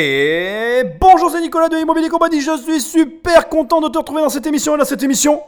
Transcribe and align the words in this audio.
Et 0.00 0.84
bonjour, 1.00 1.28
c'est 1.28 1.40
Nicolas 1.40 1.68
de 1.68 1.76
Immobilier 1.76 2.08
Compagnie. 2.08 2.40
Je 2.40 2.56
suis 2.56 2.80
super 2.80 3.48
content 3.48 3.80
de 3.80 3.88
te 3.88 3.98
retrouver 3.98 4.22
dans 4.22 4.28
cette 4.28 4.46
émission. 4.46 4.76
Et 4.76 4.78
dans 4.78 4.84
cette 4.84 5.02
émission, 5.02 5.42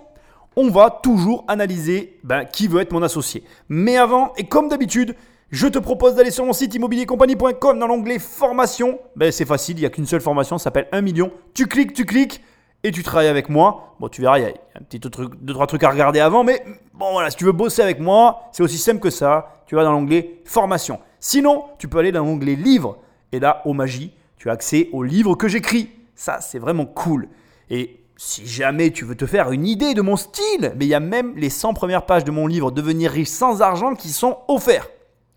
on 0.56 0.70
va 0.70 0.90
toujours 0.90 1.44
analyser 1.46 2.18
ben, 2.24 2.44
qui 2.44 2.66
veut 2.66 2.80
être 2.80 2.90
mon 2.90 3.04
associé. 3.04 3.44
Mais 3.68 3.96
avant, 3.96 4.32
et 4.36 4.48
comme 4.48 4.66
d'habitude, 4.66 5.14
je 5.52 5.68
te 5.68 5.78
propose 5.78 6.16
d'aller 6.16 6.32
sur 6.32 6.44
mon 6.44 6.52
site 6.52 6.74
immobiliercompagnie.com 6.74 7.78
dans 7.78 7.86
l'onglet 7.86 8.18
formation. 8.18 8.98
Ben, 9.14 9.30
c'est 9.30 9.44
facile, 9.44 9.76
il 9.76 9.82
n'y 9.82 9.86
a 9.86 9.90
qu'une 9.90 10.06
seule 10.06 10.20
formation, 10.20 10.58
ça 10.58 10.64
s'appelle 10.64 10.88
1 10.90 11.00
million. 11.00 11.30
Tu 11.54 11.68
cliques, 11.68 11.92
tu 11.92 12.04
cliques 12.04 12.42
et 12.82 12.90
tu 12.90 13.04
travailles 13.04 13.28
avec 13.28 13.50
moi. 13.50 13.94
Bon, 14.00 14.08
tu 14.08 14.20
verras, 14.20 14.40
il 14.40 14.42
y 14.42 14.46
a 14.46 14.48
un 14.48 14.82
petit 14.82 14.98
truc, 14.98 15.32
deux, 15.40 15.54
trois 15.54 15.68
trucs 15.68 15.84
à 15.84 15.90
regarder 15.90 16.18
avant, 16.18 16.42
mais 16.42 16.64
bon, 16.92 17.12
voilà, 17.12 17.30
si 17.30 17.36
tu 17.36 17.44
veux 17.44 17.52
bosser 17.52 17.82
avec 17.82 18.00
moi, 18.00 18.48
c'est 18.50 18.64
aussi 18.64 18.78
simple 18.78 18.98
que 18.98 19.10
ça. 19.10 19.62
Tu 19.66 19.76
vas 19.76 19.84
dans 19.84 19.92
l'onglet 19.92 20.40
formation. 20.44 20.98
Sinon, 21.20 21.66
tu 21.78 21.86
peux 21.86 21.98
aller 21.98 22.10
dans 22.10 22.24
l'onglet 22.24 22.56
livres 22.56 22.98
et 23.30 23.38
là, 23.38 23.62
au 23.64 23.74
magie 23.74 24.12
tu 24.40 24.48
as 24.48 24.54
accès 24.54 24.88
aux 24.92 25.02
livres 25.02 25.34
que 25.34 25.48
j'écris. 25.48 25.90
Ça, 26.14 26.40
c'est 26.40 26.58
vraiment 26.58 26.86
cool. 26.86 27.28
Et 27.68 28.00
si 28.16 28.46
jamais 28.46 28.90
tu 28.90 29.04
veux 29.04 29.14
te 29.14 29.26
faire 29.26 29.52
une 29.52 29.66
idée 29.66 29.92
de 29.92 30.00
mon 30.00 30.16
style, 30.16 30.72
mais 30.76 30.86
il 30.86 30.88
y 30.88 30.94
a 30.94 31.00
même 31.00 31.36
les 31.36 31.50
100 31.50 31.74
premières 31.74 32.06
pages 32.06 32.24
de 32.24 32.30
mon 32.30 32.46
livre 32.46 32.70
Devenir 32.70 33.10
riche 33.10 33.28
sans 33.28 33.60
argent 33.60 33.94
qui 33.94 34.08
sont 34.08 34.38
offerts. 34.48 34.88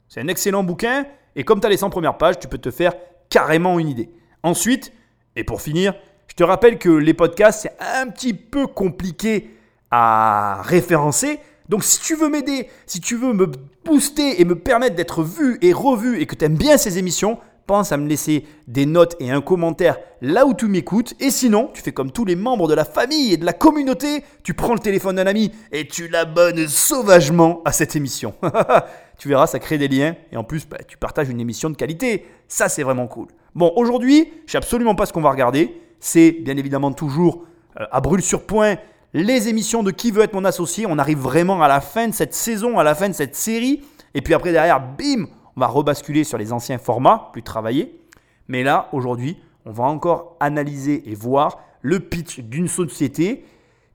C'est 0.07 0.21
un 0.21 0.29
excellent 0.29 0.63
bouquin 0.63 1.05
et 1.35 1.43
comme 1.43 1.59
tu 1.59 1.67
as 1.67 1.69
les 1.69 1.77
100 1.77 1.89
premières 1.89 2.17
pages, 2.17 2.39
tu 2.39 2.47
peux 2.47 2.57
te 2.57 2.71
faire 2.71 2.93
carrément 3.29 3.77
une 3.77 3.89
idée. 3.89 4.09
Ensuite, 4.41 4.93
et 5.35 5.43
pour 5.43 5.61
finir, 5.61 5.93
je 6.27 6.35
te 6.35 6.43
rappelle 6.45 6.79
que 6.79 6.89
les 6.89 7.13
podcasts, 7.13 7.63
c'est 7.63 7.75
un 7.81 8.07
petit 8.07 8.33
peu 8.33 8.67
compliqué 8.67 9.49
à 9.91 10.61
référencer. 10.63 11.39
Donc 11.67 11.83
si 11.83 11.99
tu 11.99 12.15
veux 12.15 12.29
m'aider, 12.29 12.69
si 12.85 13.01
tu 13.01 13.17
veux 13.17 13.33
me 13.33 13.51
booster 13.83 14.39
et 14.39 14.45
me 14.45 14.55
permettre 14.55 14.95
d'être 14.95 15.23
vu 15.23 15.57
et 15.61 15.73
revu 15.73 16.21
et 16.21 16.25
que 16.25 16.35
tu 16.35 16.45
aimes 16.45 16.57
bien 16.57 16.77
ces 16.77 16.97
émissions, 16.99 17.37
pense 17.65 17.91
à 17.91 17.97
me 17.97 18.07
laisser 18.07 18.45
des 18.67 18.85
notes 18.85 19.15
et 19.19 19.31
un 19.31 19.41
commentaire 19.41 19.97
là 20.21 20.45
où 20.45 20.53
tu 20.53 20.67
m'écoutes. 20.67 21.13
Et 21.19 21.31
sinon, 21.31 21.69
tu 21.73 21.81
fais 21.81 21.91
comme 21.91 22.11
tous 22.11 22.25
les 22.25 22.35
membres 22.35 22.67
de 22.67 22.73
la 22.73 22.85
famille 22.85 23.33
et 23.33 23.37
de 23.37 23.45
la 23.45 23.53
communauté, 23.53 24.23
tu 24.43 24.53
prends 24.53 24.73
le 24.73 24.79
téléphone 24.79 25.17
d'un 25.17 25.27
ami 25.27 25.51
et 25.71 25.87
tu 25.87 26.07
l'abonnes 26.07 26.67
sauvagement 26.67 27.61
à 27.65 27.71
cette 27.71 27.95
émission. 27.95 28.33
tu 29.17 29.27
verras, 29.27 29.47
ça 29.47 29.59
crée 29.59 29.77
des 29.77 29.87
liens 29.87 30.15
et 30.31 30.37
en 30.37 30.43
plus, 30.43 30.67
bah, 30.67 30.77
tu 30.87 30.97
partages 30.97 31.29
une 31.29 31.39
émission 31.39 31.69
de 31.69 31.75
qualité. 31.75 32.25
Ça, 32.47 32.69
c'est 32.69 32.83
vraiment 32.83 33.07
cool. 33.07 33.27
Bon, 33.55 33.71
aujourd'hui, 33.75 34.31
je 34.45 34.51
sais 34.51 34.57
absolument 34.57 34.95
pas 34.95 35.05
ce 35.05 35.13
qu'on 35.13 35.21
va 35.21 35.31
regarder. 35.31 35.79
C'est 35.99 36.31
bien 36.31 36.57
évidemment 36.57 36.91
toujours 36.91 37.45
euh, 37.79 37.85
à 37.91 38.01
brûle 38.01 38.21
sur 38.21 38.45
point 38.45 38.77
les 39.13 39.47
émissions 39.47 39.83
de 39.83 39.91
Qui 39.91 40.11
veut 40.11 40.23
être 40.23 40.33
mon 40.33 40.43
associé. 40.43 40.85
On 40.87 40.97
arrive 40.97 41.19
vraiment 41.19 41.61
à 41.61 41.67
la 41.67 41.81
fin 41.81 42.07
de 42.07 42.13
cette 42.13 42.33
saison, 42.33 42.79
à 42.79 42.83
la 42.83 42.95
fin 42.95 43.09
de 43.09 43.13
cette 43.13 43.35
série. 43.35 43.83
Et 44.15 44.21
puis 44.21 44.33
après, 44.33 44.51
derrière, 44.51 44.79
bim, 44.79 45.27
on 45.55 45.59
va 45.61 45.67
rebasculer 45.67 46.23
sur 46.23 46.37
les 46.37 46.53
anciens 46.53 46.77
formats, 46.77 47.29
plus 47.31 47.43
travaillés. 47.43 47.99
Mais 48.47 48.63
là, 48.63 48.89
aujourd'hui, 48.91 49.37
on 49.65 49.71
va 49.71 49.85
encore 49.85 50.35
analyser 50.39 51.09
et 51.09 51.15
voir 51.15 51.59
le 51.81 51.99
pitch 51.99 52.39
d'une 52.39 52.67
société 52.67 53.45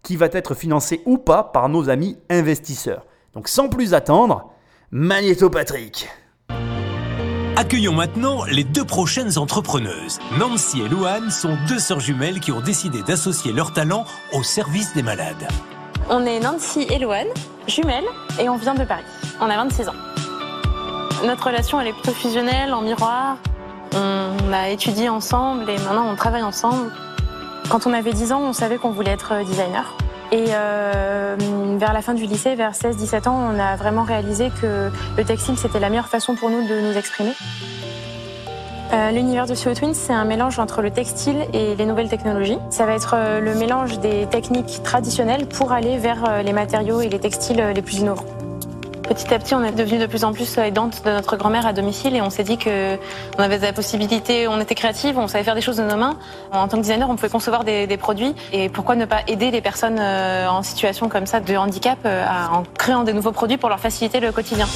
qui 0.02 0.16
va 0.16 0.26
être 0.32 0.54
financée 0.54 1.02
ou 1.04 1.18
pas 1.18 1.42
par 1.42 1.68
nos 1.68 1.88
amis 1.90 2.16
investisseurs. 2.30 3.04
Donc 3.34 3.48
sans 3.48 3.68
plus 3.68 3.94
attendre, 3.94 4.50
Magnéto 4.90 5.50
Patrick. 5.50 6.08
Accueillons 7.56 7.92
maintenant 7.92 8.44
les 8.44 8.62
deux 8.62 8.84
prochaines 8.84 9.36
entrepreneuses. 9.36 10.20
Nancy 10.38 10.80
et 10.80 10.88
Louane 10.88 11.30
sont 11.30 11.58
deux 11.66 11.80
sœurs 11.80 11.98
jumelles 11.98 12.38
qui 12.38 12.52
ont 12.52 12.60
décidé 12.60 13.02
d'associer 13.02 13.52
leur 13.52 13.72
talent 13.72 14.04
au 14.32 14.44
service 14.44 14.94
des 14.94 15.02
malades. 15.02 15.48
On 16.08 16.24
est 16.24 16.40
Nancy 16.40 16.86
et 16.88 16.98
Louane, 16.98 17.26
jumelles, 17.66 18.06
et 18.40 18.48
on 18.48 18.56
vient 18.56 18.74
de 18.74 18.84
Paris. 18.84 19.02
On 19.40 19.50
a 19.50 19.56
26 19.56 19.88
ans. 19.88 20.27
Notre 21.24 21.46
relation, 21.46 21.80
elle 21.80 21.88
est 21.88 21.92
plutôt 21.92 22.12
fusionnelle, 22.12 22.72
en 22.72 22.80
miroir. 22.80 23.36
On 23.94 24.52
a 24.52 24.68
étudié 24.68 25.08
ensemble 25.08 25.68
et 25.68 25.78
maintenant 25.78 26.06
on 26.08 26.14
travaille 26.14 26.42
ensemble. 26.42 26.92
Quand 27.68 27.86
on 27.86 27.92
avait 27.92 28.12
10 28.12 28.32
ans, 28.32 28.40
on 28.42 28.52
savait 28.52 28.76
qu'on 28.76 28.90
voulait 28.90 29.10
être 29.10 29.44
designer. 29.44 29.96
Et 30.30 30.46
euh, 30.50 31.36
vers 31.78 31.92
la 31.92 32.02
fin 32.02 32.14
du 32.14 32.26
lycée, 32.26 32.54
vers 32.54 32.72
16-17 32.72 33.28
ans, 33.28 33.50
on 33.54 33.58
a 33.58 33.76
vraiment 33.76 34.02
réalisé 34.02 34.50
que 34.60 34.90
le 35.16 35.24
textile, 35.24 35.56
c'était 35.56 35.80
la 35.80 35.88
meilleure 35.88 36.08
façon 36.08 36.34
pour 36.34 36.50
nous 36.50 36.66
de 36.66 36.80
nous 36.80 36.96
exprimer. 36.96 37.32
Euh, 38.92 39.10
l'univers 39.10 39.46
de 39.46 39.54
CO 39.54 39.74
Twins, 39.74 39.94
c'est 39.94 40.12
un 40.12 40.24
mélange 40.24 40.58
entre 40.58 40.82
le 40.82 40.90
textile 40.90 41.46
et 41.52 41.74
les 41.74 41.86
nouvelles 41.86 42.08
technologies. 42.08 42.58
Ça 42.70 42.86
va 42.86 42.94
être 42.94 43.14
euh, 43.16 43.40
le 43.40 43.54
mélange 43.54 43.98
des 44.00 44.26
techniques 44.26 44.82
traditionnelles 44.82 45.46
pour 45.46 45.72
aller 45.72 45.98
vers 45.98 46.42
les 46.42 46.52
matériaux 46.52 47.00
et 47.00 47.08
les 47.08 47.18
textiles 47.18 47.62
les 47.74 47.82
plus 47.82 47.98
innovants. 47.98 48.37
Petit 49.08 49.32
à 49.32 49.38
petit, 49.38 49.54
on 49.54 49.64
est 49.64 49.72
devenu 49.72 49.98
de 49.98 50.04
plus 50.04 50.22
en 50.24 50.34
plus 50.34 50.58
aidante 50.58 51.02
de 51.02 51.10
notre 51.10 51.36
grand-mère 51.36 51.66
à 51.66 51.72
domicile 51.72 52.14
et 52.14 52.20
on 52.20 52.28
s'est 52.28 52.44
dit 52.44 52.58
que 52.58 52.96
on 53.38 53.42
avait 53.42 53.56
la 53.58 53.72
possibilité, 53.72 54.46
on 54.46 54.60
était 54.60 54.74
créative, 54.74 55.18
on 55.18 55.26
savait 55.28 55.44
faire 55.44 55.54
des 55.54 55.62
choses 55.62 55.78
de 55.78 55.82
nos 55.82 55.96
mains. 55.96 56.18
En 56.52 56.68
tant 56.68 56.76
que 56.76 56.82
designer, 56.82 57.08
on 57.08 57.16
pouvait 57.16 57.30
concevoir 57.30 57.64
des, 57.64 57.86
des 57.86 57.96
produits 57.96 58.34
et 58.52 58.68
pourquoi 58.68 58.96
ne 58.96 59.06
pas 59.06 59.22
aider 59.26 59.50
les 59.50 59.62
personnes 59.62 59.98
euh, 59.98 60.48
en 60.48 60.62
situation 60.62 61.08
comme 61.08 61.24
ça 61.24 61.40
de 61.40 61.56
handicap 61.56 61.98
euh, 62.04 62.24
en 62.52 62.64
créant 62.76 63.02
des 63.02 63.14
nouveaux 63.14 63.32
produits 63.32 63.56
pour 63.56 63.70
leur 63.70 63.80
faciliter 63.80 64.20
le 64.20 64.30
quotidien. 64.30 64.66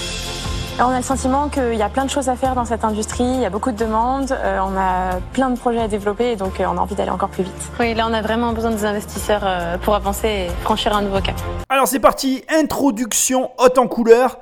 On 0.81 0.89
a 0.89 0.97
le 0.97 1.05
sentiment 1.05 1.49
qu'il 1.49 1.75
y 1.75 1.83
a 1.83 1.89
plein 1.89 2.05
de 2.05 2.11
choses 2.11 2.29
à 2.29 2.35
faire 2.35 2.55
dans 2.55 2.65
cette 2.65 2.85
industrie, 2.85 3.25
il 3.25 3.41
y 3.41 3.45
a 3.45 3.51
beaucoup 3.51 3.71
de 3.71 3.77
demandes, 3.77 4.33
euh, 4.33 4.59
on 4.61 4.77
a 4.77 5.21
plein 5.33 5.51
de 5.51 5.59
projets 5.59 5.81
à 5.81 5.87
développer 5.87 6.33
et 6.33 6.37
donc 6.37 6.55
on 6.59 6.77
a 6.77 6.81
envie 6.81 6.95
d'aller 6.95 7.11
encore 7.11 7.29
plus 7.29 7.45
vite. 7.45 7.71
Oui, 7.79 7.95
là 7.95 8.07
on 8.09 8.13
a 8.13 8.23
vraiment 8.23 8.53
besoin 8.53 8.71
des 8.71 8.85
investisseurs 8.85 9.79
pour 9.81 9.95
avancer 9.95 10.29
et 10.29 10.49
franchir 10.63 10.97
un 10.97 11.03
nouveau 11.03 11.21
cap. 11.21 11.37
Alors 11.69 11.87
c'est 11.87 12.01
parti, 12.01 12.43
introduction 12.49 13.51
haute 13.59 13.79
en 13.79 13.87
couleur. 13.87 14.39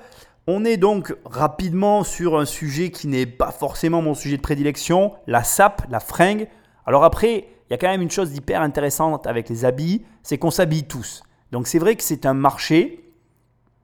On 0.47 0.65
est 0.65 0.79
donc 0.79 1.15
rapidement 1.25 2.05
sur 2.05 2.39
un 2.39 2.47
sujet 2.47 2.91
qui 2.91 3.09
n'est 3.09 3.27
pas 3.27 3.51
forcément 3.51 4.01
mon 4.01 4.15
sujet 4.15 4.37
de 4.37 4.43
prédilection, 4.43 5.13
la 5.27 5.45
sape, 5.45 5.83
la 5.91 6.01
fringue. 6.01 6.49
Alors 6.87 7.05
après, 7.05 7.49
il 7.69 7.73
y 7.73 7.75
a 7.75 7.77
quand 7.77 7.89
même 7.89 8.03
une 8.03 8.11
chose 8.11 8.31
d'hyper 8.31 8.63
intéressante 8.63 9.27
avec 9.27 9.49
les 9.49 9.65
habits, 9.65 10.05
c'est 10.23 10.39
qu'on 10.39 10.51
s'habille 10.51 10.85
tous. 10.85 11.23
Donc 11.53 11.67
c'est 11.67 11.79
vrai 11.79 11.97
que 11.97 12.03
c'est 12.03 12.25
un 12.25 12.35
marché 12.35 13.10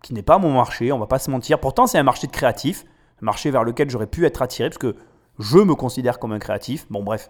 qui 0.06 0.14
n'est 0.14 0.22
pas 0.22 0.38
mon 0.38 0.52
marché, 0.52 0.92
on 0.92 1.00
va 1.00 1.08
pas 1.08 1.18
se 1.18 1.32
mentir. 1.32 1.58
Pourtant, 1.58 1.88
c'est 1.88 1.98
un 1.98 2.04
marché 2.04 2.28
de 2.28 2.32
créatifs, 2.32 2.84
un 3.20 3.24
marché 3.24 3.50
vers 3.50 3.64
lequel 3.64 3.90
j'aurais 3.90 4.06
pu 4.06 4.24
être 4.24 4.40
attiré 4.40 4.68
parce 4.68 4.78
que 4.78 4.94
je 5.40 5.58
me 5.58 5.74
considère 5.74 6.20
comme 6.20 6.30
un 6.30 6.38
créatif. 6.38 6.86
Bon 6.90 7.02
bref, 7.02 7.28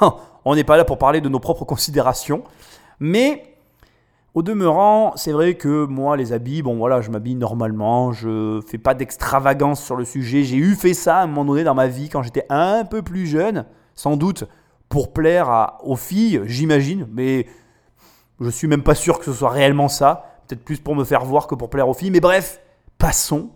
on 0.44 0.54
n'est 0.54 0.62
pas 0.62 0.76
là 0.76 0.84
pour 0.84 0.98
parler 0.98 1.20
de 1.20 1.28
nos 1.28 1.40
propres 1.40 1.64
considérations, 1.64 2.44
mais 3.00 3.56
au 4.34 4.42
demeurant, 4.42 5.14
c'est 5.16 5.32
vrai 5.32 5.54
que 5.54 5.84
moi, 5.84 6.16
les 6.16 6.32
habits, 6.32 6.62
bon 6.62 6.76
voilà, 6.76 7.00
je 7.00 7.10
m'habille 7.10 7.34
normalement, 7.34 8.12
je 8.12 8.60
fais 8.68 8.78
pas 8.78 8.94
d'extravagance 8.94 9.82
sur 9.82 9.96
le 9.96 10.04
sujet. 10.04 10.44
J'ai 10.44 10.58
eu 10.58 10.76
fait 10.76 10.94
ça 10.94 11.18
à 11.18 11.22
un 11.24 11.26
moment 11.26 11.44
donné 11.44 11.64
dans 11.64 11.74
ma 11.74 11.88
vie 11.88 12.08
quand 12.08 12.22
j'étais 12.22 12.46
un 12.50 12.84
peu 12.84 13.02
plus 13.02 13.26
jeune, 13.26 13.64
sans 13.96 14.16
doute 14.16 14.44
pour 14.88 15.12
plaire 15.12 15.72
aux 15.82 15.96
filles, 15.96 16.42
j'imagine, 16.44 17.08
mais 17.10 17.48
je 18.40 18.48
suis 18.48 18.68
même 18.68 18.84
pas 18.84 18.94
sûr 18.94 19.18
que 19.18 19.24
ce 19.24 19.32
soit 19.32 19.50
réellement 19.50 19.88
ça. 19.88 20.31
Peut-être 20.52 20.66
plus 20.66 20.80
pour 20.80 20.94
me 20.94 21.04
faire 21.04 21.24
voir 21.24 21.46
que 21.46 21.54
pour 21.54 21.70
plaire 21.70 21.88
aux 21.88 21.94
filles. 21.94 22.10
Mais 22.10 22.20
bref, 22.20 22.60
passons. 22.98 23.48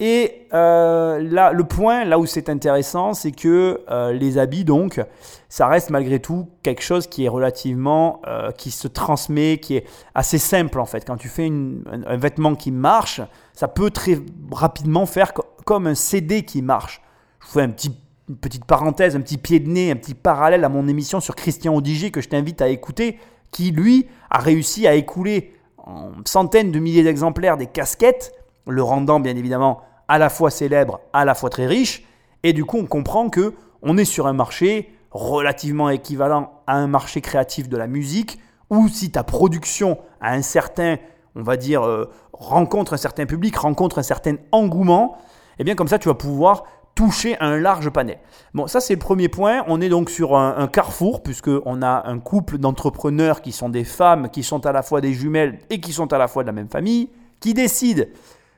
Et 0.00 0.48
euh, 0.54 1.20
là, 1.20 1.52
le 1.52 1.64
point, 1.64 2.04
là 2.04 2.18
où 2.18 2.24
c'est 2.24 2.48
intéressant, 2.48 3.12
c'est 3.12 3.30
que 3.30 3.82
euh, 3.90 4.12
les 4.14 4.38
habits, 4.38 4.64
donc, 4.64 5.02
ça 5.50 5.66
reste 5.66 5.90
malgré 5.90 6.20
tout 6.20 6.48
quelque 6.62 6.82
chose 6.82 7.06
qui 7.06 7.26
est 7.26 7.28
relativement, 7.28 8.22
euh, 8.26 8.52
qui 8.52 8.70
se 8.70 8.88
transmet, 8.88 9.58
qui 9.58 9.76
est 9.76 9.84
assez 10.14 10.38
simple 10.38 10.80
en 10.80 10.86
fait. 10.86 11.04
Quand 11.06 11.18
tu 11.18 11.28
fais 11.28 11.46
un, 11.46 12.16
vêtement 12.16 12.54
qui 12.54 12.72
marche, 12.72 13.20
ça 13.52 13.68
peut 13.68 13.90
très 13.90 14.18
rapidement 14.50 15.04
faire 15.04 15.32
comme 15.66 15.86
un 15.86 15.94
CD 15.94 16.42
qui 16.42 16.62
marche. 16.62 17.02
Je 17.40 17.48
fais 17.48 17.64
une 17.64 18.36
petite 18.36 18.64
parenthèse, 18.64 19.14
un 19.14 19.20
petit 19.20 19.36
pied 19.36 19.60
de 19.60 19.68
nez, 19.68 19.90
un 19.90 19.96
petit 19.96 20.14
parallèle 20.14 20.64
à 20.64 20.70
mon 20.70 20.88
émission 20.88 21.20
sur 21.20 21.36
Christian 21.36 21.76
Odiger 21.76 22.10
que 22.10 22.22
je 22.22 22.30
t'invite 22.30 22.62
à 22.62 22.68
écouter, 22.68 23.18
qui 23.50 23.72
lui 23.72 24.08
a 24.30 24.38
réussi 24.38 24.88
à 24.88 24.94
écouler 24.94 25.53
en 25.86 26.10
centaines 26.24 26.72
de 26.72 26.78
milliers 26.78 27.02
d'exemplaires 27.02 27.56
des 27.56 27.66
casquettes 27.66 28.32
le 28.66 28.82
rendant 28.82 29.20
bien 29.20 29.36
évidemment 29.36 29.82
à 30.08 30.18
la 30.18 30.28
fois 30.28 30.50
célèbre, 30.50 31.00
à 31.12 31.24
la 31.24 31.34
fois 31.34 31.50
très 31.50 31.66
riche. 31.66 32.04
Et 32.42 32.52
du 32.52 32.64
coup, 32.64 32.78
on 32.78 32.86
comprend 32.86 33.28
que 33.30 33.54
on 33.82 33.96
est 33.96 34.04
sur 34.04 34.26
un 34.26 34.32
marché 34.32 34.90
relativement 35.10 35.90
équivalent 35.90 36.62
à 36.66 36.76
un 36.76 36.86
marché 36.86 37.20
créatif 37.20 37.68
de 37.68 37.76
la 37.76 37.86
musique, 37.86 38.40
où 38.70 38.88
si 38.88 39.10
ta 39.10 39.22
production 39.22 39.98
a 40.20 40.32
un 40.32 40.42
certain, 40.42 40.96
on 41.36 41.42
va 41.42 41.56
dire, 41.56 41.82
euh, 41.82 42.10
rencontre 42.32 42.94
un 42.94 42.98
certain 42.98 43.26
public, 43.26 43.56
rencontre 43.56 43.98
un 43.98 44.02
certain 44.02 44.36
engouement, 44.52 45.16
et 45.56 45.56
eh 45.60 45.64
bien 45.64 45.76
comme 45.76 45.88
ça, 45.88 45.98
tu 45.98 46.08
vas 46.08 46.14
pouvoir 46.14 46.64
toucher 46.94 47.36
un 47.40 47.56
large 47.56 47.90
panel. 47.90 48.18
Bon, 48.52 48.66
ça 48.66 48.80
c'est 48.80 48.94
le 48.94 48.98
premier 48.98 49.28
point. 49.28 49.64
On 49.66 49.80
est 49.80 49.88
donc 49.88 50.10
sur 50.10 50.36
un, 50.36 50.56
un 50.58 50.68
carrefour, 50.68 51.22
puisqu'on 51.22 51.82
a 51.82 52.08
un 52.08 52.18
couple 52.18 52.58
d'entrepreneurs 52.58 53.42
qui 53.42 53.52
sont 53.52 53.68
des 53.68 53.84
femmes, 53.84 54.28
qui 54.30 54.42
sont 54.42 54.64
à 54.66 54.72
la 54.72 54.82
fois 54.82 55.00
des 55.00 55.12
jumelles 55.12 55.58
et 55.70 55.80
qui 55.80 55.92
sont 55.92 56.12
à 56.12 56.18
la 56.18 56.28
fois 56.28 56.42
de 56.42 56.48
la 56.48 56.52
même 56.52 56.68
famille, 56.68 57.10
qui 57.40 57.54
décident 57.54 58.04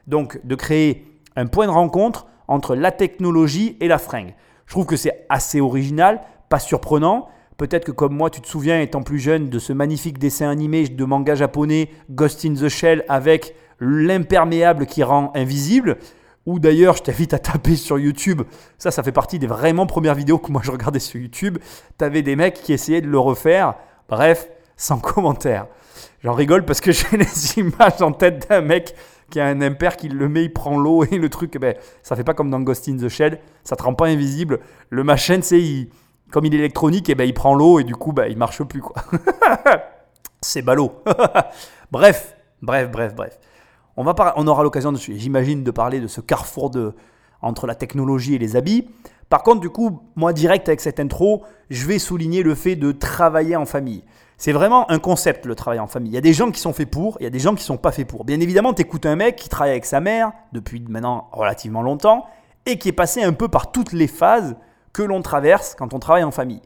donc 0.06 0.40
de 0.44 0.54
créer 0.54 1.06
un 1.36 1.46
point 1.46 1.66
de 1.66 1.72
rencontre 1.72 2.26
entre 2.48 2.74
la 2.74 2.92
technologie 2.92 3.76
et 3.80 3.88
la 3.88 3.98
fringue. 3.98 4.34
Je 4.66 4.72
trouve 4.72 4.86
que 4.86 4.96
c'est 4.96 5.26
assez 5.28 5.60
original, 5.60 6.20
pas 6.48 6.58
surprenant. 6.58 7.28
Peut-être 7.56 7.84
que 7.84 7.92
comme 7.92 8.14
moi, 8.14 8.30
tu 8.30 8.40
te 8.40 8.48
souviens, 8.48 8.80
étant 8.80 9.02
plus 9.02 9.18
jeune, 9.18 9.48
de 9.48 9.58
ce 9.58 9.72
magnifique 9.72 10.18
dessin 10.18 10.50
animé 10.50 10.88
de 10.88 11.04
manga 11.04 11.34
japonais 11.34 11.90
Ghost 12.10 12.44
in 12.44 12.54
the 12.54 12.68
Shell 12.68 13.04
avec 13.08 13.56
l'imperméable 13.80 14.86
qui 14.86 15.02
rend 15.02 15.32
invisible. 15.34 15.98
Ou 16.46 16.58
d'ailleurs 16.58 16.96
je 16.96 17.02
t'invite 17.02 17.34
à 17.34 17.38
taper 17.38 17.76
sur 17.76 17.98
YouTube, 17.98 18.42
ça 18.78 18.90
ça 18.90 19.02
fait 19.02 19.12
partie 19.12 19.38
des 19.38 19.46
vraiment 19.46 19.86
premières 19.86 20.14
vidéos 20.14 20.38
que 20.38 20.50
moi 20.50 20.62
je 20.64 20.70
regardais 20.70 21.00
sur 21.00 21.20
YouTube, 21.20 21.58
tu 21.98 22.04
avais 22.04 22.22
des 22.22 22.36
mecs 22.36 22.62
qui 22.62 22.72
essayaient 22.72 23.00
de 23.00 23.08
le 23.08 23.18
refaire, 23.18 23.74
bref, 24.08 24.48
sans 24.76 24.98
commentaire. 24.98 25.66
J'en 26.22 26.32
rigole 26.32 26.64
parce 26.64 26.80
que 26.80 26.92
j'ai 26.92 27.16
les 27.16 27.58
images 27.58 28.00
en 28.00 28.12
tête 28.12 28.48
d'un 28.48 28.60
mec 28.60 28.94
qui 29.30 29.40
a 29.40 29.46
un 29.46 29.60
impair 29.60 29.96
qui 29.96 30.08
le 30.08 30.28
met, 30.28 30.44
il 30.44 30.52
prend 30.52 30.78
l'eau 30.78 31.04
et 31.04 31.18
le 31.18 31.28
truc, 31.28 31.58
ben, 31.58 31.74
ça 32.02 32.16
fait 32.16 32.24
pas 32.24 32.34
comme 32.34 32.50
dans 32.50 32.60
Ghost 32.60 32.88
in 32.88 32.96
the 32.96 33.08
Shell, 33.08 33.40
ça 33.64 33.76
te 33.76 33.82
rend 33.82 33.94
pas 33.94 34.06
invisible. 34.06 34.60
Le 34.90 35.02
machin, 35.04 35.40
c'est 35.42 35.88
comme 36.30 36.44
il 36.44 36.54
est 36.54 36.58
électronique, 36.58 37.08
et 37.08 37.14
ben, 37.14 37.24
il 37.24 37.34
prend 37.34 37.54
l'eau 37.54 37.78
et 37.78 37.84
du 37.84 37.94
coup, 37.94 38.12
ben, 38.12 38.26
il 38.28 38.36
marche 38.36 38.62
plus. 38.64 38.82
c'est 40.40 40.62
ballot. 40.62 40.92
bref, 41.90 42.36
bref, 42.62 42.90
bref, 42.90 43.14
bref. 43.14 43.38
On, 43.96 44.04
on 44.04 44.46
aura 44.46 44.62
l'occasion, 44.62 44.94
j'imagine, 44.94 45.64
de 45.64 45.70
parler 45.70 46.00
de 46.00 46.06
ce 46.06 46.20
carrefour 46.20 46.70
entre 47.42 47.66
la 47.66 47.74
technologie 47.74 48.34
et 48.34 48.38
les 48.38 48.56
habits. 48.56 48.88
Par 49.28 49.42
contre, 49.42 49.60
du 49.60 49.70
coup, 49.70 50.00
moi, 50.14 50.32
direct 50.32 50.68
avec 50.68 50.80
cette 50.80 51.00
intro, 51.00 51.42
je 51.70 51.86
vais 51.86 51.98
souligner 51.98 52.42
le 52.42 52.54
fait 52.54 52.76
de 52.76 52.92
travailler 52.92 53.56
en 53.56 53.66
famille. 53.66 54.04
C'est 54.38 54.52
vraiment 54.52 54.88
un 54.90 54.98
concept, 54.98 55.46
le 55.46 55.54
travail 55.54 55.80
en 55.80 55.86
famille. 55.86 56.12
Il 56.12 56.14
y 56.14 56.18
a 56.18 56.22
des 56.22 56.34
gens 56.34 56.50
qui 56.50 56.60
sont 56.60 56.72
faits 56.72 56.90
pour, 56.90 57.16
il 57.20 57.24
y 57.24 57.26
a 57.26 57.30
des 57.30 57.38
gens 57.38 57.54
qui 57.54 57.64
sont 57.64 57.78
pas 57.78 57.90
faits 57.90 58.06
pour. 58.06 58.24
Bien 58.24 58.38
évidemment, 58.40 58.74
tu 58.74 58.82
écoutes 58.82 59.06
un 59.06 59.16
mec 59.16 59.36
qui 59.36 59.48
travaille 59.48 59.72
avec 59.72 59.86
sa 59.86 60.00
mère 60.00 60.32
depuis 60.52 60.84
maintenant 60.88 61.28
relativement 61.32 61.82
longtemps 61.82 62.26
et 62.66 62.78
qui 62.78 62.88
est 62.88 62.92
passé 62.92 63.22
un 63.22 63.32
peu 63.32 63.48
par 63.48 63.72
toutes 63.72 63.92
les 63.92 64.06
phases 64.06 64.56
que 64.92 65.02
l'on 65.02 65.22
traverse 65.22 65.74
quand 65.74 65.94
on 65.94 65.98
travaille 65.98 66.24
en 66.24 66.30
famille. 66.30 66.60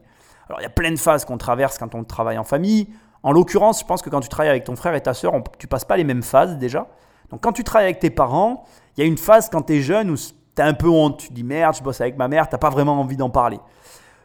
Alors, 0.49 0.59
il 0.59 0.63
y 0.63 0.67
a 0.67 0.69
plein 0.69 0.91
de 0.91 0.99
phases 0.99 1.23
qu'on 1.23 1.37
traverse 1.37 1.77
quand 1.77 1.95
on 1.95 2.03
travaille 2.03 2.37
en 2.37 2.43
famille. 2.43 2.89
En 3.23 3.31
l'occurrence, 3.31 3.79
je 3.79 3.85
pense 3.85 4.01
que 4.01 4.09
quand 4.09 4.19
tu 4.19 4.29
travailles 4.29 4.49
avec 4.49 4.65
ton 4.65 4.75
frère 4.75 4.93
et 4.95 5.01
ta 5.01 5.13
soeur, 5.13 5.33
tu 5.57 5.67
passes 5.67 5.85
pas 5.85 5.95
les 5.95 6.03
mêmes 6.03 6.23
phases 6.23 6.57
déjà. 6.57 6.87
Donc, 7.31 7.41
quand 7.41 7.53
tu 7.53 7.63
travailles 7.63 7.87
avec 7.87 7.99
tes 7.99 8.09
parents, 8.09 8.65
il 8.95 9.01
y 9.01 9.03
a 9.03 9.07
une 9.07 9.17
phase 9.17 9.49
quand 9.49 9.63
tu 9.63 9.73
es 9.73 9.81
jeune 9.81 10.09
où 10.09 10.15
tu 10.15 10.61
as 10.61 10.65
un 10.65 10.73
peu 10.73 10.89
honte. 10.89 11.19
Tu 11.19 11.33
dis 11.33 11.43
merde, 11.43 11.75
je 11.75 11.83
bosse 11.83 12.01
avec 12.01 12.17
ma 12.17 12.27
mère, 12.27 12.49
tu 12.49 12.57
pas 12.57 12.69
vraiment 12.69 12.99
envie 12.99 13.17
d'en 13.17 13.29
parler. 13.29 13.59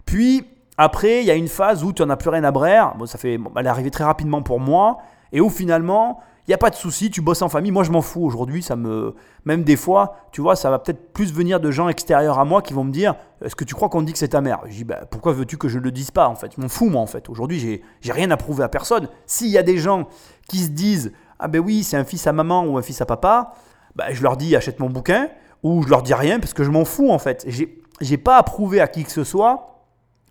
Puis, 0.05 0.45
après, 0.79 1.21
il 1.21 1.27
y 1.27 1.31
a 1.31 1.35
une 1.35 1.49
phase 1.49 1.85
où 1.85 1.93
tu 1.93 2.03
n'en 2.03 2.11
as 2.11 2.17
plus 2.17 2.31
rien 2.31 2.45
à 2.45 2.51
brère. 2.51 2.95
Bon, 2.97 3.07
ça 3.07 3.19
fait, 3.19 3.39
elle 3.57 3.67
est 3.67 3.69
arrivée 3.69 3.91
très 3.91 4.05
rapidement 4.05 4.43
pour 4.43 4.61
moi. 4.61 4.99
Et 5.33 5.41
où 5.41 5.51
finalement, 5.51 6.21
il 6.47 6.51
n'y 6.51 6.55
a 6.55 6.59
pas 6.59 6.71
de 6.71 6.77
souci, 6.77 7.11
tu 7.11 7.23
bosses 7.23 7.43
en 7.43 7.49
famille. 7.49 7.73
Moi, 7.73 7.83
je 7.83 7.91
m'en 7.91 8.03
fous 8.03 8.23
aujourd'hui. 8.23 8.63
Ça 8.63 8.77
me, 8.77 9.17
même 9.45 9.65
des 9.65 9.75
fois, 9.75 10.17
tu 10.31 10.41
vois, 10.41 10.55
ça 10.55 10.71
va 10.71 10.79
peut-être 10.79 11.13
plus 11.13 11.33
venir 11.33 11.59
de 11.59 11.73
gens 11.73 11.89
extérieurs 11.89 12.39
à 12.39 12.45
moi 12.45 12.63
qui 12.63 12.73
vont 12.73 12.85
me 12.85 12.93
dire 12.93 13.17
Est-ce 13.45 13.57
que 13.57 13.65
tu 13.65 13.75
crois 13.75 13.89
qu'on 13.89 14.03
dit 14.03 14.13
que 14.13 14.19
c'est 14.19 14.29
ta 14.29 14.41
mère? 14.41 14.61
Je 14.67 14.77
dis 14.77 14.85
bah, 14.85 15.01
Pourquoi 15.11 15.33
veux-tu 15.33 15.57
que 15.57 15.69
je 15.69 15.79
ne 15.79 15.85
le 15.85 15.91
dise 15.91 16.13
pas 16.13 16.29
En 16.29 16.37
fait, 16.37 16.53
je 16.57 16.61
m'en 16.61 16.69
fous, 16.69 16.89
moi, 16.89 17.01
en 17.01 17.07
fait. 17.07 17.29
Aujourd'hui, 17.29 17.59
j'ai, 17.59 17.83
j'ai 18.01 18.13
rien 18.13 18.31
à 18.31 18.37
prouver 18.37 18.63
à 18.63 18.69
personne. 18.69 19.09
S'il 19.27 19.49
y 19.49 19.59
a 19.59 19.65
des 19.65 19.79
gens 19.79 20.07
qui 20.49 20.59
se 20.59 20.69
disent 20.69 21.13
Ah 21.39 21.49
ben 21.49 21.61
oui, 21.61 21.83
c'est 21.83 21.97
un 21.97 22.05
fils 22.05 22.27
à 22.27 22.33
maman 22.33 22.65
ou 22.65 22.79
un 22.79 22.83
fils 22.83 23.01
à 23.01 23.07
papa, 23.07 23.53
bah, 23.95 24.13
je 24.13 24.23
leur 24.23 24.37
dis 24.37 24.55
Achète 24.57 24.79
mon 24.81 24.91
bouquin. 24.91 25.29
Ou 25.63 25.83
je 25.83 25.89
leur 25.89 26.03
dis 26.03 26.15
rien 26.15 26.39
parce 26.39 26.55
que 26.55 26.63
je 26.63 26.71
m'en 26.71 26.85
fous, 26.85 27.11
en 27.11 27.19
fait. 27.19 27.45
J'ai, 27.49 28.17
pas 28.19 28.37
à 28.37 28.43
prouver 28.43 28.81
à 28.81 28.89
qui 28.89 29.05
que 29.05 29.11
ce 29.11 29.25
soit 29.25 29.83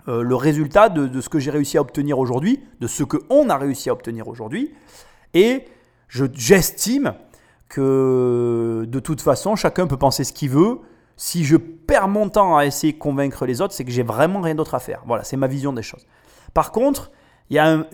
euh, 0.07 0.21
le 0.21 0.35
résultat 0.35 0.87
de, 0.89 1.19
ce 1.19 1.29
que 1.29 1.39
j'ai 1.39 1.51
réussi 1.51 1.77
à 1.77 1.81
obtenir 1.81 2.19
aujourd'hui, 2.19 2.63
de 2.79 2.87
ce 2.87 3.03
qu'on 3.03 3.49
a 3.49 3.57
réussi 3.57 3.89
à 3.89 3.93
obtenir 3.93 4.27
aujourd'hui. 4.27 4.73
Et 5.33 5.65
j'estime 6.07 7.15
que 7.67 8.85
de 8.87 8.99
toute 8.99 9.19
façon, 9.19 9.55
chacun 9.55 9.87
peut 9.87 9.97
penser 9.97 10.23
ce 10.23 10.31
qu'il 10.31 10.51
veut. 10.51 10.79
Si 11.17 11.43
je 11.43 11.57
perds 11.57 12.07
mon 12.07 12.29
temps 12.29 12.55
à 12.55 12.65
essayer 12.65 12.93
de 12.93 12.99
convaincre 12.99 13.45
les 13.45 13.61
autres, 13.61 13.73
c'est 13.73 13.83
que 13.83 13.91
j'ai 13.91 14.03
vraiment 14.03 14.41
rien 14.41 14.55
d'autre 14.55 14.75
à 14.75 14.79
faire. 14.79 15.01
Voilà, 15.05 15.23
c'est 15.23 15.37
ma 15.37 15.47
vision 15.47 15.73
des 15.73 15.81
choses. 15.81 16.05
Par 16.53 16.71
contre, 16.71 17.11
il 17.49 17.55
y 17.55 17.59
a 17.59 17.85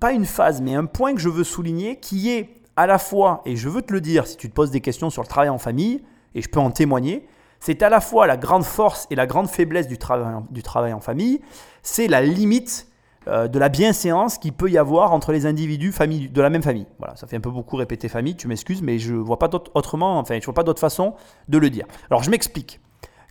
pas 0.00 0.12
une 0.12 0.26
phase, 0.26 0.60
mais 0.60 0.74
un 0.74 0.84
point 0.84 1.14
que 1.14 1.20
je 1.20 1.28
veux 1.28 1.44
souligner 1.44 1.98
qui 1.98 2.30
est 2.30 2.62
à 2.76 2.86
la 2.86 2.98
fois, 2.98 3.42
et 3.44 3.56
je 3.56 3.68
veux 3.68 3.82
te 3.82 3.92
le 3.92 4.00
dire 4.00 4.26
si 4.26 4.36
tu 4.36 4.48
te 4.48 4.54
poses 4.54 4.70
des 4.70 4.80
questions 4.80 5.10
sur 5.10 5.22
le 5.22 5.28
travail 5.28 5.48
en 5.48 5.58
famille, 5.58 6.04
et 6.34 6.42
je 6.42 6.48
peux 6.48 6.60
en 6.60 6.70
témoigner, 6.70 7.26
c'est 7.60 7.82
à 7.82 7.88
la 7.88 8.00
fois 8.00 8.26
la 8.26 8.36
grande 8.36 8.64
force 8.64 9.06
et 9.10 9.16
la 9.16 9.26
grande 9.26 9.48
faiblesse 9.48 9.88
du 9.88 9.98
travail, 9.98 10.92
en 10.92 11.00
famille, 11.00 11.40
c'est 11.82 12.06
la 12.06 12.22
limite 12.22 12.86
euh, 13.26 13.48
de 13.48 13.58
la 13.58 13.68
bienséance 13.68 14.38
qu'il 14.38 14.52
peut 14.52 14.70
y 14.70 14.78
avoir 14.78 15.12
entre 15.12 15.32
les 15.32 15.44
individus 15.46 15.90
famille, 15.90 16.28
de 16.28 16.40
la 16.40 16.50
même 16.50 16.62
famille. 16.62 16.86
Voilà, 16.98 17.16
ça 17.16 17.26
fait 17.26 17.36
un 17.36 17.40
peu 17.40 17.50
beaucoup 17.50 17.76
répéter 17.76 18.08
famille, 18.08 18.36
tu 18.36 18.46
m'excuses, 18.46 18.82
mais 18.82 18.98
je 18.98 19.14
vois 19.14 19.38
pas 19.38 19.50
autrement, 19.74 20.18
enfin, 20.18 20.38
je 20.40 20.44
vois 20.44 20.54
pas 20.54 20.62
d'autre 20.62 20.80
façon 20.80 21.14
de 21.48 21.58
le 21.58 21.70
dire. 21.70 21.86
Alors 22.10 22.22
je 22.22 22.30
m'explique. 22.30 22.80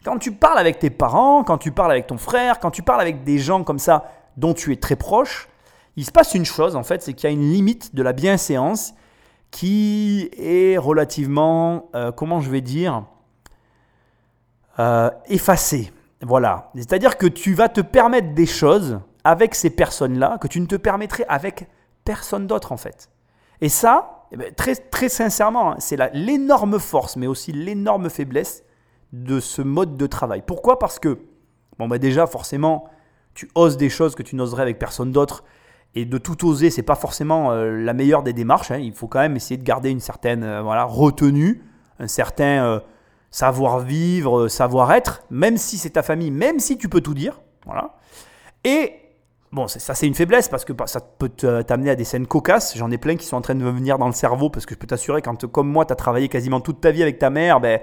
Quand 0.04 0.18
tu 0.18 0.34
parles 0.34 0.58
avec 0.58 0.80
tes 0.80 0.90
parents, 0.90 1.44
quand 1.44 1.58
tu 1.58 1.72
parles 1.72 1.92
avec 1.92 2.08
ton 2.08 2.18
frère, 2.18 2.60
quand 2.60 2.72
tu 2.72 2.84
parles 2.84 3.02
avec 3.02 3.24
des 3.24 3.38
gens 3.38 3.64
comme 3.64 3.80
ça 3.80 4.12
dont 4.36 4.54
tu 4.54 4.74
es 4.74 4.76
très 4.76 4.96
proche, 4.96 5.48
il 5.98 6.06
se 6.06 6.12
passe 6.12 6.34
une 6.36 6.46
chose 6.46 6.76
en 6.76 6.84
fait, 6.84 7.02
c'est 7.02 7.14
qu'il 7.14 7.30
y 7.30 7.34
a 7.34 7.34
une 7.34 7.52
limite 7.52 7.94
de 7.94 8.04
la 8.04 8.14
bienséance 8.14 8.94
qui 9.52 10.30
est 10.38 10.78
relativement, 10.78 11.90
euh, 11.96 12.12
comment 12.12 12.40
je 12.40 12.50
vais 12.50 12.62
dire, 12.62 13.04
euh, 14.80 15.10
effacé. 15.28 15.92
Voilà. 16.22 16.72
C'est-à-dire 16.76 17.18
que 17.18 17.28
tu 17.28 17.54
vas 17.54 17.68
te 17.68 17.82
permettre 17.82 18.34
des 18.34 18.46
choses 18.46 19.00
avec 19.24 19.56
ces 19.56 19.70
personnes-là 19.70 20.38
que 20.40 20.48
tu 20.48 20.62
ne 20.62 20.66
te 20.66 20.76
permettrais 20.76 21.26
avec 21.28 21.68
personne 22.06 22.48
d'autre 22.48 22.72
en 22.72 22.78
fait. 22.78 23.10
Et 23.62 23.70
ça, 23.70 24.26
eh 24.32 24.38
ben, 24.38 24.54
très, 24.54 24.76
très 24.76 25.10
sincèrement, 25.10 25.72
hein, 25.72 25.76
c'est 25.80 25.98
l'énorme 26.14 26.80
force, 26.80 27.16
mais 27.16 27.28
aussi 27.28 27.52
l'énorme 27.52 28.10
faiblesse 28.10 28.64
de 29.14 29.40
ce 29.40 29.62
mode 29.62 29.98
de 29.98 30.06
travail. 30.06 30.44
Pourquoi? 30.46 30.80
Parce 30.80 31.00
que, 31.00 31.20
bon, 31.80 31.88
bah 31.88 31.98
déjà, 31.98 32.28
forcément, 32.28 32.90
tu 33.34 33.50
oses 33.56 33.78
des 33.78 33.90
choses 33.90 34.16
que 34.16 34.24
tu 34.24 34.36
n'oserais 34.36 34.64
avec 34.64 34.80
personne 34.80 35.12
d'autre. 35.12 35.44
Et 35.98 36.06
de 36.06 36.20
tout 36.20 36.48
oser, 36.48 36.70
c'est 36.70 36.84
pas 36.84 36.94
forcément 36.94 37.52
euh, 37.52 37.72
la 37.72 37.92
meilleure 37.92 38.22
des 38.22 38.32
démarches. 38.32 38.70
Hein. 38.70 38.78
Il 38.78 38.94
faut 38.94 39.08
quand 39.08 39.18
même 39.18 39.36
essayer 39.36 39.58
de 39.58 39.64
garder 39.64 39.90
une 39.90 40.00
certaine 40.00 40.44
euh, 40.44 40.62
voilà, 40.62 40.84
retenue, 40.84 41.64
un 41.98 42.08
certain 42.08 42.84
savoir-vivre, 43.32 44.42
euh, 44.42 44.48
savoir-être, 44.48 45.24
même 45.32 45.58
si 45.58 45.80
c'est 45.80 45.90
ta 45.90 46.04
famille, 46.04 46.30
même 46.30 46.60
si 46.60 46.78
tu 46.78 46.88
peux 46.88 47.02
tout 47.02 47.16
dire. 47.16 47.42
Voilà. 47.66 47.96
Et 48.64 48.94
bon, 49.52 49.68
ça 49.68 49.96
c'est 49.96 50.06
une 50.06 50.14
faiblesse 50.14 50.50
parce 50.50 50.66
que 50.66 50.74
bah, 50.74 50.86
ça 50.86 51.00
peut 51.02 51.30
t'amener 51.30 51.90
à 51.90 51.96
des 51.96 52.04
scènes 52.04 52.28
cocasses. 52.28 52.78
J'en 52.78 52.92
ai 52.92 53.00
plein 53.00 53.16
qui 53.16 53.26
sont 53.26 53.38
en 53.38 53.42
train 53.42 53.56
de 53.56 53.64
venir 53.64 53.98
dans 53.98 54.06
le 54.06 54.14
cerveau 54.14 54.52
parce 54.52 54.68
que 54.68 54.76
je 54.76 54.80
peux 54.80 54.86
t'assurer, 54.86 55.24
quand 55.24 55.48
comme 55.48 55.68
moi, 55.68 55.84
tu 55.86 55.94
as 55.94 55.96
travaillé 55.96 56.30
quasiment 56.30 56.60
toute 56.62 56.80
ta 56.80 56.92
vie 56.92 57.02
avec 57.02 57.18
ta 57.18 57.32
mère, 57.32 57.60
ben, 57.60 57.80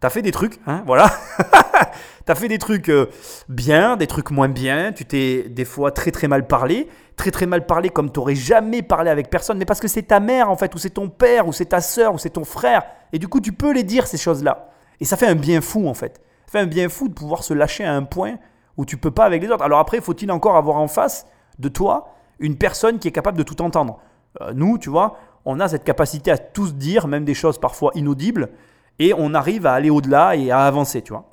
tu 0.00 0.06
as 0.06 0.10
fait 0.10 0.22
des 0.22 0.30
trucs, 0.30 0.60
hein, 0.66 0.82
voilà. 0.86 1.10
tu 2.26 2.32
as 2.32 2.34
fait 2.34 2.48
des 2.48 2.58
trucs 2.58 2.88
euh, 2.88 3.06
bien, 3.48 3.96
des 3.96 4.06
trucs 4.06 4.30
moins 4.30 4.48
bien. 4.48 4.92
Tu 4.92 5.04
t'es 5.04 5.48
des 5.48 5.64
fois 5.64 5.90
très 5.90 6.10
très 6.10 6.28
mal 6.28 6.46
parlé. 6.46 6.88
Très 7.16 7.32
très 7.32 7.46
mal 7.46 7.66
parlé 7.66 7.88
comme 7.88 8.12
tu 8.12 8.20
n'aurais 8.20 8.36
jamais 8.36 8.82
parlé 8.82 9.10
avec 9.10 9.28
personne. 9.28 9.58
Mais 9.58 9.64
parce 9.64 9.80
que 9.80 9.88
c'est 9.88 10.02
ta 10.04 10.20
mère 10.20 10.50
en 10.50 10.56
fait, 10.56 10.72
ou 10.74 10.78
c'est 10.78 10.90
ton 10.90 11.08
père, 11.08 11.48
ou 11.48 11.52
c'est 11.52 11.66
ta 11.66 11.80
soeur, 11.80 12.14
ou 12.14 12.18
c'est 12.18 12.30
ton 12.30 12.44
frère. 12.44 12.84
Et 13.12 13.18
du 13.18 13.26
coup, 13.26 13.40
tu 13.40 13.52
peux 13.52 13.72
les 13.72 13.82
dire 13.82 14.06
ces 14.06 14.18
choses-là. 14.18 14.70
Et 15.00 15.04
ça 15.04 15.16
fait 15.16 15.26
un 15.26 15.34
bien 15.34 15.60
fou 15.60 15.88
en 15.88 15.94
fait. 15.94 16.20
Ça 16.46 16.52
fait 16.52 16.60
un 16.60 16.66
bien 16.66 16.88
fou 16.88 17.08
de 17.08 17.14
pouvoir 17.14 17.42
se 17.42 17.52
lâcher 17.52 17.84
à 17.84 17.94
un 17.94 18.04
point 18.04 18.36
où 18.76 18.84
tu 18.84 18.96
peux 18.96 19.10
pas 19.10 19.24
avec 19.24 19.42
les 19.42 19.50
autres. 19.50 19.64
Alors 19.64 19.80
après, 19.80 20.00
faut-il 20.00 20.30
encore 20.30 20.56
avoir 20.56 20.76
en 20.76 20.88
face 20.88 21.26
de 21.58 21.68
toi 21.68 22.14
une 22.38 22.56
personne 22.56 23.00
qui 23.00 23.08
est 23.08 23.12
capable 23.12 23.36
de 23.36 23.42
tout 23.42 23.60
entendre? 23.62 23.98
Euh, 24.40 24.52
Nous, 24.54 24.78
tu 24.78 24.90
vois, 24.90 25.18
on 25.44 25.58
a 25.58 25.66
cette 25.68 25.82
capacité 25.82 26.30
à 26.30 26.38
tous 26.38 26.74
dire, 26.74 27.08
même 27.08 27.24
des 27.24 27.34
choses 27.34 27.58
parfois 27.58 27.90
inaudibles, 27.96 28.50
et 28.98 29.14
on 29.16 29.34
arrive 29.34 29.66
à 29.66 29.74
aller 29.74 29.90
au-delà 29.90 30.36
et 30.36 30.50
à 30.50 30.60
avancer, 30.60 31.02
tu 31.02 31.12
vois. 31.12 31.24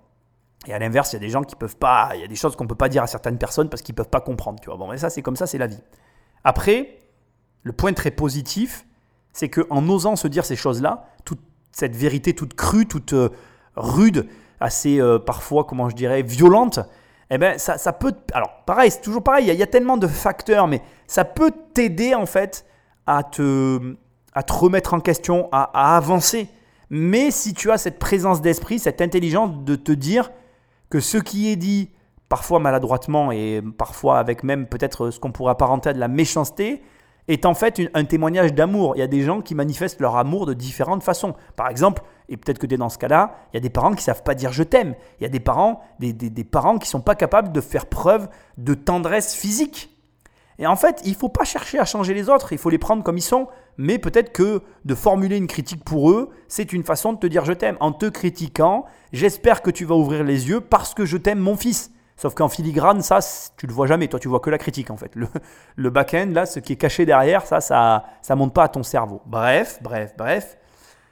Et 0.68 0.74
à 0.74 0.80
l'inverse, 0.80 1.14
il 1.14 1.16
y 1.16 1.18
a 1.18 1.20
des 1.20 1.30
gens 1.30 1.44
qui 1.44 1.56
peuvent 1.56 1.78
pas, 1.78 2.12
il 2.16 2.22
y 2.22 2.24
a 2.24 2.28
des 2.28 2.36
choses 2.36 2.56
qu'on 2.56 2.68
peut 2.68 2.76
pas 2.76 2.90
dire 2.90 3.04
à 3.04 3.08
certaines 3.08 3.38
personnes 3.38 3.70
parce 3.70 3.82
qu'ils 3.82 3.96
peuvent 3.96 4.10
pas 4.10 4.22
comprendre, 4.22 4.60
tu 4.60 4.70
vois. 4.70 4.78
Bon, 4.78 4.88
mais 4.88 4.98
ça, 4.98 5.10
c'est 5.10 5.22
comme 5.22 5.36
ça, 5.36 5.46
c'est 5.48 5.58
la 5.58 5.68
vie. 5.68 5.82
Après, 6.44 7.00
le 7.64 7.72
point 7.72 7.94
très 7.94 8.12
positif, 8.12 8.86
c'est 9.34 9.50
qu'en 9.50 9.88
osant 9.90 10.16
se 10.16 10.28
dire 10.28 10.46
ces 10.46 10.56
choses-là, 10.56 11.06
toute 11.26 11.42
cette 11.72 11.96
vérité 11.96 12.34
toute 12.34 12.54
crue, 12.54 12.88
toute 12.88 13.14
euh, 13.14 13.30
rude, 13.76 14.28
assez 14.60 15.00
euh, 15.02 15.20
parfois, 15.20 15.66
comment 15.66 15.90
je 15.90 15.96
dirais, 15.96 16.22
violente, 16.22 16.80
eh 17.30 17.38
ben, 17.38 17.58
ça, 17.58 17.78
ça 17.78 17.92
peut. 17.92 18.14
Alors, 18.34 18.64
pareil, 18.66 18.92
c'est 18.92 19.02
toujours 19.02 19.24
pareil, 19.24 19.48
il 19.48 19.56
y, 19.56 19.64
a, 19.64 19.68
tellement 19.68 19.98
de 19.98 20.08
facteurs, 20.08 20.68
mais 20.68 20.82
ça 21.08 21.26
peut 21.26 21.52
t'aider 21.74 22.14
en 22.14 22.26
fait 22.26 22.66
à 23.08 23.24
te, 23.24 23.96
à 24.34 24.44
te 24.44 24.54
remettre 24.54 24.94
en 24.94 25.00
question, 25.00 25.50
à, 25.52 25.98
avancer. 25.98 26.48
Mais 26.90 27.32
si 27.32 27.54
tu 27.54 27.72
as 27.72 27.78
cette 27.78 28.00
présence 28.00 28.42
d'esprit, 28.42 28.80
cette 28.80 29.02
intelligence 29.02 29.64
de 29.64 29.76
te 29.76 29.92
dire 29.92 30.32
que 30.90 31.00
ce 31.00 31.18
qui 31.18 31.50
est 31.52 31.56
dit, 31.56 31.90
parfois 32.30 32.60
maladroitement 32.60 33.32
et 33.32 33.62
parfois 33.78 34.20
avec 34.20 34.44
même 34.44 34.68
peut-être 34.68 35.10
ce 35.10 35.20
qu'on 35.20 35.32
pourrait 35.32 35.52
apparenter 35.52 35.90
à 35.90 35.94
de 35.94 36.00
la 36.00 36.08
méchanceté, 36.08 36.82
est 37.28 37.46
en 37.46 37.54
fait 37.54 37.82
un 37.94 38.06
témoignage 38.06 38.54
d'amour. 38.54 38.94
Il 38.96 39.00
y 39.00 39.04
a 39.04 39.08
des 39.08 39.22
gens 39.22 39.42
qui 39.42 39.56
manifestent 39.56 40.00
leur 40.00 40.16
amour 40.16 40.46
de 40.46 40.54
différentes 40.54 41.04
façons. 41.04 41.34
Par 41.56 41.70
exemple, 41.70 42.04
et 42.30 42.38
peut-être 42.38 42.60
que 42.60 42.68
tu 42.68 42.76
es 42.76 42.78
dans 42.78 42.90
ce 42.90 42.98
cas-là, 42.98 43.36
il 43.52 43.56
y 43.56 43.58
a 43.58 43.62
des 43.62 43.70
parents 43.70 43.94
qui 43.94 44.04
savent 44.04 44.24
pas 44.24 44.36
dire 44.36 44.52
je 44.52 44.64
t'aime. 44.64 44.96
Il 45.20 45.24
y 45.24 45.26
a 45.26 45.30
des 45.30 45.40
parents, 45.40 45.82
des, 46.00 46.14
des, 46.14 46.44
parents 46.44 46.78
qui 46.78 46.88
sont 46.88 47.02
pas 47.02 47.16
capables 47.16 47.52
de 47.52 47.62
faire 47.62 47.88
preuve 47.88 48.30
de 48.58 48.74
tendresse 48.74 49.34
physique. 49.34 49.95
Et 50.58 50.68
en 50.68 50.76
fait, 50.76 51.02
il 51.04 51.12
ne 51.12 51.18
faut 51.18 51.30
pas 51.30 51.44
chercher 51.44 51.80
à 51.80 51.86
changer 51.86 52.14
les 52.14 52.30
autres, 52.30 52.54
il 52.54 52.58
faut 52.58 52.70
les 52.70 52.78
prendre 52.78 53.04
comme 53.04 53.18
ils 53.18 53.22
sont. 53.22 53.48
Mais 53.78 54.00
peut-être 54.00 54.32
que 54.32 54.62
de 54.86 54.96
formuler 54.96 55.38
une 55.38 55.48
critique 55.48 55.84
pour 55.84 56.12
eux, 56.12 56.30
c'est 56.48 56.72
une 56.72 56.84
façon 56.84 57.14
de 57.14 57.20
te 57.20 57.28
dire 57.28 57.44
je 57.44 57.54
t'aime. 57.54 57.78
En 57.80 57.92
te 57.92 58.06
critiquant, 58.06 58.86
j'espère 59.12 59.62
que 59.62 59.70
tu 59.70 59.86
vas 59.86 59.96
ouvrir 59.96 60.24
les 60.24 60.48
yeux 60.48 60.62
parce 60.62 60.94
que 60.94 61.06
je 61.06 61.18
t'aime 61.18 61.40
mon 61.40 61.58
fils. 61.58 61.92
Sauf 62.18 62.34
qu'en 62.34 62.48
filigrane, 62.48 63.02
ça, 63.02 63.20
tu 63.58 63.68
le 63.68 63.74
vois 63.74 63.88
jamais. 63.88 64.08
Toi, 64.08 64.20
tu 64.22 64.30
vois 64.30 64.40
que 64.40 64.50
la 64.50 64.58
critique, 64.58 64.90
en 64.90 64.96
fait. 64.96 65.14
Le, 65.16 65.28
le 65.76 65.90
back-end, 65.90 66.30
là, 66.32 66.46
ce 66.46 66.60
qui 66.60 66.74
est 66.74 66.78
caché 66.78 67.06
derrière, 67.06 67.46
ça, 67.46 67.60
ça, 67.60 68.06
ça 68.22 68.36
monte 68.36 68.54
pas 68.54 68.64
à 68.64 68.70
ton 68.70 68.84
cerveau. 68.84 69.22
Bref, 69.26 69.80
bref, 69.82 70.14
bref. 70.18 70.58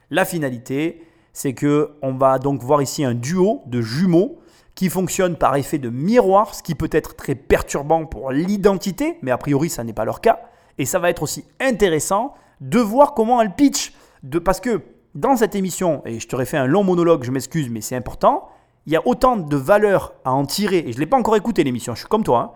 La 0.10 0.24
finalité, 0.24 1.06
c'est 1.34 1.54
que 1.54 1.92
on 2.02 2.14
va 2.14 2.40
donc 2.40 2.62
voir 2.62 2.82
ici 2.82 3.04
un 3.04 3.14
duo 3.14 3.64
de 3.66 3.82
jumeaux 3.82 4.40
qui 4.76 4.90
fonctionne 4.90 5.36
par 5.36 5.56
effet 5.56 5.78
de 5.78 5.90
miroir, 5.90 6.56
ce 6.56 6.64
qui 6.64 6.76
peut 6.76 6.90
être 6.92 7.16
très 7.16 7.36
perturbant 7.36 8.06
pour 8.06 8.32
l'identité, 8.32 9.18
mais 9.22 9.32
a 9.32 9.38
priori 9.38 9.70
ça 9.70 9.84
n'est 9.84 9.94
pas 9.94 10.06
leur 10.06 10.22
cas. 10.22 10.42
Et 10.78 10.86
ça 10.86 11.00
va 11.00 11.10
être 11.10 11.24
aussi 11.24 11.46
intéressant 11.60 12.34
de 12.62 12.80
voir 12.80 13.14
comment 13.14 13.42
elle 13.42 13.54
pitch. 13.54 13.94
De, 14.24 14.40
parce 14.40 14.60
que 14.60 14.82
dans 15.16 15.36
cette 15.36 15.54
émission, 15.56 16.02
et 16.06 16.20
je 16.20 16.28
t'aurais 16.28 16.46
fait 16.46 16.58
un 16.58 16.66
long 16.66 16.84
monologue, 16.84 17.24
je 17.24 17.32
m'excuse, 17.32 17.70
mais 17.70 17.82
c'est 17.82 17.96
important, 17.96 18.50
il 18.86 18.94
y 18.94 18.96
a 18.96 19.08
autant 19.08 19.38
de 19.38 19.56
valeurs 19.56 20.14
à 20.26 20.34
en 20.34 20.46
tirer, 20.46 20.80
et 20.80 20.92
je 20.92 20.98
ne 20.98 21.02
l'ai 21.02 21.06
pas 21.06 21.18
encore 21.18 21.36
écouté 21.36 21.64
l'émission, 21.64 21.94
je 21.94 22.00
suis 22.00 22.08
comme 22.08 22.24
toi, 22.24 22.40
hein. 22.40 22.52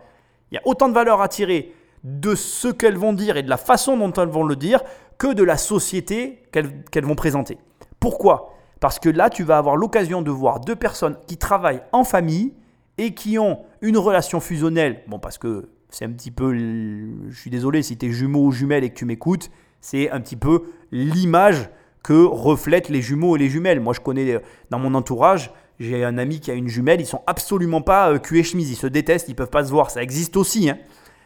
il 0.52 0.56
y 0.56 0.58
a 0.58 0.62
autant 0.66 0.90
de 0.90 0.94
valeurs 0.94 1.22
à 1.22 1.28
tirer 1.28 1.74
de 2.04 2.36
ce 2.36 2.68
qu'elles 2.68 2.98
vont 2.98 3.14
dire 3.14 3.38
et 3.38 3.44
de 3.44 3.50
la 3.50 3.58
façon 3.58 3.98
dont 3.98 4.12
elles 4.14 4.30
vont 4.30 4.44
le 4.44 4.56
dire 4.56 4.82
que 5.18 5.34
de 5.34 5.44
la 5.44 5.58
société 5.58 6.44
qu'elles 6.52 7.06
vont 7.06 7.16
présenter. 7.16 7.58
Pourquoi? 8.00 8.57
Parce 8.80 9.00
que 9.00 9.10
là, 9.10 9.30
tu 9.30 9.44
vas 9.44 9.58
avoir 9.58 9.76
l'occasion 9.76 10.22
de 10.22 10.32
voir 10.32 10.60
deux 10.60 10.76
personnes 10.76 11.18
qui 11.28 11.38
travaillent 11.38 11.82
en 11.92 12.04
famille 12.04 12.54
et 12.98 13.14
qui 13.14 13.40
ont 13.40 13.60
une 13.82 13.98
relation 13.98 14.40
fusionnelle. 14.40 15.02
Bon, 15.08 15.20
parce 15.20 15.38
que 15.38 15.70
c'est 15.90 16.06
un 16.06 16.12
petit 16.12 16.32
peu, 16.32 16.54
je 16.54 17.40
suis 17.40 17.50
désolé 17.50 17.82
si 17.82 17.98
tu 17.98 18.08
es 18.08 18.12
jumeau 18.12 18.46
ou 18.46 18.52
jumelle 18.52 18.84
et 18.84 18.90
que 18.90 18.96
tu 18.96 19.06
m'écoutes, 19.06 19.50
c'est 19.82 20.10
un 20.12 20.20
petit 20.20 20.36
peu 20.36 20.64
l'image 20.92 21.70
que 22.04 22.24
reflètent 22.24 22.90
les 22.90 23.02
jumeaux 23.02 23.36
et 23.36 23.40
les 23.40 23.50
jumelles. 23.50 23.80
Moi, 23.80 23.94
je 23.94 24.00
connais 24.00 24.32
euh, 24.32 24.40
dans 24.70 24.80
mon 24.80 24.94
entourage, 24.94 25.52
j'ai 25.80 26.04
un 26.04 26.18
ami 26.18 26.40
qui 26.40 26.52
a 26.52 26.54
une 26.54 26.68
jumelle, 26.68 27.02
ils 27.02 27.06
sont 27.06 27.22
absolument 27.28 27.82
pas 27.82 28.12
euh, 28.12 28.20
cul 28.20 28.40
et 28.40 28.44
chemise, 28.44 28.72
ils 28.72 28.76
se 28.76 28.88
détestent, 28.88 29.30
ils 29.30 29.36
peuvent 29.36 29.50
pas 29.50 29.66
se 29.66 29.72
voir, 29.72 29.90
ça 29.90 30.02
existe 30.02 30.38
aussi. 30.38 30.70
Hein. 30.70 30.78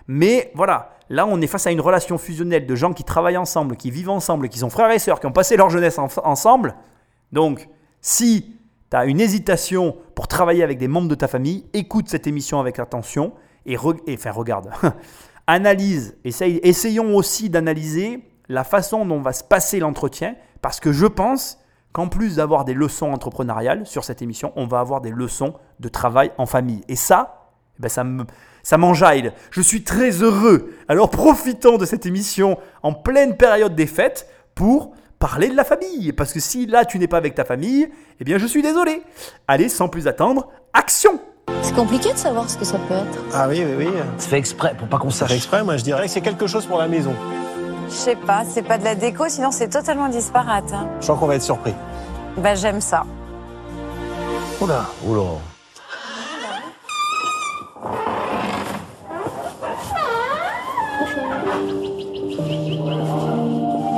Mais 0.08 0.52
voilà, 0.56 0.98
là 1.10 1.26
on 1.28 1.40
est 1.40 1.48
face 1.48 1.68
à 1.68 1.72
une 1.72 1.82
relation 1.82 2.18
fusionnelle 2.18 2.66
de 2.66 2.76
gens 2.76 2.94
qui 2.94 3.04
travaillent 3.04 3.38
ensemble, 3.38 3.76
qui 3.76 3.92
vivent 3.92 4.10
ensemble, 4.10 4.50
qui 4.50 4.60
sont 4.60 4.70
frères 4.70 4.92
et 4.92 5.00
sœurs, 5.00 5.20
qui 5.20 5.28
ont 5.28 5.32
passé 5.32 5.56
leur 5.56 5.70
jeunesse 5.70 6.00
ensemble. 6.00 6.76
Donc, 7.32 7.68
si 8.02 8.58
tu 8.90 8.98
as 8.98 9.06
une 9.06 9.22
hésitation 9.22 9.96
pour 10.16 10.28
travailler 10.28 10.64
avec 10.64 10.78
des 10.78 10.88
membres 10.88 11.08
de 11.08 11.16
ta 11.16 11.28
famille, 11.28 11.66
écoute 11.74 12.10
cette 12.10 12.28
émission 12.28 12.60
avec 12.60 12.80
attention 12.80 13.34
et, 13.66 13.78
enfin 13.78 14.32
regarde, 14.32 14.72
analyse, 15.48 16.18
essayons 16.24 17.16
aussi 17.16 17.50
d'analyser 17.50 18.24
la 18.50 18.64
façon 18.64 19.06
dont 19.06 19.22
va 19.22 19.34
se 19.34 19.44
passer 19.44 19.80
l'entretien, 19.80 20.36
parce 20.62 20.80
que 20.80 20.92
je 20.92 21.06
pense 21.06 21.60
qu'en 21.94 22.08
plus 22.08 22.38
d'avoir 22.38 22.66
des 22.66 22.74
leçons 22.74 23.12
entrepreneuriales 23.12 23.86
sur 23.86 24.04
cette 24.04 24.22
émission, 24.22 24.52
on 24.56 24.66
va 24.66 24.80
avoir 24.80 25.02
des 25.02 25.12
leçons 25.12 25.54
de 25.80 25.90
travail 25.90 26.32
en 26.38 26.46
famille. 26.46 26.82
Et 26.88 26.96
ça, 26.96 27.50
eh 27.78 27.82
ben 27.82 27.90
ça 27.90 28.04
me, 28.04 28.26
ça 28.64 28.78
m'enjaille. 28.78 29.32
Je 29.52 29.62
suis 29.62 29.84
très 29.84 30.22
heureux. 30.22 30.74
Alors 30.88 31.10
profitons 31.12 31.78
de 31.78 31.86
cette 31.86 32.06
émission 32.06 32.58
en 32.84 32.94
pleine 32.94 33.38
période 33.38 33.76
des 33.76 33.88
fêtes 33.88 34.28
pour 34.56 34.94
parler 35.22 35.48
de 35.50 35.56
la 35.56 35.64
famille. 35.64 36.12
Parce 36.12 36.34
que 36.34 36.42
si 36.42 36.66
là 36.66 36.84
tu 36.84 37.00
n'es 37.00 37.08
pas 37.08 37.18
avec 37.18 37.36
ta 37.36 37.46
famille, 37.46 37.88
eh 38.20 38.24
bien 38.26 38.38
je 38.38 38.46
suis 38.48 38.62
désolé. 38.62 39.04
Allez, 39.48 39.70
sans 39.70 39.88
plus 39.88 40.08
attendre, 40.08 40.50
action 40.74 41.20
C'est 41.62 41.76
compliqué 41.76 42.12
de 42.12 42.18
savoir 42.18 42.50
ce 42.50 42.58
que 42.58 42.66
ça 42.66 42.78
peut 42.90 42.96
être. 42.96 43.20
Ah 43.34 43.48
oui, 43.48 43.64
oui, 43.66 43.86
oui. 43.86 43.94
C'est 44.18 44.30
fait 44.32 44.38
exprès 44.40 44.74
pour 44.78 44.88
pas 44.90 44.98
qu'on 44.98 45.12
sache. 45.12 45.30
fait 45.30 45.36
exprès, 45.38 45.64
moi 45.64 45.78
je 45.78 45.84
dirais 45.84 46.04
que 46.08 46.12
c'est 46.12 46.22
quelque 46.22 46.48
chose 46.48 46.66
pour 46.66 46.80
la 46.80 46.88
maison. 46.90 47.14
Je 47.88 47.94
sais 47.94 48.16
pas, 48.16 48.44
c'est 48.50 48.64
pas 48.64 48.78
de 48.78 48.84
la 48.84 48.96
déco, 48.96 49.30
sinon 49.30 49.52
c'est 49.52 49.70
totalement 49.70 50.10
disparate. 50.10 50.72
hein. 50.74 50.88
Je 51.00 51.06
crois 51.06 51.18
qu'on 51.18 51.28
va 51.28 51.36
être 51.36 51.44
surpris. 51.44 51.74
Bah 52.38 52.56
j'aime 52.56 52.82
ça. 52.82 53.04
Oula, 54.62 54.86
oula. 55.08 55.24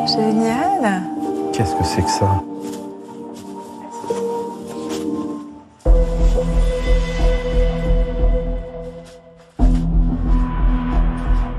Génial. 0.08 1.13
Qu'est-ce 1.54 1.76
que 1.76 1.84
c'est 1.84 2.02
que 2.02 2.10
ça 2.10 2.44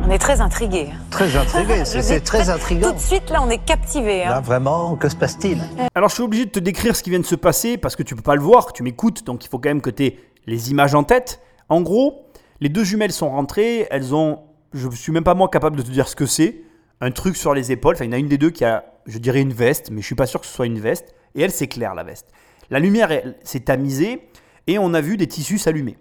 On 0.07 0.11
est 0.11 0.19
très 0.19 0.41
intrigués. 0.41 0.89
Très 1.11 1.35
intrigué, 1.37 1.85
c'est 1.85 2.21
très 2.21 2.45
Tout 2.45 2.51
intriguant. 2.51 2.93
de 2.93 2.99
suite 2.99 3.31
là, 3.31 3.43
on 3.43 3.49
est 3.51 3.59
captivés. 3.65 4.25
Là, 4.25 4.37
Hein. 4.37 4.41
vraiment, 4.41 4.97
que 4.97 5.09
se 5.09 5.17
passe-t-il 5.17 5.59
Alors 5.95 6.11
je 6.11 6.15
suis 6.15 6.23
obligé 6.23 6.45
de 6.45 6.51
te 6.51 6.59
décrire 6.59 6.95
ce 6.95 7.03
qui 7.03 7.11
vient 7.11 7.19
de 7.21 7.25
se 7.25 7.35
passer 7.37 7.79
parce 7.79 7.97
que 7.97 8.03
tu 8.03 8.15
peux 8.15 8.23
pas 8.23 8.35
le 8.37 8.43
voir, 8.43 8.73
tu 8.73 8.83
m'écoutes, 8.83 9.25
donc 9.25 9.45
il 9.45 9.49
faut 9.49 9.59
quand 9.59 9.71
même 9.71 9.81
que 9.81 9.91
tu 9.91 10.05
aies 10.05 10.19
les 10.47 10.71
images 10.71 10.95
en 10.95 11.05
tête. 11.05 11.41
En 11.71 11.81
gros, 11.81 12.27
les 12.61 12.69
deux 12.69 12.85
jumelles 12.85 13.13
sont 13.13 13.31
rentrées, 13.31 13.87
elles 13.91 14.15
ont, 14.15 14.41
je 14.75 14.89
suis 14.91 15.13
même 15.13 15.25
pas 15.25 15.35
moi 15.35 15.49
capable 15.49 15.77
de 15.77 15.83
te 15.83 15.91
dire 15.91 16.09
ce 16.09 16.17
que 16.17 16.27
c'est, 16.27 16.63
un 17.01 17.11
truc 17.11 17.37
sur 17.37 17.55
les 17.55 17.73
épaules, 17.73 17.95
enfin 17.95 18.05
il 18.05 18.09
y 18.09 18.11
en 18.11 18.17
a 18.17 18.19
une 18.19 18.29
des 18.29 18.39
deux 18.39 18.51
qui 18.51 18.65
a, 18.65 18.85
je 19.07 19.19
dirais 19.19 19.41
une 19.41 19.53
veste, 19.53 19.91
mais 19.91 20.01
je 20.01 20.07
suis 20.07 20.15
pas 20.15 20.27
sûr 20.27 20.41
que 20.41 20.47
ce 20.47 20.53
soit 20.53 20.67
une 20.67 20.81
veste, 20.81 21.15
et 21.35 21.43
elle 21.43 21.51
c'est 21.51 21.69
clair 21.69 21.95
la 21.95 22.05
veste. 22.05 22.29
La 22.71 22.79
lumière 22.79 23.11
s'est 23.43 23.61
tamisée 23.61 24.29
et 24.67 24.79
on 24.79 24.95
a 24.95 25.01
vu 25.01 25.17
des 25.17 25.27
tissus 25.27 25.59
s'allumer. 25.59 25.99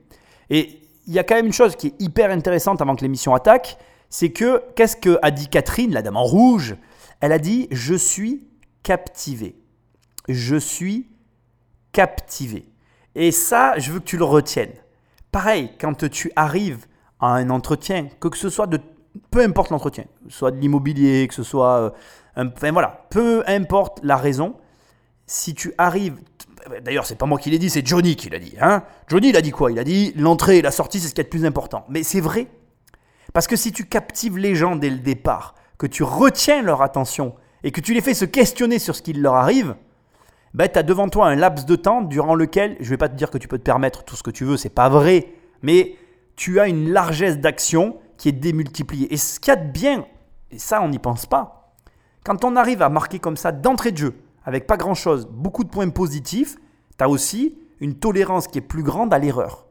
Et 0.50 0.82
il 1.08 1.14
y 1.14 1.20
a 1.20 1.24
quand 1.24 1.36
même 1.36 1.48
une 1.48 1.54
chose 1.54 1.76
qui 1.76 1.88
est 1.88 2.02
hyper 2.02 2.32
intéressante 2.32 2.82
avant 2.82 2.96
que 2.96 3.02
l'émission 3.02 3.34
attaque, 3.36 3.78
c'est 4.10 4.32
que 4.32 4.62
qu'est-ce 4.76 4.96
que 4.96 5.20
a 5.22 5.32
dit 5.32 5.48
Catherine, 5.48 5.94
la 5.94 6.02
dame 6.02 6.18
en 6.18 6.24
rouge? 6.24 6.78
Elle 7.20 7.32
a 7.32 7.40
dit 7.40 7.68
je 7.72 7.96
suis 7.96 8.48
captivé. 8.84 9.56
Je 10.30 10.56
suis 10.56 11.08
captivé. 11.92 12.66
Et 13.16 13.32
ça, 13.32 13.78
je 13.78 13.92
veux 13.92 14.00
que 14.00 14.06
tu 14.06 14.18
le 14.18 14.24
retiennes. 14.24 14.74
Pareil, 15.32 15.72
quand 15.80 16.10
tu 16.10 16.32
arrives 16.36 16.86
à 17.20 17.34
un 17.34 17.50
entretien, 17.50 18.08
que 18.20 18.36
ce 18.38 18.50
soit 18.50 18.68
de 18.68 18.80
peu 19.32 19.42
importe 19.42 19.70
l'entretien, 19.70 20.06
que 20.26 20.32
ce 20.32 20.38
soit 20.38 20.52
de 20.52 20.58
l'immobilier, 20.58 21.28
que 21.28 21.34
ce 21.34 21.44
soit 21.44 21.78
euh, 21.80 21.90
enfin 22.36 22.72
voilà, 22.72 23.06
peu 23.10 23.44
importe 23.48 24.00
la 24.04 24.18
raison, 24.18 24.56
si 25.26 25.54
tu 25.54 25.74
arrives 25.78 26.18
D'ailleurs, 26.82 27.06
c'est 27.06 27.18
pas 27.18 27.26
moi 27.26 27.38
qui 27.40 27.50
l'ai 27.50 27.60
dit, 27.60 27.70
c'est 27.70 27.86
Johnny 27.86 28.16
qui 28.16 28.30
l'a 28.30 28.40
dit. 28.40 28.56
Hein 28.62 28.84
Johnny, 29.08 29.30
il 29.30 29.36
a 29.36 29.42
dit 29.42 29.52
quoi? 29.52 29.72
Il 29.72 29.80
a 29.80 29.84
dit 29.84 30.14
l'entrée 30.16 30.60
et 30.60 30.62
la 30.62 30.72
sortie, 30.72 31.00
c'est 31.00 31.08
ce 31.08 31.14
qui 31.14 31.22
est 31.22 31.26
le 31.26 31.30
plus 31.30 31.46
important. 31.46 31.86
Mais 31.90 32.04
c'est 32.04 32.22
vrai. 32.22 32.48
Parce 33.34 33.48
que 33.48 33.56
si 33.56 33.72
tu 33.72 33.86
captives 33.86 34.38
les 34.38 34.56
gens 34.56 34.76
dès 34.76 34.90
le 34.90 35.00
départ, 35.00 35.56
que 35.78 35.88
tu 35.88 36.04
retiens 36.04 36.62
leur 36.62 36.82
attention 36.82 37.36
et 37.64 37.72
que 37.72 37.82
tu 37.82 37.94
les 37.94 38.02
fais 38.02 38.14
se 38.14 38.26
questionner 38.26 38.80
sur 38.80 38.96
ce 38.96 39.02
qui 39.02 39.14
leur 39.14 39.36
arrive, 39.36 39.76
ben, 40.54 40.70
tu 40.72 40.78
as 40.78 40.84
devant 40.84 41.10
toi 41.10 41.28
un 41.28 41.36
laps 41.36 41.66
de 41.66 41.76
temps 41.76 42.02
durant 42.02 42.36
lequel, 42.36 42.78
je 42.80 42.90
vais 42.90 42.98
pas 42.98 43.10
te 43.10 43.16
dire 43.16 43.32
que 43.32 43.38
tu 43.38 43.48
peux 43.48 43.58
te 43.58 43.64
permettre 43.64 44.04
tout 44.04 44.16
ce 44.16 44.24
que 44.24 44.32
tu 44.32 44.46
veux, 44.46 44.56
c'est 44.56 44.70
pas 44.70 44.88
vrai, 44.88 45.34
mais 45.64 45.96
tu 46.36 46.60
as 46.60 46.68
une 46.68 46.92
largesse 46.92 47.40
d'action 47.40 47.98
qui 48.18 48.30
est 48.30 48.34
démultipliée. 48.34 49.12
Et 49.12 49.18
ce 49.18 49.40
qu'il 49.40 49.52
y 49.52 49.58
a 49.58 49.60
de 49.60 49.72
bien, 49.72 50.06
et 50.52 50.60
ça 50.60 50.82
on 50.82 50.90
n'y 50.90 51.00
pense 51.00 51.26
pas, 51.26 51.63
quand 52.24 52.44
on 52.46 52.56
arrive 52.56 52.82
à 52.82 52.90
marquer 52.90 53.20
comme 53.20 53.38
ça 53.38 53.52
d'entrée 53.52 53.92
de 53.92 53.98
jeu, 53.98 54.14
avec 54.46 54.68
pas 54.68 54.78
grand-chose, 54.78 55.28
beaucoup 55.30 55.64
de 55.64 55.70
points 55.70 55.90
positifs, 55.90 56.58
tu 56.98 57.04
as 57.04 57.10
aussi 57.10 57.58
une 57.80 57.96
tolérance 57.96 58.48
qui 58.48 58.60
est 58.60 58.62
plus 58.62 58.84
grande 58.84 59.14
à 59.14 59.20
l'erreur. 59.20 59.66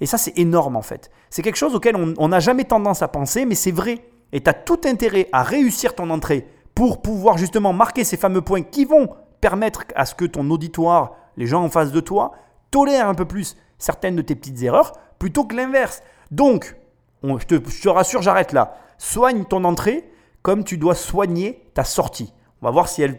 Et 0.00 0.06
ça, 0.06 0.18
c'est 0.18 0.36
énorme 0.38 0.76
en 0.76 0.82
fait. 0.82 1.10
C'est 1.30 1.42
quelque 1.42 1.56
chose 1.56 1.74
auquel 1.74 1.96
on 1.96 2.28
n'a 2.28 2.40
jamais 2.40 2.64
tendance 2.64 3.02
à 3.02 3.08
penser, 3.08 3.46
mais 3.46 3.54
c'est 3.54 3.70
vrai. 3.70 4.04
Et 4.32 4.42
tu 4.42 4.50
as 4.50 4.54
tout 4.54 4.80
intérêt 4.84 5.28
à 5.32 5.42
réussir 5.42 5.94
ton 5.94 6.10
entrée 6.10 6.46
pour 6.74 7.00
pouvoir 7.00 7.38
justement 7.38 7.72
marquer 7.72 8.04
ces 8.04 8.16
fameux 8.16 8.42
points 8.42 8.62
qui 8.62 8.84
vont 8.84 9.08
permettre 9.40 9.84
à 9.94 10.04
ce 10.04 10.14
que 10.14 10.24
ton 10.24 10.50
auditoire, 10.50 11.14
les 11.36 11.46
gens 11.46 11.62
en 11.62 11.70
face 11.70 11.92
de 11.92 12.00
toi, 12.00 12.32
tolèrent 12.70 13.08
un 13.08 13.14
peu 13.14 13.24
plus 13.24 13.56
certaines 13.78 14.16
de 14.16 14.22
tes 14.22 14.34
petites 14.34 14.62
erreurs 14.62 14.92
plutôt 15.18 15.44
que 15.44 15.54
l'inverse. 15.54 16.02
Donc, 16.30 16.76
je 17.22 17.46
te 17.46 17.88
rassure, 17.88 18.22
j'arrête 18.22 18.52
là. 18.52 18.76
Soigne 18.98 19.44
ton 19.44 19.64
entrée 19.64 20.10
comme 20.44 20.62
tu 20.62 20.76
dois 20.76 20.94
soigner 20.94 21.64
ta 21.72 21.84
sortie. 21.84 22.34
On 22.60 22.66
va 22.66 22.70
voir 22.70 22.86
si 22.86 23.00
elles 23.00 23.18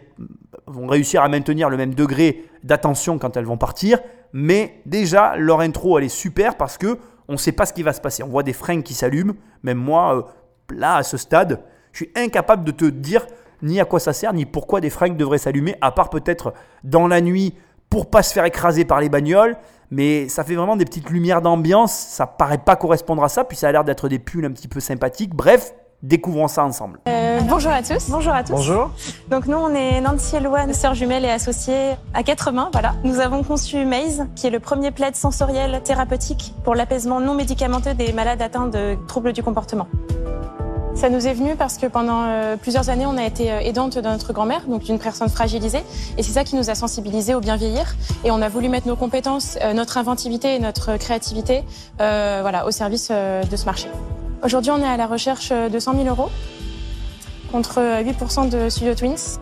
vont 0.68 0.86
réussir 0.86 1.22
à 1.22 1.28
maintenir 1.28 1.68
le 1.68 1.76
même 1.76 1.92
degré 1.92 2.44
d'attention 2.62 3.18
quand 3.18 3.36
elles 3.36 3.44
vont 3.44 3.58
partir. 3.58 3.98
Mais 4.32 4.80
déjà, 4.86 5.36
leur 5.36 5.60
intro, 5.60 5.98
elle 5.98 6.04
est 6.04 6.08
super 6.08 6.56
parce 6.56 6.78
que 6.78 6.98
on 7.26 7.32
ne 7.32 7.36
sait 7.36 7.50
pas 7.50 7.66
ce 7.66 7.72
qui 7.72 7.82
va 7.82 7.92
se 7.92 8.00
passer. 8.00 8.22
On 8.22 8.28
voit 8.28 8.44
des 8.44 8.52
fringues 8.52 8.84
qui 8.84 8.94
s'allument. 8.94 9.34
Même 9.64 9.76
moi, 9.76 10.16
euh, 10.16 10.22
là, 10.72 10.96
à 10.96 11.02
ce 11.02 11.16
stade, 11.16 11.64
je 11.90 12.04
suis 12.04 12.12
incapable 12.14 12.62
de 12.62 12.70
te 12.70 12.84
dire 12.84 13.26
ni 13.60 13.80
à 13.80 13.84
quoi 13.84 13.98
ça 13.98 14.12
sert, 14.12 14.32
ni 14.32 14.46
pourquoi 14.46 14.80
des 14.80 14.90
fringues 14.90 15.16
devraient 15.16 15.38
s'allumer, 15.38 15.74
à 15.80 15.90
part 15.90 16.10
peut-être 16.10 16.54
dans 16.84 17.08
la 17.08 17.20
nuit 17.20 17.54
pour 17.90 18.08
pas 18.08 18.22
se 18.22 18.32
faire 18.32 18.44
écraser 18.44 18.84
par 18.84 19.00
les 19.00 19.08
bagnoles. 19.08 19.56
Mais 19.90 20.28
ça 20.28 20.44
fait 20.44 20.54
vraiment 20.54 20.76
des 20.76 20.84
petites 20.84 21.10
lumières 21.10 21.42
d'ambiance. 21.42 21.92
Ça 21.92 22.28
paraît 22.28 22.58
pas 22.58 22.76
correspondre 22.76 23.24
à 23.24 23.28
ça. 23.28 23.42
Puis 23.42 23.56
ça 23.56 23.68
a 23.68 23.72
l'air 23.72 23.82
d'être 23.82 24.08
des 24.08 24.20
pulls 24.20 24.44
un 24.44 24.52
petit 24.52 24.68
peu 24.68 24.78
sympathiques. 24.78 25.34
Bref, 25.34 25.74
découvrons 26.06 26.48
ça 26.48 26.64
ensemble. 26.64 27.00
Euh, 27.08 27.40
bonjour 27.48 27.72
à 27.72 27.82
tous. 27.82 28.08
Bonjour 28.08 28.32
à 28.32 28.44
tous. 28.44 28.52
Bonjour. 28.52 28.90
Donc 29.28 29.46
nous, 29.46 29.56
on 29.56 29.74
est 29.74 30.00
Nancy 30.00 30.36
et 30.36 30.40
Loane, 30.40 30.72
sœurs 30.72 30.94
jumelles 30.94 31.24
et 31.24 31.30
associées 31.30 31.92
à 32.14 32.22
quatre 32.22 32.52
mains. 32.52 32.70
Voilà. 32.72 32.94
Nous 33.04 33.18
avons 33.20 33.42
conçu 33.42 33.84
Maze, 33.84 34.26
qui 34.36 34.46
est 34.46 34.50
le 34.50 34.60
premier 34.60 34.92
plaid 34.92 35.16
sensoriel 35.16 35.80
thérapeutique 35.82 36.54
pour 36.64 36.74
l'apaisement 36.74 37.20
non 37.20 37.34
médicamenteux 37.34 37.94
des 37.94 38.12
malades 38.12 38.40
atteints 38.40 38.68
de 38.68 38.96
troubles 39.08 39.32
du 39.32 39.42
comportement. 39.42 39.88
Ça 40.94 41.10
nous 41.10 41.26
est 41.26 41.34
venu 41.34 41.56
parce 41.56 41.76
que 41.76 41.86
pendant 41.86 42.22
euh, 42.22 42.56
plusieurs 42.56 42.88
années, 42.88 43.04
on 43.04 43.18
a 43.18 43.24
été 43.24 43.52
euh, 43.52 43.58
aidante 43.58 43.96
de 43.96 44.08
notre 44.08 44.32
grand-mère, 44.32 44.62
donc 44.66 44.84
d'une 44.84 44.98
personne 44.98 45.28
fragilisée. 45.28 45.82
Et 46.16 46.22
c'est 46.22 46.32
ça 46.32 46.42
qui 46.42 46.56
nous 46.56 46.70
a 46.70 46.74
sensibilisés 46.74 47.34
au 47.34 47.40
bien 47.40 47.56
vieillir. 47.56 47.96
Et 48.24 48.30
on 48.30 48.40
a 48.40 48.48
voulu 48.48 48.70
mettre 48.70 48.86
nos 48.86 48.96
compétences, 48.96 49.58
notre 49.74 49.98
inventivité 49.98 50.54
et 50.54 50.58
notre 50.58 50.96
créativité 50.96 51.64
euh, 52.00 52.38
voilà, 52.40 52.64
au 52.66 52.70
service 52.70 53.10
de 53.10 53.56
ce 53.56 53.66
marché. 53.66 53.88
Aujourd'hui, 54.42 54.70
on 54.70 54.78
est 54.78 54.86
à 54.86 54.96
la 54.96 55.06
recherche 55.06 55.50
de 55.50 55.78
100 55.78 55.94
000 55.94 56.06
euros 56.08 56.30
contre 57.52 57.80
euh, 57.80 58.02
8% 58.02 58.48
de 58.48 58.68
Studio 58.68 58.94
Twins 58.94 59.38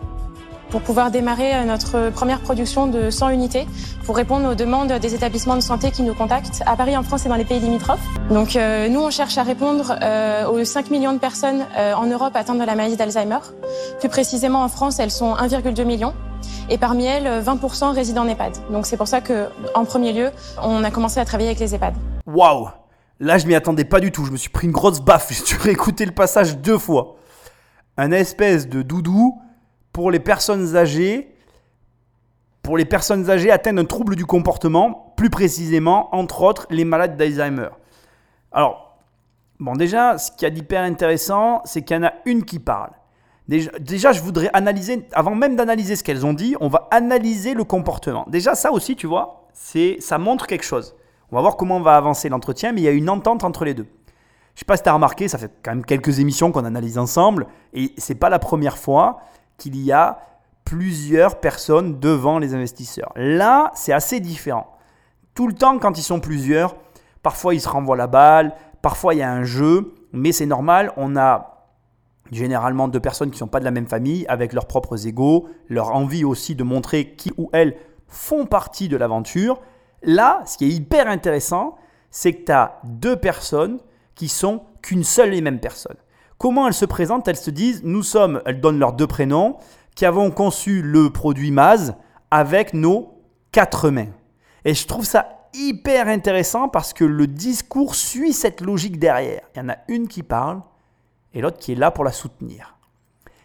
pour 0.69 0.81
pouvoir 0.81 1.11
démarrer 1.11 1.63
notre 1.65 2.09
première 2.09 2.39
production 2.41 2.87
de 2.87 3.09
100 3.09 3.29
unités 3.29 3.65
pour 4.05 4.15
répondre 4.15 4.51
aux 4.51 4.55
demandes 4.55 4.91
des 4.91 5.15
établissements 5.15 5.55
de 5.55 5.61
santé 5.61 5.91
qui 5.91 6.03
nous 6.03 6.13
contactent 6.13 6.61
à 6.65 6.75
Paris, 6.75 6.97
en 6.97 7.03
France 7.03 7.25
et 7.25 7.29
dans 7.29 7.35
les 7.35 7.45
pays 7.45 7.59
limitrophes. 7.59 8.03
Donc 8.29 8.55
euh, 8.55 8.87
nous, 8.89 8.99
on 8.99 9.09
cherche 9.09 9.37
à 9.37 9.43
répondre 9.43 9.95
euh, 10.01 10.47
aux 10.47 10.63
5 10.63 10.91
millions 10.91 11.13
de 11.13 11.19
personnes 11.19 11.65
euh, 11.77 11.93
en 11.93 12.05
Europe 12.05 12.35
atteintes 12.35 12.59
de 12.59 12.63
la 12.63 12.75
maladie 12.75 12.97
d'Alzheimer. 12.97 13.39
Plus 13.99 14.09
précisément, 14.09 14.63
en 14.63 14.67
France, 14.67 14.99
elles 14.99 15.11
sont 15.11 15.33
1,2 15.35 15.83
million. 15.85 16.13
Et 16.69 16.77
parmi 16.77 17.05
elles, 17.05 17.27
euh, 17.27 17.41
20% 17.41 17.93
résident 17.93 18.23
en 18.23 18.27
EHPAD. 18.27 18.53
Donc 18.71 18.85
c'est 18.85 18.97
pour 18.97 19.07
ça 19.07 19.21
que, 19.21 19.47
en 19.73 19.85
premier 19.85 20.13
lieu, 20.13 20.31
on 20.61 20.83
a 20.83 20.91
commencé 20.91 21.19
à 21.19 21.25
travailler 21.25 21.49
avec 21.49 21.59
les 21.59 21.73
EHPAD. 21.73 21.93
Waouh 22.27 22.69
Là, 23.19 23.37
je 23.37 23.47
m'y 23.47 23.55
attendais 23.55 23.85
pas 23.85 23.99
du 23.99 24.11
tout. 24.11 24.25
Je 24.25 24.31
me 24.31 24.37
suis 24.37 24.49
pris 24.49 24.67
une 24.67 24.73
grosse 24.73 24.99
baffe. 24.99 25.31
J'ai 25.33 25.43
dû 25.43 25.55
réécouter 25.61 26.05
le 26.05 26.11
passage 26.11 26.57
deux 26.57 26.77
fois. 26.77 27.15
Un 27.97 28.11
espèce 28.11 28.67
de 28.67 28.81
doudou 28.81 29.41
pour 29.93 30.11
les 30.11 30.19
personnes 30.19 30.75
âgées, 30.75 31.33
pour 32.61 32.77
les 32.77 32.85
personnes 32.85 33.29
âgées 33.29 33.51
atteintes 33.51 33.75
d'un 33.75 33.85
trouble 33.85 34.15
du 34.15 34.25
comportement, 34.25 35.13
plus 35.15 35.29
précisément, 35.29 36.13
entre 36.13 36.41
autres, 36.41 36.67
les 36.69 36.83
malades 36.83 37.15
d'Alzheimer. 37.15 37.69
Alors, 38.51 38.97
bon, 39.59 39.73
déjà, 39.73 40.17
ce 40.17 40.31
qu'il 40.31 40.43
y 40.43 40.45
a 40.45 40.49
d'hyper 40.49 40.81
intéressant, 40.83 41.61
c'est 41.63 41.83
qu'il 41.83 41.95
y 41.95 41.99
en 41.99 42.03
a 42.03 42.13
une 42.25 42.43
qui 42.43 42.59
parle. 42.59 42.91
Déjà, 43.47 43.71
déjà, 43.79 44.11
je 44.11 44.21
voudrais 44.21 44.49
analyser, 44.53 45.07
avant 45.13 45.35
même 45.35 45.55
d'analyser 45.55 45.95
ce 45.95 46.03
qu'elles 46.03 46.25
ont 46.25 46.33
dit, 46.33 46.55
on 46.59 46.67
va 46.67 46.87
analyser 46.91 47.53
le 47.53 47.63
comportement. 47.63 48.25
Déjà, 48.27 48.55
ça 48.55 48.71
aussi, 48.71 48.95
tu 48.95 49.07
vois, 49.07 49.47
c'est, 49.53 49.97
ça 49.99 50.17
montre 50.17 50.47
quelque 50.47 50.65
chose. 50.65 50.95
On 51.31 51.35
va 51.35 51.41
voir 51.41 51.57
comment 51.57 51.77
on 51.77 51.81
va 51.81 51.95
avancer 51.95 52.29
l'entretien, 52.29 52.71
mais 52.71 52.81
il 52.81 52.83
y 52.83 52.87
a 52.87 52.91
une 52.91 53.09
entente 53.09 53.43
entre 53.43 53.65
les 53.65 53.73
deux. 53.73 53.87
Je 54.53 54.59
sais 54.59 54.65
pas 54.65 54.77
si 54.77 54.83
tu 54.83 54.89
as 54.89 54.93
remarqué, 54.93 55.27
ça 55.27 55.37
fait 55.37 55.51
quand 55.63 55.71
même 55.71 55.85
quelques 55.85 56.19
émissions 56.19 56.51
qu'on 56.51 56.65
analyse 56.65 56.97
ensemble, 56.97 57.47
et 57.73 57.93
c'est 57.97 58.15
pas 58.15 58.29
la 58.29 58.39
première 58.39 58.77
fois 58.77 59.19
qu'il 59.57 59.75
y 59.77 59.91
a 59.91 60.19
plusieurs 60.63 61.39
personnes 61.39 61.99
devant 61.99 62.39
les 62.39 62.53
investisseurs. 62.53 63.11
Là, 63.15 63.71
c'est 63.75 63.93
assez 63.93 64.19
différent. 64.19 64.77
Tout 65.33 65.47
le 65.47 65.53
temps, 65.53 65.77
quand 65.77 65.97
ils 65.97 66.03
sont 66.03 66.19
plusieurs, 66.19 66.75
parfois 67.21 67.53
ils 67.53 67.61
se 67.61 67.67
renvoient 67.67 67.97
la 67.97 68.07
balle, 68.07 68.55
parfois 68.81 69.13
il 69.13 69.17
y 69.17 69.23
a 69.23 69.31
un 69.31 69.43
jeu, 69.43 69.93
mais 70.13 70.31
c'est 70.31 70.45
normal, 70.45 70.93
on 70.95 71.17
a 71.17 71.55
généralement 72.31 72.87
deux 72.87 72.99
personnes 72.99 73.29
qui 73.29 73.35
ne 73.35 73.39
sont 73.39 73.47
pas 73.47 73.59
de 73.59 73.65
la 73.65 73.71
même 73.71 73.87
famille, 73.87 74.25
avec 74.27 74.53
leurs 74.53 74.67
propres 74.67 75.05
égaux, 75.05 75.47
leur 75.67 75.93
envie 75.93 76.23
aussi 76.23 76.55
de 76.55 76.63
montrer 76.63 77.15
qui 77.15 77.31
ou 77.37 77.49
elles 77.53 77.75
font 78.07 78.45
partie 78.45 78.87
de 78.87 78.97
l'aventure. 78.97 79.59
Là, 80.05 80.43
ce 80.45 80.57
qui 80.57 80.65
est 80.65 80.69
hyper 80.69 81.07
intéressant, 81.07 81.75
c'est 82.11 82.33
que 82.33 82.45
tu 82.45 82.51
as 82.51 82.79
deux 82.83 83.17
personnes 83.17 83.79
qui 84.13 84.29
sont 84.29 84.61
qu'une 84.81 85.03
seule 85.03 85.33
et 85.33 85.41
même 85.41 85.59
personne. 85.59 85.97
Comment 86.37 86.67
elles 86.67 86.73
se 86.73 86.85
présentent? 86.85 87.27
Elles 87.27 87.35
se 87.35 87.49
disent, 87.49 87.81
nous 87.83 88.03
sommes, 88.03 88.41
elles 88.45 88.61
donnent 88.61 88.79
leurs 88.79 88.93
deux 88.93 89.07
prénoms, 89.07 89.57
qui 89.95 90.05
avons 90.05 90.31
conçu 90.31 90.81
le 90.81 91.09
produit 91.09 91.51
Maz 91.51 91.95
avec 92.29 92.73
nos 92.73 93.21
quatre 93.51 93.89
mains. 93.89 94.11
Et 94.63 94.73
je 94.73 94.87
trouve 94.87 95.05
ça 95.05 95.49
hyper 95.53 96.07
intéressant 96.07 96.67
parce 96.67 96.93
que 96.93 97.05
le 97.05 97.27
discours 97.27 97.95
suit 97.95 98.33
cette 98.33 98.61
logique 98.61 98.99
derrière. 98.99 99.41
Il 99.55 99.59
y 99.59 99.61
en 99.61 99.69
a 99.69 99.77
une 99.87 100.07
qui 100.07 100.21
parle 100.21 100.61
et 101.33 101.41
l'autre 101.41 101.57
qui 101.57 101.71
est 101.71 101.75
là 101.75 101.91
pour 101.91 102.03
la 102.03 102.11
soutenir. 102.11 102.77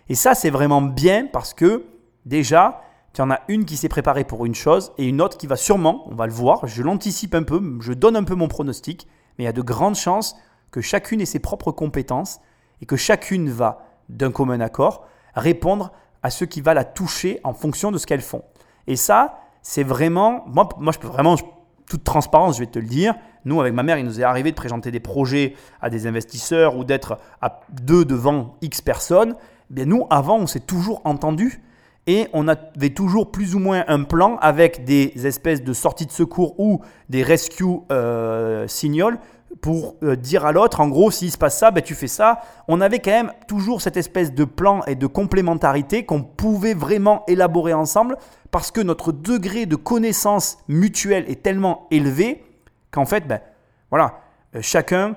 Et 0.09 0.14
ça, 0.14 0.35
c'est 0.35 0.50
vraiment 0.50 0.83
bien 0.83 1.26
parce 1.26 1.55
que 1.55 1.85
déjà, 2.26 2.83
tu 3.12 3.23
en 3.23 3.31
as 3.31 3.40
une 3.49 3.64
qui 3.64 3.76
s'est 3.76 3.88
préparée 3.88 4.25
pour 4.25 4.47
une 4.47 4.55
chose 4.55 4.93
et 4.99 5.07
une 5.07 5.21
autre 5.21 5.37
qui 5.37 5.47
va 5.47 5.57
sûrement, 5.57 6.05
on 6.11 6.14
va 6.14 6.26
le 6.26 6.33
voir, 6.33 6.67
je 6.67 6.83
l'anticipe 6.83 7.35
un 7.35 7.43
peu, 7.43 7.61
je 7.81 7.93
donne 7.93 8.17
un 8.17 8.25
peu 8.25 8.35
mon 8.35 8.49
pronostic, 8.49 9.09
mais 9.37 9.45
il 9.45 9.47
y 9.47 9.50
a 9.50 9.52
de 9.52 9.62
grandes 9.62 9.97
chances 9.97 10.37
que 10.71 10.81
chacune 10.81 11.21
ait 11.21 11.26
ses 11.26 11.40
propres 11.40 11.73
compétences 11.73 12.40
et 12.81 12.87
que 12.87 12.97
chacune 12.97 13.50
va, 13.50 13.87
d'un 14.09 14.31
commun 14.31 14.61
accord, 14.61 15.07
répondre 15.35 15.93
à 16.23 16.31
ce 16.31 16.45
qui 16.45 16.61
va 16.61 16.75
la 16.75 16.85
toucher 16.85 17.40
en 17.45 17.52
fonction 17.52 17.90
de 17.90 17.99
ce 17.99 18.07
qu'elles 18.07 18.21
font. 18.21 18.45
Et 18.87 18.97
ça, 18.97 19.40
c'est 19.62 19.83
vraiment, 19.83 20.45
moi, 20.47 20.69
moi 20.79 20.93
je 20.93 20.99
peux 20.99 21.09
vraiment, 21.09 21.37
toute 21.88 22.05
transparence, 22.05 22.57
je 22.57 22.61
vais 22.61 22.71
te 22.71 22.79
le 22.79 22.87
dire, 22.87 23.14
nous, 23.45 23.61
avec 23.61 23.73
ma 23.73 23.83
mère, 23.83 23.99
il 23.99 24.05
nous 24.05 24.21
est 24.21 24.25
arrivé 24.25 24.50
de 24.50 24.57
présenter 24.57 24.90
des 24.90 25.00
projets 25.00 25.55
à 25.81 25.90
des 25.90 26.07
investisseurs 26.07 26.76
ou 26.76 26.85
d'être 26.85 27.19
à 27.40 27.61
deux 27.73 28.05
devant 28.05 28.57
X 28.61 28.83
personnes. 28.83 29.35
Eh 29.71 29.75
bien, 29.75 29.87
nous, 29.87 30.07
avant, 30.11 30.37
on 30.37 30.46
s'est 30.46 30.61
toujours 30.61 31.01
entendu 31.05 31.62
et 32.11 32.27
on 32.33 32.49
avait 32.49 32.90
toujours 32.90 33.31
plus 33.31 33.55
ou 33.55 33.61
moins 33.61 33.85
un 33.87 34.03
plan 34.03 34.37
avec 34.40 34.85
des 34.85 35.12
espèces 35.29 35.62
de 35.62 35.73
sorties 35.73 36.07
de 36.07 36.11
secours 36.11 36.59
ou 36.59 36.81
des 37.09 37.23
rescue 37.23 37.64
euh, 37.92 38.66
signals 38.66 39.20
pour 39.61 39.94
euh, 40.03 40.16
dire 40.16 40.44
à 40.44 40.51
l'autre, 40.51 40.81
en 40.81 40.88
gros, 40.88 41.12
s'il 41.12 41.31
se 41.31 41.38
passe 41.38 41.57
ça, 41.57 41.70
ben, 41.70 41.85
tu 41.85 41.94
fais 41.94 42.09
ça. 42.09 42.40
On 42.66 42.81
avait 42.81 42.99
quand 42.99 43.12
même 43.12 43.33
toujours 43.46 43.81
cette 43.81 43.96
espèce 43.96 44.35
de 44.35 44.42
plan 44.42 44.83
et 44.88 44.96
de 44.96 45.07
complémentarité 45.07 46.05
qu'on 46.05 46.25
pouvait 46.25 46.75
vraiment 46.75 47.23
élaborer 47.29 47.75
ensemble 47.75 48.16
parce 48.51 48.73
que 48.73 48.81
notre 48.81 49.12
degré 49.12 49.66
de 49.66 49.77
connaissance 49.77 50.59
mutuelle 50.66 51.27
est 51.29 51.44
tellement 51.44 51.87
élevé 51.92 52.42
qu'en 52.90 53.07
fait, 53.07 53.29
ben, 53.29 53.40
voilà, 53.90 54.18
euh, 54.57 54.59
chacun 54.62 55.14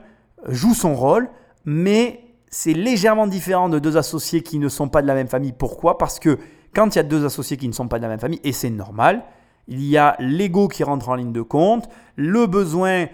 joue 0.47 0.75
son 0.75 0.93
rôle, 0.93 1.27
mais 1.65 2.19
c'est 2.49 2.73
légèrement 2.73 3.25
différent 3.25 3.67
de 3.67 3.79
deux 3.79 3.97
associés 3.97 4.43
qui 4.43 4.59
ne 4.59 4.69
sont 4.69 4.89
pas 4.89 5.01
de 5.01 5.07
la 5.07 5.15
même 5.15 5.27
famille. 5.27 5.53
Pourquoi? 5.53 5.97
Parce 5.97 6.19
que 6.19 6.37
quand 6.73 6.95
il 6.95 6.97
y 6.97 6.99
a 6.99 7.03
deux 7.03 7.25
associés 7.25 7.57
qui 7.57 7.67
ne 7.67 7.73
sont 7.73 7.87
pas 7.87 7.97
de 7.97 8.03
la 8.03 8.09
même 8.09 8.19
famille, 8.19 8.41
et 8.43 8.51
c'est 8.51 8.69
normal, 8.69 9.23
il 9.67 9.83
y 9.83 9.97
a 9.97 10.15
l'ego 10.19 10.67
qui 10.67 10.83
rentre 10.83 11.09
en 11.09 11.15
ligne 11.15 11.31
de 11.31 11.41
compte, 11.41 11.87
le 12.15 12.47
besoin, 12.47 13.05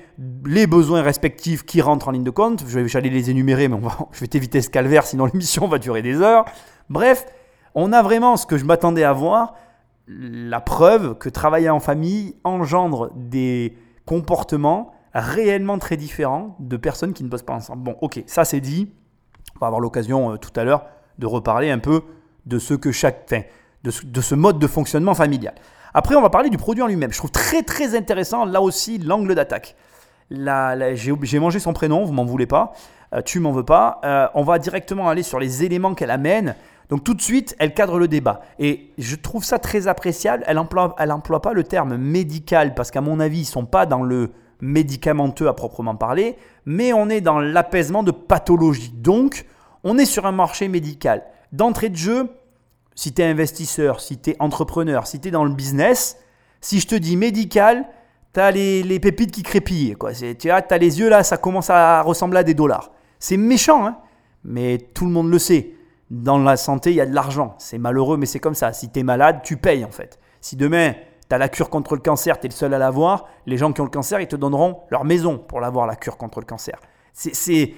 les 0.46 0.66
besoins 0.66 1.02
respectifs 1.02 1.64
qui 1.64 1.82
rentrent 1.82 2.08
en 2.08 2.12
ligne 2.12 2.24
de 2.24 2.32
compte. 2.32 2.64
Je 2.68 2.80
vais 2.80 2.88
j'allais 2.88 3.10
les 3.10 3.30
énumérer, 3.30 3.68
mais 3.68 3.78
je 4.12 4.20
vais 4.20 4.28
t'éviter 4.28 4.62
ce 4.62 4.70
calvaire, 4.70 5.06
sinon 5.06 5.26
l'émission 5.26 5.68
va 5.68 5.78
durer 5.78 6.02
des 6.02 6.22
heures. 6.22 6.46
Bref, 6.90 7.26
on 7.76 7.94
a 7.94 8.02
vraiment 8.02 8.36
ce 8.36 8.46
que 8.46 8.58
je 8.58 8.66
m'attendais 8.66 9.04
à 9.04 9.14
voir, 9.14 9.54
la 10.08 10.60
preuve 10.60 11.18
que 11.20 11.30
travailler 11.30 11.70
en 11.70 11.80
famille 11.80 12.36
engendre 12.44 13.12
des 13.16 13.78
comportements 14.06 14.92
réellement 15.14 15.78
très 15.78 15.98
différents 15.98 16.56
de 16.60 16.78
personnes 16.78 17.14
qui 17.14 17.24
ne 17.24 17.30
bossent 17.30 17.44
pas 17.44 17.54
ensemble. 17.54 17.84
Bon, 17.84 17.96
ok, 18.02 18.24
ça 18.26 18.44
c'est 18.44 18.60
dit. 18.60 18.92
On 19.56 19.60
va 19.60 19.68
avoir 19.68 19.82
l'occasion 19.82 20.32
euh, 20.32 20.38
tout 20.38 20.58
à 20.60 20.64
l'heure 20.64 20.86
de 21.20 21.28
reparler 21.28 21.70
un 21.70 21.80
peu 21.80 22.02
de 22.46 22.60
ce 22.60 22.74
que 22.74 22.92
chaque, 22.92 23.34
de, 23.84 23.92
ce- 23.92 24.06
de 24.06 24.22
ce 24.22 24.36
mode 24.36 24.60
de 24.60 24.68
fonctionnement 24.68 25.14
familial. 25.16 25.54
Après, 25.94 26.16
on 26.16 26.22
va 26.22 26.30
parler 26.30 26.50
du 26.50 26.58
produit 26.58 26.84
en 26.84 26.88
lui-même. 26.88 27.12
Je 27.12 27.18
trouve 27.18 27.32
très 27.32 27.64
très 27.64 27.96
intéressant 27.96 28.46
là 28.46 28.62
aussi 28.62 28.98
l'angle 28.98 29.36
d'attaque. 29.36 29.76
La- 30.30 30.94
J'ai 30.96 31.40
mangé 31.40 31.60
son 31.60 31.74
prénom, 31.74 32.04
vous 32.06 32.14
m'en 32.14 32.26
voulez 32.26 32.46
pas, 32.46 32.74
euh, 33.14 33.22
tu 33.24 33.40
m'en 33.40 33.52
veux 33.52 33.66
pas. 33.66 34.00
Euh, 34.04 34.28
on 34.36 34.44
va 34.44 34.60
directement 34.60 35.10
aller 35.10 35.24
sur 35.24 35.40
les 35.40 35.64
éléments 35.64 35.96
qu'elle 35.96 36.12
amène. 36.12 36.56
Donc 36.90 37.04
tout 37.04 37.14
de 37.14 37.22
suite, 37.22 37.56
elle 37.60 37.74
cadre 37.74 38.00
le 38.00 38.08
débat. 38.08 38.42
Et 38.60 38.92
je 38.98 39.16
trouve 39.16 39.44
ça 39.44 39.60
très 39.60 39.88
appréciable. 39.88 40.44
Elle 40.48 40.58
emploie, 40.58 40.96
elle 41.00 41.14
pas 41.42 41.54
le 41.54 41.64
terme 41.64 41.98
médical 41.98 42.74
parce 42.74 42.90
qu'à 42.92 43.02
mon 43.02 43.20
avis, 43.20 43.42
ils 43.42 43.46
sont 43.46 43.66
pas 43.66 43.86
dans 43.86 44.04
le 44.04 44.32
médicamenteux 44.62 45.48
à 45.48 45.54
proprement 45.54 45.96
parler, 45.96 46.36
mais 46.66 46.94
on 46.94 47.10
est 47.10 47.22
dans 47.22 47.40
l'apaisement 47.40 48.04
de 48.04 48.12
pathologie. 48.12 48.92
Donc, 48.94 49.46
on 49.84 49.98
est 49.98 50.06
sur 50.06 50.26
un 50.26 50.32
marché 50.32 50.68
médical. 50.68 51.24
D'entrée 51.52 51.90
de 51.90 51.96
jeu, 51.96 52.30
si 52.96 53.14
tu 53.14 53.22
es 53.22 53.26
investisseur, 53.26 54.02
si 54.02 54.20
tu 54.20 54.32
es 54.32 54.36
entrepreneur, 54.40 55.08
si 55.08 55.20
tu 55.20 55.30
es 55.30 55.32
dans 55.32 55.46
le 55.46 55.54
business, 55.54 56.18
si 56.62 56.80
je 56.80 56.88
te 56.88 56.96
dis 56.96 57.18
médical, 57.18 57.88
tu 58.34 58.40
as 58.40 58.52
les, 58.52 58.84
les 58.84 59.00
pépites 59.00 59.32
qui 59.32 59.44
crépillent. 59.44 59.96
Quoi. 59.96 60.12
Tu 60.14 60.52
as, 60.52 60.78
les 60.78 61.00
yeux 61.00 61.10
là, 61.10 61.24
ça 61.24 61.38
commence 61.38 61.70
à 61.70 62.02
ressembler 62.02 62.40
à 62.40 62.44
des 62.44 62.54
dollars. 62.54 62.92
C'est 63.20 63.38
méchant, 63.38 63.86
hein 63.86 63.98
mais 64.44 64.78
tout 64.78 65.06
le 65.06 65.12
monde 65.12 65.30
le 65.30 65.40
sait. 65.40 65.74
Dans 66.10 66.40
la 66.40 66.58
santé, 66.58 66.92
il 66.92 66.96
y 66.96 67.02
a 67.02 67.06
de 67.06 67.14
l'argent. 67.14 67.56
C'est 67.60 67.78
malheureux, 67.78 68.18
mais 68.18 68.26
c'est 68.26 68.40
comme 68.40 68.56
ça. 68.56 68.74
Si 68.74 68.90
tu 68.90 69.00
es 69.00 69.04
malade, 69.04 69.42
tu 69.44 69.58
payes 69.58 69.86
en 69.86 69.92
fait. 69.92 70.20
Si 70.42 70.56
demain, 70.56 70.94
tu 71.30 71.36
as 71.36 71.38
la 71.38 71.50
cure 71.50 71.70
contre 71.70 71.96
le 71.96 72.02
cancer, 72.02 72.40
tu 72.40 72.48
es 72.48 72.50
le 72.50 72.56
seul 72.56 72.74
à 72.74 72.80
l'avoir, 72.80 73.28
les 73.46 73.58
gens 73.58 73.72
qui 73.74 73.82
ont 73.82 73.86
le 73.86 73.92
cancer, 73.92 74.20
ils 74.20 74.28
te 74.28 74.36
donneront 74.36 74.82
leur 74.90 75.06
maison 75.06 75.38
pour 75.38 75.60
l'avoir, 75.60 75.86
la 75.86 75.96
cure 75.96 76.18
contre 76.18 76.40
le 76.40 76.46
cancer. 76.46 76.80
C'est, 77.14 77.74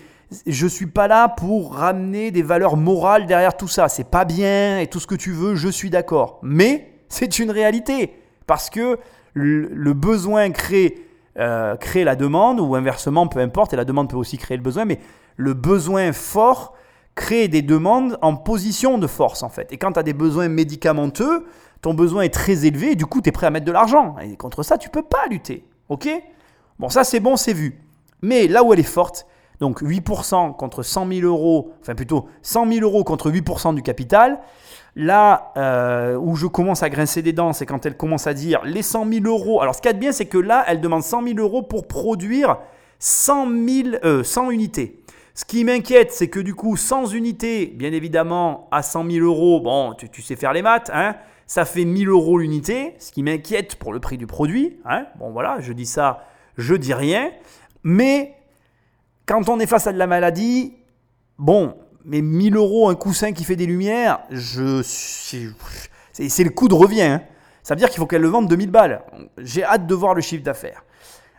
je 0.46 0.68
suis 0.68 0.88
pas 0.88 1.08
là 1.08 1.28
pour 1.28 1.76
ramener 1.76 2.32
des 2.32 2.42
valeurs 2.42 2.78
morales 2.78 3.26
derrière 3.26 3.58
tout 3.58 3.68
ça. 3.68 3.90
C'est 3.90 4.10
pas 4.10 4.26
bien 4.26 4.80
et 4.80 4.88
tout 4.88 5.00
ce 5.00 5.08
que 5.08 5.16
tu 5.16 5.32
veux, 5.32 5.56
je 5.56 5.68
suis 5.68 5.90
d'accord. 5.90 6.40
Mais 6.42 6.94
c'est 7.10 7.40
une 7.40 7.52
réalité. 7.52 8.16
Parce 8.48 8.70
que 8.70 8.98
le, 9.34 9.94
besoin 9.94 10.52
crée, 10.52 11.06
euh, 11.38 11.76
crée 11.76 12.04
la 12.04 12.16
demande, 12.16 12.60
ou 12.60 12.76
inversement, 12.76 13.28
peu 13.28 13.40
importe, 13.40 13.74
et 13.74 13.76
la 13.76 13.86
demande 13.86 14.10
peut 14.10 14.18
aussi 14.18 14.38
créer 14.38 14.58
le 14.58 14.64
besoin, 14.64 14.86
mais 14.86 15.00
le 15.38 15.54
besoin 15.54 16.12
fort 16.14 16.76
crée 17.16 17.48
des 17.48 17.62
demandes 17.62 18.18
en 18.22 18.36
position 18.36 18.98
de 18.98 19.08
force 19.08 19.44
en 19.44 19.50
fait. 19.50 19.72
Et 19.72 19.78
quand 19.78 19.94
tu 19.94 20.00
as 20.00 20.04
des 20.04 20.14
besoins 20.14 20.48
médicamenteux, 20.48 21.46
ton 21.82 21.94
besoin 21.94 22.24
est 22.24 22.34
très 22.34 22.66
élevé 22.66 22.92
et 22.92 22.96
du 22.96 23.06
coup 23.06 23.22
tu 23.22 23.30
es 23.30 23.32
prêt 23.32 23.48
à 23.48 23.50
mettre 23.50 23.66
de 23.66 23.72
l'argent. 23.72 24.16
Et 24.22 24.38
contre 24.38 24.64
ça, 24.64 24.78
tu 24.78 24.90
peux 24.90 25.04
pas 25.04 25.26
lutter. 25.30 25.66
OK? 25.90 26.08
Bon, 26.80 26.90
ça 26.90 27.04
c'est 27.04 27.20
bon, 27.20 27.36
c'est 27.36 27.54
vu. 27.54 27.80
Mais 28.22 28.48
là 28.48 28.64
où 28.64 28.72
elle 28.72 28.80
est 28.80 28.84
forte, 28.84 29.26
donc 29.62 29.84
8% 29.84 30.56
contre 30.56 30.82
100 30.82 31.08
000 31.08 31.22
euros, 31.22 31.72
enfin 31.82 31.94
plutôt 31.94 32.28
100 32.42 32.68
000 32.68 32.82
euros 32.82 33.04
contre 33.04 33.30
8% 33.30 33.76
du 33.76 33.84
capital, 33.84 34.40
là 34.96 35.54
euh, 35.56 36.18
où 36.18 36.36
je 36.36 36.48
commence 36.48 36.82
à 36.82 36.90
grincer 36.90 37.22
des 37.22 37.32
dents, 37.32 37.54
c'est 37.54 37.68
quand 37.68 37.86
elle 37.86 37.96
commence 37.96 38.26
à 38.26 38.34
dire 38.34 38.62
les 38.66 38.82
100 38.82 39.08
000 39.10 39.26
euros. 39.26 39.62
Alors 39.62 39.76
ce 39.76 39.82
qu'il 39.82 39.90
y 39.90 39.92
a 39.92 39.94
de 39.94 40.00
bien, 40.00 40.12
c'est 40.12 40.26
que 40.26 40.40
là, 40.40 40.66
elle 40.68 40.82
demande 40.82 41.04
100 41.04 41.24
000 41.28 41.38
euros 41.38 41.62
pour 41.62 41.88
produire 41.88 42.58
100, 42.98 43.50
000, 43.50 43.90
euh, 44.04 44.24
100 44.24 44.50
unités. 44.50 45.00
Ce 45.36 45.46
qui 45.46 45.64
m'inquiète, 45.64 46.12
c'est 46.12 46.28
que 46.28 46.40
du 46.40 46.56
coup, 46.56 46.76
sans 46.76 47.14
unité, 47.14 47.68
bien 47.68 47.94
évidemment, 47.94 48.68
à 48.72 48.82
100 48.82 49.12
000 49.12 49.26
euros, 49.26 49.62
bon, 49.62 49.94
tu, 49.94 50.10
tu 50.10 50.24
sais 50.24 50.36
faire 50.36 50.54
les 50.54 50.64
maths, 50.64 50.90
hein, 50.92 51.16
ça 51.46 51.66
fait 51.66 51.86
1000 51.86 52.10
euros 52.10 52.40
l'unité, 52.40 52.96
ce 52.98 53.12
qui 53.12 53.22
m'inquiète 53.22 53.76
pour 53.76 53.94
le 53.94 54.00
prix 54.00 54.18
du 54.18 54.26
produit. 54.26 54.80
Hein. 54.86 55.06
Bon, 55.20 55.30
voilà, 55.30 55.60
je 55.60 55.72
dis 55.72 55.86
ça, 55.86 56.26
je 56.58 56.74
dis 56.74 56.96
rien. 56.96 57.30
Mais 57.84 58.36
quand 59.32 59.50
on 59.50 59.60
est 59.60 59.66
face 59.66 59.88
à 59.88 59.94
de 59.94 59.98
la 59.98 60.08
maladie, 60.08 60.74
bon, 61.38 61.76
mais 62.04 62.22
1000 62.22 62.56
euros, 62.56 62.90
un 62.90 62.96
coussin 62.96 63.32
qui 63.32 63.44
fait 63.44 63.56
des 63.56 63.66
lumières, 63.66 64.20
je, 64.30 64.82
c'est, 64.84 66.44
le 66.44 66.50
coût 66.50 66.68
de 66.68 66.74
revient. 66.74 67.02
hein. 67.02 67.22
Ça 67.64 67.74
veut 67.76 67.80
dire 67.80 67.90
qu'il 67.90 68.00
faut 68.00 68.08
qu'elle 68.08 68.22
le 68.22 68.28
vende 68.28 68.48
2000 68.48 68.72
balles. 68.72 69.04
J'ai 69.38 69.64
hâte 69.64 69.88
de 69.88 69.96
voir 69.96 70.16
le 70.16 70.22
chiffre 70.22 70.44
d'affaires. 70.44 70.84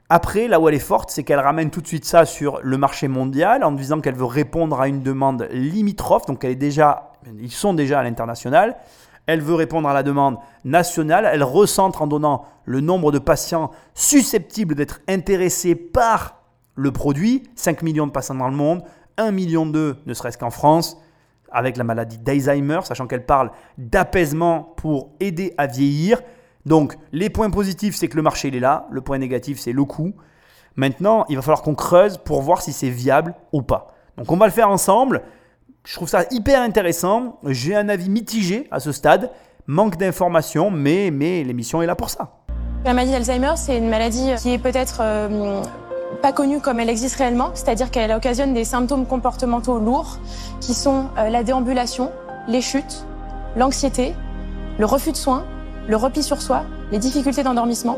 Après, 0.09 0.46
là 0.48 0.61
où 0.61 0.68
elle 0.68 0.74
est 0.74 0.78
forte, 0.78 1.11
c'est 1.11 1.22
qu'elle 1.22 1.40
ramène 1.40 1.70
tout 1.70 1.81
de 1.81 1.87
suite 1.87 2.05
ça 2.05 2.24
sur 2.24 2.61
le 2.62 2.76
marché 2.78 3.09
mondial 3.09 3.64
en 3.64 3.72
disant 3.72 4.00
qu'elle 4.00 4.14
veut 4.14 4.24
répondre 4.24 4.81
à 4.81 4.88
une 4.88 5.02
demande 5.02 5.48
limitrophe. 5.50 6.26
Donc, 6.26 6.44
elle 6.44 6.52
est 6.52 6.55
déjà, 6.55 7.12
ils 7.40 7.50
sont 7.50 7.74
déjà 7.74 8.00
à 8.00 8.02
l'international. 8.02 8.76
Elle 9.26 9.40
veut 9.40 9.55
répondre 9.55 9.88
à 9.88 9.94
la 9.94 10.02
demande 10.02 10.38
nationale. 10.64 11.28
Elle 11.33 11.42
recentre 11.42 12.02
en 12.02 12.07
donnant 12.07 12.44
le 12.64 12.81
nombre 12.81 13.11
de 13.11 13.18
patients 13.18 13.70
susceptibles 13.94 14.74
d'être 14.74 15.00
intéressés 15.09 15.74
par 15.74 16.41
le 16.74 16.90
produit. 16.90 17.42
5 17.54 17.82
millions 17.82 18.06
de 18.06 18.12
patients 18.12 18.35
dans 18.35 18.48
le 18.48 18.56
monde, 18.56 18.82
1 19.18 19.30
million 19.30 19.66
d'eux, 19.66 19.96
ne 20.06 20.14
serait-ce 20.14 20.38
qu'en 20.38 20.50
France, 20.50 20.98
avec 21.50 21.76
la 21.76 21.85
maladie 21.85 22.18
d'Alzheimer, 22.18 22.80
sachant 22.85 23.06
qu'elle 23.06 23.26
parle 23.26 23.50
d'apaisement 23.78 24.74
pour 24.76 25.11
aider 25.20 25.54
à 25.58 25.66
vieillir. 25.66 26.20
Donc, 26.64 26.96
les 27.12 27.28
points 27.28 27.50
positifs, 27.50 27.94
c'est 27.96 28.08
que 28.08 28.16
le 28.16 28.22
marché 28.22 28.48
il 28.48 28.56
est 28.56 28.61
là. 28.61 28.87
Le 28.90 29.00
point 29.00 29.18
négatif, 29.18 29.58
c'est 29.58 29.72
le 29.72 29.85
coût. 29.85 30.14
Maintenant, 30.76 31.26
il 31.28 31.37
va 31.37 31.42
falloir 31.42 31.62
qu'on 31.62 31.74
creuse 31.74 32.16
pour 32.16 32.40
voir 32.40 32.62
si 32.62 32.72
c'est 32.72 32.88
viable 32.88 33.35
ou 33.52 33.62
pas. 33.62 33.94
Donc, 34.16 34.30
on 34.30 34.37
va 34.37 34.46
le 34.46 34.52
faire 34.52 34.70
ensemble. 34.70 35.22
Je 35.85 35.94
trouve 35.94 36.08
ça 36.08 36.24
hyper 36.30 36.62
intéressant. 36.62 37.38
J'ai 37.44 37.76
un 37.76 37.88
avis 37.88 38.08
mitigé 38.08 38.68
à 38.70 38.80
ce 38.80 38.92
stade. 38.92 39.30
Manque 39.66 39.96
d'informations, 39.96 40.70
mais, 40.70 41.11
mais 41.12 41.44
l'émission 41.44 41.82
est 41.82 41.87
là 41.87 41.94
pour 41.94 42.11
ça. 42.11 42.42
La 42.85 42.94
maladie 42.94 43.12
d'Alzheimer, 43.12 43.52
c'est 43.56 43.78
une 43.78 43.88
maladie 43.88 44.32
qui 44.38 44.52
est 44.52 44.58
peut-être 44.58 44.98
euh, 45.00 45.62
pas 46.20 46.33
connue 46.33 46.61
comme 46.61 46.81
elle 46.81 46.90
existe 46.90 47.16
réellement, 47.16 47.51
c'est-à-dire 47.55 47.90
qu'elle 47.90 48.12
occasionne 48.12 48.55
des 48.55 48.64
symptômes 48.64 49.07
comportementaux 49.07 49.79
lourds 49.79 50.18
qui 50.61 50.75
sont 50.75 51.07
euh, 51.18 51.29
la 51.29 51.42
déambulation, 51.42 52.11
les 52.48 52.61
chutes, 52.61 53.05
l'anxiété, 53.57 54.14
le 54.79 54.87
refus 54.87 55.12
de 55.12 55.16
soins, 55.16 55.44
le 55.88 55.96
repli 55.96 56.22
sur 56.22 56.40
soi, 56.40 56.62
les 56.90 56.98
difficultés 56.98 57.42
d'endormissement. 57.42 57.96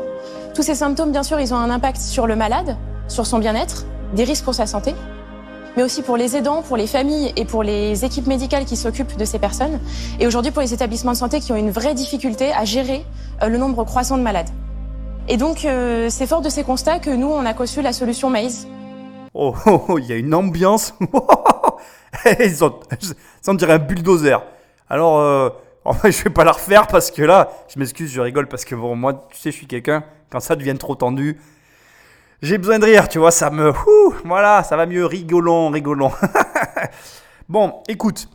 Tous 0.53 0.63
ces 0.63 0.75
symptômes, 0.75 1.11
bien 1.11 1.23
sûr, 1.23 1.39
ils 1.39 1.53
ont 1.53 1.57
un 1.57 1.69
impact 1.69 1.99
sur 1.99 2.27
le 2.27 2.35
malade, 2.35 2.77
sur 3.07 3.25
son 3.25 3.39
bien-être, 3.39 3.85
des 4.15 4.23
risques 4.23 4.45
pour 4.45 4.55
sa 4.55 4.65
santé, 4.65 4.95
mais 5.75 5.83
aussi 5.83 6.01
pour 6.01 6.17
les 6.17 6.35
aidants, 6.35 6.61
pour 6.61 6.77
les 6.77 6.87
familles 6.87 7.33
et 7.35 7.45
pour 7.45 7.63
les 7.63 8.05
équipes 8.05 8.27
médicales 8.27 8.65
qui 8.65 8.77
s'occupent 8.77 9.17
de 9.17 9.25
ces 9.25 9.39
personnes, 9.39 9.79
et 10.19 10.27
aujourd'hui 10.27 10.51
pour 10.51 10.61
les 10.61 10.73
établissements 10.73 11.11
de 11.11 11.17
santé 11.17 11.39
qui 11.39 11.51
ont 11.51 11.57
une 11.57 11.71
vraie 11.71 11.93
difficulté 11.93 12.51
à 12.53 12.65
gérer 12.65 13.05
euh, 13.43 13.47
le 13.47 13.57
nombre 13.57 13.83
croissant 13.83 14.17
de 14.17 14.23
malades. 14.23 14.49
Et 15.27 15.37
donc, 15.37 15.65
euh, 15.65 16.07
c'est 16.09 16.27
fort 16.27 16.41
de 16.41 16.49
ces 16.49 16.63
constats 16.63 16.99
que 16.99 17.09
nous, 17.09 17.27
on 17.27 17.45
a 17.45 17.53
conçu 17.55 17.81
la 17.81 17.93
solution 17.93 18.29
Maze. 18.29 18.67
Oh, 19.33 19.55
oh, 19.65 19.85
oh, 19.87 19.97
il 19.97 20.05
y 20.05 20.13
a 20.13 20.17
une 20.17 20.33
ambiance. 20.35 20.93
Ils 22.39 22.55
sont, 22.55 22.79
ça 23.41 23.51
on 23.51 23.55
dirait 23.55 23.73
un 23.73 23.79
bulldozer. 23.79 24.43
Alors, 24.87 25.17
euh, 25.19 25.49
je 26.03 26.23
vais 26.23 26.29
pas 26.29 26.43
la 26.43 26.51
refaire 26.51 26.85
parce 26.85 27.09
que 27.09 27.23
là, 27.23 27.49
je 27.67 27.79
m'excuse, 27.79 28.11
je 28.11 28.21
rigole 28.21 28.47
parce 28.47 28.65
que 28.65 28.75
bon, 28.75 28.95
moi, 28.95 29.27
tu 29.31 29.37
sais, 29.37 29.51
je 29.51 29.57
suis 29.57 29.65
quelqu'un, 29.65 30.03
quand 30.29 30.39
ça 30.39 30.55
devient 30.55 30.77
trop 30.77 30.93
tendu, 30.93 31.39
j'ai 32.43 32.59
besoin 32.59 32.77
de 32.77 32.85
rire, 32.85 33.09
tu 33.09 33.17
vois, 33.17 33.31
ça 33.31 33.49
me... 33.49 33.73
voilà, 34.25 34.61
ça 34.63 34.77
va 34.77 34.85
mieux, 34.85 35.05
rigolons, 35.07 35.71
rigolons. 35.71 36.11
bon, 37.49 37.81
écoute, 37.87 38.29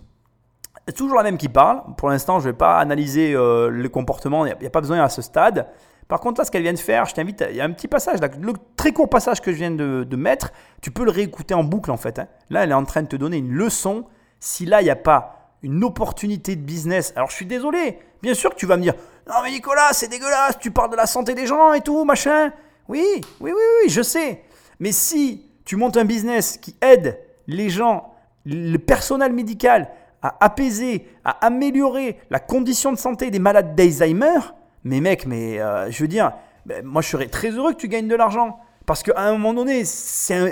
toujours 0.96 1.18
la 1.18 1.22
même 1.22 1.38
qui 1.38 1.48
parle. 1.48 1.82
Pour 1.96 2.08
l'instant, 2.10 2.40
je 2.40 2.48
ne 2.48 2.52
vais 2.52 2.58
pas 2.58 2.78
analyser 2.78 3.32
euh, 3.32 3.70
le 3.70 3.88
comportement, 3.88 4.44
il 4.44 4.56
n'y 4.60 4.66
a 4.66 4.70
pas 4.70 4.80
besoin 4.80 5.00
à 5.00 5.08
ce 5.08 5.22
stade. 5.22 5.68
Par 6.10 6.20
contre, 6.20 6.40
là, 6.40 6.44
ce 6.44 6.50
qu'elle 6.50 6.64
vient 6.64 6.72
de 6.72 6.78
faire, 6.78 7.06
je 7.06 7.14
t'invite, 7.14 7.44
il 7.48 7.56
y 7.56 7.60
a 7.60 7.64
un 7.64 7.70
petit 7.70 7.86
passage, 7.88 8.18
le 8.20 8.52
très 8.76 8.92
court 8.92 9.08
passage 9.08 9.40
que 9.40 9.52
je 9.52 9.56
viens 9.56 9.70
de, 9.70 10.04
de 10.04 10.16
mettre, 10.16 10.52
tu 10.82 10.90
peux 10.90 11.04
le 11.04 11.12
réécouter 11.12 11.54
en 11.54 11.62
boucle 11.62 11.90
en 11.90 11.96
fait. 11.96 12.18
hein. 12.18 12.26
Là, 12.50 12.64
elle 12.64 12.72
est 12.72 12.74
en 12.74 12.84
train 12.84 13.02
de 13.02 13.06
te 13.06 13.14
donner 13.14 13.36
une 13.36 13.52
leçon. 13.52 14.04
Si 14.40 14.66
là, 14.66 14.82
il 14.82 14.84
n'y 14.84 14.90
a 14.90 14.96
pas 14.96 15.54
une 15.62 15.84
opportunité 15.84 16.56
de 16.56 16.62
business, 16.62 17.12
alors 17.14 17.30
je 17.30 17.36
suis 17.36 17.46
désolé, 17.46 18.00
bien 18.22 18.34
sûr 18.34 18.50
que 18.50 18.56
tu 18.56 18.66
vas 18.66 18.76
me 18.76 18.82
dire, 18.82 18.94
non 19.28 19.36
mais 19.44 19.50
Nicolas, 19.50 19.90
c'est 19.92 20.08
dégueulasse, 20.08 20.58
tu 20.58 20.72
parles 20.72 20.90
de 20.90 20.96
la 20.96 21.06
santé 21.06 21.34
des 21.34 21.46
gens 21.46 21.72
et 21.74 21.80
tout, 21.80 22.04
machin. 22.04 22.50
Oui, 22.88 23.04
oui, 23.40 23.52
oui, 23.52 23.62
oui, 23.84 23.90
je 23.90 24.02
sais. 24.02 24.42
Mais 24.80 24.90
si 24.90 25.46
tu 25.64 25.76
montes 25.76 25.96
un 25.96 26.04
business 26.04 26.56
qui 26.56 26.74
aide 26.80 27.20
les 27.46 27.68
gens, 27.70 28.14
le 28.44 28.78
personnel 28.78 29.32
médical 29.32 29.90
à 30.22 30.44
apaiser, 30.44 31.06
à 31.24 31.46
améliorer 31.46 32.18
la 32.30 32.40
condition 32.40 32.90
de 32.90 32.98
santé 32.98 33.30
des 33.30 33.38
malades 33.38 33.76
d'Alzheimer, 33.76 34.40
mais 34.84 35.00
mec, 35.00 35.26
mais 35.26 35.60
euh, 35.60 35.90
je 35.90 36.02
veux 36.02 36.08
dire, 36.08 36.32
ben, 36.66 36.84
moi 36.84 37.02
je 37.02 37.08
serais 37.08 37.26
très 37.26 37.50
heureux 37.50 37.72
que 37.72 37.78
tu 37.78 37.88
gagnes 37.88 38.08
de 38.08 38.14
l'argent. 38.14 38.60
Parce 38.86 39.02
qu'à 39.02 39.20
un 39.20 39.32
moment 39.32 39.54
donné, 39.54 39.84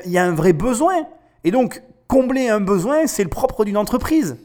il 0.05 0.11
y 0.13 0.19
a 0.19 0.25
un 0.25 0.35
vrai 0.35 0.53
besoin. 0.53 0.95
Et 1.45 1.51
donc, 1.51 1.83
combler 2.07 2.49
un 2.49 2.61
besoin, 2.61 3.07
c'est 3.07 3.25
le 3.25 3.31
propre 3.31 3.65
d'une 3.65 3.77
entreprise. 3.77 4.39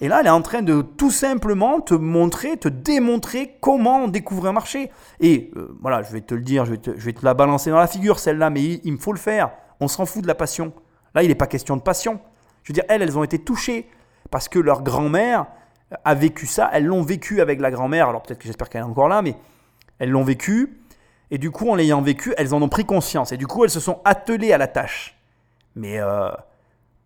Et 0.00 0.08
là, 0.08 0.20
elle 0.20 0.26
est 0.26 0.30
en 0.30 0.42
train 0.42 0.62
de 0.62 0.82
tout 0.82 1.10
simplement 1.10 1.80
te 1.80 1.94
montrer, 1.94 2.56
te 2.56 2.68
démontrer 2.68 3.56
comment 3.60 4.04
on 4.04 4.08
découvre 4.08 4.46
un 4.46 4.52
marché. 4.52 4.90
Et 5.20 5.50
euh, 5.56 5.76
voilà, 5.80 6.02
je 6.02 6.12
vais 6.12 6.20
te 6.20 6.34
le 6.34 6.42
dire, 6.42 6.64
je 6.66 6.72
vais 6.72 6.78
te, 6.78 6.90
je 6.96 7.04
vais 7.04 7.12
te 7.12 7.24
la 7.24 7.34
balancer 7.34 7.70
dans 7.70 7.78
la 7.78 7.86
figure, 7.86 8.18
celle-là, 8.18 8.50
mais 8.50 8.62
il, 8.62 8.80
il 8.84 8.92
me 8.92 8.98
faut 8.98 9.12
le 9.12 9.18
faire. 9.18 9.50
On 9.80 9.88
s'en 9.88 10.06
fout 10.06 10.22
de 10.22 10.28
la 10.28 10.34
passion. 10.34 10.72
Là, 11.14 11.22
il 11.22 11.28
n'est 11.28 11.34
pas 11.34 11.46
question 11.46 11.76
de 11.76 11.82
passion. 11.82 12.20
Je 12.62 12.72
veux 12.72 12.74
dire, 12.74 12.84
elles, 12.88 13.02
elles 13.02 13.18
ont 13.18 13.24
été 13.24 13.38
touchées 13.38 13.88
parce 14.30 14.48
que 14.48 14.58
leur 14.58 14.82
grand-mère 14.82 15.46
a 16.04 16.14
vécu 16.14 16.46
ça. 16.46 16.70
Elles 16.72 16.84
l'ont 16.84 17.02
vécu 17.02 17.40
avec 17.40 17.60
la 17.60 17.70
grand-mère. 17.70 18.08
Alors 18.08 18.22
peut-être 18.22 18.38
que 18.38 18.46
j'espère 18.46 18.68
qu'elle 18.68 18.82
est 18.82 18.84
encore 18.84 19.08
là, 19.08 19.22
mais 19.22 19.36
elles 19.98 20.10
l'ont 20.10 20.24
vécu. 20.24 20.80
Et 21.30 21.38
du 21.38 21.50
coup, 21.50 21.68
en 21.70 21.74
l'ayant 21.74 22.00
vécu, 22.00 22.32
elles 22.38 22.54
en 22.54 22.62
ont 22.62 22.68
pris 22.68 22.84
conscience. 22.84 23.32
Et 23.32 23.36
du 23.36 23.46
coup, 23.46 23.64
elles 23.64 23.70
se 23.70 23.80
sont 23.80 24.00
attelées 24.04 24.52
à 24.52 24.58
la 24.58 24.66
tâche. 24.66 25.18
Mais 25.74 26.00
euh, 26.00 26.30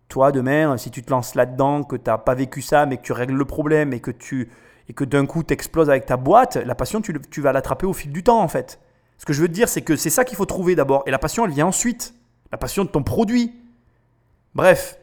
toi, 0.07 0.31
demain, 0.31 0.77
si 0.77 0.91
tu 0.91 1.03
te 1.03 1.11
lances 1.11 1.35
là-dedans, 1.35 1.83
que 1.83 1.95
tu 1.95 2.03
n'as 2.05 2.17
pas 2.17 2.35
vécu 2.35 2.61
ça, 2.61 2.85
mais 2.85 2.97
que 2.97 3.03
tu 3.03 3.11
règles 3.11 3.35
le 3.35 3.45
problème 3.45 3.93
et 3.93 3.99
que, 3.99 4.11
tu, 4.11 4.49
et 4.87 4.93
que 4.93 5.03
d'un 5.03 5.25
coup, 5.25 5.43
tu 5.43 5.53
exploses 5.53 5.89
avec 5.89 6.05
ta 6.05 6.17
boîte, 6.17 6.55
la 6.55 6.75
passion, 6.75 7.01
tu, 7.01 7.13
tu 7.29 7.41
vas 7.41 7.51
l'attraper 7.51 7.85
au 7.85 7.93
fil 7.93 8.11
du 8.11 8.23
temps, 8.23 8.41
en 8.41 8.47
fait. 8.47 8.79
Ce 9.17 9.25
que 9.25 9.33
je 9.33 9.41
veux 9.41 9.47
te 9.47 9.53
dire, 9.53 9.69
c'est 9.69 9.81
que 9.81 9.95
c'est 9.95 10.09
ça 10.09 10.23
qu'il 10.25 10.37
faut 10.37 10.45
trouver 10.45 10.75
d'abord. 10.75 11.03
Et 11.05 11.11
la 11.11 11.19
passion, 11.19 11.45
elle 11.45 11.51
vient 11.51 11.67
ensuite. 11.67 12.13
La 12.51 12.57
passion 12.57 12.85
de 12.85 12.89
ton 12.89 13.03
produit. 13.03 13.53
Bref, 14.55 14.97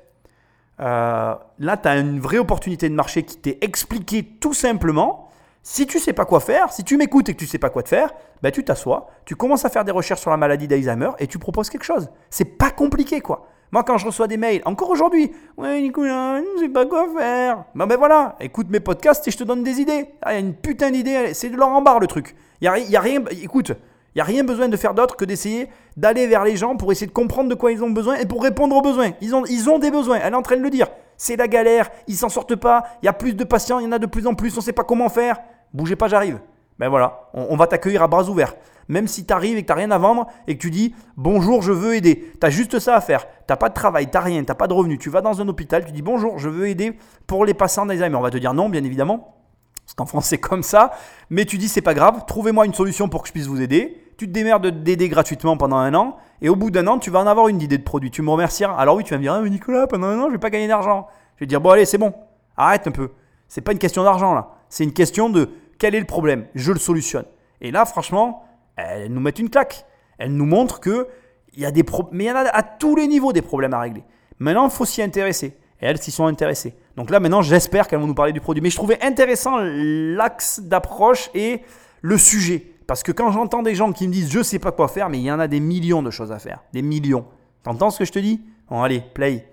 euh, 0.81 1.35
là, 1.59 1.77
tu 1.77 1.89
as 1.89 1.99
une 1.99 2.21
vraie 2.21 2.39
opportunité 2.39 2.89
de 2.89 2.95
marché 2.95 3.23
qui 3.23 3.37
t'est 3.37 3.59
expliquée 3.61 4.25
tout 4.25 4.55
simplement. 4.55 5.29
Si 5.63 5.87
tu 5.87 5.99
sais 5.99 6.15
pas 6.15 6.25
quoi 6.25 6.41
faire, 6.41 6.73
si 6.73 6.85
tu 6.85 6.97
m'écoutes 6.97 7.29
et 7.29 7.35
que 7.35 7.39
tu 7.39 7.47
sais 7.47 7.59
pas 7.59 7.69
quoi 7.69 7.83
te 7.83 7.89
faire, 7.91 8.11
ben 8.43 8.51
tu 8.51 8.65
t'assois, 8.65 9.09
tu 9.27 9.37
commences 9.37 9.67
à 9.67 9.69
faire 9.69 9.85
des 9.85 9.93
recherches 9.93 10.23
sur 10.23 10.31
la 10.31 10.39
maladie 10.39 10.67
d'Alzheimer 10.67 11.11
et 11.19 11.27
tu 11.27 11.39
proposes 11.39 11.69
quelque 11.69 11.85
chose. 11.85 12.09
C'est 12.31 12.57
pas 12.57 12.71
compliqué 12.71 13.21
quoi. 13.21 13.47
Moi 13.71 13.85
quand 13.85 13.99
je 13.99 14.07
reçois 14.07 14.27
des 14.27 14.39
mails, 14.39 14.63
encore 14.65 14.89
aujourd'hui, 14.89 15.31
ouais 15.59 15.83
Nicolas, 15.83 16.41
je 16.41 16.63
sais 16.63 16.69
pas 16.71 16.87
quoi 16.87 17.07
faire. 17.15 17.65
Ben 17.75 17.87
ben 17.87 17.99
voilà, 17.99 18.37
écoute 18.41 18.69
mes 18.71 18.81
podcasts 18.81 19.29
et 19.29 19.31
je 19.31 19.37
te 19.37 19.45
donne 19.45 19.63
des 19.63 19.83
idées. 19.83 20.09
Ah, 20.23 20.33
Il 20.33 20.35
y 20.35 20.39
a 20.39 20.41
une 20.41 20.55
putain 20.55 20.91
d'idée, 20.91 21.35
c'est 21.35 21.51
de 21.51 21.59
leur 21.59 21.69
en 21.69 21.83
barre 21.83 22.01
le 22.01 22.07
truc. 22.07 22.35
Il 22.63 22.65
y 22.65 22.97
a 22.97 23.01
rien, 23.01 23.23
écoute, 23.43 23.73
il 24.15 24.19
y 24.19 24.21
a 24.21 24.25
rien 24.25 24.45
besoin 24.45 24.69
de 24.69 24.77
faire 24.77 24.95
d'autre 24.95 25.17
que 25.17 25.25
d'essayer 25.25 25.69
d'aller 25.97 26.27
vers 26.27 26.45
les 26.45 26.57
gens 26.57 26.77
pour 26.77 26.91
essayer 26.91 27.07
de 27.07 27.13
comprendre 27.13 27.49
de 27.49 27.55
quoi 27.55 27.71
ils 27.71 27.85
ont 27.85 27.91
besoin 27.91 28.17
et 28.17 28.27
pour 28.27 28.43
répondre 28.43 28.75
aux 28.75 28.83
besoins. 28.83 29.13
Ils 29.21 29.35
ont, 29.35 29.45
ils 29.47 29.71
ont 29.71 29.79
des 29.79 29.91
besoins, 29.91 30.19
elle 30.23 30.33
est 30.33 30.37
en 30.37 30.43
train 30.43 30.57
de 30.57 30.63
le 30.63 30.71
dire. 30.71 30.89
C'est 31.17 31.37
la 31.37 31.49
galère, 31.49 31.91
ils 32.09 32.17
s'en 32.17 32.29
sortent 32.29 32.57
pas, 32.57 32.85
il 33.03 33.07
y 33.07 33.09
a 33.09 33.13
plus 33.13 33.35
de 33.35 33.45
patients, 33.45 33.79
il 33.79 33.85
y 33.85 33.87
en 33.87 33.93
a 33.93 33.99
de 33.99 34.07
plus 34.07 34.27
en 34.27 34.35
plus, 34.35 34.57
on 34.59 34.61
sait 34.61 34.73
pas 34.73 34.85
comment 34.85 35.09
faire. 35.09 35.39
Bougez 35.73 35.97
pas, 35.97 36.09
j'arrive. 36.09 36.41
Ben 36.79 36.89
voilà, 36.89 37.29
on, 37.35 37.49
on 37.51 37.57
va 37.57 37.67
t'accueillir 37.67 38.03
à 38.03 38.09
bras 38.09 38.29
ouverts. 38.29 38.55
Même 38.89 39.07
si 39.07 39.25
tu 39.25 39.33
arrives 39.33 39.57
et 39.57 39.63
que 39.63 39.69
tu 39.69 39.73
rien 39.73 39.93
à 39.93 39.99
vendre 39.99 40.27
et 40.49 40.57
que 40.57 40.61
tu 40.61 40.71
dis 40.71 40.95
bonjour, 41.17 41.63
je 41.63 41.71
veux 41.71 41.95
aider. 41.95 42.33
Tu 42.41 42.45
as 42.45 42.51
juste 42.51 42.81
ça 42.81 42.97
à 42.97 43.01
faire. 43.01 43.25
Tu 43.47 43.55
pas 43.55 43.69
de 43.69 43.75
travail, 43.75 44.11
tu 44.11 44.19
rien, 44.19 44.43
tu 44.43 44.53
pas 44.53 44.67
de 44.67 44.73
revenus. 44.73 44.99
Tu 44.99 45.11
vas 45.11 45.21
dans 45.21 45.41
un 45.41 45.47
hôpital, 45.47 45.85
tu 45.85 45.93
dis 45.93 46.03
bonjour, 46.03 46.39
je 46.39 46.49
veux 46.49 46.67
aider 46.67 46.99
pour 47.29 47.45
les 47.45 47.55
patients 47.55 47.87
d'Alzheimer. 47.87 48.17
On 48.17 48.21
va 48.21 48.31
te 48.31 48.39
dire 48.39 48.53
non, 48.53 48.69
bien 48.69 48.83
évidemment. 48.83 49.37
Parce 49.85 49.95
qu'en 49.95 50.07
France, 50.07 50.27
c'est 50.27 50.39
comme 50.39 50.63
ça. 50.63 50.93
Mais 51.31 51.45
tu 51.45 51.59
dis, 51.59 51.69
c'est 51.69 51.83
pas 51.83 51.95
grave, 51.95 52.25
trouvez-moi 52.27 52.67
une 52.67 52.75
solution 52.75 53.09
pour 53.09 53.23
que 53.23 53.29
je 53.29 53.33
puisse 53.33 53.47
vous 53.47 53.61
aider. 53.61 54.00
Tu 54.21 54.27
te 54.27 54.33
démerdes 54.33 54.67
d'aider 54.83 55.09
gratuitement 55.09 55.57
pendant 55.57 55.79
un 55.79 55.95
an. 55.95 56.19
Et 56.43 56.51
au 56.51 56.55
bout 56.55 56.71
d'un 56.71 56.87
an, 56.89 56.99
tu 56.99 57.09
vas 57.09 57.21
en 57.21 57.27
avoir 57.27 57.49
une 57.49 57.63
idée 57.63 57.79
de 57.79 57.83
produit. 57.83 58.11
Tu 58.11 58.21
me 58.21 58.29
remercieras. 58.29 58.77
Alors 58.77 58.97
oui, 58.97 59.03
tu 59.03 59.15
vas 59.15 59.17
me 59.17 59.23
dire, 59.23 59.33
ah, 59.33 59.41
mais 59.41 59.49
Nicolas, 59.49 59.87
pendant 59.87 60.09
un 60.09 60.21
an, 60.21 60.27
je 60.27 60.33
vais 60.33 60.39
pas 60.39 60.51
gagner 60.51 60.69
d'argent. 60.69 61.07
Je 61.37 61.41
vais 61.41 61.47
dire, 61.47 61.59
bon, 61.59 61.71
allez, 61.71 61.87
c'est 61.87 61.97
bon. 61.97 62.13
Arrête 62.55 62.87
un 62.87 62.91
peu. 62.91 63.13
C'est 63.49 63.63
pas 63.63 63.73
une 63.73 63.79
question 63.79 64.05
d'argent, 64.05 64.35
là. 64.35 64.51
C'est 64.69 64.85
une 64.85 64.93
question 64.93 65.31
de 65.31 65.49
quel 65.79 65.95
est 65.95 66.01
le 66.01 66.05
problème. 66.05 66.45
Je 66.55 66.71
le 66.71 66.79
solutionne. 66.79 67.25
Et 67.63 67.71
là, 67.71 67.87
franchement, 67.87 68.45
elles 68.77 69.11
nous 69.11 69.23
mettent 69.23 69.39
une 69.39 69.49
claque. 69.49 69.87
Elles 70.19 70.35
nous 70.35 70.45
montrent 70.45 70.81
que 70.81 71.09
il 71.55 71.61
y 71.61 71.65
a 71.65 71.71
des 71.71 71.83
problèmes. 71.83 72.19
Mais 72.19 72.25
il 72.25 72.29
y 72.29 72.31
en 72.31 72.37
a 72.37 72.41
à 72.41 72.63
tous 72.63 72.97
les 72.97 73.09
niveaux 73.09 73.33
des 73.33 73.41
problèmes 73.41 73.73
à 73.73 73.81
régler. 73.81 74.05
Maintenant, 74.39 74.67
il 74.67 74.71
faut 74.71 74.85
s'y 74.85 75.01
intéresser. 75.01 75.57
Et 75.81 75.87
elles 75.87 75.97
s'y 75.97 76.11
sont 76.11 76.27
intéressées. 76.27 76.75
Donc 76.95 77.09
là, 77.09 77.21
maintenant, 77.21 77.41
j'espère 77.41 77.89
qu'elles 77.89 78.01
vont 78.01 78.07
nous 78.07 78.15
parler 78.15 78.35
du 78.35 78.43
produit. 78.43 78.61
Mais 78.61 78.69
je 78.69 78.77
trouvais 78.77 79.03
intéressant 79.03 79.57
l'axe 79.63 80.61
d'approche 80.61 81.31
et 81.33 81.63
le 82.03 82.19
sujet. 82.19 82.67
Parce 82.91 83.05
que 83.05 83.13
quand 83.13 83.31
j'entends 83.31 83.63
des 83.63 83.77
gens 83.77 83.93
qui 83.93 84.09
me 84.09 84.13
disent 84.13 84.33
je 84.33 84.43
sais 84.43 84.59
pas 84.59 84.73
quoi 84.73 84.89
faire, 84.89 85.09
mais 85.11 85.19
il 85.19 85.23
y 85.23 85.31
en 85.31 85.39
a 85.39 85.47
des 85.47 85.61
millions 85.61 86.03
de 86.03 86.11
choses 86.11 86.33
à 86.33 86.41
faire. 86.41 86.59
Des 86.73 86.83
millions. 86.83 87.25
T'entends 87.63 87.91
ce 87.91 88.01
que 88.01 88.05
je 88.05 88.11
te 88.11 88.19
dis? 88.19 88.41
Bon, 88.69 88.83
allez, 88.83 89.01
play. 89.15 89.47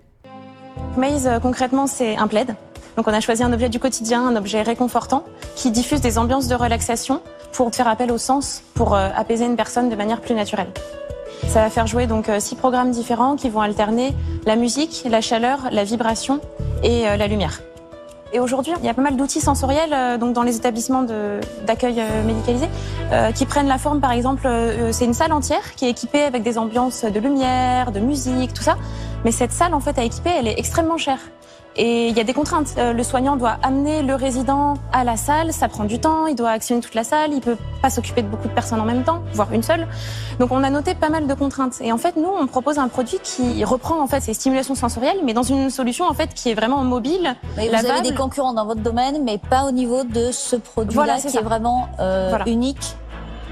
Maze, 0.96 1.28
euh, 1.28 1.38
concrètement, 1.38 1.86
c'est 1.86 2.16
un 2.16 2.26
plaid. 2.26 2.56
Donc 2.96 3.06
on 3.06 3.12
a 3.12 3.20
choisi 3.20 3.44
un 3.44 3.52
objet 3.52 3.68
du 3.68 3.78
quotidien, 3.78 4.26
un 4.26 4.34
objet 4.34 4.62
réconfortant, 4.62 5.22
qui 5.54 5.70
diffuse 5.70 6.00
des 6.00 6.18
ambiances 6.18 6.48
de 6.48 6.56
relaxation 6.56 7.22
pour 7.52 7.72
faire 7.72 7.86
appel 7.86 8.10
au 8.10 8.18
sens, 8.18 8.64
pour 8.74 8.96
euh, 8.96 9.08
apaiser 9.14 9.44
une 9.44 9.54
personne 9.54 9.88
de 9.88 9.94
manière 9.94 10.20
plus 10.20 10.34
naturelle. 10.34 10.72
Ça 11.46 11.60
va 11.60 11.70
faire 11.70 11.86
jouer 11.86 12.08
donc 12.08 12.28
euh, 12.28 12.40
six 12.40 12.56
programmes 12.56 12.90
différents 12.90 13.36
qui 13.36 13.50
vont 13.50 13.60
alterner 13.60 14.16
la 14.46 14.56
musique, 14.56 15.04
la 15.08 15.20
chaleur, 15.20 15.68
la 15.70 15.84
vibration 15.84 16.40
et 16.82 17.02
la 17.04 17.28
lumière. 17.28 17.60
Et 18.32 18.40
aujourd'hui, 18.40 18.72
il 18.78 18.84
y 18.84 18.88
a 18.88 18.94
pas 18.94 19.02
mal 19.02 19.16
d'outils 19.16 19.40
sensoriels 19.40 19.92
euh, 19.92 20.18
donc 20.18 20.34
dans 20.34 20.42
les 20.42 20.56
établissements 20.56 21.04
d'accueil 21.66 21.96
euh, 21.98 22.24
médicalisé 22.24 22.66
euh, 23.12 23.32
qui 23.32 23.46
prennent 23.46 23.68
la 23.68 23.78
forme, 23.78 24.00
par 24.00 24.12
exemple, 24.12 24.48
c'est 24.92 25.04
une 25.04 25.14
salle 25.14 25.32
entière 25.32 25.74
qui 25.76 25.86
est 25.86 25.90
équipée 25.90 26.22
avec 26.22 26.42
des 26.42 26.58
ambiances 26.58 27.04
de 27.04 27.20
lumière, 27.20 27.92
de 27.92 28.00
musique, 28.00 28.52
tout 28.52 28.62
ça. 28.62 28.76
Mais 29.24 29.32
cette 29.32 29.52
salle, 29.52 29.74
en 29.74 29.80
fait, 29.80 29.98
à 29.98 30.04
équiper, 30.04 30.30
elle 30.38 30.46
est 30.46 30.58
extrêmement 30.58 30.98
chère. 30.98 31.20
Et 31.80 32.08
il 32.08 32.16
y 32.16 32.20
a 32.20 32.24
des 32.24 32.32
contraintes. 32.34 32.74
Euh, 32.76 32.92
Le 32.92 33.02
soignant 33.04 33.36
doit 33.36 33.56
amener 33.62 34.02
le 34.02 34.16
résident 34.16 34.74
à 34.92 35.04
la 35.04 35.16
salle, 35.16 35.52
ça 35.52 35.68
prend 35.68 35.84
du 35.84 36.00
temps, 36.00 36.26
il 36.26 36.34
doit 36.34 36.50
actionner 36.50 36.80
toute 36.80 36.94
la 36.96 37.04
salle, 37.04 37.32
il 37.32 37.40
peut 37.40 37.56
pas 37.80 37.88
s'occuper 37.88 38.22
de 38.22 38.26
beaucoup 38.28 38.48
de 38.48 38.52
personnes 38.52 38.80
en 38.80 38.84
même 38.84 39.04
temps, 39.04 39.22
voire 39.32 39.52
une 39.52 39.62
seule. 39.62 39.86
Donc 40.40 40.50
on 40.50 40.64
a 40.64 40.70
noté 40.70 40.94
pas 40.96 41.08
mal 41.08 41.28
de 41.28 41.34
contraintes. 41.34 41.76
Et 41.80 41.92
en 41.92 41.98
fait, 41.98 42.16
nous, 42.16 42.28
on 42.28 42.48
propose 42.48 42.78
un 42.78 42.88
produit 42.88 43.18
qui 43.22 43.64
reprend 43.64 44.02
en 44.02 44.08
fait 44.08 44.20
ces 44.20 44.34
stimulations 44.34 44.74
sensorielles, 44.74 45.20
mais 45.24 45.34
dans 45.34 45.44
une 45.44 45.70
solution 45.70 46.06
en 46.08 46.14
fait 46.14 46.34
qui 46.34 46.50
est 46.50 46.54
vraiment 46.54 46.82
mobile. 46.82 47.36
Mais 47.56 47.68
vous 47.68 47.74
avez 47.86 48.02
des 48.02 48.14
concurrents 48.14 48.54
dans 48.54 48.66
votre 48.66 48.80
domaine, 48.80 49.22
mais 49.24 49.38
pas 49.38 49.62
au 49.64 49.70
niveau 49.70 50.02
de 50.02 50.32
ce 50.32 50.56
produit-là 50.56 51.04
Voilà, 51.04 51.20
qui 51.20 51.30
ça. 51.30 51.38
est 51.38 51.42
vraiment 51.44 51.88
euh, 52.00 52.26
Voilà. 52.30 52.48
unique. 52.48 52.96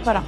Voilà. 0.02 0.22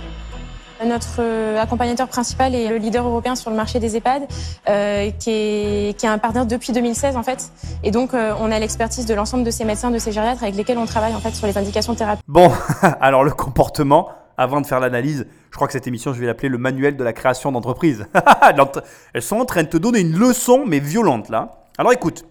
Notre 0.84 1.16
euh, 1.20 1.60
accompagnateur 1.60 2.06
principal 2.06 2.54
est 2.54 2.68
le 2.68 2.76
leader 2.76 3.04
européen 3.04 3.34
sur 3.34 3.50
le 3.50 3.56
marché 3.56 3.80
des 3.80 3.96
EHPAD, 3.96 4.22
euh, 4.68 5.10
qui, 5.18 5.30
est, 5.30 5.98
qui 5.98 6.06
est 6.06 6.08
un 6.08 6.18
partenaire 6.18 6.46
depuis 6.46 6.72
2016 6.72 7.16
en 7.16 7.22
fait. 7.22 7.50
Et 7.82 7.90
donc 7.90 8.14
euh, 8.14 8.32
on 8.40 8.52
a 8.52 8.58
l'expertise 8.58 9.04
de 9.04 9.14
l'ensemble 9.14 9.42
de 9.42 9.50
ces 9.50 9.64
médecins, 9.64 9.90
de 9.90 9.98
ces 9.98 10.12
gériatres 10.12 10.42
avec 10.42 10.54
lesquels 10.54 10.78
on 10.78 10.86
travaille 10.86 11.14
en 11.14 11.20
fait 11.20 11.32
sur 11.32 11.46
les 11.46 11.58
indications 11.58 11.94
thérapeutiques. 11.94 12.24
Bon, 12.28 12.52
alors 13.00 13.24
le 13.24 13.32
comportement, 13.32 14.10
avant 14.36 14.60
de 14.60 14.66
faire 14.66 14.78
l'analyse, 14.78 15.26
je 15.50 15.56
crois 15.56 15.66
que 15.66 15.72
cette 15.72 15.88
émission, 15.88 16.12
je 16.12 16.20
vais 16.20 16.26
l'appeler 16.26 16.48
le 16.48 16.58
manuel 16.58 16.96
de 16.96 17.02
la 17.02 17.12
création 17.12 17.50
d'entreprise. 17.50 18.06
Elles 19.14 19.22
sont 19.22 19.36
en 19.36 19.44
train 19.44 19.64
de 19.64 19.68
te 19.68 19.78
donner 19.78 20.00
une 20.00 20.16
leçon, 20.16 20.64
mais 20.64 20.78
violente 20.78 21.28
là. 21.28 21.64
Alors 21.76 21.92
écoute, 21.92 22.24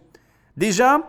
déjà, 0.56 1.02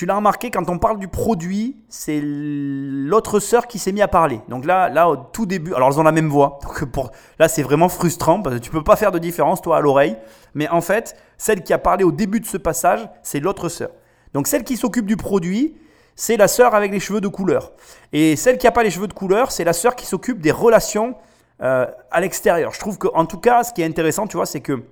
tu 0.00 0.06
l'as 0.06 0.16
remarqué, 0.16 0.50
quand 0.50 0.70
on 0.70 0.78
parle 0.78 0.98
du 0.98 1.08
produit, 1.08 1.76
c'est 1.90 2.22
l'autre 2.22 3.38
sœur 3.38 3.66
qui 3.66 3.78
s'est 3.78 3.92
mis 3.92 4.00
à 4.00 4.08
parler. 4.08 4.40
Donc 4.48 4.64
là, 4.64 4.88
là, 4.88 5.10
au 5.10 5.16
tout 5.16 5.44
début, 5.44 5.74
alors 5.74 5.90
elles 5.90 6.00
ont 6.00 6.04
la 6.04 6.10
même 6.10 6.30
voix. 6.30 6.58
Donc 6.62 6.86
pour, 6.86 7.10
là, 7.38 7.48
c'est 7.48 7.62
vraiment 7.62 7.90
frustrant 7.90 8.40
parce 8.40 8.56
que 8.56 8.60
tu 8.62 8.70
peux 8.70 8.82
pas 8.82 8.96
faire 8.96 9.12
de 9.12 9.18
différence, 9.18 9.60
toi, 9.60 9.76
à 9.76 9.80
l'oreille. 9.82 10.16
Mais 10.54 10.70
en 10.70 10.80
fait, 10.80 11.18
celle 11.36 11.62
qui 11.62 11.74
a 11.74 11.78
parlé 11.78 12.02
au 12.02 12.12
début 12.12 12.40
de 12.40 12.46
ce 12.46 12.56
passage, 12.56 13.06
c'est 13.22 13.40
l'autre 13.40 13.68
sœur. 13.68 13.90
Donc 14.32 14.46
celle 14.46 14.64
qui 14.64 14.78
s'occupe 14.78 15.04
du 15.04 15.18
produit, 15.18 15.76
c'est 16.16 16.38
la 16.38 16.48
sœur 16.48 16.74
avec 16.74 16.92
les 16.92 17.00
cheveux 17.00 17.20
de 17.20 17.28
couleur. 17.28 17.72
Et 18.14 18.36
celle 18.36 18.56
qui 18.56 18.64
n'a 18.64 18.72
pas 18.72 18.82
les 18.82 18.90
cheveux 18.90 19.06
de 19.06 19.12
couleur, 19.12 19.52
c'est 19.52 19.64
la 19.64 19.74
sœur 19.74 19.96
qui 19.96 20.06
s'occupe 20.06 20.40
des 20.40 20.50
relations 20.50 21.14
euh, 21.60 21.84
à 22.10 22.20
l'extérieur. 22.22 22.72
Je 22.72 22.80
trouve 22.80 22.96
que, 22.96 23.08
en 23.12 23.26
tout 23.26 23.38
cas, 23.38 23.64
ce 23.64 23.74
qui 23.74 23.82
est 23.82 23.86
intéressant, 23.86 24.26
tu 24.26 24.38
vois, 24.38 24.46
c'est 24.46 24.62
que 24.62 24.82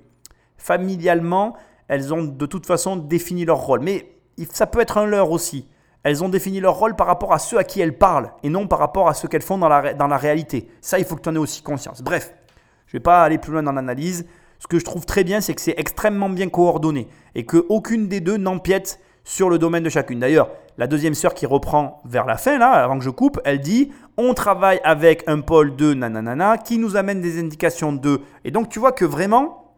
familialement, 0.59 1.57
elles 1.89 2.13
ont 2.13 2.25
de 2.25 2.45
toute 2.45 2.67
façon 2.67 2.97
défini 2.97 3.47
leur 3.47 3.57
rôle. 3.57 3.81
Mais 3.81 4.18
ça 4.51 4.67
peut 4.67 4.81
être 4.81 4.99
un 4.99 5.07
leur 5.07 5.31
aussi. 5.31 5.67
Elles 6.03 6.23
ont 6.23 6.29
défini 6.29 6.61
leur 6.61 6.77
rôle 6.77 6.95
par 6.97 7.07
rapport 7.07 7.33
à 7.33 7.39
ceux 7.39 7.59
à 7.59 7.65
qui 7.65 7.81
elles 7.81 7.99
parlent 7.99 8.31
et 8.43 8.49
non 8.49 8.67
par 8.67 8.79
rapport 8.79 9.09
à 9.09 9.15
ce 9.15 9.27
qu'elles 9.27 9.43
font 9.43 9.59
dans 9.59 9.69
la, 9.69 9.95
dans 9.95 10.07
la 10.07 10.17
réalité. 10.17 10.71
Ça, 10.81 10.99
il 10.99 11.05
faut 11.05 11.17
que 11.17 11.23
tu 11.23 11.29
en 11.29 11.35
aies 11.35 11.39
aussi 11.39 11.63
conscience. 11.63 12.03
Bref, 12.03 12.33
je 12.87 12.97
ne 12.97 12.99
vais 12.99 13.03
pas 13.03 13.23
aller 13.23 13.39
plus 13.39 13.53
loin 13.53 13.63
dans 13.63 13.73
l'analyse. 13.73 14.27
Ce 14.59 14.67
que 14.67 14.79
je 14.79 14.85
trouve 14.85 15.05
très 15.05 15.25
bien, 15.25 15.41
c'est 15.41 15.55
que 15.55 15.61
c'est 15.61 15.75
extrêmement 15.77 16.29
bien 16.29 16.49
coordonné 16.49 17.09
et 17.35 17.45
qu'aucune 17.45 18.09
des 18.09 18.21
deux 18.21 18.37
n'empiète 18.37 19.01
sur 19.25 19.51
le 19.51 19.59
domaine 19.59 19.83
de 19.83 19.91
chacune. 19.91 20.21
D'ailleurs, 20.21 20.49
la 20.79 20.87
deuxième 20.87 21.15
sœur 21.15 21.35
qui 21.35 21.45
reprend 21.45 22.01
vers 22.05 22.25
la 22.25 22.37
fin, 22.37 22.59
là, 22.59 22.71
avant 22.71 22.99
que 22.99 23.05
je 23.05 23.11
coupe, 23.11 23.41
elle 23.45 23.61
dit 23.61 23.93
on 24.17 24.33
travaille 24.33 24.81
avec 24.85 25.23
un 25.27 25.41
pôle 25.41 25.77
de 25.77 25.93
nananana 25.93 26.57
qui 26.57 26.79
nous 26.79 26.97
amène 26.97 27.21
des 27.21 27.39
indications 27.39 27.93
de. 27.93 28.23
Et 28.45 28.51
donc, 28.51 28.69
tu 28.69 28.79
vois 28.79 28.93
que 28.93 29.05
vraiment, 29.05 29.75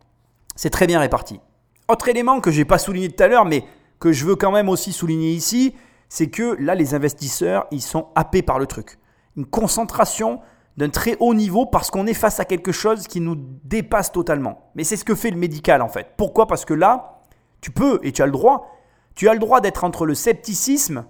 c'est 0.55 0.70
très 0.70 0.87
bien 0.87 1.01
réparti. 1.01 1.40
Autre 1.88 2.09
élément 2.09 2.40
que 2.40 2.51
j'ai 2.51 2.64
pas 2.64 2.79
souligné 2.79 3.11
tout 3.11 3.23
à 3.23 3.27
l'heure, 3.27 3.44
mais 3.44 3.64
que 4.01 4.13
je 4.13 4.25
veux 4.25 4.37
quand 4.37 4.51
même 4.51 4.69
aussi 4.69 4.93
souligner 4.93 5.31
ici, 5.31 5.75
c'est 6.09 6.29
que 6.29 6.57
là, 6.59 6.75
les 6.75 6.95
investisseurs, 6.95 7.67
ils 7.71 7.83
sont 7.83 8.09
happés 8.15 8.43
par 8.43 8.59
le 8.59 8.67
truc. 8.67 8.99
Une 9.37 9.47
concentration 9.47 10.41
d'un 10.77 10.89
très 10.89 11.17
haut 11.21 11.35
niveau 11.35 11.67
parce 11.67 11.91
qu'on 11.91 12.07
est 12.07 12.15
face 12.15 12.41
à 12.41 12.45
quelque 12.45 12.73
chose 12.73 13.07
qui 13.07 13.21
nous 13.21 13.37
dépasse 13.65 14.11
totalement. 14.11 14.71
Mais 14.75 14.83
c'est 14.83 14.97
ce 14.97 15.05
que 15.05 15.15
fait 15.15 15.31
le 15.31 15.37
médical 15.37 15.83
en 15.83 15.89
fait. 15.89 16.09
Pourquoi? 16.17 16.47
Parce 16.47 16.65
que 16.65 16.75
là, 16.75 17.21
tu 17.61 17.71
peux 17.71 18.01
et 18.03 18.13
tu 18.13 18.23
as 18.23 18.27
le 18.27 18.33
droit, 18.33 18.73
tu 19.15 19.29
as 19.29 19.35
le 19.35 19.39
droit 19.39 19.61
d'être 19.61 19.85
entre 19.85 20.07
le 20.07 20.15
scepticisme 20.15 21.05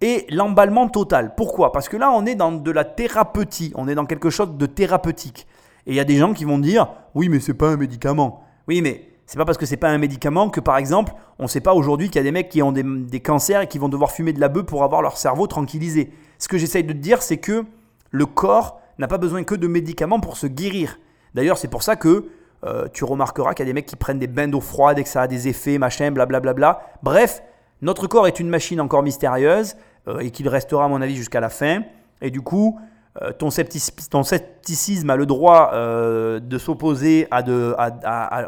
et 0.00 0.26
l'emballement 0.30 0.88
total. 0.88 1.34
Pourquoi? 1.34 1.72
Parce 1.72 1.88
que 1.88 1.96
là, 1.96 2.12
on 2.12 2.24
est 2.24 2.34
dans 2.34 2.52
de 2.52 2.70
la 2.70 2.84
thérapeutie, 2.84 3.72
on 3.74 3.88
est 3.88 3.94
dans 3.94 4.06
quelque 4.06 4.30
chose 4.30 4.56
de 4.56 4.66
thérapeutique. 4.66 5.46
Et 5.86 5.92
il 5.92 5.96
y 5.96 6.00
a 6.00 6.04
des 6.04 6.16
gens 6.16 6.32
qui 6.32 6.44
vont 6.44 6.58
dire 6.58 6.88
oui, 7.14 7.28
mais 7.28 7.40
c'est 7.40 7.54
pas 7.54 7.70
un 7.70 7.76
médicament. 7.76 8.44
Oui, 8.68 8.80
mais 8.82 9.15
c'est 9.26 9.38
pas 9.38 9.44
parce 9.44 9.58
que 9.58 9.66
c'est 9.66 9.76
pas 9.76 9.88
un 9.88 9.98
médicament 9.98 10.50
que 10.50 10.60
par 10.60 10.76
exemple, 10.76 11.12
on 11.38 11.48
sait 11.48 11.60
pas 11.60 11.74
aujourd'hui 11.74 12.08
qu'il 12.08 12.16
y 12.16 12.20
a 12.20 12.22
des 12.22 12.32
mecs 12.32 12.48
qui 12.48 12.62
ont 12.62 12.72
des, 12.72 13.20
cancers 13.20 13.62
et 13.62 13.66
qui 13.66 13.78
vont 13.78 13.88
devoir 13.88 14.12
fumer 14.12 14.32
de 14.32 14.40
la 14.40 14.48
bœuf 14.48 14.64
pour 14.64 14.84
avoir 14.84 15.02
leur 15.02 15.16
cerveau 15.16 15.46
tranquillisé. 15.46 16.12
Ce 16.38 16.48
que 16.48 16.58
j'essaye 16.58 16.84
de 16.84 16.92
te 16.92 16.98
dire, 16.98 17.22
c'est 17.22 17.38
que 17.38 17.64
le 18.10 18.26
corps 18.26 18.80
n'a 18.98 19.08
pas 19.08 19.18
besoin 19.18 19.42
que 19.42 19.54
de 19.54 19.66
médicaments 19.66 20.20
pour 20.20 20.36
se 20.36 20.46
guérir. 20.46 20.98
D'ailleurs, 21.34 21.58
c'est 21.58 21.68
pour 21.68 21.82
ça 21.82 21.96
que 21.96 22.28
euh, 22.64 22.86
tu 22.92 23.04
remarqueras 23.04 23.52
qu'il 23.54 23.64
y 23.64 23.68
a 23.68 23.70
des 23.70 23.74
mecs 23.74 23.86
qui 23.86 23.96
prennent 23.96 24.18
des 24.18 24.26
bains 24.28 24.48
d'eau 24.48 24.60
froide 24.60 24.98
et 24.98 25.02
que 25.02 25.08
ça 25.08 25.22
a 25.22 25.26
des 25.26 25.48
effets, 25.48 25.76
machin, 25.76 26.10
blablabla. 26.12 26.80
Bref, 27.02 27.42
notre 27.82 28.06
corps 28.06 28.26
est 28.26 28.40
une 28.40 28.48
machine 28.48 28.80
encore 28.80 29.02
mystérieuse 29.02 29.74
euh, 30.08 30.20
et 30.20 30.30
qu'il 30.30 30.48
restera, 30.48 30.84
à 30.84 30.88
mon 30.88 31.02
avis, 31.02 31.16
jusqu'à 31.16 31.40
la 31.40 31.50
fin. 31.50 31.82
Et 32.22 32.30
du 32.30 32.40
coup, 32.40 32.78
ton, 33.38 33.50
scepticisme, 33.50 33.94
ton 34.10 34.22
scepticisme 34.22 35.10
a 35.10 35.16
le 35.16 35.26
droit 35.26 35.70
euh, 35.72 36.40
de 36.40 36.58
s'opposer 36.58 37.28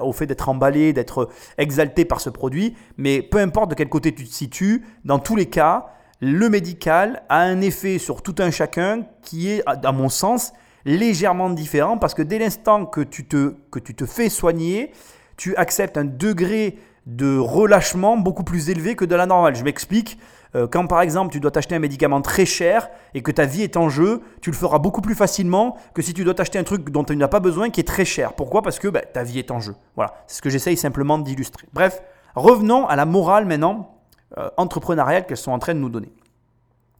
au 0.01 0.13
fait 0.13 0.27
d'être 0.27 0.49
emballé, 0.49 0.93
d'être 0.93 1.29
exalté 1.57 2.05
par 2.05 2.21
ce 2.21 2.31
produit. 2.31 2.77
Mais 2.97 3.23
peu 3.23 3.39
importe 3.39 3.71
de 3.71 3.75
quel 3.75 3.89
côté 3.89 4.15
tu 4.15 4.25
te 4.25 4.33
situes, 4.33 4.85
dans 5.05 5.19
tous 5.19 5.37
les 5.37 5.47
cas, 5.47 5.87
le 6.21 6.49
médical 6.49 7.23
a 7.29 7.41
un 7.41 7.61
effet 7.61 7.99
sur 7.99 8.23
tout 8.23 8.35
un 8.39 8.51
chacun 8.51 9.07
qui 9.23 9.51
est, 9.51 9.63
à 9.67 9.93
mon 9.93 10.09
sens, 10.09 10.53
légèrement 10.85 11.51
différent 11.51 11.99
parce 11.99 12.15
que 12.15 12.23
dès 12.23 12.39
l'instant 12.39 12.87
que 12.87 13.03
que 13.03 13.79
tu 13.79 13.95
te 13.95 14.07
fais 14.07 14.29
soigner, 14.29 14.93
tu 15.37 15.55
acceptes 15.57 15.97
un 15.97 16.05
degré 16.05 16.79
de 17.07 17.39
relâchement 17.39 18.17
beaucoup 18.17 18.45
plus 18.45 18.69
élevé 18.69 18.95
que 18.95 19.05
de 19.05 19.15
la 19.15 19.27
normale. 19.27 19.57
Je 19.57 19.65
m'explique. 19.65 20.19
Euh, 20.55 20.67
Quand 20.67 20.87
par 20.87 21.01
exemple 21.03 21.33
tu 21.33 21.41
dois 21.41 21.51
t'acheter 21.51 21.75
un 21.75 21.79
médicament 21.79 22.21
très 22.23 22.47
cher 22.47 22.89
et 23.15 23.23
que 23.23 23.31
ta 23.31 23.45
vie 23.45 23.63
est 23.63 23.77
en 23.77 23.89
jeu, 23.89 24.23
tu 24.41 24.51
le 24.51 24.57
feras 24.57 24.79
beaucoup 24.79 25.01
plus 25.01 25.15
facilement 25.15 25.77
que 25.95 26.03
si 26.03 26.15
tu 26.15 26.25
dois 26.25 26.35
t'acheter 26.35 26.59
un 26.59 26.65
truc 26.65 26.91
dont 26.91 27.05
tu 27.05 27.17
n'as 27.17 27.29
pas 27.29 27.41
besoin 27.41 27.71
qui 27.71 27.81
est 27.81 27.89
très 27.89 28.05
cher. 28.05 28.33
Pourquoi? 28.33 28.63
Parce 28.63 28.79
que 28.79 28.89
bah, 28.89 29.03
ta 29.03 29.23
vie 29.23 29.39
est 29.39 29.51
en 29.51 29.61
jeu. 29.61 29.75
Voilà, 29.97 30.15
c'est 30.27 30.37
ce 30.37 30.43
que 30.43 30.51
j'essaye 30.51 30.77
simplement 30.77 31.19
d'illustrer. 31.19 31.67
Bref, 31.73 32.03
revenons 32.35 32.87
à 32.87 32.97
la 32.97 33.05
morale 33.05 33.45
maintenant 33.45 33.97
euh, 34.39 34.49
entrepreneuriale 34.57 35.27
qu'elles 35.27 35.37
sont 35.37 35.53
en 35.53 35.59
train 35.59 35.75
de 35.75 35.81
nous 35.81 35.91
donner. 35.91 36.13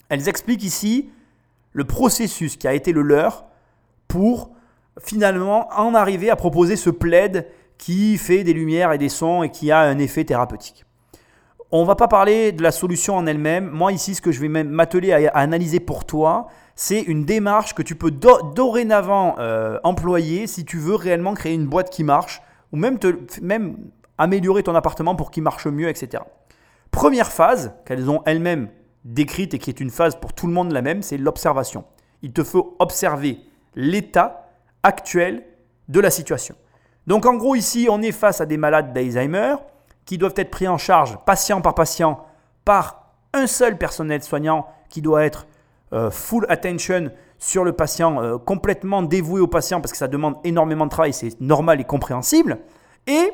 Elles 0.09 0.29
expliquent 0.29 0.65
ici 0.65 1.11
le 1.73 1.85
processus 1.85 2.57
qui 2.57 2.67
a 2.67 2.73
été 2.73 2.93
le 2.93 3.03
leur 3.03 3.45
pour 4.09 4.51
finalement 5.01 5.69
en 5.79 5.95
arriver 5.95 6.31
à 6.31 6.37
proposer 6.37 6.77
ce 6.77 6.91
plaid 6.91 7.47
qui 7.77 8.19
fait 8.19 8.43
des 8.43 8.53
lumières 8.53 8.93
et 8.93 8.99
des 8.99 9.09
sons 9.09 9.43
et 9.43 9.51
qui 9.51 9.71
a 9.71 9.81
un 9.81 9.99
effet 9.99 10.25
thérapeutique. 10.25 10.85
On 11.71 11.85
va 11.85 11.97
pas 11.97 12.09
parler 12.09 12.53
de 12.53 12.63
la 12.63 12.73
solution 12.73 13.15
en 13.17 13.27
elle-même. 13.27 13.69
Moi 13.69 13.93
ici, 13.93 14.15
ce 14.15 14.23
que 14.23 14.33
je 14.33 14.41
vais 14.41 14.49
m'atteler 14.49 15.13
à, 15.13 15.31
analyser 15.37 15.81
pour 15.81 16.07
toi, 16.07 16.47
c'est 16.75 17.01
une 17.03 17.25
démarche 17.25 17.75
que 17.75 17.83
tu 17.83 17.95
peux 17.95 18.11
do- 18.11 18.53
dorénavant 18.55 19.37
euh, 19.39 19.79
employer 19.85 20.47
si 20.47 20.65
tu 20.65 20.79
veux 20.79 20.95
réellement 20.95 21.35
créer 21.35 21.53
une 21.53 21.67
boîte 21.67 21.91
qui 21.91 22.05
marche 22.05 22.41
ou 22.73 22.77
même, 22.79 22.99
même 23.43 23.77
améliorer 24.17 24.63
ton 24.63 24.75
appartement 24.75 25.15
pour 25.15 25.31
qu'il 25.31 25.43
marche 25.43 25.67
mieux, 25.67 25.89
etc. 25.89 26.23
Première 26.91 27.31
phase 27.31 27.75
qu'elles 27.85 28.09
ont 28.09 28.23
elles-mêmes 28.25 28.71
décrite 29.05 29.53
et 29.53 29.59
qui 29.59 29.69
est 29.69 29.81
une 29.81 29.91
phase 29.91 30.17
pour 30.19 30.33
tout 30.33 30.47
le 30.47 30.53
monde 30.55 30.73
la 30.73 30.81
même, 30.83 31.03
c'est 31.03 31.19
l'observation. 31.19 31.85
Il 32.23 32.33
te 32.33 32.43
faut 32.45 32.77
observer 32.79 33.41
l'état 33.75 34.49
actuel 34.83 35.45
de 35.89 36.01
la 36.01 36.11
situation. 36.11 36.55
Donc 37.07 37.27
en 37.27 37.35
gros 37.35 37.55
ici, 37.55 37.89
on 37.91 38.01
est 38.01 38.13
face 38.13 38.41
à 38.41 38.47
des 38.47 38.57
malades 38.57 38.93
d'Alzheimer 38.95 39.57
qui 40.09 40.17
doivent 40.17 40.33
être 40.39 40.51
pris 40.51 40.67
en 40.67 40.79
charge 40.79 41.19
patient 41.27 41.61
par 41.61 41.75
patient 41.75 42.25
par 42.65 43.13
un 43.35 43.47
seul 43.47 43.77
personnel 43.77 44.23
soignant 44.23 44.67
qui 44.89 45.03
doit 45.03 45.23
être 45.23 45.47
euh, 45.93 46.11
full 46.11 46.47
attention 46.49 47.11
sur 47.37 47.63
le 47.63 47.73
patient, 47.73 48.23
euh, 48.23 48.39
complètement 48.39 49.03
dévoué 49.03 49.39
au 49.41 49.47
patient 49.47 49.83
parce 49.83 49.93
que 49.93 49.99
ça 49.99 50.09
demande 50.09 50.37
énormément 50.45 50.87
de 50.87 50.91
travail, 50.91 51.13
c'est 51.13 51.39
normal 51.43 51.79
et 51.79 51.85
compréhensible. 51.85 52.59
Et 53.07 53.31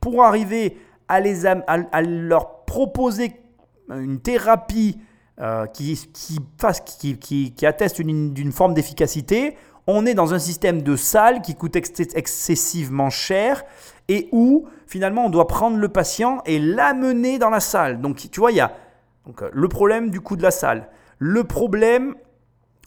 pour 0.00 0.24
arriver 0.24 0.78
à, 1.08 1.20
les 1.20 1.44
à- 1.46 2.02
leur 2.02 2.64
proposer 2.64 3.34
une 3.90 4.18
thérapie 4.18 4.98
euh, 5.42 5.66
qui, 5.66 5.94
qui, 7.54 7.66
atteste 7.66 7.98
une- 7.98 8.32
d'une 8.32 8.50
forme 8.52 8.72
d'efficacité, 8.72 9.58
on 9.86 10.06
est 10.06 10.14
dans 10.14 10.32
un 10.32 10.38
système 10.38 10.80
de 10.80 10.96
salle 10.96 11.42
qui 11.42 11.54
coûte 11.54 11.76
ex- 11.76 11.92
excessivement 12.14 13.10
cher 13.10 13.62
et 14.08 14.28
où 14.32 14.66
finalement 14.86 15.26
on 15.26 15.30
doit 15.30 15.46
prendre 15.46 15.76
le 15.76 15.88
patient 15.88 16.42
et 16.46 16.58
l'amener 16.58 17.38
dans 17.38 17.50
la 17.50 17.60
salle. 17.60 18.00
Donc 18.00 18.16
tu 18.30 18.40
vois, 18.40 18.52
il 18.52 18.56
y 18.56 18.60
a 18.60 18.72
donc, 19.26 19.42
euh, 19.42 19.50
le 19.52 19.68
problème 19.68 20.10
du 20.10 20.20
coût 20.20 20.36
de 20.36 20.42
la 20.42 20.50
salle, 20.50 20.88
le 21.18 21.44
problème, 21.44 22.14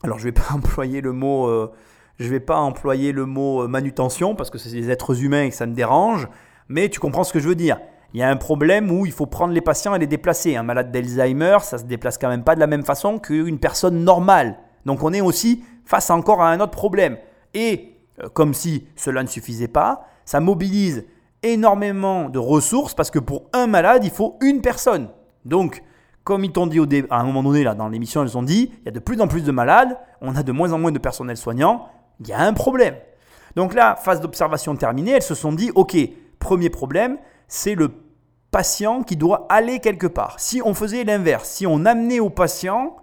alors 0.03 0.19
je 0.19 0.25
vais 0.25 0.32
pas 0.32 0.47
employer 0.53 1.01
le 1.01 1.12
mot, 1.12 1.47
euh, 1.47 1.71
vais 2.19 2.39
pas 2.39 2.58
employer 2.58 3.12
le 3.12 3.25
mot 3.25 3.63
euh, 3.63 3.67
manutention 3.67 4.36
parce 4.36 4.49
que 4.49 4.58
c'est 4.58 4.71
des 4.71 4.89
êtres 4.89 5.23
humains 5.23 5.43
et 5.43 5.49
que 5.49 5.56
ça 5.56 5.65
me 5.65 5.73
dérange, 5.73 6.27
mais 6.69 6.89
tu 6.89 6.99
comprends 6.99 7.23
ce 7.23 7.34
que 7.34 7.39
je 7.39 7.47
veux 7.47 7.56
dire. 7.56 7.80
Il 8.13 8.19
y 8.19 8.23
a 8.23 8.30
un 8.30 8.38
problème 8.38 8.89
où 8.89 9.06
il 9.06 9.12
faut 9.12 9.25
prendre 9.25 9.53
les 9.53 9.62
patients 9.62 9.93
et 9.93 9.99
les 9.99 10.08
déplacer. 10.08 10.56
Un 10.56 10.63
malade 10.63 10.91
d'Alzheimer, 10.91 11.58
ça 11.62 11.77
se 11.77 11.84
déplace 11.84 12.17
quand 12.17 12.30
même 12.30 12.43
pas 12.43 12.56
de 12.56 12.60
la 12.60 12.67
même 12.67 12.86
façon 12.86 13.19
qu'une 13.19 13.60
personne 13.60 14.03
normale. 14.03 14.58
Donc 14.86 15.03
on 15.03 15.12
est 15.12 15.21
aussi 15.21 15.63
face 15.84 16.10
encore 16.10 16.41
à 16.41 16.49
un 16.49 16.60
autre 16.62 16.71
problème. 16.71 17.17
Et 17.53 17.96
comme 18.34 18.53
si 18.53 18.88
cela 18.95 19.23
ne 19.23 19.27
suffisait 19.27 19.67
pas, 19.67 20.08
ça 20.25 20.39
mobilise 20.39 21.06
énormément 21.43 22.30
de 22.30 22.39
ressources 22.39 22.93
parce 22.93 23.12
que 23.12 23.19
pour 23.19 23.49
un 23.53 23.67
malade, 23.67 24.03
il 24.03 24.12
faut 24.12 24.38
une 24.41 24.62
personne. 24.62 25.10
Donc, 25.45 25.84
comme 26.23 26.43
ils 26.43 26.51
t'ont 26.51 26.67
dit 26.67 26.80
au 26.80 26.86
à 27.10 27.19
un 27.19 27.23
moment 27.23 27.43
donné, 27.43 27.63
là, 27.63 27.73
dans 27.73 27.88
l'émission, 27.88 28.23
ils 28.23 28.38
ont 28.38 28.43
dit, 28.43 28.71
il 28.82 28.86
y 28.86 28.89
a 28.89 28.91
de 28.91 28.99
plus 28.99 29.21
en 29.21 29.27
plus 29.27 29.43
de 29.43 29.51
malades, 29.51 29.97
on 30.21 30.36
a 30.36 30.43
de 30.43 30.51
moins 30.51 30.73
en 30.73 30.80
moins 30.80 30.91
de 30.91 30.99
personnel 30.99 31.38
soignant, 31.38 31.88
il 32.19 32.27
y 32.27 32.34
a 32.34 32.39
un 32.39 32.53
problème. 32.53 32.95
Donc 33.56 33.73
là, 33.73 33.95
phase 33.95 34.19
d'observation 34.19 34.75
terminée, 34.75 35.12
elles 35.12 35.21
se 35.21 35.36
sont 35.36 35.53
dit, 35.53 35.71
ok, 35.73 35.95
premier 36.39 36.69
problème, 36.69 37.17
c'est 37.47 37.75
le 37.75 37.91
patient 38.51 39.03
qui 39.03 39.15
doit 39.15 39.45
aller 39.49 39.80
quelque 39.80 40.08
part. 40.08 40.39
Si 40.39 40.62
on 40.63 40.73
faisait 40.73 41.03
l'inverse, 41.03 41.49
si 41.49 41.65
on 41.65 41.86
amenait 41.86 42.19
au 42.19 42.30
patient 42.30 42.97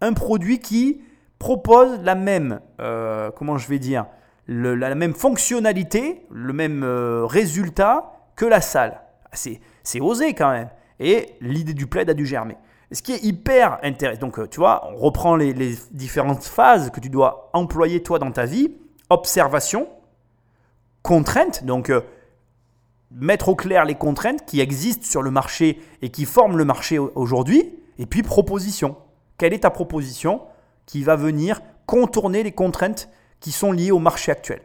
un 0.00 0.12
produit 0.12 0.58
qui 0.58 1.00
propose 1.38 2.00
la 2.02 2.14
même, 2.14 2.60
euh, 2.80 3.30
comment 3.34 3.56
je 3.56 3.68
vais 3.68 3.78
dire, 3.78 4.06
la 4.48 4.94
même 4.94 5.14
fonctionnalité, 5.14 6.24
le 6.30 6.52
même 6.52 6.82
euh, 6.82 7.26
résultat 7.26 8.12
que 8.34 8.46
la 8.46 8.60
salle. 8.60 9.00
C'est, 9.32 9.60
osé 10.00 10.32
quand 10.34 10.50
même. 10.50 10.70
Et 11.00 11.34
l'idée 11.40 11.74
du 11.74 11.86
plaid 11.86 12.08
a 12.08 12.14
dû 12.14 12.24
germer. 12.26 12.56
Ce 12.90 13.02
qui 13.02 13.12
est 13.12 13.22
hyper 13.22 13.78
intéressant. 13.82 14.20
Donc, 14.20 14.38
euh, 14.38 14.46
tu 14.48 14.58
vois, 14.58 14.88
on 14.90 14.96
reprend 14.96 15.36
les, 15.36 15.52
les 15.52 15.74
différentes 15.90 16.44
phases 16.44 16.90
que 16.90 17.00
tu 17.00 17.10
dois 17.10 17.50
employer 17.52 18.02
toi 18.02 18.18
dans 18.18 18.32
ta 18.32 18.46
vie. 18.46 18.74
Observation, 19.10 19.86
contrainte, 21.02 21.64
donc 21.64 21.90
euh, 21.90 22.00
mettre 23.10 23.48
au 23.50 23.54
clair 23.54 23.84
les 23.84 23.94
contraintes 23.94 24.44
qui 24.46 24.60
existent 24.60 25.06
sur 25.06 25.22
le 25.22 25.30
marché 25.30 25.78
et 26.02 26.08
qui 26.10 26.24
forment 26.24 26.56
le 26.56 26.64
marché 26.64 26.98
au- 26.98 27.12
aujourd'hui. 27.14 27.74
Et 27.98 28.06
puis 28.06 28.22
proposition. 28.22 28.96
Quelle 29.36 29.52
est 29.52 29.60
ta 29.60 29.70
proposition 29.70 30.42
qui 30.86 31.02
va 31.02 31.16
venir 31.16 31.60
contourner 31.86 32.42
les 32.42 32.52
contraintes 32.52 33.08
qui 33.40 33.52
sont 33.52 33.72
liées 33.72 33.90
au 33.90 33.98
marché 33.98 34.32
actuel 34.32 34.60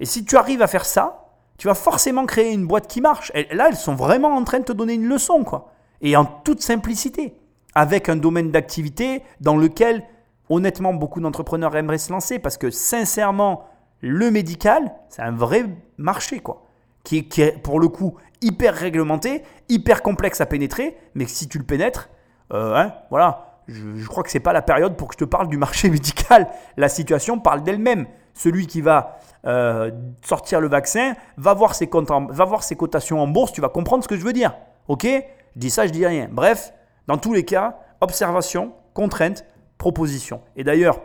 Et 0.00 0.06
si 0.06 0.24
tu 0.24 0.36
arrives 0.36 0.62
à 0.62 0.66
faire 0.66 0.84
ça, 0.84 1.22
tu 1.58 1.68
vas 1.68 1.74
forcément 1.74 2.26
créer 2.26 2.52
une 2.52 2.66
boîte 2.66 2.88
qui 2.88 3.00
marche. 3.00 3.30
Et 3.34 3.54
là, 3.54 3.68
elles 3.68 3.76
sont 3.76 3.94
vraiment 3.94 4.34
en 4.34 4.44
train 4.44 4.58
de 4.58 4.64
te 4.64 4.72
donner 4.72 4.94
une 4.94 5.06
leçon, 5.06 5.44
quoi. 5.44 5.72
Et 6.00 6.16
en 6.16 6.24
toute 6.24 6.60
simplicité, 6.60 7.36
avec 7.74 8.08
un 8.08 8.16
domaine 8.16 8.50
d'activité 8.50 9.22
dans 9.40 9.56
lequel, 9.56 10.02
honnêtement, 10.48 10.92
beaucoup 10.92 11.20
d'entrepreneurs 11.20 11.76
aimeraient 11.76 11.98
se 11.98 12.12
lancer, 12.12 12.38
parce 12.38 12.56
que 12.56 12.70
sincèrement, 12.70 13.68
le 14.00 14.30
médical, 14.30 14.92
c'est 15.08 15.22
un 15.22 15.30
vrai 15.30 15.64
marché, 15.98 16.40
quoi. 16.40 16.66
Qui 17.04 17.18
est, 17.18 17.62
pour 17.62 17.80
le 17.80 17.88
coup 17.88 18.16
hyper 18.40 18.74
réglementé, 18.74 19.44
hyper 19.68 20.02
complexe 20.02 20.40
à 20.40 20.46
pénétrer, 20.46 20.96
mais 21.14 21.26
si 21.26 21.48
tu 21.48 21.58
le 21.58 21.64
pénètres, 21.64 22.10
euh, 22.52 22.74
hein, 22.74 22.92
voilà, 23.10 23.51
je, 23.68 24.06
crois 24.06 24.22
que 24.22 24.30
c'est 24.30 24.40
pas 24.40 24.52
la 24.52 24.62
période 24.62 24.96
pour 24.96 25.08
que 25.08 25.14
je 25.14 25.18
te 25.18 25.24
parle 25.24 25.48
du 25.48 25.56
marché 25.56 25.90
médical. 25.90 26.48
La 26.76 26.88
situation 26.88 27.38
parle 27.38 27.62
d'elle-même. 27.62 28.06
Celui 28.34 28.66
qui 28.66 28.80
va 28.80 29.18
euh, 29.46 29.90
sortir 30.24 30.60
le 30.60 30.68
vaccin 30.68 31.14
va 31.36 31.54
voir, 31.54 31.74
ses 31.74 31.88
en- 31.92 32.76
cotations 32.76 33.20
en 33.20 33.28
bourse, 33.28 33.52
tu 33.52 33.60
vas 33.60 33.68
comprendre 33.68 34.02
ce 34.02 34.08
que 34.08 34.16
je 34.16 34.24
veux 34.24 34.32
dire. 34.32 34.54
Ok? 34.88 35.04
Je 35.04 35.58
dis 35.60 35.70
ça, 35.70 35.86
je 35.86 35.92
dis 35.92 36.06
rien. 36.06 36.28
Bref, 36.30 36.72
dans 37.06 37.18
tous 37.18 37.34
les 37.34 37.44
cas, 37.44 37.78
observation, 38.00 38.72
contrainte, 38.94 39.44
proposition. 39.78 40.40
Et 40.56 40.64
d'ailleurs, 40.64 41.00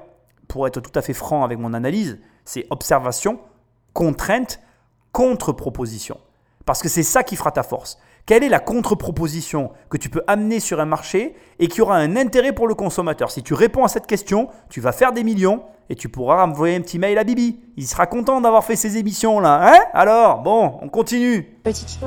pour 0.47 0.67
être 0.67 0.79
tout 0.79 0.97
à 0.97 1.01
fait 1.01 1.13
franc 1.13 1.43
avec 1.43 1.59
mon 1.59 1.73
analyse, 1.73 2.19
c'est 2.45 2.65
observation, 2.69 3.39
contrainte, 3.93 4.61
contre-proposition. 5.11 6.17
Parce 6.65 6.81
que 6.81 6.89
c'est 6.89 7.03
ça 7.03 7.23
qui 7.23 7.35
fera 7.35 7.51
ta 7.51 7.63
force. 7.63 7.97
Quelle 8.27 8.43
est 8.43 8.49
la 8.49 8.59
contre-proposition 8.59 9.71
que 9.89 9.95
tu 9.95 10.09
peux 10.09 10.21
amener 10.27 10.59
sur 10.59 10.81
un 10.81 10.85
marché 10.85 11.33
et 11.59 11.69
qui 11.69 11.79
aura 11.79 11.95
un 11.95 12.17
intérêt 12.17 12.51
pour 12.51 12.67
le 12.67 12.75
consommateur? 12.75 13.31
Si 13.31 13.41
tu 13.41 13.53
réponds 13.53 13.85
à 13.85 13.87
cette 13.87 14.05
question, 14.05 14.49
tu 14.69 14.81
vas 14.81 14.91
faire 14.91 15.13
des 15.13 15.23
millions 15.23 15.61
et 15.89 15.95
tu 15.95 16.09
pourras 16.09 16.45
envoyer 16.45 16.75
un 16.75 16.81
petit 16.81 16.99
mail 16.99 17.17
à 17.17 17.23
Bibi. 17.23 17.57
Il 17.77 17.87
sera 17.87 18.05
content 18.05 18.41
d'avoir 18.41 18.65
fait 18.65 18.75
ces 18.75 18.97
émissions 18.97 19.39
là. 19.39 19.71
Hein? 19.71 19.79
Alors, 19.93 20.39
bon, 20.39 20.73
on 20.81 20.89
continue. 20.89 21.43
Petit. 21.63 21.99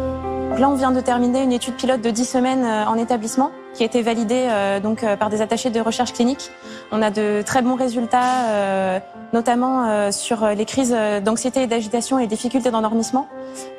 Là, 0.59 0.69
on 0.69 0.75
vient 0.75 0.91
de 0.93 1.01
terminer 1.01 1.43
une 1.43 1.53
étude 1.53 1.77
pilote 1.77 2.03
de 2.03 2.11
10 2.11 2.27
semaines 2.27 2.65
euh, 2.67 2.85
en 2.85 2.97
établissement 2.99 3.51
qui 3.75 3.83
a 3.83 3.87
été 3.87 4.03
validée 4.03 4.47
euh, 4.51 4.81
donc, 4.81 5.05
euh, 5.05 5.17
par 5.17 5.31
des 5.31 5.43
attachés 5.43 5.71
de 5.71 5.81
recherche 5.81 6.13
clinique. 6.13 6.51
On 6.93 7.03
a 7.03 7.11
de 7.11 7.43
très 7.43 7.63
bons 7.63 7.77
résultats, 7.77 8.49
euh, 8.51 8.99
notamment 9.33 9.87
euh, 9.89 10.11
sur 10.13 10.45
les 10.49 10.65
crises 10.65 10.97
d'anxiété 11.25 11.63
et 11.63 11.67
d'agitation 11.67 12.19
et 12.19 12.27
difficultés 12.27 12.71
d'endormissement. 12.71 13.29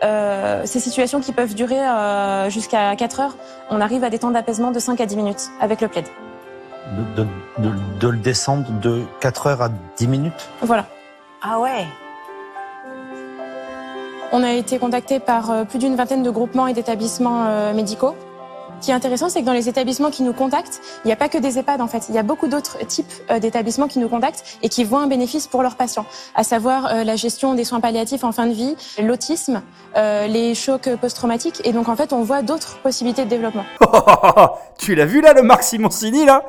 Euh, 0.04 0.62
ces 0.66 0.80
situations 0.80 1.20
qui 1.20 1.34
peuvent 1.34 1.54
durer 1.56 1.80
euh, 1.80 2.50
jusqu'à 2.50 2.96
4 2.96 3.20
heures, 3.20 3.36
on 3.70 3.82
arrive 3.82 4.04
à 4.04 4.10
des 4.10 4.20
temps 4.20 4.32
d'apaisement 4.32 4.72
de 4.72 4.80
5 4.80 5.00
à 5.02 5.06
10 5.06 5.16
minutes 5.18 5.50
avec 5.60 5.82
le 5.82 5.88
plaid. 5.88 6.06
De, 7.16 7.24
de- 7.24 7.28
de- 7.70 7.76
de 8.00 8.08
le 8.08 8.18
descendre 8.18 8.66
de 8.82 9.02
4 9.20 9.48
heures 9.48 9.62
à 9.62 9.70
10 9.98 10.08
minutes? 10.08 10.50
Voilà. 10.62 10.86
Ah 11.44 11.60
ouais. 11.60 11.86
On 14.34 14.44
a 14.44 14.52
été 14.54 14.80
contacté 14.80 15.20
par 15.20 15.66
plus 15.66 15.78
d'une 15.80 15.96
vingtaine 15.96 16.24
de 16.24 16.30
groupements 16.30 16.68
et 16.68 16.74
d'établissements 16.74 17.74
médicaux. 17.74 18.16
Ce 18.82 18.88
qui 18.88 18.92
est 18.92 18.96
intéressant, 18.96 19.30
c'est 19.30 19.42
que 19.42 19.46
dans 19.46 19.54
les 19.54 19.70
établissements 19.70 20.10
qui 20.10 20.24
nous 20.24 20.34
contactent, 20.34 20.82
il 21.06 21.08
n'y 21.08 21.12
a 21.12 21.16
pas 21.16 21.30
que 21.30 21.38
des 21.38 21.60
EHPAD 21.60 21.82
en 21.82 21.88
fait. 21.88 22.10
Il 22.10 22.16
y 22.16 22.18
a 22.18 22.24
beaucoup 22.24 22.48
d'autres 22.48 22.84
types 22.88 23.06
euh, 23.30 23.38
d'établissements 23.38 23.88
qui 23.88 24.00
nous 24.00 24.10
contactent 24.10 24.44
et 24.64 24.70
qui 24.70 24.84
voient 24.84 25.02
un 25.02 25.08
bénéfice 25.08 25.46
pour 25.46 25.62
leurs 25.62 25.76
patients, 25.76 26.08
à 26.34 26.44
savoir 26.44 26.88
euh, 26.88 27.04
la 27.04 27.16
gestion 27.16 27.54
des 27.54 27.64
soins 27.64 27.80
palliatifs 27.80 28.24
en 28.24 28.32
fin 28.32 28.48
de 28.48 28.54
vie, 28.54 28.76
l'autisme, 29.00 29.62
euh, 29.98 30.26
les 30.26 30.56
chocs 30.56 30.90
post-traumatiques. 31.00 31.62
Et 31.64 31.74
donc 31.74 31.90
en 31.90 31.96
fait, 31.96 32.12
on 32.12 32.24
voit 32.24 32.42
d'autres 32.42 32.80
possibilités 32.80 33.24
de 33.24 33.30
développement. 33.30 33.66
tu 34.80 34.96
l'as 34.96 35.06
vu 35.06 35.22
là, 35.22 35.34
le 35.34 35.44
Marc 35.44 35.62
Simoncini 35.62 36.26
là? 36.26 36.44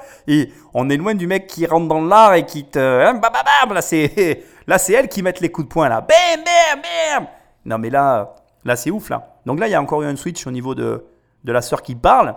On 0.73 0.89
est 0.89 0.97
loin 0.97 1.15
du 1.15 1.27
mec 1.27 1.47
qui 1.47 1.67
rentre 1.67 1.87
dans 1.87 2.01
l'art 2.01 2.33
et 2.33 2.47
qui 2.47 2.65
te. 2.65 2.79
hein, 2.79 3.13
bam, 3.13 3.31
bam, 3.31 3.43
bam, 3.45 3.75
là, 3.75 3.83
c'est 3.83 4.43
là, 4.67 4.79
c'est 4.79 4.95
elle 4.95 5.09
qui 5.09 5.23
met 5.23 5.35
les 5.39 5.51
coups 5.51 5.69
de 5.69 5.71
poing 5.71 5.91
là. 5.91 6.01
Bam, 6.01 6.43
bam, 6.43 6.81
bam 6.81 7.27
Non, 7.67 7.77
mais 7.77 7.91
là, 7.91 8.37
là 8.65 8.75
c'est 8.75 8.91
ouf 8.91 9.11
là. 9.11 9.37
Donc 9.45 9.61
là, 9.61 9.69
il 9.69 9.73
y 9.73 9.75
a 9.75 9.83
encore 9.83 10.01
eu 10.01 10.07
un 10.07 10.17
switch 10.17 10.47
au 10.47 10.51
niveau 10.51 10.75
de, 10.75 11.05
de 11.45 11.53
la 11.53 11.63
sœur 11.63 11.83
qui 11.83 11.95
parle. 11.95 12.35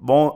Bon, 0.00 0.34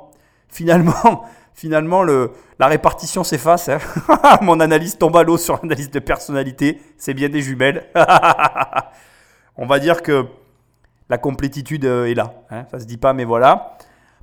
finalement, 0.48 1.24
finalement 1.54 2.02
le, 2.02 2.32
la 2.58 2.66
répartition 2.66 3.24
s'efface. 3.24 3.68
hein. 3.68 3.78
Mon 4.42 4.60
analyse 4.60 4.98
tombe 4.98 5.16
à 5.16 5.22
l'eau 5.22 5.36
sur 5.36 5.58
l'analyse 5.62 5.90
de 5.90 5.98
personnalité. 5.98 6.80
C'est 6.96 7.14
bien 7.14 7.28
des 7.28 7.40
jumelles. 7.42 7.86
on 9.56 9.66
va 9.66 9.78
dire 9.78 10.02
que 10.02 10.26
la 11.08 11.18
complétitude 11.18 11.84
euh, 11.84 12.06
est 12.06 12.14
là. 12.14 12.34
Hein. 12.50 12.64
Ça 12.70 12.80
se 12.80 12.84
dit 12.84 12.98
pas, 12.98 13.12
mais 13.12 13.24
voilà. 13.24 13.76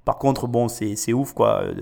Par 0.04 0.18
contre, 0.18 0.48
bon, 0.48 0.68
c'est 0.68 1.14
ouf, 1.14 1.34
quoi. 1.34 1.62
Euh, 1.64 1.74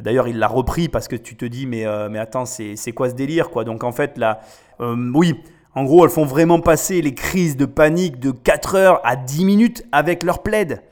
D'ailleurs, 0.00 0.28
il 0.28 0.38
l'a 0.38 0.46
repris 0.46 0.88
parce 0.90 1.08
que 1.08 1.16
tu 1.16 1.36
te 1.36 1.46
dis, 1.46 1.66
mais, 1.66 1.86
euh, 1.86 2.10
mais 2.10 2.18
attends, 2.18 2.44
c'est 2.44 2.92
quoi 2.94 3.08
ce 3.08 3.14
délire, 3.14 3.48
quoi? 3.48 3.64
Donc, 3.64 3.82
en 3.82 3.92
fait, 3.92 4.18
là, 4.18 4.40
oui, 4.78 5.42
en 5.74 5.84
gros, 5.84 6.04
elles 6.04 6.10
font 6.10 6.26
vraiment 6.26 6.60
passer 6.60 7.00
les 7.00 7.14
crises 7.14 7.56
de 7.56 7.64
panique 7.64 8.20
de 8.20 8.30
4 8.30 8.74
heures 8.74 9.00
à 9.04 9.16
10 9.16 9.46
minutes 9.46 9.84
avec 9.92 10.22
leur 10.22 10.42
plaid. 10.42 10.82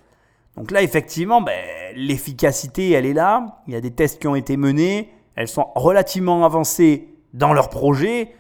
Donc 0.57 0.71
là, 0.71 0.83
effectivement, 0.83 1.41
ben, 1.41 1.61
l'efficacité, 1.97 2.91
elle 2.91 3.07
est 3.07 3.13
là. 3.13 3.63
Il 3.67 3.75
y 3.75 3.77
a 3.77 3.81
des 3.81 3.91
tests 3.91 4.21
qui 4.21 4.29
ont 4.29 4.37
été 4.37 4.57
menés. 4.57 5.11
Elles 5.35 5.49
sont 5.49 5.69
relativement 5.75 6.45
avancées 6.45 7.09
dans 7.33 7.53
leur 7.53 7.71
projet. 7.71 8.35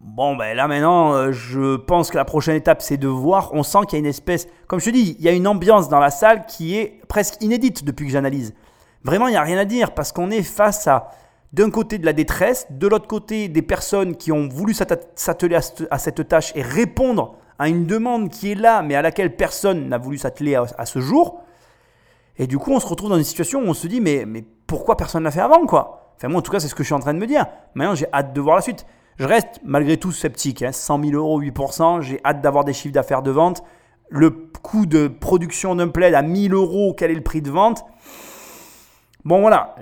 Bon, 0.00 0.36
ben 0.36 0.56
là 0.56 0.68
maintenant, 0.68 1.12
euh, 1.12 1.32
je 1.32 1.76
pense 1.76 2.10
que 2.10 2.16
la 2.16 2.24
prochaine 2.24 2.54
étape, 2.54 2.82
c'est 2.82 2.96
de 2.96 3.08
voir. 3.08 3.50
On 3.52 3.62
sent 3.62 3.80
qu'il 3.88 3.94
y 3.94 3.96
a 3.96 3.98
une 3.98 4.06
espèce, 4.06 4.46
comme 4.68 4.78
je 4.78 4.86
te 4.86 4.90
dis, 4.90 5.16
il 5.18 5.24
y 5.24 5.28
a 5.28 5.32
une 5.32 5.46
ambiance 5.46 5.88
dans 5.88 5.98
la 5.98 6.10
salle 6.10 6.46
qui 6.46 6.76
est 6.76 7.00
presque 7.08 7.42
inédite 7.42 7.84
depuis 7.84 8.06
que 8.06 8.12
j'analyse. 8.12 8.54
Vraiment, 9.02 9.26
il 9.26 9.32
n'y 9.32 9.36
a 9.36 9.42
rien 9.42 9.58
à 9.58 9.64
dire 9.64 9.92
parce 9.94 10.12
qu'on 10.12 10.30
est 10.30 10.42
face 10.42 10.86
à, 10.86 11.10
d'un 11.52 11.70
côté, 11.70 11.98
de 11.98 12.06
la 12.06 12.12
détresse, 12.12 12.66
de 12.70 12.86
l'autre 12.86 13.08
côté, 13.08 13.48
des 13.48 13.62
personnes 13.62 14.16
qui 14.16 14.30
ont 14.30 14.48
voulu 14.48 14.72
s'atteler 14.72 15.58
à 15.90 15.98
cette 15.98 16.28
tâche 16.28 16.52
et 16.54 16.62
répondre 16.62 17.37
à 17.58 17.68
une 17.68 17.86
demande 17.86 18.28
qui 18.28 18.52
est 18.52 18.54
là, 18.54 18.82
mais 18.82 18.94
à 18.94 19.02
laquelle 19.02 19.36
personne 19.36 19.88
n'a 19.88 19.98
voulu 19.98 20.18
s'atteler 20.18 20.54
à, 20.54 20.86
ce 20.86 21.00
jour. 21.00 21.42
Et 22.36 22.46
du 22.46 22.58
coup, 22.58 22.72
on 22.72 22.80
se 22.80 22.86
retrouve 22.86 23.10
dans 23.10 23.18
une 23.18 23.24
situation 23.24 23.60
où 23.60 23.66
on 23.66 23.74
se 23.74 23.86
dit, 23.86 24.00
mais, 24.00 24.24
mais 24.26 24.44
pourquoi 24.66 24.96
personne 24.96 25.22
ne 25.22 25.24
l'a 25.24 25.30
fait 25.32 25.40
avant, 25.40 25.66
quoi? 25.66 26.14
Enfin, 26.16 26.28
moi, 26.28 26.38
en 26.38 26.42
tout 26.42 26.52
cas, 26.52 26.60
c'est 26.60 26.68
ce 26.68 26.74
que 26.74 26.82
je 26.82 26.88
suis 26.88 26.94
en 26.94 27.00
train 27.00 27.14
de 27.14 27.18
me 27.18 27.26
dire. 27.26 27.46
Maintenant, 27.74 27.94
j'ai 27.94 28.06
hâte 28.12 28.32
de 28.32 28.40
voir 28.40 28.56
la 28.56 28.62
suite. 28.62 28.86
Je 29.18 29.24
reste 29.24 29.60
malgré 29.64 29.96
tout 29.96 30.12
sceptique. 30.12 30.62
Hein. 30.62 30.72
100 30.72 31.02
000 31.04 31.14
euros, 31.14 31.40
8%. 31.40 32.02
J'ai 32.02 32.20
hâte 32.24 32.40
d'avoir 32.40 32.64
des 32.64 32.72
chiffres 32.72 32.94
d'affaires 32.94 33.22
de 33.22 33.30
vente. 33.30 33.62
Le 34.08 34.30
coût 34.30 34.86
de 34.86 35.08
production 35.08 35.74
d'un 35.74 35.88
plaid 35.88 36.14
à 36.14 36.22
1000 36.22 36.54
euros, 36.54 36.94
quel 36.96 37.10
est 37.10 37.14
le 37.14 37.22
prix 37.22 37.42
de 37.42 37.50
vente? 37.50 37.84
Bon 39.24 39.40
voilà, 39.40 39.74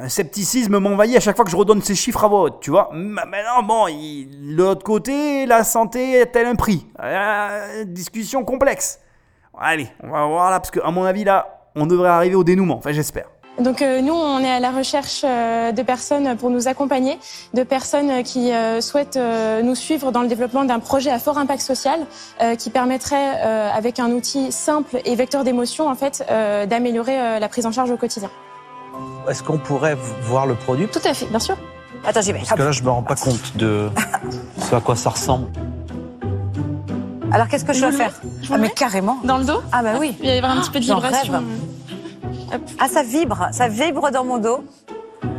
un 0.00 0.08
scepticisme 0.08 0.78
m'envahit 0.78 1.16
à 1.16 1.20
chaque 1.20 1.36
fois 1.36 1.44
que 1.44 1.50
je 1.50 1.56
redonne 1.56 1.80
ces 1.80 1.94
chiffres 1.94 2.24
à 2.24 2.28
haute, 2.28 2.58
tu 2.60 2.70
vois. 2.70 2.90
Mais 2.92 3.22
Maintenant, 3.24 3.62
bon, 3.62 3.86
l'autre 4.42 4.82
côté, 4.82 5.46
la 5.46 5.62
santé 5.62 6.20
a-t-elle 6.20 6.48
un 6.48 6.56
prix? 6.56 6.86
Euh, 7.00 7.84
Discussion 7.84 8.44
complexe. 8.44 8.98
Allez, 9.56 9.86
on 10.02 10.10
va 10.10 10.26
voir 10.26 10.50
là, 10.50 10.58
parce 10.58 10.72
qu'à 10.72 10.90
mon 10.90 11.04
avis, 11.04 11.22
là, 11.22 11.68
on 11.76 11.86
devrait 11.86 12.08
arriver 12.08 12.34
au 12.34 12.42
dénouement, 12.42 12.78
enfin 12.78 12.90
j'espère. 12.90 13.26
Donc 13.60 13.80
euh, 13.80 14.00
nous, 14.00 14.12
on 14.12 14.40
est 14.40 14.50
à 14.50 14.58
la 14.58 14.72
recherche 14.72 15.22
euh, 15.24 15.70
de 15.70 15.82
personnes 15.82 16.36
pour 16.36 16.50
nous 16.50 16.66
accompagner, 16.66 17.18
de 17.54 17.62
personnes 17.62 18.24
qui 18.24 18.50
souhaitent 18.80 19.18
nous 19.62 19.74
suivre 19.76 20.10
dans 20.10 20.22
le 20.22 20.28
développement 20.28 20.64
d'un 20.64 20.80
projet 20.80 21.10
à 21.10 21.20
fort 21.20 21.38
impact 21.38 21.62
social 21.62 22.00
qui 22.58 22.70
permettrait, 22.70 23.40
avec 23.70 24.00
un 24.00 24.10
outil 24.10 24.50
simple 24.50 24.98
et 25.04 25.14
vecteur 25.14 25.44
d'émotion, 25.44 25.88
en 25.88 25.94
fait, 25.94 26.24
d'améliorer 26.68 27.38
la 27.38 27.48
prise 27.48 27.66
en 27.66 27.72
charge 27.72 27.92
au 27.92 27.96
quotidien. 27.96 28.30
Est-ce 29.28 29.42
qu'on 29.42 29.58
pourrait 29.58 29.96
voir 30.22 30.46
le 30.46 30.54
produit? 30.54 30.88
Tout 30.88 31.00
à 31.04 31.14
fait, 31.14 31.26
bien 31.26 31.38
sûr. 31.38 31.56
Attends, 32.04 32.22
j'y 32.22 32.32
vais. 32.32 32.38
Parce 32.38 32.52
que 32.52 32.62
là, 32.62 32.72
je 32.72 32.82
me 32.82 32.90
rends 32.90 33.02
pas 33.02 33.14
compte 33.16 33.56
de 33.56 33.90
ce 34.58 34.74
à 34.74 34.80
quoi 34.80 34.96
ça 34.96 35.10
ressemble. 35.10 35.46
Alors, 37.32 37.46
qu'est-ce 37.48 37.64
que 37.64 37.72
je 37.72 37.80
dois 37.80 37.92
faire? 37.92 38.12
Ah, 38.50 38.58
mais 38.58 38.70
carrément. 38.70 39.18
Dans 39.22 39.38
le 39.38 39.44
dos? 39.44 39.62
Ah, 39.70 39.82
bah 39.82 39.92
oui. 40.00 40.16
Il 40.20 40.28
va 40.28 40.34
y 40.34 40.38
avoir 40.38 40.52
un 40.52 40.60
petit 40.60 40.70
peu 40.70 40.80
de 40.80 40.84
vibration. 40.84 41.44
Ah, 42.78 42.88
ça 42.88 43.02
vibre. 43.02 43.48
Ça 43.52 43.68
vibre 43.68 44.10
dans 44.10 44.24
mon 44.24 44.38
dos. 44.38 44.64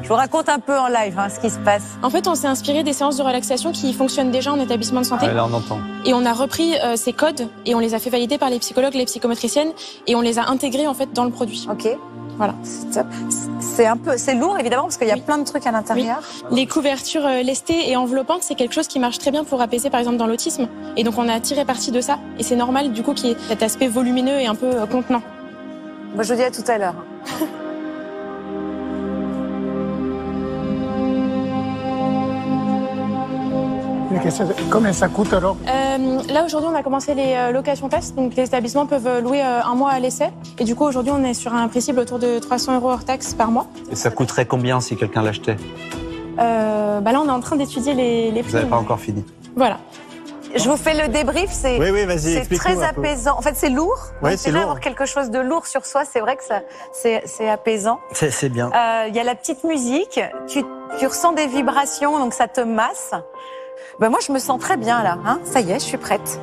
Je 0.04 0.08
vous 0.08 0.16
raconte 0.16 0.50
un 0.50 0.60
peu 0.60 0.78
en 0.78 0.88
live 0.88 1.18
hein, 1.20 1.30
ce 1.30 1.40
qui 1.40 1.50
se 1.50 1.60
passe. 1.60 1.84
En 2.02 2.10
fait, 2.10 2.28
on 2.28 2.34
s'est 2.36 2.48
inspiré 2.48 2.84
des 2.84 2.94
séances 2.94 3.18
de 3.18 3.24
relaxation 3.24 3.72
qui 3.72 3.94
fonctionnent 3.94 4.32
déjà 4.32 4.52
en 4.52 4.60
établissement 4.60 5.02
de 5.02 5.06
santé. 5.06 5.28
là, 5.28 5.46
on 5.46 5.54
entend. 5.54 5.80
Et 6.06 6.14
on 6.14 6.26
a 6.26 6.34
repris 6.34 6.76
euh, 6.80 6.96
ces 6.96 7.14
codes 7.14 7.48
et 7.66 7.76
on 7.76 7.80
les 7.80 7.94
a 7.94 8.00
fait 8.00 8.10
valider 8.10 8.38
par 8.38 8.50
les 8.50 8.60
psychologues, 8.60 8.96
les 8.96 9.06
psychométriciennes 9.06 9.72
et 10.08 10.16
on 10.16 10.22
les 10.22 10.40
a 10.40 10.50
intégrés 10.50 10.88
en 10.88 10.94
fait 10.94 11.14
dans 11.14 11.24
le 11.24 11.30
produit. 11.30 11.68
Ok. 11.70 11.88
Voilà. 12.42 12.56
C'est 13.60 13.86
un 13.86 13.98
peu, 13.98 14.18
c'est 14.18 14.34
lourd 14.34 14.58
évidemment 14.58 14.84
parce 14.86 14.98
qu'il 14.98 15.08
y 15.08 15.12
a 15.12 15.14
Oui. 15.14 15.22
plein 15.22 15.38
de 15.38 15.44
trucs 15.44 15.68
à 15.68 15.72
l'intérieur. 15.72 16.24
Les 16.50 16.66
couvertures 16.66 17.24
euh, 17.24 17.44
lestées 17.44 17.88
et 17.92 17.96
enveloppantes, 17.96 18.42
c'est 18.42 18.56
quelque 18.56 18.74
chose 18.74 18.88
qui 18.88 18.98
marche 18.98 19.20
très 19.20 19.30
bien 19.30 19.44
pour 19.44 19.62
apaiser 19.62 19.92
par 19.92 20.00
exemple 20.00 20.18
dans 20.18 20.26
l'autisme. 20.26 20.68
Et 20.98 21.04
donc 21.04 21.20
on 21.20 21.30
a 21.30 21.40
tiré 21.40 21.66
parti 21.66 21.92
de 21.92 22.02
ça. 22.02 22.18
Et 22.40 22.44
c'est 22.44 22.56
normal 22.56 22.94
du 22.94 23.04
coup 23.04 23.14
qu'il 23.14 23.30
y 23.30 23.32
ait 23.34 23.38
cet 23.48 23.62
aspect 23.62 23.88
volumineux 23.88 24.40
et 24.40 24.48
un 24.48 24.56
peu 24.56 24.66
euh, 24.66 24.88
contenant. 24.88 25.22
Moi, 26.16 26.24
je 26.24 26.34
vous 26.34 26.40
dis 26.40 26.44
à 26.44 26.50
tout 26.50 26.64
à 26.68 26.80
l'heure. 26.80 26.96
Combien 34.70 34.94
ça 34.94 35.08
coûte 35.08 35.34
alors? 35.34 35.58
Euh, 35.68 36.20
là 36.30 36.46
aujourd'hui 36.46 36.70
on 36.72 36.76
a 36.76 36.84
commencé 36.84 37.14
les 37.14 37.34
euh, 37.36 37.52
locations 37.52 37.90
tests. 37.90 38.16
Donc 38.16 38.36
les 38.36 38.44
établissements 38.44 38.86
peuvent 38.86 39.08
euh, 39.08 39.22
louer 39.22 39.42
un 39.42 39.76
mois 39.76 39.92
à 39.92 40.00
l'essai. 40.00 40.30
Et 40.60 40.64
du 40.64 40.76
coup 40.76 40.86
aujourd'hui 40.86 41.12
on 41.16 41.24
est 41.24 41.34
sur 41.34 41.54
un 41.54 41.68
prix 41.68 41.82
cible 41.82 42.00
autour 42.00 42.20
de 42.20 42.40
300 42.40 42.76
euros 42.76 42.92
hors 42.92 43.06
taxe 43.06 43.34
par 43.34 43.52
mois. 43.52 43.68
Et 43.92 43.96
ça 43.96 44.10
coûterait 44.10 44.46
combien 44.46 44.82
si 44.82 44.96
quelqu'un 44.96 45.22
l'achetait? 45.22 45.58
Euh, 46.40 47.00
bah 47.02 47.12
là 47.12 47.22
on 47.22 47.28
est 47.28 47.32
en 47.32 47.40
train 47.40 47.56
d'étudier 47.56 47.94
les, 47.94 48.32
les 48.32 48.42
prix. 48.42 48.52
Vous 48.52 48.58
n'avez 48.58 48.70
pas 48.70 48.78
encore 48.78 49.00
fini. 49.00 49.26
Voilà. 49.56 49.78
Je 50.56 50.70
vous 50.70 50.78
fais 50.78 50.94
le 50.94 51.08
débrief. 51.08 51.50
C'est 51.50 51.80
Oui, 51.80 51.92
oui, 51.92 52.06
vas-y, 52.06 52.20
c'est 52.20 52.34
explique-nous 52.40 52.76
très 52.76 52.86
apaisant. 52.86 53.38
En 53.38 53.42
fait, 53.42 53.56
c'est 53.56 53.70
lourd. 53.70 53.98
C'est 54.36 54.52
lourd. 54.52 54.64
avoir 54.64 54.80
quelque 54.82 55.06
chose 55.06 55.30
de 55.30 55.40
lourd 55.40 55.66
sur 55.66 55.86
soi. 55.86 56.04
C'est 56.04 56.20
vrai 56.20 56.36
que 56.36 56.44
ça, 56.44 56.62
c'est 56.92 57.24
c'est 57.26 57.50
apaisant. 57.50 58.00
C'est 58.12 58.50
bien. 58.50 58.70
Euh, 58.76 59.06
Il 59.08 59.16
y 59.16 59.20
a 59.20 59.24
la 59.24 59.36
petite 59.36 59.64
musique. 59.64 60.20
Tu, 60.48 60.64
tu 61.00 61.08
ressens 61.08 61.32
des 61.34 61.48
vibrations, 61.48 62.20
donc 62.20 62.34
ça 62.34 62.48
te 62.50 62.60
masse. 62.62 63.14
Ben 64.02 64.10
moi, 64.10 64.18
je 64.26 64.32
me 64.32 64.40
sens 64.40 64.60
très 64.60 64.78
bien 64.78 65.04
là. 65.04 65.20
Hein 65.24 65.40
ça 65.44 65.62
y 65.62 65.70
est, 65.70 65.76
je 65.76 65.86
suis 65.86 65.98
prête. 65.98 66.42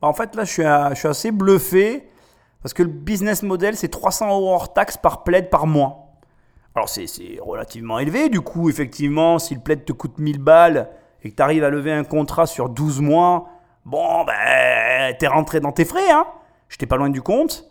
En 0.00 0.12
fait, 0.12 0.36
là, 0.36 0.44
je 0.44 0.94
suis, 0.94 1.08
assez 1.08 1.32
bluffé 1.32 2.08
parce 2.62 2.74
que 2.74 2.84
le 2.84 2.88
business 2.88 3.42
model, 3.42 3.76
c'est 3.76 3.88
300 3.88 4.30
euros 4.30 4.52
hors 4.52 4.72
taxe 4.72 4.96
par 4.96 5.24
plaid 5.24 5.50
par 5.50 5.66
mois. 5.66 6.12
Alors, 6.76 6.88
c'est 6.88 7.08
relativement 7.42 7.98
élevé. 7.98 8.28
Du 8.28 8.40
coup, 8.40 8.70
effectivement, 8.70 9.40
si 9.40 9.56
le 9.56 9.60
plaid 9.62 9.84
te 9.84 9.92
coûte 9.92 10.18
1000 10.18 10.38
balles 10.38 10.88
et 11.24 11.30
que 11.32 11.34
tu 11.34 11.42
arrives 11.42 11.64
à 11.64 11.70
lever 11.70 11.92
un 11.92 12.04
contrat 12.04 12.46
sur 12.46 12.68
12 12.68 13.00
mois, 13.00 13.48
bon, 13.84 14.24
ben, 14.24 15.12
t'es 15.18 15.26
rentré 15.26 15.58
dans 15.58 15.72
tes 15.72 15.84
frais, 15.84 16.12
hein. 16.12 16.24
J'étais 16.68 16.86
pas 16.86 16.96
loin 16.96 17.10
du 17.10 17.20
compte. 17.20 17.68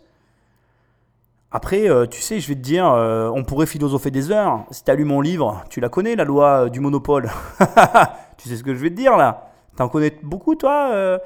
Après, 1.50 1.88
euh, 1.88 2.04
tu 2.04 2.20
sais, 2.20 2.38
je 2.38 2.48
vais 2.48 2.54
te 2.54 2.60
dire, 2.60 2.86
euh, 2.86 3.30
on 3.34 3.44
pourrait 3.44 3.64
philosopher 3.64 4.10
des 4.10 4.30
heures. 4.30 4.66
Si 4.70 4.84
tu 4.84 4.94
lu 4.94 5.04
mon 5.04 5.22
livre, 5.22 5.64
tu 5.70 5.80
la 5.80 5.88
connais, 5.88 6.16
la 6.16 6.24
loi 6.24 6.64
euh, 6.64 6.68
du 6.68 6.80
monopole. 6.80 7.30
tu 8.38 8.48
sais 8.48 8.56
ce 8.56 8.62
que 8.62 8.74
je 8.74 8.80
vais 8.80 8.90
te 8.90 8.94
dire 8.94 9.16
là? 9.16 9.50
T'en 9.76 9.88
connais 9.88 10.16
beaucoup, 10.22 10.54
toi 10.54 10.90
euh, 10.92 11.18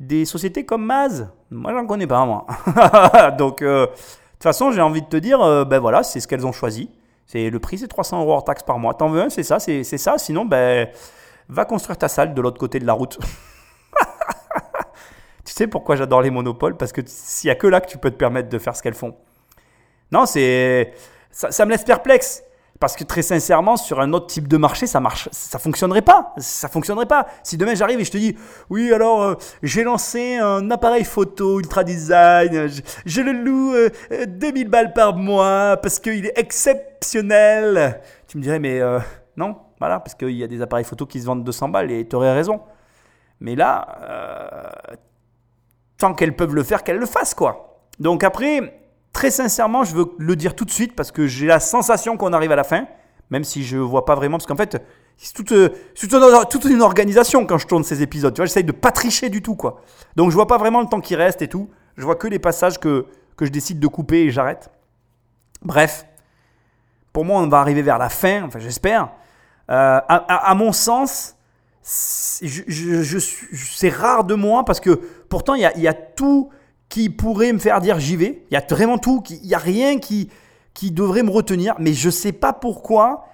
Des 0.00 0.24
sociétés 0.24 0.64
comme 0.64 0.84
Maz? 0.84 1.28
Moi, 1.50 1.72
j'en 1.72 1.86
connais 1.86 2.06
pas, 2.06 2.24
moi. 2.24 2.46
Donc, 3.38 3.62
euh, 3.62 3.86
de 3.86 3.92
toute 3.92 4.42
façon, 4.42 4.72
j'ai 4.72 4.80
envie 4.80 5.02
de 5.02 5.06
te 5.06 5.16
dire, 5.16 5.40
euh, 5.40 5.64
ben 5.64 5.78
voilà, 5.78 6.02
c'est 6.02 6.18
ce 6.18 6.26
qu'elles 6.26 6.46
ont 6.46 6.52
choisi. 6.52 6.90
C'est 7.26 7.48
le 7.48 7.58
prix, 7.60 7.78
c'est 7.78 7.88
300 7.88 8.20
euros 8.20 8.32
hors 8.32 8.44
taxe 8.44 8.62
par 8.62 8.78
mois. 8.78 8.94
T'en 8.94 9.08
veux 9.08 9.22
un, 9.22 9.30
c'est 9.30 9.44
ça, 9.44 9.60
c'est 9.60 9.84
ça. 9.84 10.18
Sinon, 10.18 10.44
ben, 10.44 10.88
va 11.48 11.64
construire 11.64 11.96
ta 11.96 12.08
salle 12.08 12.34
de 12.34 12.40
l'autre 12.40 12.58
côté 12.58 12.78
de 12.78 12.86
la 12.86 12.92
route. 12.92 13.18
tu 15.44 15.52
sais 15.52 15.66
pourquoi 15.66 15.96
j'adore 15.96 16.22
les 16.22 16.30
monopoles? 16.30 16.76
Parce 16.76 16.92
que 16.92 17.00
s'il 17.06 17.48
y 17.48 17.50
a 17.50 17.54
que 17.54 17.68
là 17.68 17.80
que 17.80 17.88
tu 17.88 17.98
peux 17.98 18.10
te 18.10 18.16
permettre 18.16 18.48
de 18.48 18.58
faire 18.58 18.74
ce 18.74 18.82
qu'elles 18.82 18.94
font. 18.94 19.14
Non, 20.10 20.26
c'est 20.26 20.92
ça 21.30 21.64
me 21.64 21.70
laisse 21.70 21.84
perplexe. 21.84 22.42
Parce 22.82 22.96
que 22.96 23.04
très 23.04 23.22
sincèrement, 23.22 23.76
sur 23.76 24.00
un 24.00 24.12
autre 24.12 24.26
type 24.26 24.48
de 24.48 24.56
marché, 24.56 24.88
ça 24.88 24.98
marche, 24.98 25.28
ça 25.30 25.60
fonctionnerait 25.60 26.02
pas. 26.02 26.34
Ça 26.38 26.68
fonctionnerait 26.68 27.06
pas. 27.06 27.28
Si 27.44 27.56
demain 27.56 27.76
j'arrive 27.76 28.00
et 28.00 28.04
je 28.04 28.10
te 28.10 28.16
dis, 28.16 28.36
oui, 28.70 28.92
alors 28.92 29.22
euh, 29.22 29.34
j'ai 29.62 29.84
lancé 29.84 30.38
un 30.38 30.68
appareil 30.68 31.04
photo 31.04 31.60
ultra 31.60 31.84
design, 31.84 32.68
je, 33.06 33.20
le 33.20 33.30
loue 33.30 33.72
euh, 33.72 33.88
euh, 34.10 34.26
2000 34.26 34.68
balles 34.68 34.92
par 34.94 35.14
mois 35.14 35.76
parce 35.80 36.00
qu'il 36.00 36.26
est 36.26 36.36
exceptionnel. 36.36 38.00
Tu 38.26 38.38
me 38.38 38.42
dirais, 38.42 38.58
mais 38.58 38.80
non, 39.36 39.58
voilà, 39.78 40.00
parce 40.00 40.16
qu'il 40.16 40.32
y 40.32 40.42
a 40.42 40.48
des 40.48 40.60
appareils 40.60 40.84
photo 40.84 41.06
qui 41.06 41.20
se 41.20 41.26
vendent 41.26 41.44
200 41.44 41.68
balles 41.68 41.92
et 41.92 42.08
tu 42.08 42.16
aurais 42.16 42.34
raison. 42.34 42.62
Mais 43.38 43.54
là, 43.54 44.82
tant 45.98 46.14
qu'elles 46.14 46.34
peuvent 46.34 46.56
le 46.56 46.64
faire, 46.64 46.82
qu'elles 46.82 46.98
le 46.98 47.06
fassent, 47.06 47.34
quoi. 47.34 47.78
Donc 48.00 48.24
après, 48.24 48.81
très 49.12 49.30
sincèrement, 49.30 49.84
je 49.84 49.94
veux 49.94 50.06
le 50.18 50.36
dire 50.36 50.54
tout 50.54 50.64
de 50.64 50.70
suite 50.70 50.94
parce 50.96 51.12
que 51.12 51.26
j'ai 51.26 51.46
la 51.46 51.60
sensation 51.60 52.16
qu'on 52.16 52.32
arrive 52.32 52.52
à 52.52 52.56
la 52.56 52.64
fin, 52.64 52.86
même 53.30 53.44
si 53.44 53.64
je 53.64 53.76
vois 53.76 54.04
pas 54.04 54.14
vraiment, 54.14 54.38
parce 54.38 54.46
qu'en 54.46 54.56
fait, 54.56 54.82
c'est 55.16 55.34
toute, 55.34 55.52
euh, 55.52 55.68
toute, 56.50 56.64
une- 56.64 56.82
organisation 56.82 57.46
quand 57.46 57.58
je 57.58 57.66
tourne 57.66 57.84
ces 57.84 58.02
épisodes. 58.02 58.34
Tu 58.34 58.40
vois, 58.40 58.46
j'essaye 58.46 58.64
de 58.64 58.72
pas 58.72 58.90
tricher 58.90 59.28
du 59.28 59.42
tout, 59.42 59.54
quoi. 59.54 59.80
Donc 60.16 60.30
je 60.30 60.34
vois 60.34 60.46
pas 60.46 60.58
vraiment 60.58 60.80
le 60.80 60.86
temps 60.86 61.00
qui 61.00 61.14
reste 61.14 61.42
et 61.42 61.48
tout. 61.48 61.68
Je 61.96 62.04
vois 62.04 62.16
que 62.16 62.26
les 62.26 62.38
passages 62.38 62.78
que, 62.78 63.06
que 63.36 63.44
je 63.44 63.50
décide 63.50 63.78
de 63.78 63.86
couper 63.86 64.22
et 64.22 64.30
j'arrête. 64.30 64.70
Bref, 65.62 66.06
pour 67.12 67.24
moi, 67.24 67.40
on 67.40 67.48
va 67.48 67.58
arriver 67.58 67.82
vers 67.82 67.98
la 67.98 68.08
fin, 68.08 68.42
enfin 68.44 68.58
j'espère. 68.58 69.10
Euh, 69.70 70.00
à, 70.08 70.54
mon 70.56 70.72
sens, 70.72 71.36
c'est- 71.82 72.48
rare 73.90 74.24
de 74.24 74.34
moi 74.34 74.64
parce 74.64 74.80
que 74.80 74.90
pourtant 75.28 75.54
il 75.54 75.62
y 75.62 75.88
a 75.88 75.94
tout 75.94 76.50
qui 76.92 77.08
pourrait 77.08 77.54
me 77.54 77.58
faire 77.58 77.80
dire 77.80 77.98
j'y 77.98 78.16
vais. 78.16 78.44
Il 78.50 78.54
y 78.54 78.56
a 78.58 78.62
vraiment 78.68 78.98
tout. 78.98 79.22
Il 79.30 79.48
n'y 79.48 79.54
a 79.54 79.58
rien 79.58 79.98
qui, 79.98 80.28
qui 80.74 80.90
devrait 80.90 81.22
me 81.22 81.30
retenir. 81.30 81.74
Mais 81.78 81.94
je 81.94 82.10
sais 82.10 82.32
pas 82.32 82.52
pourquoi. 82.52 83.24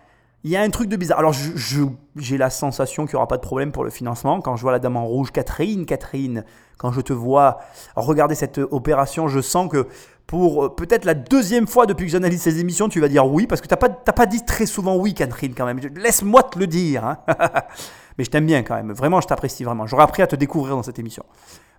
Il 0.44 0.50
y 0.52 0.56
a 0.56 0.62
un 0.62 0.70
truc 0.70 0.88
de 0.88 0.94
bizarre. 0.96 1.18
Alors 1.18 1.32
je- 1.32 1.56
je- 1.56 1.82
j'ai 2.14 2.38
la 2.38 2.50
sensation 2.50 3.04
qu'il 3.04 3.14
n'y 3.14 3.16
aura 3.16 3.26
pas 3.26 3.36
de 3.36 3.42
problème 3.42 3.72
pour 3.72 3.82
le 3.82 3.90
financement. 3.90 4.40
Quand 4.40 4.54
je 4.54 4.62
vois 4.62 4.70
la 4.70 4.78
dame 4.78 4.96
en 4.96 5.04
rouge, 5.04 5.32
Catherine, 5.32 5.86
Catherine, 5.86 6.44
quand 6.76 6.92
je 6.92 7.00
te 7.00 7.12
vois 7.12 7.58
regarder 7.96 8.36
cette 8.36 8.58
opération, 8.58 9.26
je 9.26 9.40
sens 9.40 9.68
que 9.68 9.88
pour 10.28 10.66
euh, 10.66 10.68
peut-être 10.76 11.04
la 11.04 11.14
deuxième 11.14 11.66
fois 11.66 11.86
depuis 11.86 12.06
que 12.06 12.12
j'analyse 12.12 12.40
ces 12.42 12.60
émissions, 12.60 12.88
tu 12.88 13.00
vas 13.00 13.08
dire 13.08 13.26
oui, 13.26 13.48
parce 13.48 13.60
que 13.60 13.66
tu 13.66 13.72
n'as 13.72 13.76
pas, 13.78 13.88
pas 13.88 14.26
dit 14.26 14.44
très 14.44 14.66
souvent 14.66 14.94
oui, 14.94 15.14
Catherine, 15.14 15.52
quand 15.56 15.66
même. 15.66 15.82
Je- 15.82 15.88
Laisse-moi 16.00 16.44
te 16.44 16.60
le 16.60 16.68
dire. 16.68 17.04
hein. 17.04 17.18
Mais 18.18 18.22
je 18.24 18.30
t'aime 18.30 18.46
bien 18.46 18.62
quand 18.62 18.76
même. 18.76 18.92
Vraiment, 18.92 19.20
je 19.20 19.26
t'apprécie 19.26 19.64
vraiment. 19.64 19.88
J'aurais 19.88 20.04
appris 20.04 20.22
à 20.22 20.28
te 20.28 20.36
découvrir 20.36 20.76
dans 20.76 20.82
cette 20.84 21.00
émission. 21.00 21.24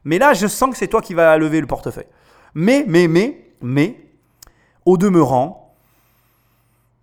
Mais 0.03 0.17
là, 0.17 0.33
je 0.33 0.47
sens 0.47 0.69
que 0.71 0.77
c'est 0.77 0.87
toi 0.87 1.01
qui 1.01 1.13
vas 1.13 1.37
lever 1.37 1.61
le 1.61 1.67
portefeuille. 1.67 2.07
Mais, 2.53 2.83
mais, 2.87 3.07
mais, 3.07 3.53
mais, 3.61 3.95
au 4.85 4.97
demeurant, 4.97 5.75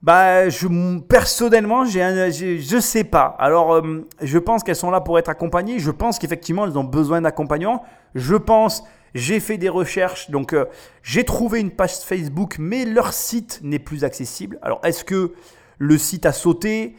bah, 0.03 0.49
je, 0.49 0.99
personnellement, 1.01 1.85
je 1.85 2.79
sais 2.81 3.05
pas. 3.05 3.35
Alors, 3.39 3.75
euh, 3.75 4.07
je 4.23 4.39
pense 4.39 4.63
qu'elles 4.63 4.77
sont 4.77 4.91
là 4.91 5.01
pour 5.01 5.19
être 5.19 5.29
accompagnées. 5.29 5.79
Je 5.79 5.91
pense 5.91 6.19
qu'effectivement, 6.19 6.65
elles 6.65 6.79
ont 6.79 6.85
besoin 6.85 7.21
d'accompagnement. 7.21 7.83
Je 8.15 8.37
pense, 8.37 8.85
j'ai 9.15 9.41
fait 9.41 9.59
des 9.59 9.69
recherches, 9.69 10.31
donc 10.31 10.53
euh, 10.53 10.67
j'ai 11.03 11.25
trouvé 11.25 11.61
une 11.61 11.71
page 11.71 11.99
Facebook, 11.99 12.57
mais 12.59 12.85
leur 12.85 13.13
site 13.13 13.61
n'est 13.63 13.79
plus 13.79 14.05
accessible. 14.05 14.59
Alors, 14.63 14.81
est-ce 14.85 15.05
que 15.05 15.33
le 15.79 15.99
site 15.99 16.27
a 16.27 16.33
sauté? 16.33 16.95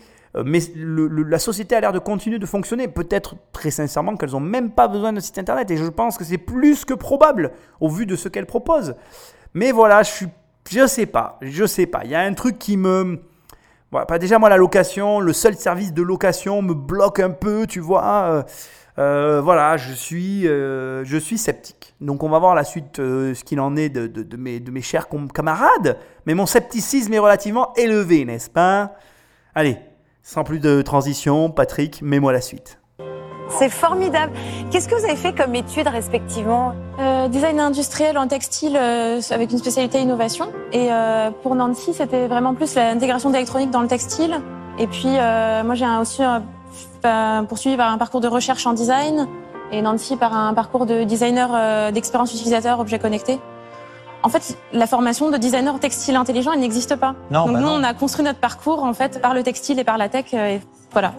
Mais 0.46 0.60
le- 0.76 1.08
le- 1.08 1.24
la 1.24 1.40
société 1.40 1.76
a 1.76 1.80
l'air 1.82 1.92
de 1.94 2.00
continuer 2.00 2.40
de 2.40 2.46
fonctionner. 2.46 2.88
Peut-être 2.88 3.36
très 3.52 3.72
sincèrement 3.72 4.16
qu'elles 4.18 4.32
n'ont 4.32 4.40
même 4.40 4.72
pas 4.72 4.88
besoin 4.88 5.14
de 5.14 5.20
site 5.20 5.38
internet. 5.38 5.70
Et 5.72 5.78
je 5.78 5.86
pense 5.86 6.18
que 6.18 6.24
c'est 6.24 6.38
plus 6.38 6.86
que 6.86 6.94
probable 6.94 7.52
au 7.80 7.90
vu 7.90 8.06
de 8.06 8.16
ce 8.16 8.30
qu'elles 8.30 8.46
proposent. 8.46 8.96
Mais 9.54 9.72
voilà, 9.72 10.04
je 10.04 10.12
suis, 10.12 10.28
je 10.70 10.86
sais 10.88 11.06
pas, 11.06 11.38
je 11.42 11.66
sais 11.66 11.86
pas. 11.86 12.02
Il 12.04 12.12
y 12.12 12.16
a 12.16 12.22
un 12.22 12.34
truc 12.34 12.60
qui 12.60 12.78
me, 12.78 13.20
déjà 14.20 14.40
moi 14.40 14.50
la 14.50 14.58
location, 14.58 15.20
le 15.20 15.34
seul 15.34 15.56
service 15.56 15.94
de 15.94 16.02
location 16.02 16.62
me 16.62 16.74
bloque 16.74 17.20
un 17.20 17.32
peu, 17.32 17.66
tu 17.68 17.80
vois. 17.80 18.04
euh, 18.06 18.44
Euh, 19.00 19.42
voilà, 19.42 19.78
je 19.78 19.94
suis, 19.94 20.48
euh, 20.48 21.04
je 21.06 21.18
suis 21.18 21.38
sceptique. 21.38 21.94
Donc 22.02 22.24
on 22.24 22.30
va 22.30 22.40
voir 22.40 22.56
la 22.56 22.64
suite, 22.64 22.98
euh, 22.98 23.36
ce 23.36 23.44
qu'il 23.44 23.60
en 23.60 23.76
est 23.76 23.90
de, 23.90 24.38
mes, 24.38 24.82
chers 24.82 25.08
camarades. 25.32 26.00
Mais 26.26 26.34
mon 26.34 26.48
scepticisme 26.48 27.14
est 27.14 27.20
relativement 27.20 27.74
élevé, 27.76 28.26
n'est-ce 28.26 28.50
pas? 28.50 28.96
Allez, 29.54 29.78
sans 30.28 30.44
plus 30.44 30.60
de 30.60 30.82
transition, 30.82 31.50
Patrick, 31.50 32.02
mets-moi 32.02 32.34
la 32.34 32.42
suite. 32.42 32.80
C'est 33.50 33.70
formidable. 33.70 34.34
Qu'est-ce 34.70 34.90
que 34.90 34.96
vous 34.96 35.06
avez 35.06 35.16
fait 35.16 35.34
comme 35.34 35.56
études 35.56 35.88
respectivement 35.88 36.74
Euh, 37.00 37.30
design 37.30 37.60
industriel 37.62 38.18
en 38.18 38.28
textile 38.28 38.76
euh, 38.76 39.22
avec 39.32 39.52
une 39.54 39.58
spécialité 39.58 40.00
innovation. 40.02 40.48
Et 40.74 40.92
euh, 40.92 41.32
pour 41.44 41.56
Nancy, 41.56 41.94
c'était 41.94 42.28
vraiment 42.28 42.54
plus 42.56 42.76
l'intégration 42.76 43.30
d'électronique 43.30 43.72
dans 43.72 43.82
le 43.82 43.88
textile. 43.88 44.42
Et 44.80 44.88
puis 44.88 45.08
euh, 45.18 45.64
moi, 45.64 45.76
j'ai 45.76 45.86
aussi 46.02 46.24
euh, 46.24 46.40
fa- 47.02 47.44
poursuivi 47.48 47.78
par 47.78 47.90
un 47.90 47.98
parcours 47.98 48.20
de 48.20 48.28
recherche 48.28 48.68
en 48.68 48.74
design 48.74 49.28
et 49.72 49.82
Nancy 49.82 50.18
par 50.18 50.36
un 50.36 50.54
parcours 50.54 50.86
de 50.86 51.04
designer 51.06 51.50
euh, 51.54 51.92
d'expérience 51.92 52.34
utilisateur 52.34 52.80
objet 52.82 53.00
connecté. 53.00 53.40
En 54.24 54.30
fait, 54.30 54.58
la 54.74 54.88
formation 54.88 55.30
de 55.32 55.38
designer 55.38 55.80
textile 55.80 56.16
intelligent, 56.16 56.52
elle 56.52 56.60
n'existe 56.60 56.96
pas. 56.96 57.16
Non, 57.32 57.46
Donc 57.46 57.54
bah 57.54 57.60
nous, 57.62 57.68
non. 57.68 57.74
on 57.80 57.84
a 57.84 57.94
construit 57.94 58.26
notre 58.26 58.40
parcours 58.40 58.84
en 58.84 58.94
fait 58.94 59.22
par 59.22 59.34
le 59.34 59.44
textile 59.44 59.80
et 59.80 59.84
par 59.84 59.98
la 59.98 60.10
tech. 60.10 60.26
euh, 60.34 60.56
et 60.56 60.62
voilà. 60.92 61.14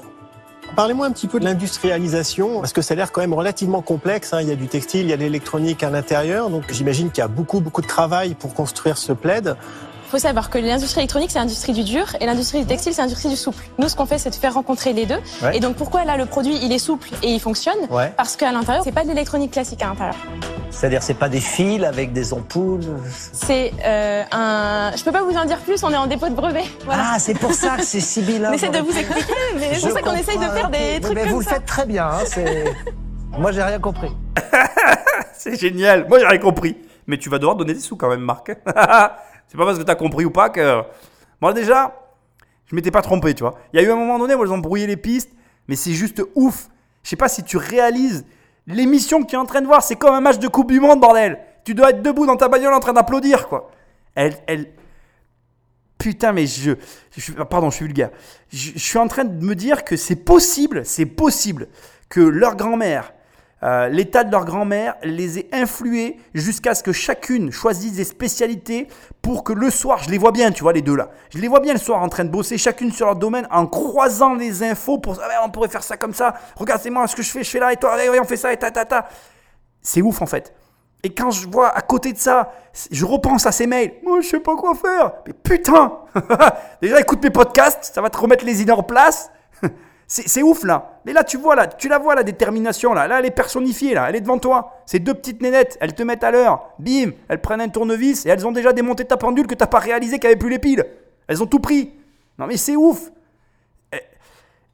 Parlez-moi 0.77 1.07
un 1.07 1.13
petit 1.13 1.29
peu 1.29 1.41
de 1.41 1.45
l'industrialisation, 1.45 2.61
parce 2.61 2.73
que 2.75 2.83
ça 2.83 2.93
a 2.95 2.97
l'air 2.97 3.11
quand 3.11 3.21
même 3.23 3.33
relativement 3.33 3.81
complexe. 3.81 4.33
hein. 4.35 4.41
Il 4.43 4.49
y 4.49 4.53
a 4.53 4.57
du 4.57 4.69
textile, 4.69 5.03
il 5.03 5.11
y 5.11 5.13
a 5.13 5.17
de 5.17 5.23
l'électronique 5.23 5.83
à 5.83 5.91
l'intérieur, 5.91 6.51
donc 6.51 6.65
j'imagine 6.71 7.11
qu'il 7.11 7.23
y 7.23 7.25
a 7.25 7.29
beaucoup, 7.29 7.61
beaucoup 7.61 7.81
de 7.81 7.87
travail 7.87 8.35
pour 8.35 8.53
construire 8.53 8.99
ce 8.99 9.13
plaid. 9.13 9.57
Il 10.09 10.13
faut 10.13 10.19
savoir 10.19 10.49
que 10.49 10.57
l'industrie 10.57 11.01
électronique, 11.03 11.31
c'est 11.31 11.39
l'industrie 11.39 11.75
du 11.75 11.85
dur 11.85 12.07
et 12.19 12.25
l'industrie 12.25 12.61
du 12.63 12.67
textile, 12.67 12.95
c'est 12.95 13.03
l'industrie 13.03 13.29
du 13.29 13.37
souple. 13.37 13.63
Nous, 13.77 13.91
ce 13.91 13.95
qu'on 13.95 14.07
fait, 14.07 14.17
c'est 14.17 14.31
de 14.31 14.35
faire 14.35 14.55
rencontrer 14.55 14.95
les 14.95 15.05
deux. 15.05 15.19
Ouais. 15.43 15.59
Et 15.59 15.61
donc, 15.61 15.77
pourquoi 15.77 16.07
là, 16.07 16.17
le 16.17 16.25
produit, 16.25 16.59
il 16.63 16.73
est 16.73 16.79
souple 16.79 17.11
et 17.23 17.29
il 17.29 17.39
fonctionne 17.39 17.77
Ouais. 17.91 18.11
Parce 18.17 18.35
qu'à 18.35 18.51
l'intérieur, 18.51 18.85
c'est 18.85 18.93
pas 18.93 19.03
de 19.03 19.09
l'électronique 19.11 19.51
classique 19.51 19.83
à 19.83 19.89
l'intérieur. 19.89 20.15
C'est-à-dire, 20.71 21.03
c'est 21.03 21.13
pas 21.13 21.29
des 21.29 21.41
fils 21.43 21.85
avec 21.85 22.15
des 22.15 22.33
ampoules. 22.33 22.87
C'est 23.35 23.75
euh, 23.85 24.23
un. 24.33 24.93
Je 24.97 25.05
peux 25.05 25.13
pas 25.13 25.23
vous 25.25 25.37
en 25.37 25.45
dire 25.45 25.59
plus. 25.59 25.83
On 25.85 25.91
est 25.93 25.97
en 25.97 26.07
dépôt 26.07 26.31
de 26.31 26.35
brevet. 26.35 26.65
Voilà. 26.87 27.03
Ah, 27.13 27.19
c'est 27.19 27.35
pour 27.39 27.53
ça 27.53 27.77
que 27.77 27.85
c'est 27.85 28.01
Sibylla. 28.01 28.49
on 28.53 28.55
essaie 28.55 28.71
de 28.71 28.79
vous 28.79 28.97
expliquer, 28.97 29.33
mais 29.57 29.75
c'est 29.75 29.81
Je 29.81 29.87
pour 29.89 29.91
ça 29.93 30.01
qu'on 30.01 30.15
essaye 30.17 30.39
de 30.39 30.45
faire 30.45 30.71
des 30.71 30.79
Mais- 30.79 31.01
trucs 31.01 31.15
mais 31.17 31.23
comme 31.25 31.33
vous 31.33 31.41
le 31.41 31.45
ça. 31.45 31.51
faites 31.57 31.67
très 31.67 31.85
bien. 31.85 32.07
hein. 32.07 32.43
Moi, 33.39 33.53
j'ai 33.53 33.63
rien 33.63 33.79
compris. 33.79 34.11
C'est 35.37 35.61
génial. 35.61 36.09
Moi, 36.09 36.19
j'ai 36.19 36.27
rien 36.27 36.39
compris. 36.39 36.79
Mais 37.07 37.19
tu 37.19 37.29
vas 37.29 37.39
devoir 37.39 37.57
donner 37.57 37.75
des 37.75 37.81
sous 37.81 37.97
quand 37.97 38.09
même, 38.09 38.21
Marc. 38.21 38.51
C'est 39.49 39.57
pas 39.57 39.65
parce 39.65 39.79
que 39.79 39.83
t'as 39.83 39.95
compris 39.95 40.25
ou 40.25 40.31
pas 40.31 40.51
que. 40.51 40.83
Bon, 41.41 41.53
déjà, 41.53 41.95
je 42.67 42.77
m'étais 42.77 42.91
pas 42.91 43.03
trompé, 43.03 43.35
tu 43.35 43.43
vois. 43.43 43.55
Il 43.73 43.81
y 43.81 43.85
a 43.85 43.87
eu 43.87 43.91
un 43.91 43.97
moment 43.97 44.19
donné 44.19 44.35
où 44.35 44.45
ils 44.45 44.53
ont 44.53 44.59
brouillé 44.59 44.87
les 44.87 44.97
pistes, 44.97 45.31
mais 45.67 45.77
c'est 45.77 45.93
juste 45.93 46.23
ouf. 46.35 46.69
Je 47.03 47.11
sais 47.11 47.17
pas 47.17 47.29
si 47.29 47.43
tu 47.43 47.57
réalises 47.57 48.25
l'émission 48.67 49.23
que 49.23 49.27
tu 49.29 49.35
es 49.35 49.39
en 49.39 49.47
train 49.47 49.63
de 49.63 49.67
voir. 49.67 49.83
C'est 49.83 49.97
comme 49.97 50.15
un 50.15 50.21
match 50.21 50.39
de 50.39 50.49
Coupe 50.49 50.71
du 50.71 50.81
Monde, 50.81 51.01
bordel. 51.01 51.39
Tu 51.65 51.75
dois 51.75 51.91
être 51.91 52.03
debout 52.03 52.27
dans 52.27 52.37
ta 52.37 52.49
bagnole 52.49 52.75
en 52.75 52.81
train 52.81 52.93
d'applaudir, 52.93 53.49
quoi. 53.49 53.71
Elle, 54.15 54.37
elle. 54.47 54.73
Putain, 55.97 56.33
mais 56.33 56.47
je. 56.47 56.73
pardon, 57.45 57.71
je 57.71 57.77
suis 57.77 57.85
vulgaire. 57.87 58.11
Je 58.53 58.79
suis 58.79 58.99
en 58.99 59.09
train 59.09 59.25
de 59.25 59.45
me 59.45 59.55
dire 59.55 59.85
que 59.85 59.97
c'est 59.97 60.17
possible, 60.17 60.85
c'est 60.85 61.07
possible 61.07 61.69
que 62.09 62.21
leur 62.21 62.57
grand-mère, 62.57 63.13
euh, 63.63 63.89
l'état 63.89 64.23
de 64.23 64.31
leur 64.31 64.45
grand-mère 64.45 64.95
les 65.03 65.39
ait 65.41 65.49
influés 65.53 66.17
jusqu'à 66.35 66.75
ce 66.75 66.83
que 66.83 66.93
chacune 66.93 67.51
choisisse 67.51 67.95
des 67.95 68.05
spécialités 68.05 68.87
pour 69.21 69.43
que 69.43 69.53
le 69.53 69.71
soir, 69.71 70.03
je 70.03 70.11
les 70.11 70.19
vois 70.19 70.31
bien, 70.31 70.53
tu 70.53 70.63
vois, 70.63 70.73
les 70.73 70.83
deux 70.83 70.95
là. 70.95 71.11
Je 71.31 71.39
les 71.39 71.49
vois 71.49 71.61
bien 71.61 71.73
le 71.73 71.81
soir 71.81 72.01
en 72.01 72.09
train 72.09 72.25
de 72.25 72.31
bosser 72.31 72.57
chacune 72.57 72.93
sur 72.93 73.07
leur 73.07 73.17
domaine 73.17 73.49
en 73.51 73.67
croisant 73.67 74.35
les 74.35 74.63
infos 74.63 74.99
pour. 74.99 75.19
Ah 75.21 75.43
on 75.45 75.51
pourrait 75.51 75.69
faire 75.69 75.83
ça 75.83 75.97
comme 75.97 76.15
ça. 76.15 76.35
Regarde, 76.57 76.81
c'est 76.83 76.91
moi 76.91 77.07
ce 77.09 77.17
que 77.17 77.23
je 77.23 77.31
fais, 77.31 77.43
je 77.43 77.51
fais 77.51 77.59
là 77.59 77.73
et 77.73 77.77
toi, 77.77 77.97
on 78.21 78.25
fait 78.25 78.37
ça 78.37 78.53
et 78.53 78.57
ta 78.57 78.71
ta 78.71 78.85
ta. 78.85 79.09
C'est 79.83 80.03
ouf 80.03 80.23
en 80.23 80.27
fait. 80.27 80.55
Et 81.03 81.11
quand 81.15 81.31
je 81.31 81.49
vois 81.49 81.69
à 81.69 81.81
côté 81.81 82.13
de 82.13 82.19
ça, 82.19 82.53
je 82.91 83.05
repense 83.05 83.47
à 83.47 83.53
ces 83.53 83.67
mails. 83.67 83.95
Moi, 84.03 84.21
je 84.21 84.29
sais 84.29 84.41
pas 84.41 84.57
quoi 84.57 84.75
faire. 84.75 85.13
Mais 85.27 85.33
putain 85.33 85.99
Déjà, 86.83 87.01
écoute 87.01 87.23
mes 87.23 87.31
podcasts, 87.31 87.93
ça 87.95 88.01
va 88.01 88.11
te 88.11 88.19
remettre 88.19 88.45
les 88.45 88.63
idées 88.63 88.73
en 88.73 88.83
place. 88.83 89.31
C'est 90.11 90.43
ouf 90.43 90.65
là. 90.65 91.01
Mais 91.05 91.13
là, 91.13 91.23
tu 91.23 91.37
vois 91.37 91.55
là, 91.55 91.67
tu 91.67 91.87
la 91.87 91.99
vois 91.99 92.15
la 92.15 92.23
détermination 92.23 92.95
là. 92.95 93.07
Là, 93.07 93.19
elle 93.19 93.27
est 93.27 93.31
personnifiée 93.31 93.93
là. 93.93 94.09
Elle 94.09 94.17
est 94.17 94.23
devant 94.23 94.39
toi. 94.39 94.81
Ces 94.87 95.01
deux 95.01 95.13
petites 95.13 95.43
nénettes, 95.43 95.77
elles 95.83 95.95
te 95.95 96.03
mettent 96.03 96.25
à 96.25 96.31
l'heure. 96.31 96.71
Bim, 96.79 97.11
elles 97.29 97.43
prennent 97.43 97.61
un 97.61 97.69
tournevis 97.69 98.25
et 98.25 98.31
elles 98.31 98.47
ont 98.47 98.53
déjà 98.53 98.73
démonté 98.73 99.05
ta 99.05 99.19
pendule 99.19 99.47
que 99.47 99.55
t'as 99.55 99.67
pas 99.67 99.81
réalisé 99.81 100.19
qu'il 100.19 100.29
n'y 100.29 100.33
avait 100.33 100.39
plus 100.39 100.49
les 100.49 100.59
piles. 100.59 100.85
Elles 101.27 101.43
ont 101.43 101.47
tout 101.47 101.61
pris. 101.61 101.93
Non 102.39 102.47
mais 102.47 102.57
c'est 102.57 102.75
ouf. 102.75 103.11
Eh, 103.93 103.99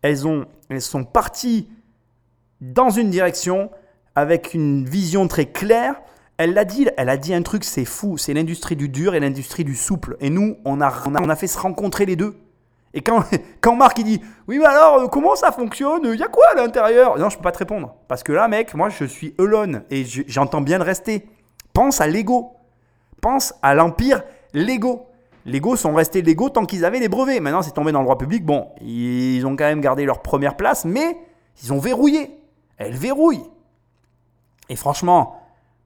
Elles 0.02 0.24
ont, 0.28 0.46
elles 0.68 0.80
sont 0.80 1.02
parties 1.02 1.68
dans 2.60 2.90
une 2.90 3.10
direction 3.10 3.70
avec 4.14 4.54
une 4.54 4.84
vision 4.88 5.26
très 5.26 5.46
claire. 5.46 6.00
Elle 6.36 6.54
l'a 6.54 6.64
dit, 6.64 6.88
elle 6.96 7.08
a 7.08 7.16
dit 7.16 7.34
un 7.34 7.42
truc, 7.42 7.64
c'est 7.64 7.84
fou. 7.84 8.18
C'est 8.18 8.34
l'industrie 8.34 8.76
du 8.76 8.88
dur 8.88 9.16
et 9.16 9.20
l'industrie 9.20 9.64
du 9.64 9.74
souple. 9.74 10.16
Et 10.20 10.30
nous, 10.30 10.58
on 10.64 10.80
a, 10.80 10.92
on 11.06 11.28
a 11.28 11.36
fait 11.36 11.48
se 11.48 11.58
rencontrer 11.58 12.06
les 12.06 12.14
deux. 12.14 12.36
Et 12.94 13.02
quand, 13.02 13.22
quand 13.60 13.74
Marc 13.76 13.98
il 13.98 14.04
dit 14.04 14.20
Oui, 14.48 14.58
mais 14.58 14.64
alors, 14.66 15.00
euh, 15.00 15.06
comment 15.08 15.34
ça 15.36 15.52
fonctionne? 15.52 16.02
Il 16.04 16.18
y 16.18 16.22
a 16.22 16.28
quoi 16.28 16.44
à 16.52 16.54
l'intérieur? 16.54 17.18
Non, 17.18 17.28
je 17.28 17.36
peux 17.36 17.42
pas 17.42 17.52
te 17.52 17.58
répondre. 17.58 17.94
Parce 18.08 18.22
que 18.22 18.32
là, 18.32 18.48
mec, 18.48 18.72
moi, 18.74 18.88
je 18.88 19.04
suis 19.04 19.34
Elon 19.38 19.82
et 19.90 20.04
je- 20.04 20.22
j'entends 20.26 20.60
bien 20.62 20.78
le 20.78 20.84
rester. 20.84 21.26
Pense 21.72 22.00
à 22.00 22.06
Lego. 22.06 22.52
Pense 23.20 23.52
à 23.62 23.74
l'empire 23.74 24.22
Lego. 24.54 25.06
Lego 25.46 25.76
sont 25.76 25.92
restés 25.94 26.22
Lego 26.22 26.48
tant 26.48 26.64
qu'ils 26.64 26.84
avaient 26.84 27.00
les 27.00 27.08
brevets. 27.08 27.40
Maintenant, 27.40 27.62
c'est 27.62 27.72
tombé 27.72 27.92
dans 27.92 27.98
le 28.00 28.04
droit 28.04 28.16
public. 28.16 28.44
Bon, 28.46 28.68
ils 28.80 29.44
ont 29.44 29.56
quand 29.56 29.64
même 29.64 29.80
gardé 29.80 30.04
leur 30.06 30.22
première 30.22 30.56
place, 30.56 30.84
mais 30.84 31.18
ils 31.62 31.72
ont 31.72 31.78
verrouillé. 31.78 32.38
Elles 32.78 32.94
verrouillent. 32.94 33.44
Et 34.68 34.76
franchement, 34.76 35.40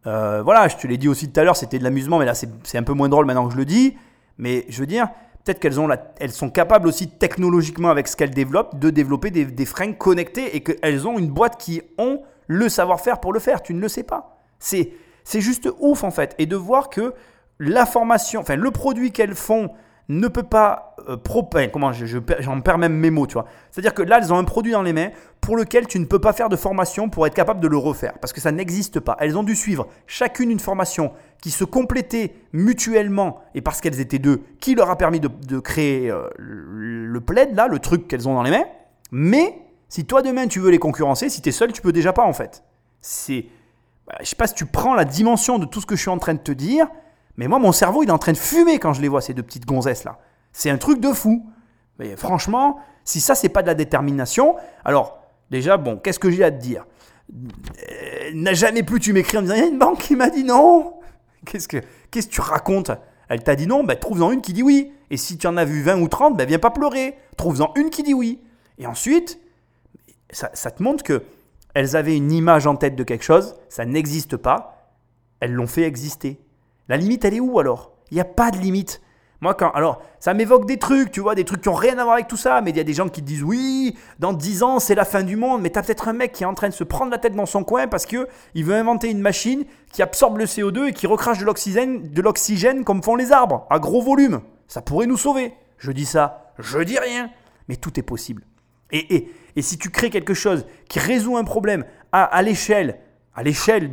euh, 0.06 0.42
voilà, 0.42 0.68
je 0.68 0.76
te 0.76 0.86
l'ai 0.86 0.96
dit 0.96 1.08
aussi 1.08 1.30
tout 1.30 1.40
à 1.40 1.44
l'heure, 1.44 1.56
c'était 1.56 1.78
de 1.78 1.84
l'amusement, 1.84 2.18
mais 2.18 2.24
là, 2.24 2.34
c'est 2.34 2.78
un 2.78 2.82
peu 2.84 2.92
moins 2.92 3.08
drôle 3.08 3.26
maintenant 3.26 3.46
que 3.46 3.52
je 3.52 3.58
le 3.58 3.64
dis. 3.64 3.96
Mais 4.36 4.64
je 4.68 4.78
veux 4.78 4.86
dire, 4.86 5.08
peut-être 5.48 5.60
qu'elles 5.60 6.32
sont 6.32 6.50
capables 6.50 6.88
aussi 6.88 7.08
technologiquement, 7.08 7.88
avec 7.88 8.06
ce 8.08 8.16
qu'elles 8.16 8.34
développent, 8.34 8.78
de 8.78 8.90
développer 8.90 9.30
des, 9.30 9.46
des 9.46 9.64
fringues 9.64 9.96
connectées 9.96 10.54
et 10.54 10.62
qu'elles 10.62 11.08
ont 11.08 11.18
une 11.18 11.28
boîte 11.28 11.58
qui 11.58 11.80
ont 11.96 12.20
le 12.46 12.68
savoir-faire 12.68 13.20
pour 13.20 13.32
le 13.32 13.40
faire. 13.40 13.62
Tu 13.62 13.72
ne 13.72 13.80
le 13.80 13.88
sais 13.88 14.02
pas. 14.02 14.38
C'est 14.58 14.92
c'est 15.24 15.40
juste 15.40 15.68
ouf 15.78 16.04
en 16.04 16.10
fait. 16.10 16.34
Et 16.38 16.46
de 16.46 16.56
voir 16.56 16.88
que 16.90 17.14
la 17.58 17.86
formation, 17.86 18.40
enfin 18.40 18.56
le 18.56 18.70
produit 18.70 19.12
qu'elles 19.12 19.34
font 19.34 19.70
ne 20.08 20.26
peut 20.26 20.42
pas 20.42 20.96
euh, 21.08 21.16
comment 21.70 21.92
j'en 21.92 22.60
perds 22.62 22.78
même 22.78 22.94
mes 22.94 23.10
mots, 23.10 23.26
tu 23.26 23.34
vois. 23.34 23.44
C'est-à-dire 23.70 23.92
que 23.92 24.02
là, 24.02 24.18
elles 24.18 24.32
ont 24.32 24.38
un 24.38 24.44
produit 24.44 24.72
dans 24.72 24.82
les 24.82 24.94
mains 24.94 25.10
pour 25.42 25.56
lequel 25.56 25.86
tu 25.86 25.98
ne 25.98 26.06
peux 26.06 26.18
pas 26.18 26.32
faire 26.32 26.48
de 26.48 26.56
formation 26.56 27.10
pour 27.10 27.26
être 27.26 27.34
capable 27.34 27.60
de 27.60 27.68
le 27.68 27.76
refaire 27.76 28.14
parce 28.18 28.32
que 28.32 28.40
ça 28.40 28.50
n'existe 28.50 29.00
pas. 29.00 29.16
Elles 29.20 29.36
ont 29.36 29.42
dû 29.42 29.54
suivre 29.54 29.86
chacune 30.06 30.50
une 30.50 30.60
formation 30.60 31.12
qui 31.40 31.50
se 31.50 31.64
complétait 31.64 32.34
mutuellement 32.52 33.40
et 33.54 33.60
parce 33.60 33.80
qu'elles 33.80 34.00
étaient 34.00 34.18
deux, 34.18 34.42
qui 34.60 34.74
leur 34.74 34.90
a 34.90 34.96
permis 34.96 35.20
de, 35.20 35.58
créer 35.60 36.10
euh, 36.10 36.28
le 36.38 37.20
plaid 37.20 37.54
là, 37.54 37.68
le 37.68 37.78
truc 37.78 38.08
qu'elles 38.08 38.28
ont 38.28 38.34
dans 38.34 38.42
les 38.42 38.50
mains. 38.50 38.64
Mais 39.12 39.58
si 39.88 40.04
toi 40.04 40.22
demain 40.22 40.48
tu 40.48 40.60
veux 40.60 40.70
les 40.70 40.78
concurrencer, 40.78 41.28
si 41.28 41.40
tu 41.40 41.48
es 41.48 41.52
seul, 41.52 41.72
tu 41.72 41.82
peux 41.82 41.92
déjà 41.92 42.12
pas 42.12 42.24
en 42.24 42.32
fait. 42.32 42.64
C'est 43.00 43.46
bah, 44.06 44.16
je 44.20 44.26
sais 44.26 44.36
pas 44.36 44.46
si 44.46 44.54
tu 44.54 44.66
prends 44.66 44.94
la 44.94 45.04
dimension 45.04 45.58
de 45.58 45.66
tout 45.66 45.80
ce 45.80 45.86
que 45.86 45.94
je 45.94 46.00
suis 46.00 46.10
en 46.10 46.18
train 46.18 46.34
de 46.34 46.38
te 46.38 46.52
dire, 46.52 46.88
mais 47.36 47.46
moi, 47.46 47.58
mon 47.58 47.72
cerveau, 47.72 48.02
il 48.02 48.08
est 48.08 48.12
en 48.12 48.18
train 48.18 48.32
de 48.32 48.38
fumer 48.38 48.78
quand 48.78 48.94
je 48.94 49.02
les 49.02 49.08
vois, 49.08 49.20
ces 49.20 49.34
deux 49.34 49.42
petites 49.42 49.66
gonzesses 49.66 50.04
là. 50.04 50.18
C'est 50.52 50.70
un 50.70 50.78
truc 50.78 51.00
de 51.00 51.12
fou. 51.12 51.46
Mais 51.98 52.16
franchement, 52.16 52.78
si 53.04 53.20
ça, 53.20 53.34
c'est 53.34 53.48
pas 53.48 53.62
de 53.62 53.66
la 53.66 53.74
détermination, 53.74 54.56
alors, 54.84 55.18
déjà, 55.50 55.76
bon, 55.76 55.96
qu'est-ce 55.96 56.18
que 56.18 56.30
j'ai 56.30 56.44
à 56.44 56.50
te 56.50 56.60
dire? 56.60 56.86
Euh, 57.32 58.30
N'a 58.34 58.54
jamais 58.54 58.82
plus 58.82 59.00
tu 59.00 59.12
m'écris 59.12 59.38
en 59.38 59.42
disant, 59.42 59.54
il 59.54 59.60
y 59.60 59.64
a 59.64 59.66
une 59.66 59.78
banque 59.78 59.98
qui 59.98 60.16
m'a 60.16 60.30
dit 60.30 60.44
non. 60.44 60.94
Qu'est-ce 61.46 61.68
que, 61.68 61.78
qu'est-ce 62.10 62.28
que 62.28 62.32
tu 62.32 62.40
racontes? 62.40 62.90
Elle 63.28 63.42
t'a 63.42 63.56
dit 63.56 63.66
non, 63.66 63.84
ben, 63.84 63.96
trouve-en 63.96 64.32
une 64.32 64.40
qui 64.40 64.52
dit 64.52 64.62
oui. 64.62 64.92
Et 65.10 65.16
si 65.16 65.38
tu 65.38 65.46
en 65.46 65.56
as 65.56 65.64
vu 65.64 65.82
20 65.82 66.00
ou 66.00 66.08
30, 66.08 66.36
ben, 66.36 66.46
viens 66.46 66.58
pas 66.58 66.70
pleurer. 66.70 67.16
Trouve-en 67.36 67.72
une 67.76 67.90
qui 67.90 68.02
dit 68.02 68.14
oui. 68.14 68.40
Et 68.78 68.86
ensuite, 68.86 69.40
ça, 70.30 70.50
ça 70.54 70.70
te 70.70 70.82
montre 70.82 71.04
que 71.04 71.22
elles 71.74 71.96
avaient 71.96 72.16
une 72.16 72.32
image 72.32 72.66
en 72.66 72.76
tête 72.76 72.96
de 72.96 73.04
quelque 73.04 73.24
chose, 73.24 73.54
ça 73.68 73.84
n'existe 73.84 74.36
pas, 74.36 74.90
elles 75.40 75.52
l'ont 75.52 75.66
fait 75.66 75.82
exister. 75.82 76.40
La 76.88 76.96
limite, 76.96 77.24
elle 77.24 77.34
est 77.34 77.40
où 77.40 77.58
alors? 77.60 77.92
Il 78.10 78.14
n'y 78.14 78.20
a 78.20 78.24
pas 78.24 78.50
de 78.50 78.58
limite. 78.58 79.00
Moi, 79.40 79.54
quand. 79.54 79.70
Alors, 79.70 80.02
ça 80.18 80.34
m'évoque 80.34 80.66
des 80.66 80.78
trucs, 80.78 81.12
tu 81.12 81.20
vois, 81.20 81.34
des 81.34 81.44
trucs 81.44 81.60
qui 81.60 81.68
n'ont 81.68 81.74
rien 81.74 81.96
à 81.98 82.02
voir 82.02 82.14
avec 82.14 82.26
tout 82.26 82.36
ça, 82.36 82.60
mais 82.60 82.70
il 82.70 82.76
y 82.76 82.80
a 82.80 82.84
des 82.84 82.92
gens 82.92 83.08
qui 83.08 83.22
disent 83.22 83.44
oui, 83.44 83.96
dans 84.18 84.32
10 84.32 84.62
ans, 84.64 84.78
c'est 84.80 84.96
la 84.96 85.04
fin 85.04 85.22
du 85.22 85.36
monde, 85.36 85.62
mais 85.62 85.70
tu 85.70 85.78
as 85.78 85.82
peut-être 85.82 86.08
un 86.08 86.12
mec 86.12 86.32
qui 86.32 86.42
est 86.42 86.46
en 86.46 86.54
train 86.54 86.68
de 86.68 86.74
se 86.74 86.84
prendre 86.84 87.12
la 87.12 87.18
tête 87.18 87.36
dans 87.36 87.46
son 87.46 87.62
coin 87.62 87.86
parce 87.86 88.04
que 88.04 88.26
il 88.54 88.64
veut 88.64 88.74
inventer 88.74 89.10
une 89.10 89.20
machine 89.20 89.64
qui 89.92 90.02
absorbe 90.02 90.38
le 90.38 90.44
CO2 90.44 90.88
et 90.88 90.92
qui 90.92 91.06
recrache 91.06 91.38
de 91.38 91.44
l'oxygène, 91.44 92.84
comme 92.84 93.02
font 93.02 93.14
les 93.14 93.30
arbres, 93.30 93.66
à 93.70 93.78
gros 93.78 94.02
volume. 94.02 94.40
Ça 94.66 94.82
pourrait 94.82 95.06
nous 95.06 95.16
sauver. 95.16 95.54
Je 95.78 95.92
dis 95.92 96.06
ça, 96.06 96.52
je 96.58 96.80
dis 96.80 96.98
rien, 96.98 97.30
mais 97.68 97.76
tout 97.76 97.98
est 98.00 98.02
possible. 98.02 98.42
Et, 98.90 99.14
et, 99.14 99.32
et 99.54 99.62
si 99.62 99.78
tu 99.78 99.90
crées 99.90 100.10
quelque 100.10 100.34
chose 100.34 100.66
qui 100.88 100.98
résout 100.98 101.36
un 101.36 101.44
problème 101.44 101.84
à, 102.10 102.24
à 102.24 102.42
l'échelle, 102.42 102.98
à 103.36 103.44
l'échelle, 103.44 103.88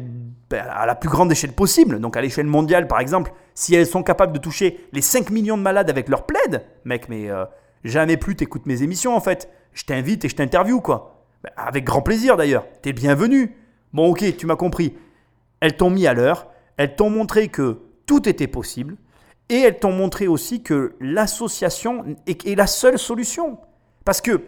ben, 0.49 0.65
à 0.67 0.87
la 0.87 0.95
plus 0.95 1.09
grande 1.09 1.31
échelle 1.31 1.53
possible, 1.53 1.99
donc 1.99 2.17
à 2.17 2.21
l'échelle 2.21 2.47
mondiale 2.47 2.87
par 2.87 2.99
exemple, 2.99 3.31
si 3.55 3.73
elles 3.73 3.87
sont 3.87 4.03
capables 4.03 4.33
de 4.33 4.37
toucher 4.37 4.85
les 4.91 5.01
5 5.01 5.31
millions 5.31 5.57
de 5.57 5.63
malades 5.63 5.89
avec 5.89 6.09
leur 6.09 6.25
plaid, 6.25 6.63
mec, 6.83 7.09
mais 7.09 7.29
euh, 7.29 7.45
jamais 7.83 8.17
plus 8.17 8.35
t'écoutes 8.35 8.65
mes 8.65 8.83
émissions 8.83 9.15
en 9.15 9.21
fait. 9.21 9.49
Je 9.73 9.83
t'invite 9.85 10.23
et 10.25 10.29
je 10.29 10.35
t'interview 10.35 10.81
quoi. 10.81 11.23
Ben, 11.43 11.51
Avec 11.57 11.85
grand 11.85 12.01
plaisir 12.01 12.37
d'ailleurs. 12.37 12.65
T'es 12.81 12.93
bienvenu. 12.93 13.55
Bon, 13.93 14.11
ok, 14.11 14.37
tu 14.37 14.45
m'as 14.45 14.55
compris. 14.55 14.95
Elles 15.61 15.77
t'ont 15.77 15.89
mis 15.89 16.05
à 16.05 16.13
l'heure. 16.13 16.47
Elles 16.77 16.95
t'ont 16.95 17.09
montré 17.09 17.47
que 17.47 17.79
tout 18.05 18.27
était 18.27 18.47
possible. 18.47 18.97
Et 19.47 19.59
elles 19.59 19.79
t'ont 19.79 19.91
montré 19.93 20.27
aussi 20.27 20.61
que 20.61 20.95
l'association 20.99 22.03
est, 22.27 22.45
est 22.45 22.55
la 22.55 22.67
seule 22.67 22.99
solution. 22.99 23.59
Parce 24.03 24.19
que, 24.21 24.43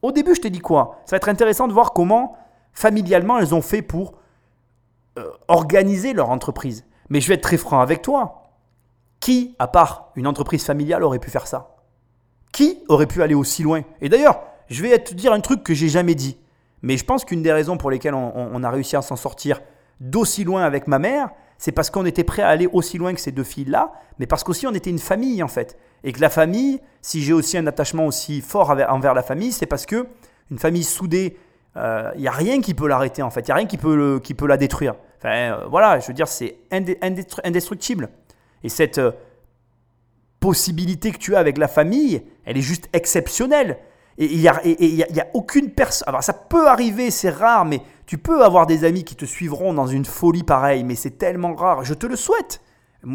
au 0.00 0.12
début, 0.12 0.34
je 0.34 0.40
t'ai 0.40 0.50
dit 0.50 0.60
quoi? 0.60 1.02
Ça 1.06 1.12
va 1.12 1.16
être 1.18 1.28
intéressant 1.28 1.66
de 1.66 1.72
voir 1.72 1.92
comment, 1.92 2.36
familialement, 2.72 3.38
elles 3.38 3.54
ont 3.54 3.62
fait 3.62 3.82
pour 3.82 4.14
euh, 5.18 5.30
organiser 5.48 6.12
leur 6.12 6.30
entreprise. 6.30 6.84
Mais 7.10 7.20
je 7.20 7.28
vais 7.28 7.34
être 7.34 7.42
très 7.42 7.56
franc 7.56 7.80
avec 7.80 8.02
toi. 8.02 8.44
Qui, 9.20 9.56
à 9.58 9.66
part 9.66 10.12
une 10.14 10.26
entreprise 10.26 10.64
familiale, 10.64 11.02
aurait 11.02 11.18
pu 11.18 11.30
faire 11.30 11.46
ça? 11.46 11.76
Qui 12.52 12.78
aurait 12.88 13.06
pu 13.06 13.22
aller 13.22 13.34
aussi 13.34 13.62
loin? 13.62 13.82
Et 14.00 14.08
d'ailleurs, 14.08 14.40
je 14.68 14.82
vais 14.82 14.98
te 14.98 15.14
dire 15.14 15.32
un 15.32 15.40
truc 15.40 15.62
que 15.62 15.74
j'ai 15.74 15.88
jamais 15.88 16.14
dit. 16.14 16.38
Mais 16.82 16.96
je 16.96 17.04
pense 17.04 17.24
qu'une 17.24 17.42
des 17.42 17.52
raisons 17.52 17.76
pour 17.76 17.90
lesquelles 17.90 18.14
on, 18.14 18.62
a 18.62 18.70
réussi 18.70 18.96
à 18.96 19.02
s'en 19.02 19.16
sortir 19.16 19.60
d'aussi 20.00 20.44
loin 20.44 20.62
avec 20.62 20.86
ma 20.86 21.00
mère, 21.00 21.30
c'est 21.58 21.72
parce 21.72 21.90
qu'on 21.90 22.06
était 22.06 22.22
prêt 22.22 22.42
à 22.42 22.48
aller 22.48 22.68
aussi 22.72 22.98
loin 22.98 23.12
que 23.12 23.20
ces 23.20 23.32
deux 23.32 23.42
filles-là, 23.42 23.92
mais 24.20 24.26
parce 24.26 24.44
qu'aussi 24.44 24.64
on 24.68 24.74
était 24.74 24.90
une 24.90 25.00
famille 25.00 25.42
en 25.42 25.48
fait. 25.48 25.76
Et 26.04 26.12
que 26.12 26.20
la 26.20 26.30
famille, 26.30 26.80
si 27.02 27.20
j'ai 27.20 27.32
aussi 27.32 27.58
un 27.58 27.66
attachement 27.66 28.06
aussi 28.06 28.40
fort 28.40 28.70
envers 28.70 29.14
la 29.14 29.24
famille, 29.24 29.50
c'est 29.50 29.66
parce 29.66 29.86
que 29.86 30.06
une 30.52 30.58
famille 30.58 30.84
soudée, 30.84 31.36
il 31.74 32.20
n'y 32.20 32.28
a 32.28 32.32
rien 32.32 32.60
qui 32.60 32.74
peut 32.74 32.86
l'arrêter 32.86 33.22
en 33.22 33.30
fait, 33.30 33.40
il 33.40 33.46
n'y 33.46 33.52
a 33.52 33.56
rien 33.56 33.66
qui 33.66 33.76
peut, 33.76 34.20
qui 34.22 34.34
peut 34.34 34.46
la 34.46 34.56
détruire. 34.56 34.94
Enfin 35.18 35.52
euh, 35.52 35.66
voilà, 35.68 35.98
je 35.98 36.06
veux 36.06 36.14
dire, 36.14 36.28
c'est 36.28 36.58
indestructible. 36.70 38.08
Et 38.62 38.68
cette 38.68 38.98
euh, 38.98 39.12
possibilité 40.40 41.10
que 41.10 41.18
tu 41.18 41.34
as 41.34 41.38
avec 41.38 41.58
la 41.58 41.68
famille, 41.68 42.22
elle 42.44 42.56
est 42.56 42.62
juste 42.62 42.88
exceptionnelle. 42.92 43.78
Et 44.20 44.26
il 44.32 44.40
n'y 44.40 44.48
a, 44.48 45.26
aucune 45.34 45.70
personne. 45.70 46.08
Alors 46.08 46.24
ça 46.24 46.32
peut 46.32 46.66
arriver, 46.66 47.12
c'est 47.12 47.30
rare, 47.30 47.64
mais 47.64 47.80
tu 48.04 48.18
peux 48.18 48.42
avoir 48.42 48.66
des 48.66 48.84
amis 48.84 49.04
qui 49.04 49.14
te 49.14 49.24
suivront 49.24 49.72
dans 49.72 49.86
une 49.86 50.04
folie 50.04 50.42
pareille, 50.42 50.82
mais 50.82 50.96
c'est 50.96 51.18
tellement 51.18 51.54
rare. 51.54 51.84
Je 51.84 51.94
te 51.94 52.06
le 52.06 52.16
souhaite. 52.16 52.60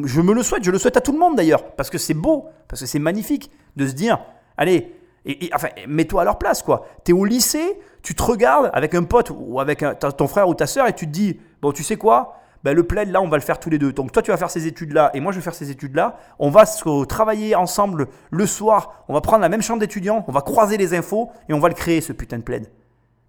Je 0.06 0.22
me 0.22 0.34
le 0.34 0.44
souhaite, 0.44 0.64
je 0.64 0.72
le 0.72 0.78
souhaite 0.78 0.96
à 0.96 1.02
tout 1.02 1.12
le 1.12 1.20
monde 1.20 1.36
d'ailleurs, 1.36 1.76
parce 1.76 1.90
que 1.90 1.98
c'est 1.98 2.14
beau, 2.14 2.46
parce 2.70 2.80
que 2.80 2.88
c'est 2.88 3.00
magnifique 3.00 3.52
de 3.76 3.86
se 3.86 3.92
dire, 3.92 4.18
allez, 4.56 4.96
et, 5.26 5.50
enfin, 5.54 5.68
mets-toi 5.88 6.22
à 6.22 6.26
leur 6.26 6.38
place 6.38 6.64
quoi. 6.64 6.88
Tu 7.04 7.12
es 7.12 7.14
au 7.14 7.26
lycée, 7.26 7.80
tu 8.04 8.14
te 8.14 8.22
regardes 8.22 8.70
avec 8.74 8.94
un 8.94 9.04
pote 9.04 9.32
ou 9.36 9.60
avec 9.60 9.82
un- 9.82 9.96
ton 9.96 10.28
frère 10.28 10.48
ou 10.48 10.54
ta 10.54 10.68
soeur 10.68 10.88
et 10.88 10.94
tu 10.94 11.08
te 11.08 11.12
dis, 11.12 11.40
bon, 11.62 11.72
tu 11.72 11.84
sais 11.84 11.96
quoi? 11.96 12.38
Ben, 12.64 12.74
le 12.76 12.84
plaid 12.84 13.10
là, 13.10 13.22
on 13.22 13.28
va 13.28 13.36
le 13.38 13.44
faire 13.44 13.60
tous 13.60 13.70
les 13.70 13.78
deux. 13.78 13.92
Donc 13.92 14.12
toi, 14.12 14.22
tu 14.22 14.32
vas 14.32 14.38
faire 14.38 14.50
ces 14.52 14.68
études 14.68 14.94
là 14.94 15.10
et 15.14 15.20
moi, 15.20 15.32
je 15.34 15.38
vais 15.40 15.44
faire 15.44 15.56
ces 15.56 15.70
études 15.72 15.96
là. 15.96 16.18
On 16.40 16.50
va 16.50 16.64
travailler 17.10 17.56
ensemble 17.56 18.08
le 18.30 18.46
soir. 18.46 19.04
On 19.10 19.14
va 19.14 19.20
prendre 19.22 19.42
la 19.42 19.50
même 19.50 19.62
chambre 19.62 19.80
d'étudiants. 19.80 20.24
On 20.28 20.32
va 20.32 20.42
croiser 20.42 20.78
les 20.78 20.94
infos 20.94 21.30
et 21.50 21.54
on 21.54 21.60
va 21.60 21.68
le 21.68 21.74
créer 21.74 22.00
ce 22.00 22.14
putain 22.14 22.38
de 22.38 22.44
plaid. 22.44 22.70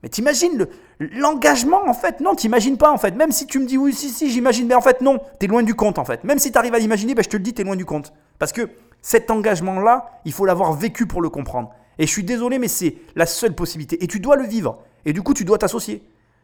Mais 0.05 0.09
t'imagines 0.09 0.57
le- 0.59 0.69
l'engagement 1.19 1.89
en 1.89 1.95
fait? 1.95 2.21
Non, 2.21 2.35
t'imagines 2.35 2.77
pas 2.77 2.93
en 2.93 2.99
fait. 2.99 3.17
Même 3.17 3.33
si 3.33 3.47
tu 3.47 3.59
me 3.59 3.67
dis 3.67 3.79
oui, 3.79 3.93
si, 3.93 4.09
si, 4.11 4.31
j'imagine, 4.31 4.67
mais 4.69 4.75
en 4.75 4.81
fait 4.81 5.01
non, 5.01 5.19
t'es 5.41 5.47
loin 5.47 5.63
du 5.63 5.75
compte 5.75 5.99
en 5.99 6.05
fait. 6.05 6.23
Même 6.25 6.39
si 6.39 6.53
t'arrives 6.53 6.75
à 6.75 6.79
l'imaginer, 6.79 7.15
ben, 7.15 7.25
je 7.25 7.29
te 7.31 7.37
le 7.37 7.43
dis, 7.43 7.55
t'es 7.55 7.65
loin 7.65 7.75
du 7.77 7.85
compte. 7.87 8.13
Parce 8.39 8.53
que 8.53 8.69
cet 9.01 9.31
engagement-là, 9.31 10.11
il 10.25 10.33
faut 10.33 10.45
l'avoir 10.47 10.75
vécu 10.75 11.07
pour 11.07 11.23
le 11.23 11.29
comprendre. 11.31 11.71
Et 11.99 12.07
je 12.07 12.11
suis 12.11 12.25
désolé, 12.25 12.59
mais 12.59 12.69
c'est 12.69 12.97
la 13.15 13.27
seule 13.27 13.55
possibilité. 13.55 14.03
Et 14.03 14.07
tu 14.07 14.21
dois 14.21 14.37
le 14.37 14.45
vivre. 14.45 14.79
Et 15.05 15.13
du 15.13 15.23
coup, 15.23 15.35
tu 15.35 15.45
dois 15.45 15.59
t'associer. 15.59 16.03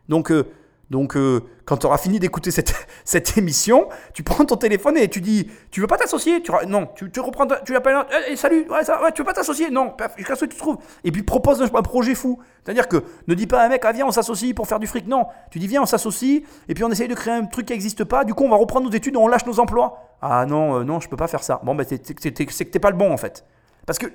Donc, 0.09 0.31
euh, 0.31 0.45
donc 0.91 1.17
euh, 1.17 1.41
quand 1.67 1.77
tu 1.77 1.87
auras 1.87 1.99
fini 1.99 2.19
d'écouter 2.19 2.51
cette, 2.51 2.75
cette 3.05 3.39
émission, 3.39 3.89
tu 4.13 4.25
prends 4.25 4.45
ton 4.45 4.57
téléphone 4.57 4.97
et 4.97 5.09
tu 5.09 5.21
dis 5.21 5.49
Tu 5.71 5.81
veux 5.81 5.87
pas 5.87 5.97
t'associer? 5.97 6.43
Non, 6.67 6.89
tu, 6.97 7.11
tu 7.11 7.21
reprends, 7.21 7.47
tu 7.65 7.73
l'appelles 7.73 7.97
Eh, 8.11 8.33
eh, 8.33 8.37
Salut, 8.37 8.67
tu 9.15 9.21
veux 9.21 9.25
pas 9.25 9.33
t'associer? 9.33 9.71
Non, 9.71 9.95
jusqu'à 10.17 10.35
ce 10.35 10.45
que 10.45 10.51
tu 10.51 10.57
trouves? 10.57 10.79
Et 11.05 11.13
puis 11.13 11.23
propose 11.23 11.63
un, 11.63 11.83
projet 11.83 12.17
fou. 12.17 12.41
C'est-à-dire 12.65 12.89
que 12.89 13.05
ne 13.29 13.35
dis 13.35 13.47
pas 13.47 13.63
à 13.63 13.67
un 13.67 13.69
mec 13.69 13.83
Ah, 13.85 13.93
viens, 13.93 14.07
on 14.07 14.11
s'associe 14.11 14.53
pour 14.53 14.67
faire 14.67 14.81
du 14.81 14.89
fric. 14.89 15.07
Non, 15.07 15.27
tu 15.51 15.61
dis 15.61 15.69
Viens, 15.69 15.83
on 15.83 15.87
s'associe 15.87 16.43
et 16.69 16.75
puis 16.75 16.83
on 16.83 16.91
essaye 16.91 17.09
de 17.09 17.15
créer 17.15 17.35
un 17.35 17.47
truc 17.47 17.67
qui 17.67 17.73
n'existe 17.73 18.03
pas. 18.03 18.25
Du 18.25 18.35
coup, 18.35 18.45
on 18.45 18.51
va 18.51 18.57
reprendre 18.57 18.87
nos 18.87 18.93
études 18.93 19.15
et 19.15 19.19
on 19.19 19.29
lâche 19.29 19.47
nos 19.47 19.61
emplois. 19.61 20.17
Ah 20.21 20.45
non, 20.45 20.81
euh, 20.81 20.85
non, 20.85 20.99
je 20.99 21.09
peux 21.09 21.17
pas 21.17 21.29
faire 21.29 21.45
ça. 21.45 21.61
Bon, 21.63 21.77
ben, 21.77 21.87
c'est 21.89 21.99
que 22.03 22.63
t'es 22.65 22.79
pas 22.81 22.91
le 22.91 22.97
bon 22.97 23.13
en 23.13 23.17
fait. 23.17 23.45
Parce 23.87 23.99
que 23.99 24.07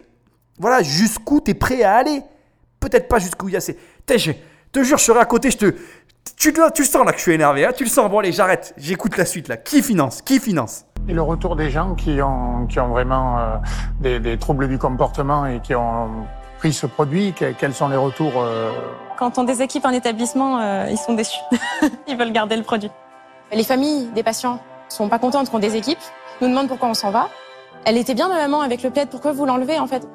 voilà, 0.60 0.82
jusqu'où 0.84 1.42
tu 1.42 1.52
es 1.52 1.54
prêt 1.54 1.84
à 1.84 1.96
aller? 1.98 2.22
Peut-être 2.80 3.08
pas 3.08 3.20
jusqu'où 3.20 3.50
il 3.50 3.54
y 3.54 3.58
a 3.58 3.62
ces. 3.62 3.78
T'es, 4.06 4.18
Je 4.18 4.32
te 4.72 4.84
jure, 4.84 4.98
je 4.98 5.04
serai 5.04 5.20
à 5.20 5.26
côté, 5.26 5.52
je 5.52 5.58
te. 5.58 5.76
Tu, 6.38 6.52
le- 6.52 6.72
tu 6.74 6.82
le 6.82 6.88
sens 6.88 7.06
là 7.06 7.12
que 7.12 7.18
je 7.18 7.24
suis 7.24 7.34
énervé, 7.34 7.66
hein 7.66 7.72
tu 7.76 7.84
le 7.84 7.90
sens. 7.90 8.10
Bon, 8.10 8.20
allez, 8.20 8.32
j'arrête, 8.32 8.74
j'écoute 8.78 9.16
la 9.18 9.26
suite 9.26 9.48
là. 9.48 9.58
Qui 9.58 9.82
finance? 9.82 10.22
Qui 10.22 10.40
finance? 10.40 10.86
Et 11.08 11.14
le 11.14 11.22
retour 11.22 11.56
des 11.56 11.70
gens 11.70 11.94
qui 11.96 12.22
ont, 12.22 12.66
qui 12.68 12.80
ont 12.80 12.88
vraiment 12.90 13.38
euh, 13.40 13.56
des, 14.02 14.20
des 14.20 14.38
troubles 14.38 14.68
du 14.68 14.78
comportement 14.78 15.46
et 15.46 15.60
qui 15.62 15.76
ont 15.76 16.10
pris 16.58 16.74
ce 16.74 16.88
produit, 16.88 17.34
que- 17.34 17.52
quels 17.54 17.74
sont 17.74 17.88
les 17.90 17.96
retours 17.96 18.34
euh, 18.38 18.72
Quand 19.18 19.38
on 19.38 19.44
déséquipe 19.44 19.86
un 19.86 19.92
établissement, 19.92 20.60
euh, 20.60 20.88
ils 20.90 20.98
sont 20.98 21.14
déçus. 21.14 21.40
ils 22.08 22.18
veulent 22.18 22.32
garder 22.34 22.56
le 22.58 22.64
produit. 22.64 22.90
Les 23.54 23.64
familles 23.64 24.08
des 24.16 24.24
patients 24.24 24.60
sont 24.90 25.08
pas 25.10 25.20
contentes 25.20 25.50
qu'on 25.52 25.60
déséquipe, 25.60 26.00
nous 26.42 26.48
demandent 26.50 26.68
pourquoi 26.68 26.90
on 26.90 26.94
s'en 26.96 27.12
va. 27.12 27.30
Elle 27.86 27.98
était 27.98 28.16
bien 28.16 28.28
ma 28.28 28.36
maman 28.36 28.62
avec 28.62 28.82
le 28.84 28.90
plaid, 28.90 29.10
pourquoi 29.10 29.32
vous 29.32 29.46
l'enlevez 29.46 29.78
en 29.80 29.88
fait? 29.88 30.06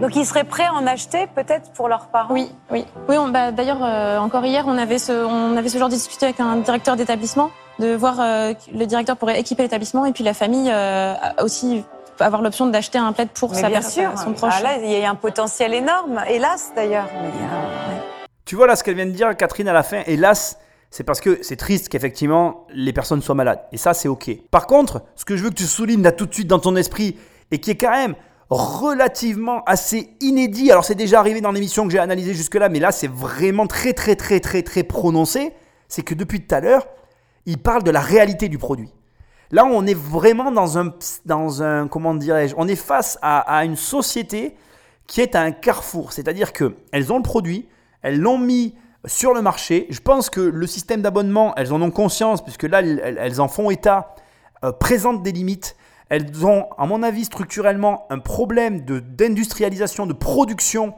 Donc 0.00 0.16
ils 0.16 0.26
seraient 0.26 0.44
prêts 0.44 0.64
à 0.66 0.72
en 0.74 0.86
acheter 0.86 1.26
peut-être 1.34 1.70
pour 1.72 1.88
leurs 1.88 2.06
parents? 2.08 2.34
Oui, 2.34 2.50
oui. 2.70 2.84
Oui, 3.08 3.16
on- 3.16 3.28
bah, 3.28 3.52
d'ailleurs, 3.52 3.82
euh, 3.82 4.18
encore 4.18 4.44
hier, 4.44 4.64
on 4.66 4.76
avait, 4.76 4.98
ce, 4.98 5.12
on 5.12 5.56
avait 5.56 5.68
ce 5.68 5.78
genre 5.78 5.88
de 5.88 5.94
discussion 5.94 6.26
avec 6.26 6.40
un 6.40 6.56
directeur 6.56 6.96
d'établissement, 6.96 7.50
de 7.78 7.94
voir 7.94 8.16
euh, 8.20 8.54
que 8.54 8.76
le 8.76 8.86
directeur 8.86 9.16
pourrait 9.16 9.38
équiper 9.38 9.62
l'établissement 9.62 10.04
et 10.04 10.12
puis 10.12 10.24
la 10.24 10.34
famille 10.34 10.70
euh, 10.70 11.14
a 11.14 11.42
aussi 11.44 11.84
avoir 12.20 12.42
l'option 12.42 12.66
d'acheter 12.66 12.98
un 12.98 13.12
plaid 13.12 13.28
pour 13.30 13.52
Mais 13.52 13.60
sa 13.60 13.68
bien 13.68 13.82
sûr. 13.82 14.10
son 14.18 14.32
proche. 14.32 14.52
Ah, 14.56 14.62
là, 14.62 14.76
il 14.82 14.90
y 14.90 15.04
a 15.04 15.10
un 15.10 15.14
potentiel 15.14 15.72
énorme, 15.74 16.20
hélas 16.28 16.72
d'ailleurs. 16.74 17.08
Mais, 17.12 17.28
euh, 17.28 17.94
ouais. 17.94 18.02
Tu 18.44 18.56
vois 18.56 18.66
là 18.66 18.76
ce 18.76 18.82
qu'elle 18.84 18.96
vient 18.96 19.06
de 19.06 19.10
dire, 19.12 19.36
Catherine, 19.36 19.68
à 19.68 19.72
la 19.72 19.82
fin, 19.84 20.02
hélas, 20.06 20.58
c'est 20.90 21.04
parce 21.04 21.20
que 21.20 21.38
c'est 21.42 21.56
triste 21.56 21.88
qu'effectivement 21.88 22.66
les 22.72 22.92
personnes 22.92 23.22
soient 23.22 23.34
malades. 23.34 23.60
Et 23.72 23.78
ça, 23.78 23.94
c'est 23.94 24.08
OK. 24.08 24.30
Par 24.50 24.66
contre, 24.66 25.02
ce 25.16 25.24
que 25.24 25.36
je 25.36 25.44
veux 25.44 25.50
que 25.50 25.54
tu 25.56 25.64
soulignes 25.66 26.02
là 26.02 26.12
tout 26.12 26.26
de 26.26 26.34
suite 26.34 26.48
dans 26.48 26.58
ton 26.58 26.74
esprit, 26.76 27.16
et 27.50 27.58
qui 27.58 27.70
est 27.70 27.76
quand 27.76 27.90
même 27.90 28.14
relativement 28.50 29.64
assez 29.64 30.16
inédit, 30.20 30.70
alors 30.70 30.84
c'est 30.84 30.94
déjà 30.94 31.18
arrivé 31.18 31.40
dans 31.40 31.52
l'émission 31.52 31.84
que 31.86 31.92
j'ai 31.92 31.98
analysée 31.98 32.34
jusque-là, 32.34 32.68
mais 32.68 32.78
là 32.78 32.92
c'est 32.92 33.10
vraiment 33.10 33.66
très 33.66 33.92
très 33.92 34.16
très 34.16 34.40
très 34.40 34.62
très 34.62 34.82
prononcé, 34.82 35.52
c'est 35.88 36.02
que 36.02 36.14
depuis 36.14 36.46
tout 36.46 36.54
à 36.54 36.60
l'heure, 36.60 36.86
il 37.46 37.58
parle 37.58 37.82
de 37.82 37.90
la 37.90 38.00
réalité 38.00 38.48
du 38.48 38.58
produit. 38.58 38.90
Là, 39.50 39.64
on 39.64 39.86
est 39.86 39.94
vraiment 39.94 40.50
dans 40.50 40.78
un, 40.78 40.92
dans 41.26 41.62
un 41.62 41.86
comment 41.86 42.14
dirais-je, 42.14 42.54
on 42.56 42.66
est 42.66 42.76
face 42.76 43.18
à, 43.22 43.64
une 43.64 43.76
société 43.76 44.56
qui 45.06 45.20
est 45.20 45.34
à 45.34 45.42
un 45.42 45.52
carrefour. 45.52 46.12
C'est-à-dire 46.12 46.52
qu'elles 46.52 47.12
ont 47.12 47.18
le 47.18 47.22
produit, 47.22 47.68
elles 48.02 48.18
l'ont 48.18 48.38
mis 48.38 48.74
sur 49.04 49.34
le 49.34 49.42
marché. 49.42 49.86
Je 49.90 50.00
pense 50.00 50.30
que 50.30 50.40
le 50.40 50.66
système 50.66 51.02
d'abonnement, 51.02 51.54
elles 51.56 51.72
en 51.72 51.80
ont 51.82 51.90
conscience, 51.90 52.42
puisque 52.42 52.64
là, 52.64 52.80
elles, 52.80 53.16
elles 53.20 53.40
en 53.40 53.48
font 53.48 53.70
état, 53.70 54.16
euh, 54.64 54.72
présentent 54.72 55.22
des 55.22 55.32
limites. 55.32 55.76
Elles 56.08 56.44
ont, 56.46 56.66
à 56.78 56.86
mon 56.86 57.02
avis, 57.02 57.24
structurellement, 57.24 58.06
un 58.10 58.18
problème 58.18 58.80
d'industrialisation, 58.84 60.06
de, 60.06 60.12
production 60.12 60.94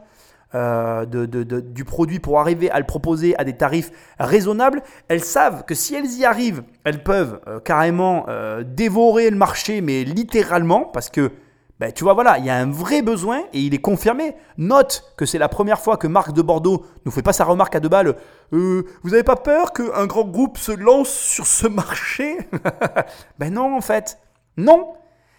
euh, 0.54 1.04
de- 1.06 1.26
de- 1.26 1.42
de- 1.42 1.60
du 1.60 1.84
produit 1.84 2.18
pour 2.20 2.38
arriver 2.40 2.70
à 2.70 2.78
le 2.78 2.86
proposer 2.86 3.36
à 3.38 3.44
des 3.44 3.56
tarifs 3.56 3.90
raisonnables. 4.18 4.82
Elles 5.08 5.22
savent 5.24 5.64
que 5.64 5.74
si 5.74 5.94
elles 5.94 6.10
y 6.18 6.24
arrivent, 6.24 6.62
elles 6.84 7.02
peuvent 7.02 7.40
euh, 7.48 7.58
carrément 7.60 8.24
euh, 8.28 8.62
dévorer 8.64 9.28
le 9.30 9.36
marché, 9.36 9.80
mais 9.80 10.04
littéralement, 10.04 10.82
parce 10.84 11.08
que 11.10 11.32
ben, 11.78 11.92
tu 11.92 12.04
vois, 12.04 12.14
voilà, 12.14 12.38
il 12.38 12.44
y 12.46 12.48
a 12.48 12.56
un 12.56 12.70
vrai 12.70 13.02
besoin 13.02 13.40
et 13.52 13.60
il 13.60 13.74
est 13.74 13.80
confirmé. 13.82 14.34
Note 14.56 15.12
que 15.18 15.26
c'est 15.26 15.36
la 15.36 15.48
première 15.50 15.78
fois 15.80 15.98
que 15.98 16.06
Marc 16.06 16.32
de 16.32 16.40
Bordeaux 16.40 16.86
nous 17.04 17.12
fait 17.12 17.20
pas 17.22 17.34
sa 17.34 17.44
remarque 17.44 17.74
à 17.74 17.80
deux 17.80 17.90
balles. 17.90 18.14
Vous 18.50 18.84
n'avez 19.04 19.24
pas 19.24 19.36
peur 19.36 19.74
qu'un 19.74 20.06
grand 20.06 20.24
groupe 20.24 20.56
se 20.56 20.72
lance 20.72 21.10
sur 21.10 21.46
ce 21.46 21.66
marché? 21.66 22.38
Ben 23.38 23.52
non, 23.52 23.76
en 23.76 23.80
fait. 23.82 24.18
Non. 24.56 24.94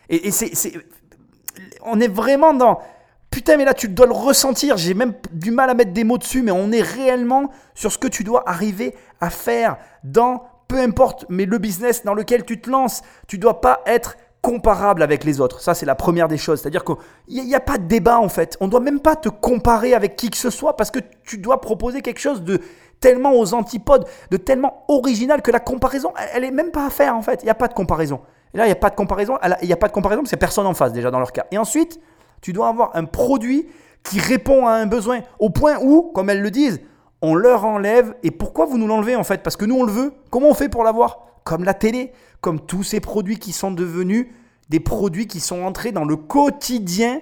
Et, 0.09 0.31
c'est- 0.31 0.51
on 1.83 1.99
est 1.99 2.07
vraiment 2.07 2.53
dans. 2.53 2.79
Putain, 3.29 3.57
mais 3.57 3.65
là, 3.65 3.73
tu 3.73 3.89
dois 3.89 4.05
le 4.05 4.13
ressentir. 4.13 4.77
J'ai 4.77 4.93
même 4.93 5.13
du 5.31 5.51
mal 5.51 5.69
à 5.69 5.73
mettre 5.73 5.91
des 5.91 6.03
mots 6.03 6.17
dessus, 6.17 6.41
mais 6.41 6.51
on 6.51 6.71
est 6.71 6.81
réellement 6.81 7.49
sur 7.75 7.91
ce 7.91 7.97
que 7.97 8.07
tu 8.07 8.23
dois 8.23 8.49
arriver 8.49 8.95
à 9.19 9.29
faire 9.29 9.77
dans, 10.03 10.43
peu 10.67 10.77
importe, 10.79 11.25
mais 11.29 11.45
le 11.45 11.57
business 11.57 12.03
dans 12.03 12.13
lequel 12.13 12.45
tu 12.45 12.61
te 12.61 12.69
lances. 12.69 13.01
Tu 13.27 13.37
dois 13.37 13.59
pas 13.61 13.81
être 13.85 14.15
comparable 14.41 15.01
avec 15.03 15.23
les 15.25 15.41
autres. 15.41 15.59
Ça, 15.61 15.73
c'est 15.73 15.85
la 15.85 15.95
première 15.95 16.27
des 16.29 16.37
choses. 16.37 16.61
C'est-à-dire 16.61 16.85
qu'il 16.85 17.43
n'y 17.43 17.53
a, 17.55 17.59
pas 17.59 17.77
de 17.77 17.85
débat, 17.85 18.19
en 18.19 18.29
fait. 18.29 18.55
On 18.61 18.65
ne 18.67 18.71
doit 18.71 18.79
même 18.79 19.01
pas 19.01 19.15
te 19.17 19.27
comparer 19.29 19.93
avec 19.93 20.15
qui 20.15 20.29
que 20.29 20.37
ce 20.37 20.49
soit 20.49 20.77
parce 20.77 20.89
que 20.89 20.99
tu 21.25 21.37
dois 21.37 21.59
proposer 21.59 22.01
quelque 22.01 22.19
chose 22.21 22.41
de 22.43 22.61
tellement 23.01 23.33
aux 23.33 23.53
antipodes, 23.53 24.07
de 24.31 24.37
tellement 24.37 24.85
original 24.87 25.41
que 25.41 25.51
la 25.51 25.59
comparaison, 25.59 26.13
elle- 26.17 26.29
elle 26.35 26.43
est 26.45 26.51
même 26.51 26.71
pas 26.71 26.85
à 26.85 26.89
faire, 26.89 27.15
en 27.15 27.21
fait. 27.21 27.41
Il 27.41 27.45
n'y 27.45 27.51
a 27.51 27.55
pas 27.55 27.67
de 27.67 27.73
comparaison. 27.73 28.21
Et 28.53 28.57
là, 28.57 28.63
il 28.65 28.67
n'y 28.67 28.73
a 28.73 28.75
pas 28.75 28.89
de 28.89 28.95
comparaison. 28.95 29.37
Il 29.61 29.67
n'y 29.67 29.73
a 29.73 29.77
pas 29.77 29.87
de 29.87 29.93
comparaison 29.93 30.21
parce 30.21 30.29
qu'il 30.29 30.35
n'y 30.37 30.39
a 30.39 30.45
personne 30.45 30.65
en 30.65 30.73
face, 30.73 30.93
déjà, 30.93 31.11
dans 31.11 31.19
leur 31.19 31.31
cas. 31.31 31.45
Et 31.51 31.57
ensuite, 31.57 31.99
tu 32.41 32.53
dois 32.53 32.69
avoir 32.69 32.95
un 32.95 33.05
produit 33.05 33.67
qui 34.03 34.19
répond 34.19 34.67
à 34.67 34.71
un 34.73 34.85
besoin 34.85 35.19
au 35.39 35.49
point 35.49 35.77
où, 35.81 36.11
comme 36.13 36.29
elles 36.29 36.41
le 36.41 36.51
disent, 36.51 36.79
on 37.21 37.35
leur 37.35 37.65
enlève. 37.65 38.15
Et 38.23 38.31
pourquoi 38.31 38.65
vous 38.65 38.77
nous 38.77 38.87
l'enlevez 38.87 39.15
en 39.15 39.23
fait? 39.23 39.43
Parce 39.43 39.57
que 39.57 39.65
nous, 39.65 39.75
on 39.75 39.83
le 39.83 39.91
veut. 39.91 40.13
Comment 40.29 40.49
on 40.49 40.53
fait 40.53 40.69
pour 40.69 40.83
l'avoir? 40.83 41.19
Comme 41.43 41.63
la 41.63 41.73
télé, 41.73 42.11
comme 42.41 42.59
tous 42.59 42.83
ces 42.83 42.99
produits 42.99 43.37
qui 43.39 43.51
sont 43.51 43.71
devenus 43.71 44.27
des 44.69 44.79
produits 44.79 45.27
qui 45.27 45.39
sont 45.39 45.63
entrés 45.63 45.91
dans 45.91 46.03
le 46.05 46.15
quotidien 46.15 47.21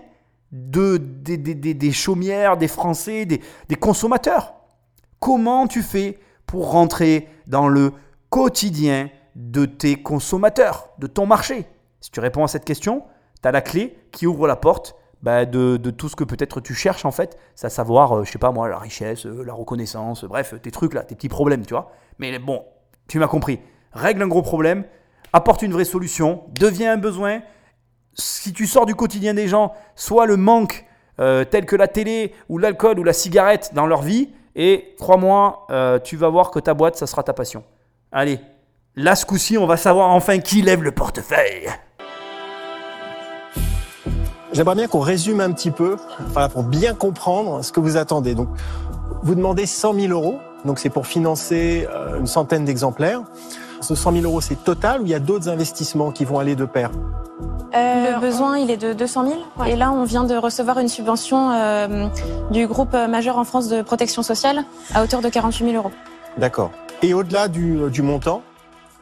de, 0.51 0.97
des, 0.97 1.37
des, 1.37 1.53
des- 1.55 1.73
des 1.73 1.91
chaumières, 1.91 2.57
des 2.57 2.67
Français, 2.67 3.25
des 3.25 3.75
consommateurs. 3.79 4.53
comment 5.19 5.67
tu 5.67 5.81
fais 5.81 6.19
pour 6.45 6.71
rentrer 6.71 7.27
dans 7.47 7.67
le 7.67 7.93
quotidien 8.29 9.09
de 9.35 9.65
tes 9.65 10.01
consommateurs, 10.01 10.89
de 10.97 11.07
ton 11.07 11.25
marché 11.25 11.67
Si 11.99 12.09
tu 12.09 12.19
réponds 12.19 12.43
à 12.43 12.47
cette 12.47 12.65
question, 12.65 13.03
tu 13.41 13.47
as 13.47 13.51
la 13.51 13.61
clé 13.61 13.97
qui 14.11 14.27
ouvre 14.27 14.47
la 14.47 14.55
porte 14.55 14.95
bah, 15.21 15.45
de, 15.45 15.77
tout 15.89 16.07
ce 16.07 16.15
que 16.15 16.23
peut-être 16.23 16.61
tu 16.61 16.73
cherches 16.73 17.05
en 17.05 17.11
fait, 17.11 17.37
c'est 17.55 17.67
à 17.67 17.69
savoir, 17.69 18.15
euh, 18.15 18.23
je 18.23 18.31
sais 18.31 18.37
pas 18.37 18.51
moi, 18.51 18.69
la 18.69 18.77
richesse, 18.77 19.25
euh, 19.25 19.43
la 19.43 19.53
reconnaissance, 19.53 20.23
bref, 20.23 20.53
tes 20.61 20.71
trucs 20.71 20.93
là, 20.93 21.03
tes 21.03 21.15
petits 21.15 21.29
problèmes, 21.29 21.65
tu 21.65 21.73
vois. 21.73 21.91
Mais 22.19 22.37
bon, 22.37 22.63
tu 23.07 23.17
m'as 23.17 23.27
compris. 23.27 23.59
Règle 23.91 24.21
un 24.21 24.27
gros 24.27 24.43
problème, 24.43 24.83
apporte 25.33 25.63
une 25.63 25.73
vraie 25.73 25.85
solution, 25.85 26.43
deviens 26.59 26.93
un 26.93 26.97
besoin. 26.97 27.41
Si 28.13 28.53
tu 28.53 28.67
sors 28.67 28.85
du 28.85 28.93
quotidien 28.93 29.33
des 29.33 29.47
gens, 29.47 29.73
soit 29.95 30.27
le 30.27 30.37
manque 30.37 30.85
euh, 31.19 31.43
tel 31.43 31.65
que 31.65 31.75
la 31.75 31.87
télé 31.87 32.33
ou 32.47 32.57
l'alcool 32.57 32.99
ou 32.99 33.03
la 33.03 33.13
cigarette 33.13 33.71
dans 33.73 33.87
leur 33.87 34.03
vie, 34.03 34.29
et 34.57 34.95
crois-moi, 34.99 35.67
tu 36.05 36.15
vas 36.15 36.29
voir 36.29 36.49
que 36.49 36.59
ta 36.59 36.73
boîte, 36.73 36.95
ça 36.95 37.07
sera 37.07 37.23
ta 37.23 37.33
passion. 37.33 37.65
Allez, 38.13 38.39
là 38.95 39.15
ce 39.15 39.25
coup-ci, 39.25 39.57
on 39.57 39.65
va 39.65 39.77
savoir 39.77 40.09
enfin 40.11 40.39
qui 40.39 40.61
lève 40.61 40.83
le 40.83 40.91
portefeuille. 40.91 41.69
J'aimerais 44.53 44.75
bien 44.75 44.87
qu'on 44.87 45.01
résume 45.01 45.41
un 45.41 45.51
petit 45.51 45.71
peu, 45.71 45.97
voilà, 46.29 46.47
pour 46.47 46.63
bien 46.63 46.93
comprendre 46.93 47.61
ce 47.63 47.73
que 47.73 47.81
vous 47.81 47.97
attendez. 47.97 48.35
Donc, 48.35 48.47
vous 49.21 49.35
demandez 49.35 49.65
100 49.65 49.93
000 49.95 50.13
euros, 50.13 50.39
donc 50.63 50.79
c'est 50.79 50.89
pour 50.89 51.07
financer 51.07 51.85
euh, 51.89 52.19
une 52.19 52.27
centaine 52.27 52.63
d'exemplaires. 52.63 53.21
Ce 53.81 53.95
100 53.95 54.13
000 54.13 54.23
euros, 54.23 54.39
c'est 54.39 54.63
total 54.63 55.01
ou 55.01 55.05
il 55.05 55.09
y 55.09 55.13
a 55.13 55.19
d'autres 55.19 55.49
investissements 55.49 56.11
qui 56.11 56.23
vont 56.23 56.39
aller 56.39 56.55
de 56.55 56.63
pair? 56.63 56.89
Euh, 57.75 58.13
le 58.13 58.19
besoin, 58.21 58.57
il 58.57 58.71
est 58.71 58.77
de 58.77 58.93
200 58.93 59.25
000. 59.57 59.67
Et 59.67 59.75
là, 59.75 59.91
on 59.91 60.05
vient 60.05 60.23
de 60.23 60.35
recevoir 60.35 60.79
une 60.79 60.87
subvention 60.87 61.51
euh, 61.51 62.07
du 62.49 62.65
groupe 62.65 62.93
majeur 62.93 63.37
en 63.37 63.43
France 63.43 63.67
de 63.67 63.81
protection 63.81 64.23
sociale 64.23 64.63
à 64.93 65.03
hauteur 65.03 65.19
de 65.19 65.27
48 65.27 65.65
000 65.65 65.75
euros. 65.75 65.91
D'accord. 66.37 66.71
Et 67.01 67.13
au-delà 67.13 67.49
du, 67.49 67.77
du 67.91 68.01
montant, 68.01 68.41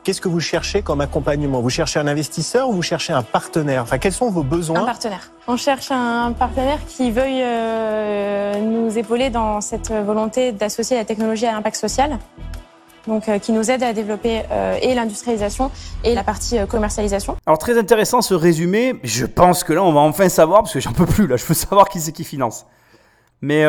Qu'est-ce 0.03 0.19
que 0.19 0.27
vous 0.27 0.41
cherchez 0.41 0.81
comme 0.81 0.99
accompagnement? 0.99 1.61
Vous 1.61 1.69
cherchez 1.69 1.97
un 1.97 2.07
investisseur 2.07 2.67
ou 2.67 2.73
vous 2.73 2.81
cherchez 2.81 3.13
un 3.13 3.23
partenaire? 3.23 3.83
Enfin, 3.83 3.99
quels 3.99 4.11
sont 4.11 4.29
vos 4.29 4.43
besoins? 4.43 4.81
Un 4.81 4.85
partenaire. 4.85 5.31
On 5.47 5.55
cherche 5.55 5.91
un 5.91 6.33
partenaire 6.33 6.79
qui 6.85 7.09
veuille 7.09 7.41
euh, 7.41 8.59
nous 8.59 8.97
épauler 8.97 9.29
dans 9.29 9.61
cette 9.61 9.93
volonté 9.93 10.51
d'associer 10.51 10.97
la 10.97 11.05
technologie 11.05 11.45
à 11.45 11.53
l'impact 11.53 11.77
social. 11.77 12.19
Donc, 13.07 13.29
euh, 13.29 13.39
qui 13.39 13.53
nous 13.53 13.71
aide 13.71 13.81
à 13.81 13.93
développer 13.93 14.41
euh, 14.51 14.77
et 14.81 14.93
l'industrialisation 14.93 15.71
et 16.03 16.13
la 16.13 16.23
partie 16.23 16.57
commercialisation. 16.67 17.37
Alors 17.45 17.57
très 17.57 17.77
intéressant 17.77 18.21
ce 18.21 18.33
résumé. 18.33 18.95
Je 19.03 19.25
pense 19.25 19.63
que 19.63 19.71
là 19.71 19.83
on 19.83 19.93
va 19.93 20.01
enfin 20.01 20.27
savoir 20.27 20.63
parce 20.63 20.73
que 20.73 20.81
j'en 20.81 20.91
peux 20.91 21.05
plus 21.05 21.27
là. 21.27 21.37
Je 21.37 21.45
veux 21.45 21.53
savoir 21.53 21.87
qui 21.87 22.01
c'est 22.01 22.11
qui 22.11 22.25
finance. 22.25 22.65
Mais 23.41 23.65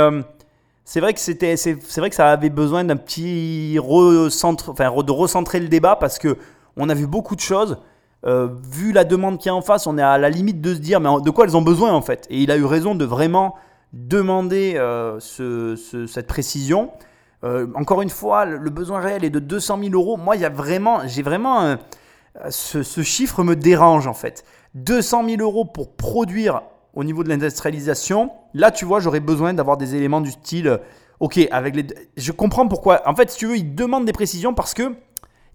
c'est 0.85 1.01
vrai 1.01 1.15
que 1.15 1.21
c'était, 1.21 1.57
c'est, 1.57 1.97
vrai 1.97 2.11
que 2.11 2.17
ça 2.17 2.31
avait 2.31 2.51
besoin 2.51 2.85
d'un 2.85 2.97
petit 2.97 3.79
recentre, 3.79 4.71
enfin, 4.71 4.91
de 5.03 5.13
recentrer 5.13 5.59
le 5.59 5.69
débat 5.69 5.97
parce 5.97 6.19
que 6.19 6.37
on 6.77 6.89
a 6.89 6.95
vu 6.95 7.07
beaucoup 7.07 7.37
de 7.37 7.41
choses. 7.41 7.79
Euh, 8.27 8.49
vu 8.71 8.93
la 8.93 9.05
demande 9.05 9.39
qui 9.39 9.49
est 9.49 9.53
en 9.53 9.61
face, 9.61 9.87
on 9.87 9.99
est 9.99 10.03
à 10.03 10.17
la 10.17 10.31
limite 10.31 10.61
de 10.61 10.75
se 10.75 10.79
dire 10.79 10.99
mais 10.99 11.11
de 11.23 11.31
quoi 11.31 11.45
elles 11.45 11.57
ont 11.57 11.63
besoin 11.63 11.93
en 11.93 12.03
fait? 12.03 12.27
Et 12.31 12.43
il 12.43 12.51
a 12.51 12.57
eu 12.57 12.65
raison 12.65 12.95
de 12.95 13.05
vraiment 13.05 13.55
demander 13.93 14.75
euh, 14.77 15.21
cette 15.21 16.27
précision. 16.27 16.91
Euh, 17.45 17.67
encore 17.75 18.03
une 18.03 18.11
fois, 18.11 18.45
le 18.45 18.71
besoin 18.71 19.01
réel 19.01 19.25
est 19.25 19.31
de 19.31 19.39
200 19.39 19.79
000 19.79 19.95
euros. 19.95 20.17
Moi, 20.17 20.37
il 20.37 20.43
y 20.43 20.47
a 20.47 20.51
vraiment, 20.51 21.07
j'ai 21.07 21.23
vraiment 21.23 21.77
ce, 22.51 22.83
chiffre 23.03 23.43
me 23.43 23.57
dérange 23.57 24.07
en 24.07 24.15
fait. 24.15 24.45
200 24.75 25.29
000 25.29 25.43
euros 25.43 25.65
pour 25.65 25.95
produire 25.95 26.63
au 26.95 27.05
niveau 27.05 27.25
de 27.25 27.29
l'industrialisation, 27.29 28.31
là, 28.53 28.71
tu 28.71 28.85
vois, 28.85 29.01
j'aurais 29.01 29.21
besoin 29.21 29.55
d'avoir 29.55 29.77
des 29.77 29.95
éléments 29.95 30.21
du 30.21 30.31
style, 30.31 30.69
euh, 30.69 30.79
ok, 31.21 31.41
avec 31.51 31.77
les, 31.77 31.87
je 32.17 32.33
comprends 32.33 32.69
pourquoi. 32.69 33.03
En 33.07 33.15
fait, 33.15 33.31
si 33.31 33.39
tu 33.39 33.47
veux, 33.47 33.57
il 33.57 33.75
demande 33.75 34.05
des 34.05 34.13
précisions 34.13 34.55
parce 34.55 34.75
que 34.75 34.95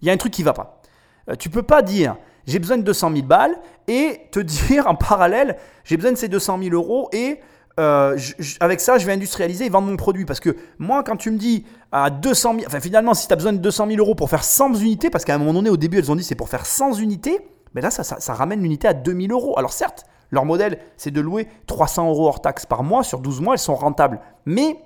il 0.02 0.08
y 0.08 0.10
a 0.10 0.12
un 0.12 0.16
truc 0.16 0.32
qui 0.32 0.42
va 0.42 0.52
pas. 0.52 0.82
Euh, 1.28 1.34
tu 1.36 1.50
peux 1.50 1.62
pas 1.62 1.82
dire, 1.82 2.16
j'ai 2.46 2.58
besoin 2.58 2.78
de 2.78 2.82
200 2.82 3.12
000 3.12 3.26
balles 3.26 3.56
et 3.88 4.28
te 4.30 4.40
dire 4.68 4.86
en 4.86 4.94
parallèle, 4.94 5.56
j'ai 5.84 5.96
besoin 5.96 6.12
de 6.12 6.16
ces 6.16 6.28
200 6.28 6.58
000 6.62 6.74
euros 6.74 7.08
et 7.12 7.40
euh, 7.78 8.18
avec 8.60 8.80
ça, 8.80 8.98
je 8.98 9.06
vais 9.06 9.12
industrialiser 9.12 9.66
et 9.66 9.68
vendre 9.70 9.88
mon 9.88 9.96
produit. 9.96 10.26
Parce 10.26 10.40
que 10.40 10.56
moi, 10.78 11.02
quand 11.02 11.16
tu 11.16 11.30
me 11.30 11.38
dis 11.38 11.64
à 11.92 12.10
200 12.10 12.54
000, 12.54 12.64
enfin 12.66 12.80
finalement, 12.80 13.14
si 13.14 13.26
tu 13.26 13.32
as 13.32 13.36
besoin 13.36 13.52
de 13.52 13.58
200 13.58 13.86
000 13.86 13.98
euros 13.98 14.14
pour 14.14 14.28
faire 14.28 14.44
100 14.44 14.74
unités, 14.74 15.08
parce 15.08 15.24
qu'à 15.24 15.34
un 15.34 15.38
moment 15.38 15.54
donné, 15.54 15.70
au 15.70 15.76
début, 15.78 15.98
elles 15.98 16.10
ont 16.10 16.16
dit 16.16 16.24
c'est 16.24 16.34
pour 16.34 16.48
faire 16.48 16.66
100 16.66 16.94
unités, 16.94 17.38
mais 17.74 17.80
là, 17.80 17.90
ça, 17.90 18.04
ça, 18.04 18.20
ça 18.20 18.34
ramène 18.34 18.60
l'unité 18.60 18.88
à 18.88 18.94
2000 18.94 19.32
euros. 19.32 19.54
Alors 19.56 19.72
certes, 19.72 20.04
leur 20.30 20.44
modèle, 20.44 20.78
c'est 20.96 21.10
de 21.10 21.20
louer 21.20 21.48
300 21.66 22.08
euros 22.08 22.28
hors 22.28 22.40
taxe 22.40 22.66
par 22.66 22.82
mois. 22.82 23.02
Sur 23.02 23.20
12 23.20 23.40
mois, 23.40 23.54
elles 23.54 23.60
sont 23.60 23.74
rentables. 23.74 24.20
Mais 24.46 24.76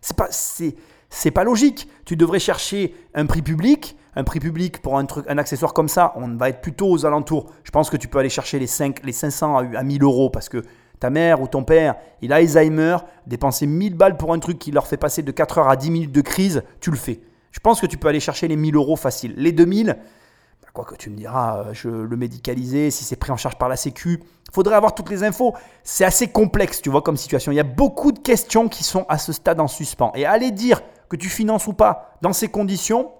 c'est 0.00 0.16
pas, 0.16 0.28
c'est, 0.30 1.30
pas 1.30 1.44
logique. 1.44 1.88
Tu 2.04 2.16
devrais 2.16 2.38
chercher 2.38 2.94
un 3.14 3.26
prix 3.26 3.42
public. 3.42 3.96
Un 4.16 4.24
prix 4.24 4.40
public 4.40 4.82
pour 4.82 4.98
un, 4.98 5.04
truc, 5.04 5.26
un 5.28 5.38
accessoire 5.38 5.72
comme 5.72 5.88
ça, 5.88 6.12
on 6.16 6.26
va 6.36 6.48
être 6.48 6.60
plutôt 6.60 6.88
aux 6.88 7.06
alentours. 7.06 7.46
Je 7.62 7.70
pense 7.70 7.88
que 7.88 7.96
tu 7.96 8.08
peux 8.08 8.18
aller 8.18 8.30
chercher 8.30 8.58
les, 8.58 8.66
5, 8.66 9.04
les 9.04 9.12
500 9.12 9.56
à 9.76 9.82
1000 9.84 10.02
euros 10.02 10.28
parce 10.28 10.48
que 10.48 10.64
ta 10.98 11.08
mère 11.08 11.40
ou 11.40 11.46
ton 11.46 11.62
père, 11.62 11.94
il 12.20 12.32
a 12.32 12.36
Alzheimer, 12.36 12.96
dépenser 13.28 13.66
1000 13.66 13.94
balles 13.94 14.16
pour 14.16 14.32
un 14.32 14.40
truc 14.40 14.58
qui 14.58 14.72
leur 14.72 14.88
fait 14.88 14.96
passer 14.96 15.22
de 15.22 15.30
4 15.30 15.58
heures 15.58 15.68
à 15.68 15.76
10 15.76 15.90
minutes 15.92 16.12
de 16.12 16.20
crise, 16.20 16.64
tu 16.80 16.90
le 16.90 16.96
fais. 16.96 17.20
Je 17.52 17.60
pense 17.60 17.80
que 17.80 17.86
tu 17.86 17.96
peux 17.96 18.08
aller 18.08 18.18
chercher 18.18 18.48
les 18.48 18.56
1000 18.56 18.74
euros 18.74 18.96
facile. 18.96 19.34
Les 19.36 19.52
2000, 19.52 19.96
quoi 20.84 20.96
que 20.96 21.02
tu 21.02 21.10
me 21.10 21.16
diras, 21.16 21.58
euh, 21.58 21.74
je 21.74 21.88
le 21.88 22.16
médicaliser, 22.16 22.90
si 22.90 23.04
c'est 23.04 23.16
pris 23.16 23.30
en 23.30 23.36
charge 23.36 23.56
par 23.56 23.68
la 23.68 23.76
Sécu, 23.76 24.22
faudrait 24.52 24.74
avoir 24.74 24.94
toutes 24.94 25.10
les 25.10 25.24
infos. 25.24 25.54
C'est 25.82 26.04
assez 26.04 26.28
complexe, 26.28 26.82
tu 26.82 26.90
vois, 26.90 27.02
comme 27.02 27.16
situation. 27.16 27.52
Il 27.52 27.56
y 27.56 27.60
a 27.60 27.64
beaucoup 27.64 28.12
de 28.12 28.18
questions 28.18 28.68
qui 28.68 28.84
sont 28.84 29.04
à 29.08 29.18
ce 29.18 29.32
stade 29.32 29.60
en 29.60 29.68
suspens. 29.68 30.12
Et 30.14 30.26
aller 30.26 30.50
dire 30.50 30.80
que 31.08 31.16
tu 31.16 31.28
finances 31.28 31.66
ou 31.66 31.72
pas 31.72 32.16
dans 32.22 32.32
ces 32.32 32.48
conditions, 32.48 33.10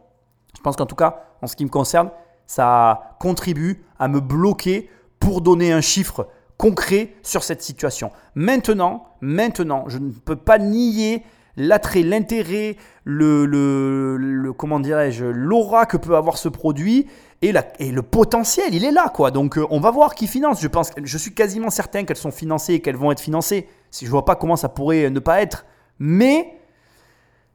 je 0.57 0.61
pense 0.61 0.77
qu'en 0.77 0.87
tout 0.87 0.97
cas, 0.97 1.25
en 1.43 1.47
ce 1.47 1.57
qui 1.57 1.65
me 1.65 1.71
concerne, 1.71 2.11
ça 2.47 3.17
contribue 3.21 3.85
à 3.99 4.09
me 4.09 4.21
bloquer 4.21 4.91
pour 5.21 5.41
donner 5.41 5.73
un 5.73 5.81
chiffre 5.81 6.29
concret 6.57 7.15
sur 7.23 7.45
cette 7.45 7.63
situation. 7.63 8.11
Maintenant, 8.35 9.05
maintenant, 9.21 9.85
je 9.87 9.99
ne 9.99 10.11
peux 10.11 10.37
pas 10.37 10.59
nier 10.59 11.23
l'attrait, 11.57 12.03
l'intérêt, 12.03 12.77
le, 13.05 13.45
le, 13.47 14.53
comment 14.53 14.81
dirais-je, 14.81 15.27
l'aura 15.27 15.87
que 15.87 15.97
peut 15.97 16.17
avoir 16.17 16.39
ce 16.39 16.49
produit 16.49 17.07
et, 17.41 17.53
le 17.53 18.03
potentiel, 18.03 18.75
il 18.75 18.85
est 18.85 18.91
là, 18.91 19.11
quoi. 19.15 19.31
Donc, 19.31 19.59
euh, 19.59 19.67
on 19.71 19.79
va 19.79 19.91
voir 19.91 20.15
qui 20.15 20.27
finance. 20.27 20.61
Je 20.61 20.67
pense, 20.67 20.91
je 21.03 21.19
suis 21.19 21.35
quasiment 21.35 21.71
certain 21.71 22.05
qu'elles 22.05 22.17
sont 22.17 22.33
financées 22.33 22.75
et 22.75 22.81
qu'elles 22.81 22.97
vont 22.97 23.13
être 23.13 23.21
financées. 23.21 23.69
Si 23.91 24.07
je 24.07 24.11
vois 24.11 24.25
pas 24.25 24.35
comment 24.35 24.57
ça 24.57 24.69
pourrait 24.69 25.09
ne 25.09 25.21
pas 25.21 25.41
être, 25.41 25.65
mais 26.01 26.59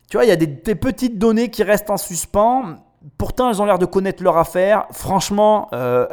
tu 0.09 0.17
vois, 0.17 0.25
il 0.25 0.29
y 0.29 0.31
a 0.31 0.35
des, 0.37 0.47
petites 0.47 1.17
données 1.17 1.49
qui 1.49 1.63
restent 1.63 1.89
en 1.89 1.97
suspens. 1.97 2.75
Pourtant, 3.17 3.49
elles 3.49 3.61
ont 3.61 3.65
l'air 3.65 3.79
de 3.79 3.85
connaître 3.85 4.23
leur 4.23 4.37
affaire. 4.37 4.85
Franchement, 4.91 5.67
euh, 5.73 6.07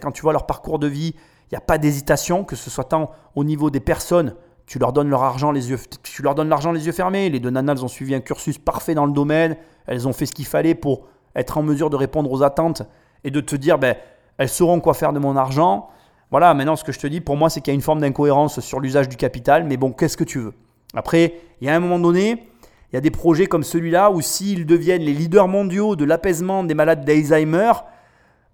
quand 0.00 0.10
tu 0.10 0.22
vois 0.22 0.32
leur 0.32 0.46
parcours 0.46 0.78
de 0.78 0.88
vie, 0.88 1.14
il 1.14 1.54
n'y 1.54 1.58
a 1.58 1.60
pas 1.60 1.78
d'hésitation, 1.78 2.42
que 2.42 2.56
ce 2.56 2.68
soit 2.68 2.84
tant 2.84 3.12
au 3.36 3.44
niveau 3.44 3.70
des 3.70 3.80
personnes, 3.80 4.34
tu 4.66 4.78
leur 4.78 4.92
donnes 4.92 5.08
leur 5.08 5.22
argent 5.22 5.52
les 5.52 5.70
yeux, 5.70 5.78
tu 6.02 6.22
leur 6.22 6.34
donnes 6.34 6.48
l'argent 6.48 6.72
les 6.72 6.86
yeux 6.86 6.92
fermés. 6.92 7.30
Les 7.30 7.40
deux 7.40 7.50
nanas, 7.50 7.74
elles 7.74 7.84
ont 7.84 7.88
suivi 7.88 8.14
un 8.14 8.20
cursus 8.20 8.58
parfait 8.58 8.94
dans 8.94 9.06
le 9.06 9.12
domaine. 9.12 9.56
Elles 9.86 10.08
ont 10.08 10.12
fait 10.12 10.26
ce 10.26 10.32
qu'il 10.32 10.46
fallait 10.46 10.74
pour 10.74 11.06
être 11.40 11.58
en 11.58 11.62
mesure 11.62 11.90
de 11.90 11.96
répondre 11.96 12.30
aux 12.30 12.42
attentes 12.42 12.82
et 13.24 13.30
de 13.30 13.40
te 13.40 13.56
dire, 13.56 13.78
ben, 13.78 13.96
elles 14.38 14.48
sauront 14.48 14.80
quoi 14.80 14.94
faire 14.94 15.12
de 15.12 15.18
mon 15.18 15.36
argent. 15.36 15.88
Voilà, 16.30 16.52
maintenant 16.54 16.76
ce 16.76 16.84
que 16.84 16.92
je 16.92 16.98
te 16.98 17.06
dis, 17.06 17.20
pour 17.20 17.36
moi, 17.36 17.50
c'est 17.50 17.60
qu'il 17.60 17.72
y 17.72 17.74
a 17.74 17.74
une 17.74 17.82
forme 17.82 18.00
d'incohérence 18.00 18.60
sur 18.60 18.80
l'usage 18.80 19.08
du 19.08 19.16
capital, 19.16 19.64
mais 19.64 19.76
bon, 19.76 19.92
qu'est-ce 19.92 20.16
que 20.16 20.24
tu 20.24 20.38
veux? 20.38 20.54
Après, 20.94 21.34
il 21.60 21.66
y 21.66 21.70
a 21.70 21.74
un 21.74 21.80
moment 21.80 21.98
donné, 21.98 22.44
il 22.92 22.96
y 22.96 22.98
a 22.98 23.00
des 23.00 23.10
projets 23.10 23.46
comme 23.46 23.62
celui-là 23.62 24.10
où 24.10 24.20
s'ils 24.20 24.66
deviennent 24.66 25.02
les 25.02 25.12
leaders 25.12 25.48
mondiaux 25.48 25.96
de 25.96 26.04
l'apaisement 26.04 26.64
des 26.64 26.74
malades 26.74 27.04
d'Alzheimer, 27.04 27.72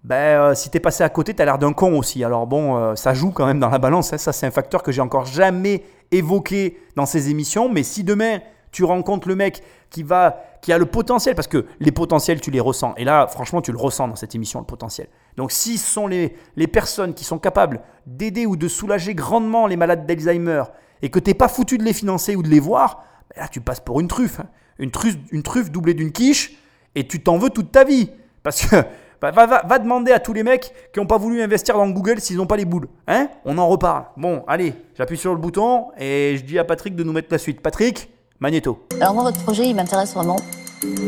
ben, 0.03 0.15
euh, 0.15 0.53
si 0.53 0.69
tu 0.69 0.77
es 0.77 0.79
passé 0.79 1.03
à 1.03 1.09
côté, 1.09 1.33
tu 1.33 1.41
as 1.41 1.45
l'air 1.45 1.57
d'un 1.57 1.73
con 1.73 1.97
aussi. 1.97 2.23
Alors 2.23 2.45
bon, 2.45 2.77
euh, 2.77 2.95
ça 2.95 3.15
joue 3.15 3.31
quand 3.31 3.47
même 3.47 3.59
dans 3.59 3.69
la 3.69 3.79
balance. 3.79 4.13
Hein. 4.13 4.19
Ça, 4.19 4.33
c'est 4.33 4.45
un 4.45 4.51
facteur 4.51 4.83
que 4.83 4.91
j'ai 4.91 5.01
encore 5.01 5.25
jamais 5.25 5.83
évoqué 6.11 6.77
dans 6.95 7.07
ces 7.07 7.31
émissions. 7.31 7.69
Mais 7.69 7.81
si 7.81 8.03
demain, 8.03 8.39
tu 8.71 8.83
rencontres 8.83 9.27
le 9.27 9.35
mec 9.35 9.63
qui 9.89 10.03
va 10.03 10.43
qui 10.65 10.73
a 10.73 10.79
le 10.79 10.87
potentiel 10.87 11.35
parce 11.35 11.47
que 11.47 11.67
les 11.79 11.91
potentiels 11.91 12.41
tu 12.41 12.49
les 12.49 12.59
ressens 12.59 12.95
et 12.97 13.03
là 13.03 13.27
franchement 13.27 13.61
tu 13.61 13.71
le 13.71 13.77
ressens 13.77 14.07
dans 14.07 14.15
cette 14.15 14.33
émission 14.33 14.59
le 14.59 14.65
potentiel 14.65 15.07
donc 15.37 15.51
si 15.51 15.77
ce 15.77 15.85
sont 15.87 16.07
les, 16.07 16.35
les 16.55 16.65
personnes 16.65 17.13
qui 17.13 17.23
sont 17.23 17.37
capables 17.37 17.81
d'aider 18.07 18.47
ou 18.47 18.55
de 18.55 18.67
soulager 18.67 19.13
grandement 19.13 19.67
les 19.67 19.77
malades 19.77 20.07
d'Alzheimer 20.07 20.63
et 21.03 21.09
que 21.11 21.19
tu 21.19 21.29
n'es 21.29 21.33
pas 21.35 21.49
foutu 21.49 21.77
de 21.77 21.83
les 21.83 21.93
financer 21.93 22.35
ou 22.35 22.41
de 22.41 22.49
les 22.49 22.59
voir 22.59 23.03
ben 23.29 23.43
là 23.43 23.47
tu 23.47 23.61
passes 23.61 23.79
pour 23.79 23.99
une 23.99 24.07
truffe 24.07 24.39
hein. 24.39 24.47
une 24.79 24.89
truffe 24.89 25.17
une 25.31 25.43
truffe 25.43 25.69
doublée 25.69 25.93
d'une 25.93 26.11
quiche 26.11 26.57
et 26.95 27.05
tu 27.05 27.21
t'en 27.21 27.37
veux 27.37 27.51
toute 27.51 27.71
ta 27.71 27.83
vie 27.83 28.09
parce 28.41 28.65
que 28.65 28.75
va, 29.21 29.29
va, 29.29 29.61
va, 29.67 29.77
demander 29.77 30.13
à 30.13 30.19
tous 30.19 30.33
les 30.33 30.41
mecs 30.41 30.73
qui 30.91 30.99
n'ont 30.99 31.05
pas 31.05 31.19
voulu 31.19 31.43
investir 31.43 31.77
dans 31.77 31.87
Google 31.89 32.19
s'ils 32.19 32.37
n'ont 32.37 32.47
pas 32.47 32.57
les 32.57 32.65
boules. 32.65 32.87
Hein 33.07 33.29
On 33.43 33.57
en 33.57 33.67
reparle. 33.67 34.05
Bon, 34.17 34.43
allez, 34.47 34.73
j'appuie 34.95 35.17
sur 35.17 35.31
le 35.31 35.39
bouton 35.39 35.87
et 35.97 36.35
je 36.37 36.43
dis 36.43 36.59
à 36.59 36.63
Patrick 36.63 36.95
de 36.95 37.03
nous 37.03 37.13
mettre 37.13 37.29
la 37.31 37.37
suite. 37.37 37.61
Patrick 37.61 38.09
Magnéto. 38.39 38.79
Alors 38.99 39.13
moi, 39.13 39.23
votre 39.23 39.41
projet, 39.41 39.67
il 39.67 39.75
m'intéresse 39.75 40.13
vraiment 40.13 40.37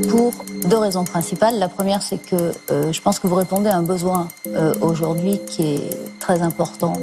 pour 0.10 0.34
deux 0.68 0.78
raisons 0.78 1.04
principales. 1.04 1.60
La 1.60 1.68
première, 1.68 2.02
c'est 2.02 2.18
que 2.18 2.52
euh, 2.72 2.92
je 2.92 3.02
pense 3.02 3.20
que 3.20 3.28
vous 3.28 3.36
répondez 3.36 3.70
à 3.70 3.76
un 3.76 3.84
besoin 3.84 4.28
euh, 4.48 4.74
aujourd'hui 4.82 5.40
qui 5.46 5.76
est 5.76 6.20
très 6.20 6.42
important 6.42 6.94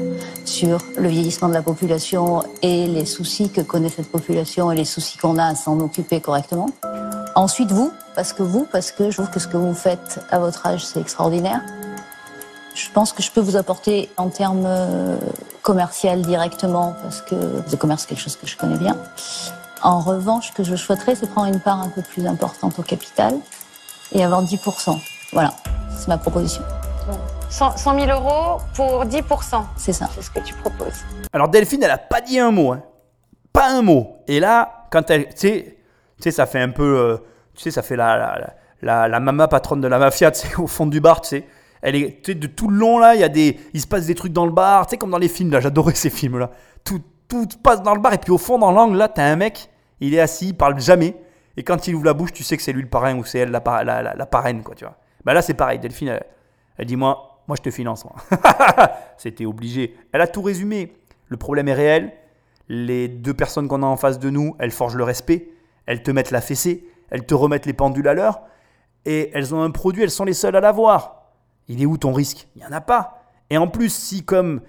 sur 0.44 0.78
le 0.96 1.08
vieillissement 1.08 1.48
de 1.48 1.54
la 1.54 1.62
population 1.62 2.42
et 2.62 2.86
les 2.86 3.04
soucis 3.04 3.50
que 3.50 3.60
connaît 3.60 3.90
cette 3.90 4.10
population 4.10 4.72
et 4.72 4.76
les 4.76 4.84
soucis 4.84 5.18
qu'on 5.18 5.38
a 5.38 5.44
à 5.44 5.54
s'en 5.54 5.78
occuper 5.80 6.20
correctement. 6.20 6.70
Ensuite, 7.34 7.70
vous, 7.70 7.92
parce 8.14 8.32
que 8.32 8.42
vous, 8.42 8.66
parce 8.70 8.92
que 8.92 9.10
je 9.10 9.16
trouve 9.16 9.30
que 9.30 9.40
ce 9.40 9.48
que 9.48 9.56
vous 9.56 9.74
faites 9.74 10.20
à 10.30 10.38
votre 10.38 10.66
âge, 10.66 10.84
c'est 10.84 11.00
extraordinaire. 11.00 11.62
Je 12.74 12.90
pense 12.90 13.12
que 13.12 13.22
je 13.22 13.30
peux 13.30 13.40
vous 13.40 13.56
apporter 13.56 14.10
en 14.16 14.30
termes 14.30 14.64
euh, 14.66 15.16
commercial 15.62 16.22
directement, 16.22 16.94
parce 17.02 17.20
que 17.22 17.34
le 17.34 17.76
commerce, 17.76 18.02
c'est 18.02 18.08
quelque 18.08 18.22
chose 18.22 18.36
que 18.36 18.46
je 18.46 18.56
connais 18.56 18.78
bien. 18.78 18.96
En 19.84 20.00
revanche, 20.00 20.48
ce 20.48 20.52
que 20.52 20.64
je 20.64 20.76
souhaiterais, 20.76 21.14
c'est 21.14 21.30
prendre 21.30 21.52
une 21.52 21.60
part 21.60 21.78
un 21.78 21.90
peu 21.90 22.00
plus 22.00 22.26
importante 22.26 22.78
au 22.78 22.82
capital 22.82 23.34
et 24.12 24.24
avoir 24.24 24.42
10%. 24.42 24.98
Voilà, 25.34 25.52
c'est 25.94 26.08
ma 26.08 26.16
proposition. 26.16 26.62
100, 27.50 27.76
100 27.76 28.00
000 28.00 28.10
euros 28.10 28.62
pour 28.74 29.04
10% 29.04 29.62
C'est 29.76 29.92
ça. 29.92 30.08
C'est 30.14 30.22
ce 30.22 30.30
que 30.30 30.40
tu 30.40 30.54
proposes. 30.54 31.04
Alors 31.34 31.50
Delphine, 31.50 31.82
elle 31.82 31.90
a 31.90 31.98
pas 31.98 32.22
dit 32.22 32.38
un 32.38 32.50
mot, 32.50 32.72
hein. 32.72 32.82
pas 33.52 33.70
un 33.70 33.82
mot. 33.82 34.16
Et 34.26 34.40
là, 34.40 34.86
quand 34.90 35.10
elle, 35.10 35.26
tu 35.26 35.32
sais, 35.36 35.76
tu 36.16 36.22
sais, 36.22 36.30
ça 36.30 36.46
fait 36.46 36.62
un 36.62 36.70
peu, 36.70 36.98
euh, 36.98 37.18
tu 37.54 37.64
sais, 37.64 37.70
ça 37.70 37.82
fait 37.82 37.96
la 37.96 38.16
la, 38.16 38.54
la, 38.80 39.08
la 39.08 39.20
mama 39.20 39.48
patronne 39.48 39.82
de 39.82 39.88
la 39.88 39.98
mafia, 39.98 40.30
tu 40.30 40.48
sais, 40.48 40.56
au 40.58 40.66
fond 40.66 40.86
du 40.86 41.02
bar, 41.02 41.20
tu 41.20 41.28
sais. 41.28 41.46
Elle 41.82 41.96
est, 41.96 42.22
tu 42.22 42.32
sais, 42.32 42.34
de 42.38 42.46
tout 42.46 42.68
le 42.68 42.78
long 42.78 42.98
là, 42.98 43.14
il 43.14 43.20
y 43.20 43.24
a 43.24 43.28
des, 43.28 43.60
il 43.74 43.82
se 43.82 43.86
passe 43.86 44.06
des 44.06 44.14
trucs 44.14 44.32
dans 44.32 44.46
le 44.46 44.52
bar, 44.52 44.86
tu 44.86 44.92
sais, 44.92 44.96
comme 44.96 45.10
dans 45.10 45.18
les 45.18 45.28
films 45.28 45.50
là. 45.50 45.60
J'adorais 45.60 45.94
ces 45.94 46.08
films 46.08 46.38
là. 46.38 46.50
Tout, 46.84 47.02
tout 47.28 47.46
se 47.50 47.58
passe 47.58 47.82
dans 47.82 47.94
le 47.94 48.00
bar 48.00 48.14
et 48.14 48.18
puis 48.18 48.32
au 48.32 48.38
fond 48.38 48.58
dans 48.58 48.72
l'angle 48.72 48.96
là, 48.96 49.08
t'as 49.08 49.24
un 49.24 49.36
mec, 49.36 49.68
il 50.06 50.14
est 50.14 50.20
assis, 50.20 50.48
il 50.48 50.56
parle 50.56 50.80
jamais. 50.80 51.16
Et 51.56 51.62
quand 51.62 51.86
il 51.86 51.94
ouvre 51.94 52.04
la 52.04 52.14
bouche, 52.14 52.32
tu 52.32 52.42
sais 52.42 52.56
que 52.56 52.62
c'est 52.62 52.72
lui 52.72 52.82
le 52.82 52.88
parrain 52.88 53.16
ou 53.16 53.24
c'est 53.24 53.38
elle 53.38 53.50
la, 53.50 54.14
la, 54.16 54.26
parraine, 54.26 54.62
quoi, 54.62 54.74
tu 54.74 54.84
vois. 54.84 54.96
Bah 55.24 55.34
là, 55.34 55.42
c'est 55.42 55.54
pareil. 55.54 55.78
Delphine, 55.78 56.20
elle, 56.76 56.86
dit 56.86 56.96
moi, 56.96 57.42
moi 57.46 57.56
je 57.56 57.62
te 57.62 57.70
finance. 57.70 58.04
C'était 59.16 59.46
obligé. 59.46 59.96
Elle 60.12 60.20
a 60.20 60.26
tout 60.26 60.42
résumé. 60.42 60.96
Le 61.28 61.36
problème 61.36 61.68
est 61.68 61.74
réel. 61.74 62.12
Les 62.68 63.08
deux 63.08 63.34
personnes 63.34 63.68
qu'on 63.68 63.82
a 63.82 63.86
en 63.86 63.96
face 63.96 64.18
de 64.18 64.30
nous, 64.30 64.56
elles 64.58 64.70
forgent 64.70 64.96
le 64.96 65.04
respect. 65.04 65.48
Elles 65.86 66.02
te 66.02 66.10
mettent 66.10 66.30
la 66.30 66.40
fessée. 66.40 66.88
Elles 67.10 67.24
te 67.24 67.34
remettent 67.34 67.66
les 67.66 67.72
pendules 67.72 68.08
à 68.08 68.14
l'heure. 68.14 68.40
Et 69.04 69.30
elles 69.34 69.54
ont 69.54 69.62
un 69.62 69.70
produit, 69.70 70.02
elles 70.02 70.10
sont 70.10 70.24
les 70.24 70.32
seules 70.32 70.56
à 70.56 70.60
l'avoir. 70.60 71.30
Il 71.68 71.82
est 71.82 71.86
où 71.86 71.96
ton 71.96 72.12
risque? 72.12 72.48
Il 72.56 72.60
n'y 72.60 72.66
en 72.66 72.72
a 72.72 72.80
pas. 72.80 73.22
Et 73.50 73.58
en 73.58 73.68
plus, 73.68 73.92
si 73.92 74.24
comme 74.24 74.62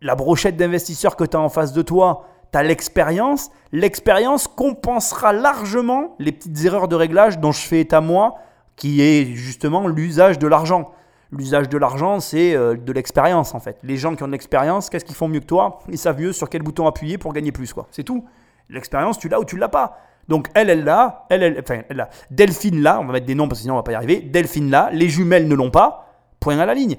la 0.00 0.14
brochette 0.14 0.56
d'investisseurs 0.56 1.16
que 1.16 1.24
tu 1.24 1.36
as 1.36 1.40
en 1.40 1.48
face 1.48 1.72
de 1.72 1.82
toi, 1.82 2.26
tu 2.52 2.58
as 2.58 2.62
l'expérience, 2.62 3.50
l'expérience 3.72 4.48
compensera 4.48 5.32
largement 5.32 6.14
les 6.18 6.32
petites 6.32 6.64
erreurs 6.64 6.88
de 6.88 6.96
réglage 6.96 7.38
dont 7.38 7.52
je 7.52 7.60
fais 7.60 7.80
état 7.80 8.00
moi, 8.00 8.36
qui 8.76 9.02
est 9.02 9.34
justement 9.34 9.86
l'usage 9.88 10.38
de 10.38 10.46
l'argent. 10.46 10.92
L'usage 11.30 11.68
de 11.68 11.76
l'argent, 11.76 12.20
c'est 12.20 12.54
euh, 12.54 12.74
de 12.76 12.92
l'expérience 12.92 13.54
en 13.54 13.60
fait. 13.60 13.78
Les 13.82 13.96
gens 13.96 14.16
qui 14.16 14.22
ont 14.22 14.28
de 14.28 14.32
l'expérience, 14.32 14.88
qu'est-ce 14.88 15.04
qu'ils 15.04 15.16
font 15.16 15.28
mieux 15.28 15.40
que 15.40 15.46
toi? 15.46 15.80
Ils 15.88 15.98
savent 15.98 16.20
mieux 16.20 16.32
sur 16.32 16.48
quel 16.48 16.62
bouton 16.62 16.86
appuyer 16.86 17.18
pour 17.18 17.34
gagner 17.34 17.52
plus, 17.52 17.74
quoi. 17.74 17.86
C'est 17.90 18.04
tout. 18.04 18.24
L'expérience, 18.70 19.18
tu 19.18 19.28
l'as 19.28 19.38
ou 19.40 19.44
tu 19.44 19.58
l'as 19.58 19.68
pas. 19.68 19.98
Donc 20.28 20.48
elle, 20.54 20.70
elle 20.70 20.84
l'a, 20.84 21.26
elle, 21.30 21.42
elle, 21.42 21.60
enfin, 21.60 21.82
elle 21.88 21.96
l'a. 21.96 22.10
Delphine 22.30 22.82
là, 22.82 23.00
on 23.00 23.06
va 23.06 23.14
mettre 23.14 23.26
des 23.26 23.34
noms 23.34 23.48
parce 23.48 23.60
que 23.60 23.62
sinon 23.62 23.74
on 23.74 23.78
va 23.78 23.82
pas 23.82 23.92
y 23.92 23.94
arriver. 23.94 24.20
Delphine 24.20 24.70
là, 24.70 24.90
les 24.92 25.08
jumelles 25.08 25.48
ne 25.48 25.54
l'ont 25.54 25.70
pas. 25.70 26.06
Point 26.40 26.58
à 26.58 26.66
la 26.66 26.74
ligne. 26.74 26.96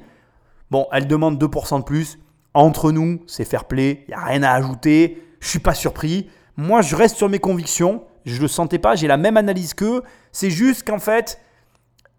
Bon, 0.70 0.88
elle 0.92 1.08
demande 1.08 1.42
2% 1.42 1.80
de 1.80 1.84
plus. 1.84 2.20
Entre 2.54 2.92
nous, 2.92 3.22
c'est 3.28 3.46
fair 3.46 3.66
play. 3.66 4.04
Il 4.08 4.12
n'y 4.12 4.16
a 4.16 4.26
rien 4.26 4.44
à 4.44 4.52
ajouter. 4.52 5.24
Je 5.40 5.48
suis 5.48 5.60
pas 5.60 5.74
surpris. 5.74 6.30
Moi, 6.58 6.82
je 6.82 6.96
reste 6.96 7.16
sur 7.18 7.30
mes 7.30 7.40
convictions. 7.40 8.04
Je 8.26 8.42
le 8.42 8.48
sentais 8.48 8.80
pas. 8.80 8.96
J'ai 8.96 9.08
la 9.08 9.18
même 9.18 9.38
analyse 9.38 9.74
qu'eux. 9.74 10.04
C'est 10.32 10.50
juste 10.50 10.86
qu'en 10.88 11.00
fait, 11.00 11.40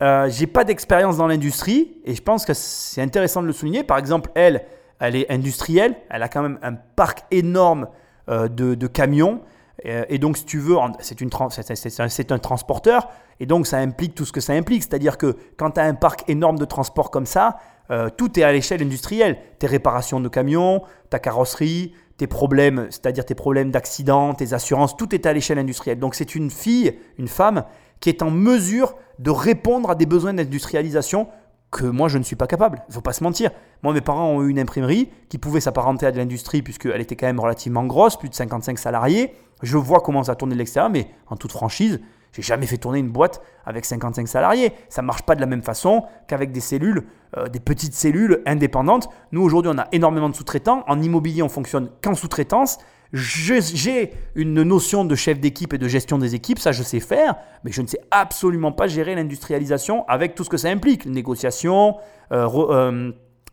euh, 0.03 0.29
j'ai 0.31 0.47
pas 0.47 0.65
d'expérience 0.65 1.17
dans 1.19 1.27
l'industrie. 1.27 1.99
Et 2.05 2.15
je 2.15 2.23
pense 2.23 2.45
que 2.45 2.55
c'est 2.55 3.03
intéressant 3.03 3.43
de 3.43 3.47
le 3.47 3.53
souligner. 3.53 3.85
Par 3.85 3.99
exemple, 3.99 4.31
elle, 4.35 4.65
elle 4.99 5.17
est 5.17 5.31
industrielle. 5.31 5.97
Elle 6.09 6.23
a 6.23 6.29
quand 6.29 6.43
même 6.43 6.59
un 6.63 6.75
parc 6.75 7.25
énorme 7.31 7.89
euh, 8.29 8.49
de, 8.49 8.87
camions. 8.87 9.43
Euh, 9.87 10.05
Et 10.09 10.19
donc, 10.19 10.37
si 10.39 10.45
tu 10.47 10.59
veux, 10.59 10.77
c'est 11.01 11.21
une 11.21 11.31
c'est- 11.59 12.01
un, 12.01 12.35
un 12.35 12.39
transporteur. 12.39 13.09
Et 13.41 13.47
donc, 13.47 13.67
ça 13.67 13.79
implique 13.79 14.15
tout 14.15 14.25
ce 14.25 14.33
que 14.33 14.41
ça 14.41 14.53
implique. 14.55 14.83
C'est-à-dire 14.83 15.19
que 15.19 15.37
quand 15.57 15.73
tu 15.73 15.81
as 15.81 15.85
un 15.85 15.95
parc 15.95 16.29
énorme 16.29 16.59
de 16.59 16.65
transport 16.65 17.11
comme 17.11 17.27
ça, 17.27 17.59
euh, 17.91 18.09
tout 18.09 18.39
est 18.39 18.43
à 18.43 18.53
l'échelle 18.53 18.83
industrielle. 18.83 19.39
Tes 19.59 19.67
réparations 19.67 20.21
de 20.21 20.29
camions, 20.29 20.83
ta 21.11 21.19
carrosserie, 21.19 21.93
tes 22.21 22.27
problèmes, 22.27 22.87
c'est-à-dire 22.91 23.25
tes 23.25 23.35
problèmes 23.35 23.71
d'accident, 23.71 24.35
tes 24.35 24.53
assurances, 24.53 24.95
tout 24.95 25.15
est 25.15 25.25
à 25.25 25.33
l'échelle 25.33 25.59
industrielle. 25.59 25.99
Donc, 25.99 26.15
c'est 26.15 26.35
une 26.35 26.51
fille, 26.51 26.99
une 27.17 27.29
femme, 27.29 27.65
qui 27.99 28.11
est 28.11 28.21
en 28.21 28.31
mesure 28.31 28.95
de 29.19 29.31
répondre 29.31 29.89
à 29.89 29.95
des 29.95 30.05
besoins 30.05 30.35
d'industrialisation 30.35 31.29
que 31.71 31.87
moi 31.87 32.09
je 32.09 32.19
ne 32.19 32.23
suis 32.23 32.37
pas 32.37 32.47
capable. 32.47 32.83
Il 32.89 32.95
faut 32.95 33.01
pas 33.01 33.15
se 33.15 33.25
mentir. 33.25 33.51
Moi, 33.83 33.95
mes 33.95 34.03
parents 34.03 34.29
ont 34.29 34.43
eu 34.43 34.51
une 34.51 34.59
imprimerie 34.59 35.09
qui 35.31 35.39
pouvait 35.39 35.61
s'apparenter 35.61 36.05
à 36.05 36.13
de 36.13 36.19
l'industrie 36.19 36.61
puisqu'elle 36.61 37.01
était 37.01 37.17
quand 37.17 37.27
même 37.27 37.41
relativement 37.41 37.87
grosse, 37.87 38.19
plus 38.19 38.29
de 38.29 38.35
55 38.35 38.79
salariés. 38.79 39.33
Je 39.63 39.79
vois 39.79 40.01
comment 40.01 40.25
ça 40.25 40.35
tournait 40.35 40.55
de 40.55 40.59
l'extérieur, 40.59 40.91
mais 40.91 41.09
en 41.27 41.37
toute 41.37 41.53
franchise, 41.53 42.01
j'ai 42.33 42.43
jamais 42.43 42.67
fait 42.67 42.79
tourner 42.79 42.99
une 42.99 43.11
boîte 43.11 43.41
avec 43.65 43.85
55 43.85 44.27
salariés. 44.29 44.73
Ça 44.89 45.03
marche 45.03 45.23
pas 45.23 45.35
de 45.35 45.41
la 45.41 45.47
même 45.47 45.63
façon 45.63 46.05
qu'avec 46.29 46.53
des 46.53 46.61
cellules, 46.61 47.05
euh, 47.37 47.49
des 47.49 47.61
petites 47.61 47.95
cellules 47.95 48.43
indépendantes. 48.47 49.09
Nous 49.33 49.43
aujourd'hui, 49.43 49.73
on 49.75 49.79
a 49.79 49.89
énormément 49.93 50.29
de 50.29 50.35
sous-traitants. 50.35 50.85
En 50.87 51.01
immobilier, 51.03 51.43
on 51.43 51.49
fonctionne 51.49 51.91
qu'en 52.03 52.15
sous-traitance. 52.15 52.79
J'ai 53.13 54.13
une 54.37 54.63
notion 54.63 55.05
de 55.05 55.15
chef 55.17 55.41
d'équipe 55.41 55.73
et 55.73 55.79
de 55.79 55.89
gestion 55.89 56.17
des 56.19 56.37
équipes, 56.37 56.61
ça 56.61 56.71
je 56.71 56.85
sais 56.85 57.01
faire, 57.01 57.35
mais 57.65 57.73
je 57.73 57.83
ne 57.83 57.89
sais 57.89 57.99
absolument 58.13 58.71
pas 58.71 58.87
gérer 58.87 59.17
l'industrialisation 59.17 60.05
avec 60.09 60.37
tout 60.37 60.45
ce 60.45 60.49
que 60.51 60.57
ça 60.57 60.69
implique. 60.69 61.07
Négociation, 61.07 61.97
euh, 62.33 62.49
euh, 62.71 63.13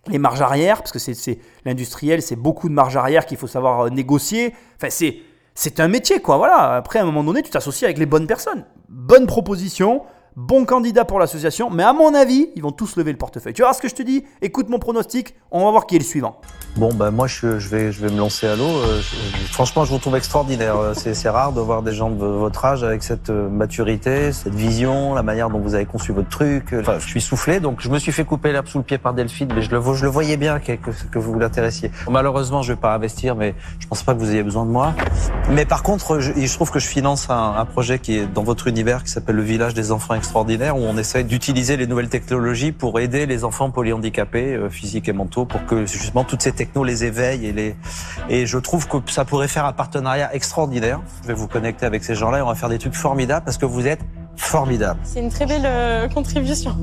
les 0.10 0.20
marges 0.20 0.42
arrière, 0.42 0.78
parce 0.78 0.92
que 0.92 1.00
c'est- 1.00 1.40
l'industriel, 1.66 2.22
c'est 2.22 2.36
beaucoup 2.36 2.70
de 2.70 2.74
marges 2.74 2.96
arrière 2.98 3.26
qu'il 3.26 3.38
faut 3.38 3.48
savoir 3.48 3.90
négocier. 3.90 4.54
Enfin, 4.76 4.90
c'est 4.92 5.18
c'est 5.58 5.80
un 5.80 5.88
métier, 5.88 6.22
quoi. 6.22 6.38
Voilà. 6.38 6.76
Après, 6.76 7.00
à 7.00 7.02
un 7.02 7.06
moment 7.06 7.24
donné, 7.24 7.42
tu 7.42 7.50
t'associes 7.50 7.86
avec 7.86 7.98
les 7.98 8.06
bonnes 8.06 8.28
personnes. 8.28 8.64
Bonne 8.90 9.26
proposition, 9.26 10.04
bon 10.38 10.66
candidat 10.66 11.04
pour 11.04 11.18
l'association, 11.18 11.72
mais 11.72 11.82
à 11.82 11.94
mon 11.94 12.14
avis, 12.14 12.50
ils 12.56 12.62
vont 12.62 12.72
tous 12.72 12.96
lever 12.96 13.12
le 13.12 13.18
portefeuille. 13.18 13.54
Tu 13.54 13.64
vois 13.64 13.74
ce 13.74 13.82
que 13.82 13.90
je 13.90 13.96
te 13.96 14.04
dis? 14.04 14.24
Écoute 14.44 14.70
mon 14.70 14.78
pronostic, 14.78 15.34
on 15.50 15.66
va 15.66 15.72
voir 15.72 15.88
qui 15.88 15.96
est 15.96 16.00
le 16.00 16.06
suivant. 16.06 16.40
Bon, 16.76 16.94
ben 16.94 17.10
moi, 17.10 17.26
je, 17.26 17.48
vais, 17.48 17.92
je 17.92 18.06
vais 18.06 18.12
me 18.14 18.20
lancer 18.20 18.46
à 18.46 18.56
l'eau. 18.56 18.68
Euh, 18.68 19.02
franchement, 19.52 19.84
je 19.84 19.90
vous 19.90 19.98
trouve 19.98 20.16
extraordinaire. 20.16 20.78
Euh, 20.78 20.94
C'est 20.94 21.28
rare 21.28 21.54
de 21.54 21.60
voir 21.60 21.82
des 21.82 21.92
gens 21.92 22.12
de 22.12 22.24
votre 22.24 22.64
âge 22.66 22.84
avec 22.84 23.02
cette 23.02 23.32
euh, 23.32 23.50
maturité, 23.50 24.32
cette 24.32 24.54
vision, 24.54 25.16
la 25.16 25.24
manière 25.24 25.50
dont 25.50 25.58
vous 25.58 25.74
avez 25.74 25.88
conçu 25.88 26.12
votre 26.12 26.30
truc. 26.30 26.76
Enfin, 26.80 27.00
je 27.00 27.08
suis 27.08 27.22
soufflé, 27.22 27.60
donc 27.60 27.82
je 27.82 27.90
me 27.90 27.98
suis 27.98 28.12
fait 28.12 28.24
couper 28.24 28.52
l'herbe 28.52 28.68
sous 28.68 28.78
le 28.78 28.84
pied 28.84 29.00
par 29.00 29.16
Delphine, 29.16 29.50
mais 29.56 29.64
je 29.64 29.72
le, 29.72 29.82
je 29.96 30.06
le 30.06 30.12
voyais 30.12 30.38
bien 30.38 30.60
que, 30.60 30.74
que, 30.74 31.18
vous 31.18 31.40
l'intéressiez. 31.40 31.90
Malheureusement, 32.08 32.62
je 32.62 32.74
vais 32.74 32.80
pas 32.80 32.94
investir, 32.94 33.36
mais 33.36 33.56
je 33.80 33.88
pense 33.88 34.04
pas 34.04 34.14
que 34.14 34.20
vous 34.20 34.30
ayez 34.30 34.44
besoin 34.44 34.66
de 34.66 34.70
moi. 34.70 34.94
Mais 35.50 35.66
par 35.66 35.82
contre, 35.82 36.20
je, 36.20 36.32
je 36.36 36.54
trouve 36.54 36.70
que 36.70 36.78
je 36.78 36.88
finance 36.88 37.32
un, 37.32 37.56
un 37.58 37.66
projet 37.66 37.98
qui 37.98 38.20
est 38.20 38.28
dans 38.28 38.44
votre 38.44 38.68
univers, 38.68 39.04
qui 39.04 39.10
s'appelle 39.10 39.36
le 39.38 39.42
Village 39.42 39.74
des 39.74 39.92
enfants 39.92 40.14
extraordinaires, 40.28 40.76
où 40.76 40.82
on 40.82 40.98
essaie 40.98 41.24
d'utiliser 41.24 41.78
les 41.78 41.88
nouvelles 41.88 42.10
technologies 42.10 42.74
pour 42.74 43.00
aider 43.00 43.26
les 43.26 43.46
enfants 43.46 43.72
polyhandicapés, 43.72 44.56
euh, 44.56 44.70
physiques 44.70 45.08
et 45.08 45.14
mentaux, 45.14 45.46
pour 45.46 45.66
que 45.66 45.86
justement 45.86 46.26
toutes 46.26 46.42
ces 46.42 46.52
technos 46.52 46.84
les 46.84 47.06
éveillent 47.06 47.46
et 47.46 47.54
les. 47.54 47.78
Et 48.28 48.46
je 48.46 48.58
trouve 48.58 48.90
que 48.90 48.98
ça 49.10 49.24
pourrait 49.24 49.48
faire 49.48 49.64
un 49.64 49.72
partenariat 49.72 50.36
extraordinaire. 50.36 51.00
Je 51.24 51.30
vais 51.30 51.34
vous 51.34 51.48
connecter 51.48 51.86
avec 51.86 52.04
ces 52.04 52.14
gens-là 52.14 52.40
et 52.40 52.42
on 52.42 52.48
va 52.48 52.56
faire 52.56 52.68
des 52.68 52.78
trucs 52.78 52.94
formidables 52.94 53.46
parce 53.46 53.58
que 53.58 53.66
vous 53.66 53.88
êtes 53.88 54.02
formidables. 54.36 55.00
C'est 55.04 55.22
une 55.22 55.30
très 55.30 55.46
belle 55.46 55.66
euh, 55.66 56.10
contribution. 56.10 56.76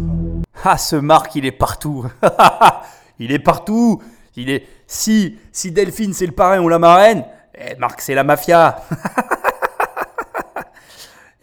Ah, 0.65 0.79
ce 0.79 0.97
Marc, 0.97 1.35
il 1.35 1.45
est 1.45 1.53
partout. 1.53 2.07
il 3.19 3.31
est 3.31 3.39
partout. 3.39 4.01
Il 4.37 4.49
est. 4.49 4.67
Si, 4.87 5.37
si 5.53 5.71
Delphine 5.71 6.15
c'est 6.15 6.27
le 6.27 6.33
parrain 6.33 6.61
ou 6.61 6.71
la 6.71 6.79
marraine, 6.79 7.27
eh, 7.55 7.75
Marc 7.77 8.01
c'est 8.01 8.15
la 8.15 8.25
mafia. 8.25 8.79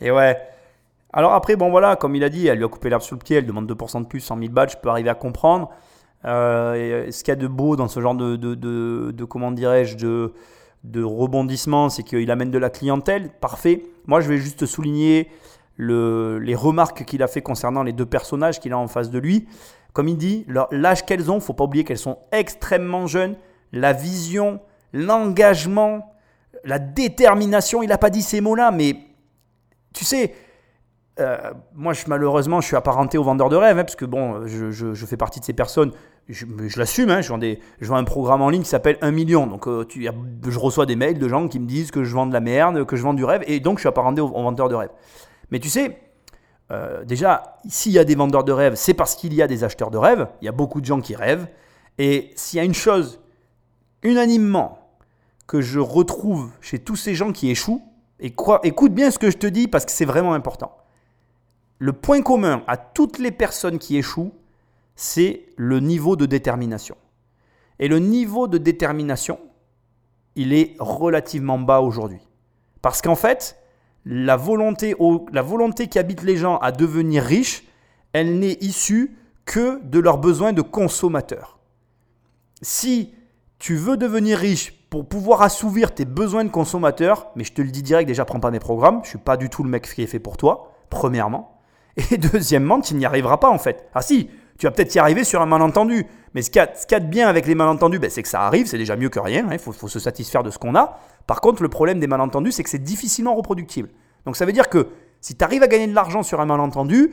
Et 0.02 0.10
ouais. 0.10 0.36
Alors 1.14 1.34
après, 1.34 1.56
bon 1.56 1.70
voilà, 1.70 1.96
comme 1.96 2.16
il 2.16 2.24
a 2.24 2.30
dit, 2.30 2.48
elle 2.48 2.58
lui 2.58 2.66
a 2.66 2.68
coupé 2.70 2.90
l'herbe 2.90 3.02
sous 3.02 3.16
le 3.16 3.20
pied, 3.20 3.38
elle 3.38 3.46
demande 3.46 3.70
2% 3.72 4.02
de 4.02 4.08
plus, 4.08 4.22
100 4.22 4.38
000 4.40 4.50
balles, 4.52 4.70
je 4.70 4.78
peux 4.78 4.90
arriver 4.90 5.10
à 5.10 5.16
comprendre. 5.16 5.70
Euh, 6.24 6.74
euh, 7.08 7.12
ce 7.12 7.24
qu'il 7.24 7.32
y 7.32 7.34
a 7.34 7.36
de 7.36 7.48
beau 7.48 7.76
dans 7.76 7.88
ce 7.88 8.00
genre 8.00 8.16
de, 8.16 8.36
de, 8.36 8.56
de, 8.56 9.26
comment 9.26 9.52
dirais-je, 9.52 9.98
de, 9.98 10.34
de 10.84 11.04
rebondissement, 11.04 11.90
c'est 11.90 12.04
qu'il 12.04 12.30
amène 12.32 12.52
de 12.52 12.58
la 12.58 12.70
clientèle, 12.70 13.30
parfait. 13.42 13.84
Moi, 14.06 14.22
je 14.22 14.30
vais 14.30 14.38
juste 14.38 14.66
souligner 14.66 15.30
le- 15.78 16.38
les 16.40 16.56
remarques 16.56 17.04
qu'il 17.06 17.24
a 17.24 17.28
fait 17.28 17.42
concernant 17.42 17.84
les 17.84 17.94
deux 17.94 18.06
personnages 18.06 18.60
qu'il 18.60 18.72
a 18.72 18.78
en 18.78 18.88
face 18.88 19.10
de 19.10 19.20
lui. 19.20 19.48
Comme 19.94 20.08
il 20.08 20.18
dit, 20.18 20.46
l'âge 20.72 21.06
qu'elles 21.06 21.30
ont, 21.30 21.40
faut 21.42 21.54
pas 21.54 21.66
oublier 21.66 21.84
qu'elles 21.84 21.98
sont 21.98 22.20
extrêmement 22.32 23.08
jeunes. 23.08 23.36
La 23.74 23.92
vision, 23.92 24.60
l'engagement, 24.94 26.14
la 26.64 26.80
détermination, 26.80 27.84
il 27.84 27.88
n'a 27.90 27.98
pas 27.98 28.10
dit 28.10 28.22
ces 28.22 28.42
mots-là, 28.42 28.72
mais 28.72 28.96
tu 29.94 30.06
sais, 30.06 30.34
euh, 31.22 31.38
moi, 31.76 31.94
je, 31.94 32.04
malheureusement, 32.08 32.62
je 32.62 32.68
suis 32.68 32.76
apparenté 32.76 33.18
au 33.18 33.24
vendeur 33.24 33.50
de 33.50 33.56
rêves, 33.56 33.78
hein, 33.78 33.84
parce 33.84 33.96
que 33.96 34.06
bon, 34.06 34.46
je, 34.46 35.06
fais 35.06 35.18
partie 35.18 35.40
de 35.40 35.46
ces 35.46 35.54
personnes. 35.54 35.92
Je, 36.28 36.46
je 36.68 36.80
l'assume, 36.80 37.10
hein, 37.10 37.22
je, 37.22 37.32
vends 37.86 37.96
un 37.96 38.04
programme 38.04 38.42
en 38.42 38.50
ligne 38.50 38.64
qui 38.64 38.70
s'appelle 38.70 38.98
1 39.02 39.12
million. 39.12 39.48
Donc, 39.48 39.68
euh, 39.68 39.86
je 39.96 40.60
reçois 40.60 40.86
des 40.86 40.96
mails 40.96 41.20
de 41.20 41.28
gens 41.28 41.48
qui 41.48 41.60
me 41.60 41.66
disent 41.66 41.92
que 41.92 42.04
je 42.04 42.14
vends 42.14 42.26
de 42.26 42.34
la 42.34 42.40
merde, 42.40 42.86
que 42.86 42.96
je 42.96 43.04
vends 43.04 43.14
du 43.14 43.24
rêve, 43.24 43.44
et 43.48 43.60
donc 43.60 43.78
je 43.78 43.82
suis 43.82 43.90
apparenté 43.90 44.22
au, 44.22 44.28
au 44.28 44.44
vendeur 44.44 44.70
de 44.70 44.76
rêve. 44.76 44.92
Mais 45.52 45.60
tu 45.60 45.70
sais, 45.70 45.98
euh, 46.72 47.04
déjà, 47.04 47.58
s'il 47.68 47.92
y 47.92 48.00
a 48.00 48.06
des 48.06 48.16
vendeurs 48.16 48.44
de 48.44 48.52
rêves, 48.52 48.76
c'est 48.76 48.94
parce 48.94 49.16
qu'il 49.16 49.34
y 49.34 49.42
a 49.42 49.48
des 49.48 49.64
acheteurs 49.64 49.92
de 49.92 49.98
rêves. 49.98 50.28
Il 50.42 50.46
y 50.46 50.48
a 50.48 50.54
beaucoup 50.54 50.80
de 50.80 50.86
gens 50.86 51.02
qui 51.02 51.16
rêvent. 51.16 51.48
Et 51.98 52.32
s'il 52.36 52.58
y 52.58 52.60
a 52.62 52.64
une 52.64 52.74
chose, 52.74 53.20
unanimement, 54.04 54.80
que 55.48 55.60
je 55.60 55.80
retrouve 55.80 56.50
chez 56.62 56.80
tous 56.80 56.96
ces 56.96 57.14
gens 57.14 57.34
qui 57.34 57.50
échouent, 57.50 57.84
écoute 58.20 58.94
bien 58.94 59.12
ce 59.12 59.20
que 59.20 59.30
je 59.30 59.38
te 59.38 59.48
dis 59.48 59.68
parce 59.68 59.86
que 59.86 59.92
c'est 59.92 60.06
vraiment 60.06 60.34
important. 60.34 60.78
Le 61.82 61.94
point 61.94 62.22
commun 62.22 62.64
à 62.68 62.78
toutes 62.78 63.18
les 63.18 63.32
personnes 63.32 63.80
qui 63.80 63.98
échouent, 63.98 64.36
c'est 64.96 65.48
le 65.58 65.80
niveau 65.80 66.16
de 66.16 66.28
détermination. 66.28 66.96
Et 67.80 67.88
le 67.88 67.98
niveau 67.98 68.48
de 68.48 68.60
détermination, 68.60 69.40
il 70.36 70.54
est 70.54 70.76
relativement 70.78 71.58
bas 71.58 71.80
aujourd'hui. 71.80 72.20
Parce 72.84 73.02
qu'en 73.02 73.16
fait, 73.16 73.58
la 74.06 74.36
volonté, 74.36 74.96
qui 75.90 75.98
habite 75.98 76.22
les 76.22 76.38
gens 76.38 76.60
à 76.60 76.72
devenir 76.72 77.24
riches, 77.24 77.64
elle 78.14 78.38
n'est 78.38 78.60
issue 78.62 79.18
que 79.46 79.84
de 79.84 79.98
leurs 79.98 80.20
besoins 80.20 80.54
de 80.54 80.62
consommateurs. 80.62 81.58
Si 82.62 83.16
tu 83.58 83.76
veux 83.76 83.98
devenir 83.98 84.38
riche 84.38 84.86
pour 84.92 85.08
pouvoir 85.08 85.42
assouvir 85.42 85.96
tes 85.96 86.06
besoins 86.06 86.46
de 86.46 86.52
consommateurs, 86.52 87.32
mais 87.36 87.44
je 87.44 87.54
te 87.54 87.62
le 87.64 87.72
dis 87.72 87.82
direct, 87.82 88.08
déjà 88.08 88.24
prends 88.24 88.40
pas 88.40 88.52
mes 88.52 88.60
programmes, 88.60 89.02
je 89.04 89.10
suis 89.10 89.18
pas 89.18 89.36
du 89.36 89.50
tout 89.50 89.64
le 89.64 89.70
mec 89.72 89.92
qui 89.92 90.04
est 90.04 90.08
fait 90.08 90.20
pour 90.20 90.38
toi, 90.38 90.74
premièrement. 90.92 91.58
Et 91.98 92.18
deuxièmement, 92.34 92.82
tu 92.82 92.96
n'y 92.96 93.06
arriveras 93.06 93.38
pas 93.38 93.50
en 93.50 93.58
fait. 93.58 93.88
Ah 93.94 94.02
si, 94.02 94.30
tu 94.58 94.68
vas 94.68 94.72
peut-être 94.72 94.94
y 94.94 95.00
arriver 95.00 95.24
sur 95.24 95.42
un 95.42 95.46
malentendu. 95.46 96.06
Mais 96.34 96.42
ce 96.42 96.52
qu'il 96.52 96.62
y, 96.62 96.96
a 96.96 97.00
de 97.00 97.08
bien 97.08 97.28
avec 97.28 97.46
les 97.48 97.56
malentendus, 97.56 98.00
ben, 98.00 98.10
c'est 98.10 98.24
que 98.24 98.30
ça 98.30 98.42
arrive, 98.42 98.68
c'est 98.68 98.78
déjà 98.78 98.96
mieux 98.96 99.10
que 99.10 99.20
rien. 99.20 99.48
Il 99.50 99.54
hein, 99.54 99.58
faut, 99.58 99.88
se 99.88 100.00
satisfaire 100.00 100.44
de 100.44 100.52
ce 100.52 100.60
qu'on 100.60 100.76
a. 100.76 101.00
Par 101.28 101.42
contre, 101.42 101.64
le 101.64 101.70
problème 101.70 102.00
des 102.00 102.08
malentendus, 102.08 102.52
c'est 102.52 102.64
que 102.64 102.70
c'est 102.70 102.78
difficilement 102.78 103.36
reproductible. 103.36 103.90
Donc 104.26 104.38
ça 104.38 104.46
veut 104.46 104.54
dire 104.54 104.70
que 104.70 104.88
si 105.20 105.36
tu 105.36 105.44
arrives 105.44 105.64
à 105.64 105.68
gagner 105.68 105.88
de 105.88 105.96
l'argent 105.96 106.24
sur 106.24 106.40
un 106.40 106.46
malentendu, 106.46 107.12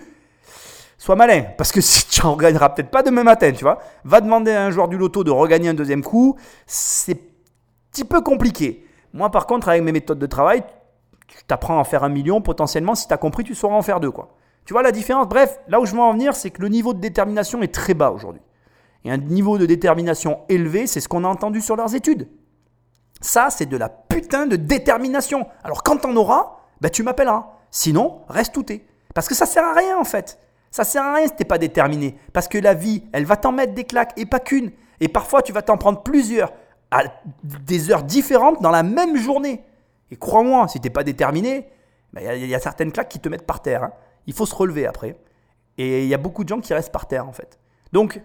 sois 0.99 1.17
malin. 1.17 1.45
Parce 1.57 1.73
que 1.73 1.81
si 1.81 2.07
tu 2.09 2.25
en 2.25 2.37
gagneras 2.37 2.69
peut-être 2.69 2.91
pas 2.91 3.03
demain 3.03 3.25
matin, 3.25 3.51
tu 3.53 3.65
vois. 3.65 3.79
Va 4.05 4.21
demander 4.21 4.53
à 4.53 4.67
un 4.67 4.71
joueur 4.71 4.89
du 4.89 4.99
loto 4.99 5.25
de 5.25 5.31
regagner 5.31 5.71
un 5.71 5.75
deuxième 5.75 6.03
coup. 6.03 6.37
C'est 6.67 7.13
un 7.13 7.17
petit 7.91 8.05
peu 8.05 8.21
compliqué. 8.21 8.87
Moi, 9.15 9.31
par 9.31 9.47
contre, 9.47 9.71
avec 9.71 9.83
mes 9.83 9.93
méthodes 9.93 10.19
de 10.19 10.27
travail, 10.27 10.63
tu 11.27 11.39
t'apprends 11.47 11.81
à 11.81 11.85
faire 11.85 12.05
un 12.05 12.11
million. 12.11 12.43
Potentiellement, 12.43 12.95
si 12.95 13.09
tu 13.09 13.15
as 13.15 13.17
compris, 13.17 13.43
tu 13.43 13.55
sauras 13.55 13.77
en 13.77 13.83
faire 13.83 14.01
deux. 14.01 14.11
Quoi. 14.11 14.35
Tu 14.69 14.75
vois 14.75 14.83
la 14.83 14.93
différence? 14.93 15.27
Bref, 15.27 15.61
là 15.69 15.81
où 15.81 15.87
je 15.87 15.95
veux 15.95 15.99
en 15.99 16.13
venir, 16.13 16.37
c'est 16.37 16.51
que 16.51 16.61
le 16.61 16.69
niveau 16.69 16.93
de 16.93 17.01
détermination 17.01 17.63
est 17.63 17.73
très 17.73 17.95
bas 17.95 18.11
aujourd'hui. 18.11 18.43
Et 19.03 19.11
un 19.11 19.17
niveau 19.17 19.57
de 19.57 19.65
détermination 19.65 20.41
élevé, 20.51 20.87
c'est 20.87 21.01
ce 21.01 21.09
qu'on 21.09 21.25
a 21.25 21.27
entendu 21.27 21.63
sur 21.63 21.75
leurs 21.75 21.95
études. 21.95 22.29
Ça, 23.23 23.49
c'est 23.49 23.65
de 23.65 23.79
la 23.79 23.89
putain 23.89 24.47
de 24.47 24.57
détermination. 24.57 25.47
Alors 25.65 25.83
quand 25.83 25.97
t'en 25.97 26.15
auras, 26.17 26.59
bah, 26.83 26.91
tu 26.91 27.03
m'appelleras. 27.03 27.47
Sinon, 27.71 28.21
reste 28.29 28.53
tout 28.53 28.71
est. 28.71 28.85
Parce 29.15 29.27
que 29.27 29.35
ça 29.35 29.47
sert 29.47 29.65
à 29.65 29.73
rien 29.73 29.97
en 29.97 30.05
fait. 30.05 30.39
Ça 30.71 30.85
sert 30.85 31.03
à 31.03 31.15
rien 31.15 31.29
si 31.29 31.33
t'es 31.35 31.47
pas 31.47 31.57
déterminé. 31.57 32.19
Parce 32.35 32.47
que 32.47 32.59
la 32.59 32.75
vie, 32.75 33.05
elle 33.13 33.25
va 33.25 33.39
t'en 33.39 33.53
mettre 33.53 33.73
des 33.73 33.85
claques 33.85 34.13
et 34.19 34.27
pas 34.27 34.39
qu'une. 34.39 34.73
Et 35.01 35.09
parfois, 35.09 35.41
tu 35.41 35.55
vas 35.55 35.63
t'en 35.63 35.79
prendre 35.79 36.03
plusieurs 36.03 36.53
à 36.91 37.05
des 37.43 37.91
heures 37.91 38.03
différentes 38.03 38.61
dans 38.61 38.71
la 38.71 38.83
même 38.83 39.17
journée. 39.17 39.65
Et 40.11 40.17
crois-moi, 40.17 40.69
si 40.69 40.79
t'es 40.79 40.91
pas 40.91 41.05
déterminé, 41.05 41.71
bah, 42.13 42.35
il 42.35 42.47
y, 42.47 42.55
a 42.55 42.61
certaines 42.61 42.93
claques 42.93 43.09
qui 43.09 43.19
te 43.19 43.31
mettent 43.31 43.47
par 43.47 43.63
terre. 43.63 43.85
Hein. 43.85 43.93
Il 44.29 44.35
faut 44.35 44.47
se 44.47 44.55
relever 44.55 44.87
après. 44.87 45.17
Et 45.79 46.05
il 46.05 46.09
y 46.09 46.15
a 46.15 46.19
beaucoup 46.19 46.45
de 46.45 46.49
gens 46.49 46.61
qui 46.61 46.73
restent 46.73 46.93
par 46.93 47.09
terre 47.09 47.27
en 47.27 47.33
fait. 47.33 47.59
Donc, 47.93 48.21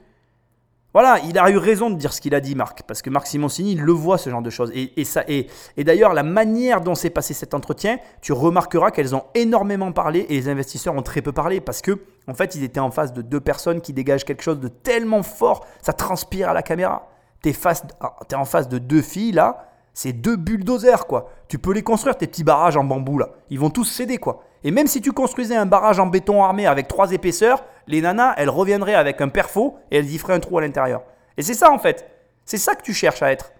voilà, 0.94 1.18
il 1.26 1.40
a 1.40 1.50
eu 1.50 1.58
raison 1.58 1.90
de 1.90 1.96
dire 1.96 2.14
ce 2.14 2.22
qu'il 2.22 2.36
a 2.36 2.40
dit, 2.40 2.54
Marc, 2.54 2.84
parce 2.84 3.02
que 3.02 3.10
Marc 3.10 3.26
Simoncini, 3.26 3.72
il 3.72 3.82
le 3.82 3.94
voit, 3.94 4.20
ce 4.20 4.30
genre 4.30 4.44
de 4.44 4.52
choses. 4.52 4.72
Et, 4.76 5.04
ça, 5.06 5.24
et, 5.28 5.48
d'ailleurs, 5.78 6.14
la 6.14 6.22
manière 6.22 6.82
dont 6.82 6.94
s'est 6.94 7.10
passé 7.10 7.34
cet 7.34 7.56
entretien, 7.56 7.98
tu 8.22 8.32
remarqueras 8.32 8.92
qu'elles 8.92 9.16
ont 9.16 9.24
énormément 9.34 9.92
parlé 9.92 10.28
et 10.30 10.36
les 10.36 10.50
investisseurs 10.50 10.94
ont 10.94 11.02
très 11.02 11.24
peu 11.24 11.32
parlé, 11.32 11.62
parce 11.62 11.82
que, 11.82 12.00
en 12.28 12.36
fait, 12.36 12.54
ils 12.54 12.64
étaient 12.64 12.80
en 12.80 12.92
face 12.92 13.12
de 13.12 13.24
deux 13.24 13.40
personnes 13.40 13.82
qui 13.82 13.92
dégagent 13.92 14.24
quelque 14.24 14.44
chose 14.44 14.60
de 14.60 14.68
tellement 14.68 15.24
fort, 15.24 15.66
ça 15.82 15.94
transpire 15.94 16.50
à 16.50 16.54
la 16.54 16.62
caméra. 16.62 17.10
Tu 17.42 17.50
es, 17.50 17.54
es, 17.54 18.36
en 18.36 18.46
face 18.46 18.70
de 18.70 18.78
deux 18.78 19.02
filles, 19.02 19.32
là, 19.32 19.72
c'est 19.96 20.14
deux 20.14 20.36
bulldozers, 20.36 21.08
quoi. 21.08 21.32
Tu 21.48 21.58
peux 21.58 21.74
les 21.74 21.82
construire, 21.82 22.18
tes 22.18 22.28
petits 22.28 22.44
barrages 22.44 22.78
en 22.78 22.84
bambou, 22.84 23.18
là. 23.18 23.30
Ils 23.50 23.60
vont 23.60 23.72
tous 23.72 23.86
céder, 23.86 24.20
quoi. 24.20 24.44
Et 24.64 24.72
même 24.72 24.88
si 24.88 25.02
tu 25.02 25.12
construisais 25.12 25.56
un 25.56 25.66
barrage 25.66 26.00
en 26.00 26.08
béton 26.08 26.44
armé 26.44 26.66
avec 26.68 26.88
trois 26.88 27.12
épaisseurs, 27.12 27.64
les 27.88 28.02
nanas, 28.02 28.34
elles 28.38 28.50
reviendraient 28.50 28.96
avec 28.96 29.20
un 29.22 29.30
perfo 29.30 29.78
et 29.92 29.98
elles 29.98 30.10
y 30.10 30.18
feraient 30.18 30.34
un 30.34 30.40
trou 30.40 30.58
à 30.58 30.62
l'intérieur. 30.62 31.04
Et 31.38 31.42
c'est 31.42 31.54
ça 31.54 31.72
en 31.72 31.80
fait. 31.80 32.10
C'est 32.46 32.58
ça 32.58 32.76
que 32.76 32.82
tu 32.82 32.94
cherches 32.94 33.22
à 33.22 33.32
être. 33.32 33.52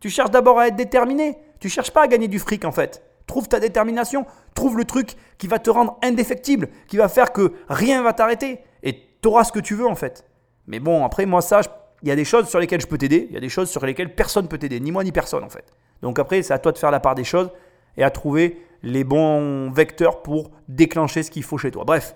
Tu 0.00 0.10
cherches 0.10 0.30
d'abord 0.30 0.58
à 0.58 0.68
être 0.68 0.76
déterminé. 0.76 1.38
Tu 1.60 1.68
cherches 1.68 1.90
pas 1.90 2.02
à 2.02 2.08
gagner 2.08 2.28
du 2.28 2.38
fric 2.38 2.64
en 2.64 2.72
fait. 2.72 3.02
Trouve 3.26 3.48
ta 3.48 3.58
détermination. 3.58 4.26
Trouve 4.54 4.76
le 4.76 4.84
truc 4.84 5.14
qui 5.38 5.46
va 5.46 5.58
te 5.58 5.70
rendre 5.70 5.98
indéfectible, 6.02 6.68
qui 6.88 6.96
va 6.96 7.08
faire 7.08 7.32
que 7.32 7.54
rien 7.68 8.02
va 8.02 8.12
t'arrêter. 8.12 8.60
Et 8.82 9.00
tu 9.22 9.28
auras 9.28 9.44
ce 9.44 9.52
que 9.52 9.60
tu 9.60 9.74
veux 9.74 9.86
en 9.86 9.94
fait. 9.94 10.24
Mais 10.66 10.78
bon, 10.78 11.04
après, 11.04 11.26
moi, 11.26 11.40
ça, 11.40 11.60
il 12.02 12.08
y 12.08 12.12
a 12.12 12.16
des 12.16 12.24
choses 12.24 12.48
sur 12.48 12.58
lesquelles 12.58 12.80
je 12.80 12.86
peux 12.86 12.98
t'aider. 12.98 13.26
Il 13.30 13.34
y 13.34 13.38
a 13.38 13.40
des 13.40 13.48
choses 13.48 13.70
sur 13.70 13.84
lesquelles 13.84 14.14
personne 14.14 14.44
ne 14.44 14.48
peut 14.48 14.58
t'aider. 14.58 14.78
Ni 14.80 14.92
moi, 14.92 15.04
ni 15.04 15.12
personne 15.12 15.42
en 15.42 15.48
fait. 15.48 15.64
Donc 16.02 16.18
après, 16.18 16.42
c'est 16.42 16.52
à 16.52 16.58
toi 16.58 16.72
de 16.72 16.78
faire 16.78 16.90
la 16.90 17.00
part 17.00 17.14
des 17.14 17.24
choses 17.24 17.50
et 17.96 18.04
à 18.04 18.10
trouver 18.10 18.60
les 18.84 19.02
bons 19.02 19.70
vecteurs 19.70 20.22
pour 20.22 20.50
déclencher 20.68 21.22
ce 21.22 21.30
qu'il 21.30 21.42
faut 21.42 21.58
chez 21.58 21.70
toi. 21.70 21.84
Bref, 21.84 22.14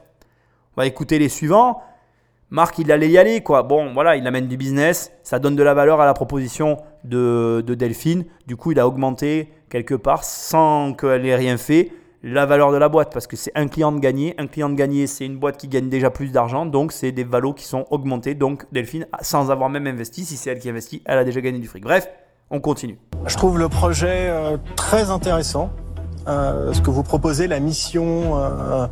on 0.76 0.82
va 0.82 0.86
écouter 0.86 1.18
les 1.18 1.28
suivants. 1.28 1.80
Marc, 2.50 2.78
il 2.78 2.92
allait 2.92 3.10
y 3.10 3.18
aller, 3.18 3.42
quoi. 3.42 3.62
Bon, 3.62 3.92
voilà, 3.92 4.16
il 4.16 4.26
amène 4.26 4.48
du 4.48 4.56
business, 4.56 5.12
ça 5.22 5.38
donne 5.38 5.56
de 5.56 5.62
la 5.62 5.74
valeur 5.74 6.00
à 6.00 6.06
la 6.06 6.14
proposition 6.14 6.78
de, 7.04 7.62
Delphine. 7.66 8.24
Du 8.46 8.56
coup, 8.56 8.72
il 8.72 8.80
a 8.80 8.86
augmenté 8.86 9.52
quelque 9.68 9.94
part, 9.94 10.24
sans 10.24 10.94
qu'elle 10.94 11.26
ait 11.26 11.36
rien 11.36 11.58
fait, 11.58 11.92
la 12.22 12.46
valeur 12.46 12.72
de 12.72 12.78
la 12.78 12.88
boîte. 12.88 13.12
Parce 13.12 13.26
que 13.26 13.36
c'est 13.36 13.52
un 13.54 13.68
client 13.68 13.92
de 13.92 13.98
gagné. 13.98 14.34
Un 14.38 14.46
client 14.46 14.70
de 14.70 14.74
gagné, 14.74 15.06
c'est 15.06 15.26
une 15.26 15.36
boîte 15.36 15.58
qui 15.58 15.68
gagne 15.68 15.90
déjà 15.90 16.08
plus 16.08 16.32
d'argent. 16.32 16.64
Donc, 16.64 16.92
c'est 16.92 17.12
des 17.12 17.24
valos 17.24 17.52
qui 17.52 17.64
sont 17.64 17.84
augmentés. 17.90 18.34
Donc, 18.34 18.64
Delphine, 18.72 19.06
sans 19.20 19.50
avoir 19.50 19.68
même 19.68 19.86
investi, 19.86 20.24
si 20.24 20.38
c'est 20.38 20.50
elle 20.50 20.58
qui 20.58 20.70
investit, 20.70 21.02
elle 21.04 21.18
a 21.18 21.24
déjà 21.24 21.42
gagné 21.42 21.58
du 21.58 21.68
fric. 21.68 21.82
Bref, 21.82 22.08
on 22.50 22.60
continue. 22.60 22.98
Je 23.26 23.36
trouve 23.36 23.58
le 23.58 23.68
projet 23.68 24.30
euh, 24.30 24.56
très 24.74 25.10
intéressant. 25.10 25.70
Euh, 26.28 26.72
ce 26.72 26.80
que 26.80 26.90
vous 26.90 27.02
proposez, 27.02 27.46
la 27.46 27.58
mission 27.58 28.38
euh, 28.38 28.86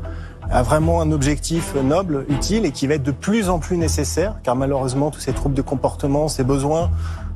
a 0.50 0.62
vraiment 0.62 1.02
un 1.02 1.12
objectif 1.12 1.74
noble, 1.74 2.24
utile 2.28 2.64
et 2.64 2.72
qui 2.72 2.86
va 2.86 2.94
être 2.94 3.02
de 3.02 3.10
plus 3.10 3.50
en 3.50 3.58
plus 3.58 3.76
nécessaire, 3.76 4.36
car 4.42 4.56
malheureusement 4.56 5.10
tous 5.10 5.20
ces 5.20 5.32
troubles 5.32 5.54
de 5.54 5.62
comportement, 5.62 6.28
ces 6.28 6.44
besoins 6.44 6.90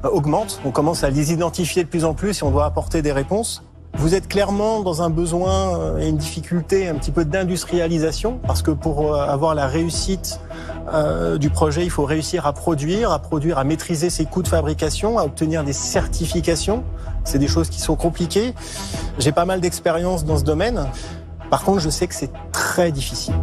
euh, 0.05 0.09
augmentent. 0.09 0.61
On 0.65 0.71
commence 0.71 1.05
à 1.05 1.11
les 1.11 1.33
identifier 1.33 1.85
de 1.85 1.89
plus 1.89 2.05
en 2.05 2.15
plus 2.15 2.41
et 2.41 2.43
on 2.45 2.51
doit 2.51 2.65
apporter 2.65 3.03
des 3.03 3.13
réponses. 3.13 3.63
Vous 3.95 4.15
êtes 4.15 4.29
clairement 4.29 4.81
dans 4.81 5.03
un 5.03 5.11
besoin 5.11 5.99
et 5.99 6.09
une 6.09 6.17
difficulté 6.17 6.89
un 6.89 6.95
petit 6.95 7.11
peu 7.11 7.25
d'industrialisation, 7.25 8.39
parce 8.47 8.63
que 8.63 8.71
pour 8.71 9.17
avoir 9.17 9.57
la 9.57 9.67
réussite 9.67 10.41
du 11.39 11.51
projet, 11.51 11.85
il 11.85 11.91
faut 11.91 12.05
réussir 12.05 12.47
à 12.47 12.53
produire, 12.53 13.13
à 13.13 13.19
produire, 13.19 13.59
à 13.59 13.65
maîtriser 13.65 14.11
ses 14.11 14.25
coûts 14.25 14.43
de 14.43 14.49
fabrication, 14.49 15.19
à 15.19 15.25
obtenir 15.25 15.63
des 15.63 15.73
certifications. 15.73 16.83
C'est 17.25 17.39
des 17.39 17.49
choses 17.49 17.69
qui 17.69 17.81
sont 17.81 17.97
compliquées. 17.97 18.55
J'ai 19.19 19.33
pas 19.33 19.45
mal 19.45 19.61
d'expérience 19.61 20.25
dans 20.25 20.39
ce 20.39 20.45
domaine. 20.45 20.87
Par 21.51 21.65
contre, 21.65 21.81
je 21.81 21.91
sais 21.91 22.07
que 22.07 22.15
c'est 22.15 22.31
très 22.53 22.93
difficile. 22.93 23.35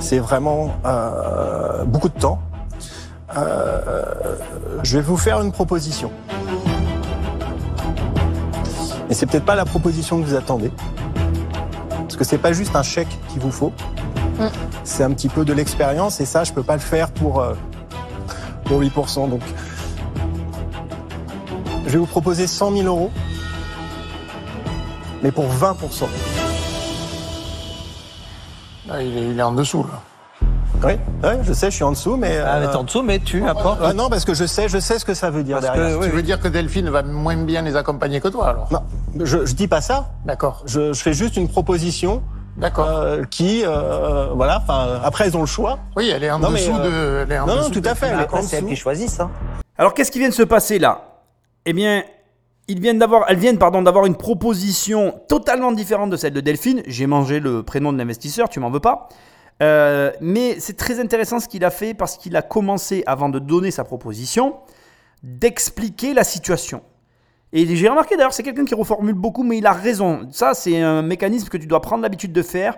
C'est 0.00 0.18
vraiment 0.18 0.76
euh, 0.84 1.84
beaucoup 1.84 2.08
de 2.08 2.18
temps. 2.18 2.40
Euh, 3.36 4.04
je 4.82 4.98
vais 4.98 5.02
vous 5.02 5.16
faire 5.16 5.40
une 5.40 5.52
proposition. 5.52 6.10
Et 9.10 9.14
c'est 9.14 9.26
peut-être 9.26 9.44
pas 9.44 9.54
la 9.54 9.64
proposition 9.64 10.20
que 10.20 10.26
vous 10.26 10.34
attendez. 10.34 10.72
Parce 12.00 12.16
que 12.16 12.24
c'est 12.24 12.38
pas 12.38 12.52
juste 12.52 12.76
un 12.76 12.82
chèque 12.82 13.08
qu'il 13.28 13.40
vous 13.40 13.52
faut. 13.52 13.72
Mm. 14.38 14.46
C'est 14.84 15.02
un 15.02 15.10
petit 15.10 15.28
peu 15.28 15.44
de 15.44 15.52
l'expérience 15.52 16.20
et 16.20 16.24
ça, 16.24 16.44
je 16.44 16.52
peux 16.52 16.62
pas 16.62 16.74
le 16.74 16.80
faire 16.80 17.10
pour, 17.10 17.40
euh, 17.40 17.54
pour 18.64 18.80
8%. 18.80 19.28
Donc, 19.28 19.42
je 21.86 21.92
vais 21.92 21.98
vous 21.98 22.06
proposer 22.06 22.46
100 22.46 22.72
000 22.72 22.86
euros, 22.86 23.10
mais 25.22 25.32
pour 25.32 25.46
20 25.46 25.76
ah, 28.90 29.02
il, 29.02 29.38
est, 29.38 29.42
en 29.42 29.52
dessous, 29.52 29.84
là. 29.84 30.00
Oui, 30.84 30.94
je 31.42 31.52
sais, 31.52 31.70
je 31.70 31.76
suis 31.76 31.84
en 31.84 31.90
dessous, 31.90 32.16
mais. 32.16 32.38
Ah, 32.38 32.60
mais 32.60 32.68
t'es 32.68 32.76
en 32.76 32.84
dessous, 32.84 33.02
mais 33.02 33.18
tu 33.18 33.46
apportes. 33.46 33.80
Ah, 33.82 33.92
non, 33.92 34.08
parce 34.08 34.24
que 34.24 34.32
je 34.32 34.46
sais, 34.46 34.68
je 34.68 34.78
sais 34.78 34.98
ce 34.98 35.04
que 35.04 35.12
ça 35.12 35.28
veut 35.28 35.42
dire 35.42 35.60
derrière. 35.60 36.00
tu 36.00 36.08
veux 36.08 36.22
dire 36.22 36.40
que 36.40 36.48
Delphine 36.48 36.88
va 36.88 37.02
moins 37.02 37.36
bien 37.36 37.62
les 37.62 37.76
accompagner 37.76 38.20
que 38.20 38.28
toi, 38.28 38.48
alors? 38.48 38.68
Non, 38.70 38.80
je, 39.24 39.44
je 39.44 39.54
dis 39.54 39.68
pas 39.68 39.80
ça. 39.80 40.10
D'accord. 40.24 40.62
Je, 40.66 40.92
fais 40.94 41.12
juste 41.12 41.36
une 41.36 41.48
proposition. 41.48 42.22
D'accord. 42.58 42.88
Euh, 42.88 43.22
qui, 43.24 43.62
euh, 43.64 44.28
voilà, 44.34 44.58
enfin, 44.62 45.00
après, 45.04 45.28
ils 45.28 45.36
ont 45.36 45.40
le 45.40 45.46
choix. 45.46 45.78
Oui, 45.96 46.10
elle 46.12 46.24
est 46.24 46.30
en 46.30 46.40
dessous 46.40 46.72
euh, 46.72 47.24
de. 47.24 47.34
non, 47.34 47.46
non, 47.46 47.70
tout 47.70 47.82
à 47.84 47.94
fait. 47.94 48.12
c'est 48.42 48.56
elle 48.56 48.66
qui 48.66 48.76
choisit 48.76 49.08
ça. 49.08 49.30
Alors, 49.76 49.94
qu'est-ce 49.94 50.10
qui 50.10 50.18
vient 50.18 50.28
de 50.28 50.34
se 50.34 50.42
passer 50.42 50.78
là? 50.78 51.22
Eh 51.64 51.72
bien, 51.72 52.02
ils 52.66 52.80
viennent 52.80 52.98
d'avoir, 52.98 53.24
elles 53.28 53.38
viennent 53.38 53.58
pardon, 53.58 53.80
d'avoir 53.80 54.06
une 54.06 54.16
proposition 54.16 55.20
totalement 55.28 55.72
différente 55.72 56.10
de 56.10 56.16
celle 56.16 56.32
de 56.32 56.40
Delphine. 56.40 56.82
J'ai 56.86 57.06
mangé 57.06 57.40
le 57.40 57.62
prénom 57.62 57.92
de 57.92 57.98
l'investisseur, 57.98 58.48
tu 58.48 58.60
m'en 58.60 58.70
veux 58.70 58.80
pas. 58.80 59.08
Euh, 59.62 60.12
mais 60.20 60.60
c'est 60.60 60.76
très 60.76 61.00
intéressant 61.00 61.40
ce 61.40 61.48
qu'il 61.48 61.64
a 61.64 61.70
fait 61.70 61.94
parce 61.94 62.16
qu'il 62.16 62.36
a 62.36 62.42
commencé, 62.42 63.02
avant 63.06 63.28
de 63.28 63.38
donner 63.38 63.70
sa 63.70 63.84
proposition, 63.84 64.56
d'expliquer 65.22 66.12
la 66.14 66.24
situation. 66.24 66.82
Et 67.52 67.64
j'ai 67.76 67.88
remarqué 67.88 68.16
d'ailleurs, 68.16 68.32
c'est 68.34 68.42
quelqu'un 68.42 68.64
qui 68.64 68.74
reformule 68.74 69.14
beaucoup, 69.14 69.42
mais 69.42 69.58
il 69.58 69.66
a 69.66 69.72
raison. 69.72 70.28
Ça, 70.30 70.52
c'est 70.54 70.80
un 70.80 71.02
mécanisme 71.02 71.48
que 71.48 71.56
tu 71.56 71.66
dois 71.66 71.80
prendre 71.80 72.02
l'habitude 72.02 72.32
de 72.32 72.42
faire, 72.42 72.76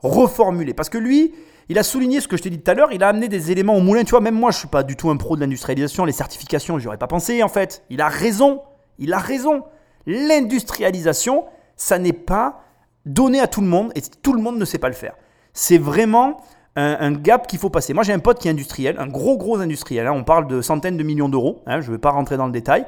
reformuler. 0.00 0.74
Parce 0.74 0.90
que 0.90 0.98
lui, 0.98 1.32
il 1.70 1.78
a 1.78 1.82
souligné 1.82 2.20
ce 2.20 2.28
que 2.28 2.36
je 2.36 2.42
t'ai 2.42 2.50
dit 2.50 2.60
tout 2.60 2.70
à 2.70 2.74
l'heure, 2.74 2.92
il 2.92 3.02
a 3.02 3.08
amené 3.08 3.28
des 3.28 3.50
éléments 3.50 3.76
au 3.76 3.80
moulin. 3.80 4.04
Tu 4.04 4.10
vois, 4.10 4.20
même 4.20 4.34
moi, 4.34 4.50
je 4.50 4.58
suis 4.58 4.68
pas 4.68 4.82
du 4.82 4.96
tout 4.96 5.08
un 5.08 5.16
pro 5.16 5.36
de 5.36 5.40
l'industrialisation, 5.40 6.04
les 6.04 6.12
certifications, 6.12 6.78
j'y 6.78 6.86
aurais 6.86 6.98
pas 6.98 7.06
pensé 7.06 7.42
en 7.42 7.48
fait. 7.48 7.82
Il 7.88 8.00
a 8.02 8.08
raison, 8.08 8.60
il 8.98 9.12
a 9.14 9.18
raison. 9.18 9.62
L'industrialisation, 10.06 11.44
ça 11.76 11.98
n'est 11.98 12.12
pas 12.12 12.62
donné 13.06 13.40
à 13.40 13.46
tout 13.46 13.60
le 13.60 13.66
monde 13.68 13.92
et 13.94 14.02
tout 14.22 14.32
le 14.32 14.42
monde 14.42 14.58
ne 14.58 14.64
sait 14.64 14.78
pas 14.78 14.88
le 14.88 14.94
faire. 14.94 15.14
C'est 15.54 15.78
vraiment 15.78 16.38
un, 16.76 16.96
un 17.00 17.12
gap 17.12 17.46
qu'il 17.46 17.58
faut 17.58 17.70
passer. 17.70 17.94
Moi, 17.94 18.02
j'ai 18.04 18.12
un 18.12 18.18
pote 18.18 18.38
qui 18.38 18.48
est 18.48 18.50
industriel, 18.50 18.96
un 18.98 19.06
gros, 19.06 19.38
gros 19.38 19.58
industriel. 19.60 20.06
hein. 20.06 20.12
On 20.14 20.24
parle 20.24 20.46
de 20.46 20.60
centaines 20.60 20.96
de 20.96 21.02
millions 21.02 21.28
d'euros. 21.28 21.62
hein. 21.66 21.80
Je 21.80 21.88
ne 21.88 21.92
vais 21.92 21.98
pas 22.00 22.10
rentrer 22.10 22.36
dans 22.36 22.46
le 22.46 22.52
détail. 22.52 22.84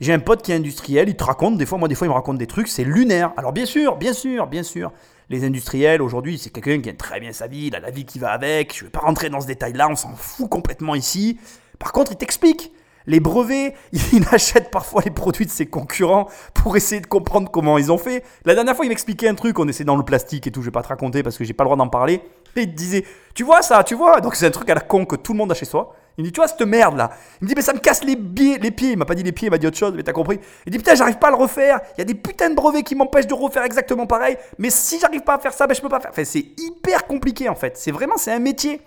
J'ai 0.00 0.14
un 0.14 0.18
pote 0.18 0.40
qui 0.40 0.50
est 0.50 0.54
industriel, 0.54 1.10
il 1.10 1.16
te 1.16 1.24
raconte, 1.24 1.58
des 1.58 1.66
fois, 1.66 1.76
moi, 1.76 1.86
des 1.86 1.94
fois, 1.94 2.06
il 2.06 2.10
me 2.10 2.14
raconte 2.14 2.38
des 2.38 2.46
trucs, 2.46 2.68
c'est 2.68 2.84
lunaire. 2.84 3.32
Alors, 3.36 3.52
bien 3.52 3.66
sûr, 3.66 3.96
bien 3.96 4.14
sûr, 4.14 4.46
bien 4.46 4.62
sûr, 4.62 4.92
les 5.28 5.44
industriels, 5.44 6.00
aujourd'hui, 6.00 6.38
c'est 6.38 6.48
quelqu'un 6.48 6.76
qui 6.76 6.82
gagne 6.82 6.96
très 6.96 7.20
bien 7.20 7.34
sa 7.34 7.46
vie, 7.46 7.66
il 7.66 7.76
a 7.76 7.80
la 7.80 7.90
vie 7.90 8.06
qui 8.06 8.18
va 8.18 8.30
avec. 8.30 8.74
Je 8.74 8.80
ne 8.80 8.86
vais 8.86 8.90
pas 8.90 9.00
rentrer 9.00 9.28
dans 9.28 9.42
ce 9.42 9.46
détail-là, 9.46 9.88
on 9.90 9.96
s'en 9.96 10.14
fout 10.14 10.48
complètement 10.48 10.94
ici. 10.94 11.38
Par 11.78 11.92
contre, 11.92 12.12
il 12.12 12.16
t'explique. 12.16 12.72
Les 13.06 13.20
brevets, 13.20 13.74
il 13.92 14.24
achète 14.32 14.70
parfois 14.70 15.02
les 15.04 15.10
produits 15.10 15.44
de 15.44 15.50
ses 15.50 15.66
concurrents 15.66 16.28
pour 16.54 16.78
essayer 16.78 17.02
de 17.02 17.06
comprendre 17.06 17.50
comment 17.50 17.76
ils 17.76 17.92
ont 17.92 17.98
fait. 17.98 18.24
La 18.46 18.54
dernière 18.54 18.76
fois, 18.76 18.86
il 18.86 18.88
m'expliquait 18.88 19.28
un 19.28 19.34
truc, 19.34 19.58
on 19.58 19.68
était 19.68 19.84
dans 19.84 19.96
le 19.96 20.02
plastique 20.02 20.46
et 20.46 20.50
tout, 20.50 20.62
je 20.62 20.66
vais 20.66 20.72
pas 20.72 20.82
te 20.82 20.88
raconter 20.88 21.22
parce 21.22 21.36
que 21.36 21.44
j'ai 21.44 21.52
pas 21.52 21.64
le 21.64 21.68
droit 21.68 21.76
d'en 21.76 21.88
parler. 21.88 22.22
Et 22.56 22.62
il 22.62 22.70
te 22.70 22.76
disait, 22.76 23.04
tu 23.34 23.44
vois 23.44 23.60
ça, 23.60 23.84
tu 23.84 23.94
vois? 23.94 24.22
Donc 24.22 24.34
c'est 24.34 24.46
un 24.46 24.50
truc 24.50 24.70
à 24.70 24.74
la 24.74 24.80
con 24.80 25.04
que 25.04 25.16
tout 25.16 25.32
le 25.32 25.38
monde 25.38 25.52
a 25.52 25.54
chez 25.54 25.66
soi. 25.66 25.94
Il 26.20 26.24
me 26.24 26.26
dit, 26.26 26.32
tu 26.32 26.40
vois 26.40 26.48
cette 26.48 26.60
merde 26.60 26.98
là 26.98 27.10
Il 27.40 27.44
me 27.44 27.48
dit, 27.48 27.54
mais 27.56 27.62
ça 27.62 27.72
me 27.72 27.78
casse 27.78 28.04
les, 28.04 28.14
pieds. 28.14 28.58
Il 28.92 28.98
m'a 28.98 29.06
pas 29.06 29.14
dit 29.14 29.22
les 29.22 29.32
pieds, 29.32 29.48
il 29.48 29.50
m'a 29.50 29.56
dit 29.56 29.66
autre 29.66 29.78
chose, 29.78 29.94
mais 29.96 30.02
t'as 30.02 30.12
compris. 30.12 30.38
Il 30.66 30.70
dit, 30.70 30.76
putain, 30.76 30.94
j'arrive 30.94 31.16
pas 31.16 31.28
à 31.28 31.30
le 31.30 31.36
refaire. 31.36 31.80
Il 31.96 32.00
y 32.00 32.02
a 32.02 32.04
des 32.04 32.14
putains 32.14 32.50
de 32.50 32.54
brevets 32.54 32.82
qui 32.82 32.94
m'empêchent 32.94 33.26
de 33.26 33.32
refaire 33.32 33.64
exactement 33.64 34.06
pareil. 34.06 34.36
Mais 34.58 34.68
si 34.68 35.00
j'arrive 35.00 35.22
pas 35.22 35.36
à 35.36 35.38
faire 35.38 35.54
ça, 35.54 35.66
ben 35.66 35.74
je 35.74 35.80
peux 35.80 35.88
pas 35.88 35.98
faire. 35.98 36.10
Enfin, 36.10 36.24
c'est 36.24 36.44
hyper 36.58 37.06
compliqué 37.06 37.48
en 37.48 37.54
fait. 37.54 37.78
C'est 37.78 37.90
vraiment, 37.90 38.18
c'est 38.18 38.32
un 38.32 38.38
métier. 38.38 38.82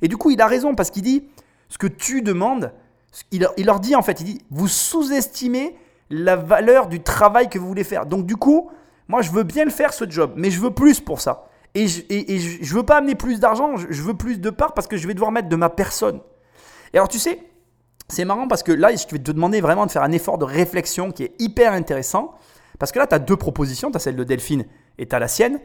Et 0.00 0.06
du 0.06 0.16
coup, 0.16 0.30
il 0.30 0.40
a 0.40 0.46
raison 0.46 0.76
parce 0.76 0.90
qu'il 0.90 1.02
dit, 1.02 1.24
ce 1.68 1.76
que 1.76 1.88
tu 1.88 2.22
demandes, 2.22 2.72
il 3.32 3.48
il 3.56 3.66
leur 3.66 3.80
dit 3.80 3.96
en 3.96 4.02
fait, 4.02 4.20
il 4.20 4.24
dit, 4.24 4.42
vous 4.52 4.68
sous-estimez 4.68 5.76
la 6.10 6.36
valeur 6.36 6.86
du 6.86 7.02
travail 7.02 7.48
que 7.48 7.58
vous 7.58 7.66
voulez 7.66 7.82
faire. 7.82 8.06
Donc 8.06 8.26
du 8.26 8.36
coup, 8.36 8.70
moi 9.08 9.22
je 9.22 9.32
veux 9.32 9.42
bien 9.42 9.64
le 9.64 9.72
faire 9.72 9.92
ce 9.92 10.08
job, 10.08 10.34
mais 10.36 10.52
je 10.52 10.60
veux 10.60 10.70
plus 10.70 11.00
pour 11.00 11.20
ça. 11.20 11.48
Et 11.74 11.88
je, 11.88 12.02
et, 12.08 12.38
veux 12.62 12.84
pas 12.84 12.98
amener 12.98 13.16
plus 13.16 13.40
d'argent, 13.40 13.76
je, 13.76 13.88
je 13.90 14.02
veux 14.02 14.14
plus 14.14 14.40
de 14.40 14.50
parts 14.50 14.72
parce 14.72 14.86
que 14.86 14.96
je 14.96 15.06
vais 15.08 15.14
devoir 15.14 15.32
mettre 15.32 15.48
de 15.48 15.56
ma 15.56 15.68
personne. 15.68 16.20
Et 16.92 16.98
alors 16.98 17.08
tu 17.08 17.18
sais, 17.18 17.40
c'est 18.08 18.24
marrant 18.24 18.48
parce 18.48 18.62
que 18.62 18.72
là, 18.72 18.90
je 18.94 19.06
vais 19.10 19.18
te 19.18 19.32
demander 19.32 19.60
vraiment 19.60 19.86
de 19.86 19.90
faire 19.90 20.02
un 20.02 20.12
effort 20.12 20.38
de 20.38 20.44
réflexion 20.44 21.10
qui 21.10 21.24
est 21.24 21.34
hyper 21.40 21.72
intéressant. 21.72 22.34
Parce 22.78 22.92
que 22.92 22.98
là, 22.98 23.06
tu 23.06 23.14
as 23.14 23.18
deux 23.18 23.36
propositions, 23.36 23.90
tu 23.90 23.96
as 23.96 24.00
celle 24.00 24.16
de 24.16 24.24
Delphine 24.24 24.66
et 24.98 25.06
tu 25.06 25.14
as 25.14 25.18
la 25.18 25.28
sienne. 25.28 25.60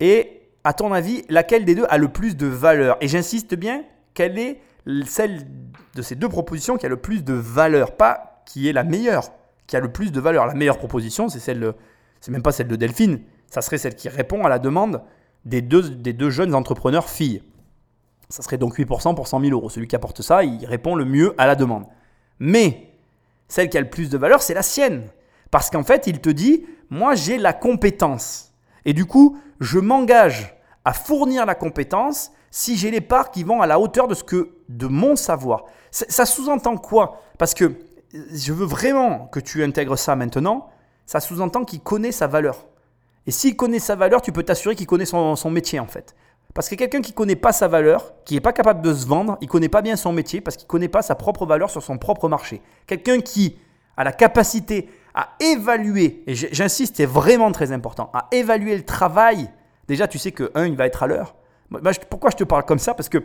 Et 0.00 0.42
à 0.64 0.72
ton 0.72 0.92
avis, 0.92 1.22
laquelle 1.28 1.64
des 1.64 1.74
deux 1.74 1.86
a 1.88 1.96
le 1.96 2.08
plus 2.08 2.36
de 2.36 2.46
valeur? 2.46 2.96
Et 3.00 3.08
j'insiste 3.08 3.54
bien, 3.54 3.84
quelle 4.14 4.38
est 4.38 4.60
celle 5.06 5.46
de 5.94 6.02
ces 6.02 6.14
deux 6.16 6.28
propositions 6.28 6.76
qui 6.76 6.86
a 6.86 6.88
le 6.88 6.96
plus 6.96 7.24
de 7.24 7.34
valeur 7.34 7.96
Pas 7.96 8.42
qui 8.46 8.68
est 8.68 8.72
la 8.72 8.84
meilleure, 8.84 9.30
qui 9.66 9.76
a 9.76 9.80
le 9.80 9.90
plus 9.90 10.12
de 10.12 10.20
valeur. 10.20 10.46
La 10.46 10.54
meilleure 10.54 10.78
proposition, 10.78 11.28
c'est 11.28 11.40
celle, 11.40 11.72
c'est 12.20 12.30
même 12.30 12.42
pas 12.42 12.52
celle 12.52 12.68
de 12.68 12.76
Delphine, 12.76 13.20
ça 13.48 13.62
serait 13.62 13.78
celle 13.78 13.94
qui 13.94 14.08
répond 14.08 14.44
à 14.44 14.48
la 14.48 14.58
demande 14.58 15.02
des 15.44 15.62
deux, 15.62 15.82
des 15.82 16.12
deux 16.12 16.30
jeunes 16.30 16.54
entrepreneurs 16.54 17.08
filles. 17.08 17.42
Ça 18.28 18.42
serait 18.42 18.58
donc 18.58 18.78
8% 18.78 19.14
pour 19.14 19.28
100 19.28 19.40
000 19.40 19.52
euros. 19.52 19.70
Celui 19.70 19.86
qui 19.86 19.96
apporte 19.96 20.22
ça, 20.22 20.42
il 20.42 20.64
répond 20.66 20.94
le 20.94 21.04
mieux 21.04 21.34
à 21.38 21.46
la 21.46 21.54
demande. 21.54 21.84
Mais 22.38 22.90
celle 23.48 23.70
qui 23.70 23.78
a 23.78 23.80
le 23.80 23.90
plus 23.90 24.10
de 24.10 24.18
valeur, 24.18 24.42
c'est 24.42 24.54
la 24.54 24.62
sienne. 24.62 25.08
Parce 25.50 25.70
qu'en 25.70 25.84
fait, 25.84 26.06
il 26.06 26.20
te 26.20 26.28
dit, 26.30 26.66
moi 26.90 27.14
j'ai 27.14 27.38
la 27.38 27.52
compétence. 27.52 28.52
Et 28.84 28.92
du 28.92 29.04
coup, 29.04 29.38
je 29.60 29.78
m'engage 29.78 30.54
à 30.84 30.92
fournir 30.92 31.46
la 31.46 31.54
compétence 31.54 32.32
si 32.50 32.76
j'ai 32.76 32.90
les 32.90 33.00
parts 33.00 33.30
qui 33.30 33.42
vont 33.42 33.60
à 33.60 33.66
la 33.66 33.78
hauteur 33.78 34.08
de 34.08 34.14
ce 34.14 34.24
que 34.24 34.50
de 34.68 34.86
mon 34.86 35.16
savoir. 35.16 35.64
Ça, 35.90 36.26
sous-entend 36.26 36.76
quoi? 36.76 37.22
Parce 37.38 37.54
que 37.54 37.74
je 38.12 38.52
veux 38.52 38.66
vraiment 38.66 39.26
que 39.26 39.40
tu 39.40 39.62
intègres 39.62 39.98
ça 39.98 40.16
maintenant. 40.16 40.68
Ça 41.06 41.20
sous-entend 41.20 41.64
qu'il 41.64 41.80
connaît 41.80 42.12
sa 42.12 42.26
valeur. 42.26 42.66
Et 43.26 43.30
s'il 43.30 43.56
connaît 43.56 43.78
sa 43.78 43.96
valeur, 43.96 44.22
tu 44.22 44.32
peux 44.32 44.42
t'assurer 44.42 44.74
qu'il 44.74 44.86
connaît 44.86 45.06
son, 45.06 45.36
son 45.36 45.50
métier 45.50 45.80
en 45.80 45.86
fait. 45.86 46.14
Parce 46.56 46.70
que 46.70 46.74
quelqu'un 46.74 47.02
qui 47.02 47.12
ne 47.12 47.16
connaît 47.16 47.36
pas 47.36 47.52
sa 47.52 47.68
valeur, 47.68 48.14
qui 48.24 48.32
n'est 48.32 48.40
pas 48.40 48.54
capable 48.54 48.80
de 48.80 48.94
se 48.94 49.06
vendre, 49.06 49.36
il 49.42 49.44
ne 49.44 49.50
connaît 49.50 49.68
pas 49.68 49.82
bien 49.82 49.94
son 49.94 50.10
métier 50.10 50.40
parce 50.40 50.56
qu'il 50.56 50.64
ne 50.64 50.70
connaît 50.70 50.88
pas 50.88 51.02
sa 51.02 51.14
propre 51.14 51.44
valeur 51.44 51.68
sur 51.70 51.82
son 51.82 51.98
propre 51.98 52.30
marché. 52.30 52.62
Quelqu'un 52.86 53.20
qui 53.20 53.58
a 53.98 54.04
la 54.04 54.12
capacité 54.12 54.88
à 55.14 55.28
évaluer, 55.38 56.22
et 56.26 56.34
j'insiste, 56.34 56.96
c'est 56.96 57.04
vraiment 57.06 57.52
très 57.52 57.72
important, 57.72 58.10
à 58.14 58.28
évaluer 58.32 58.74
le 58.74 58.84
travail. 58.84 59.50
Déjà, 59.86 60.08
tu 60.08 60.18
sais 60.18 60.32
que, 60.32 60.50
un, 60.54 60.64
il 60.66 60.76
va 60.76 60.86
être 60.86 61.02
à 61.02 61.06
l'heure. 61.06 61.34
Je- 61.70 61.98
pourquoi 62.08 62.30
je 62.30 62.36
te 62.36 62.44
parle 62.44 62.64
comme 62.64 62.78
ça? 62.78 62.94
Parce 62.94 63.10
que 63.10 63.18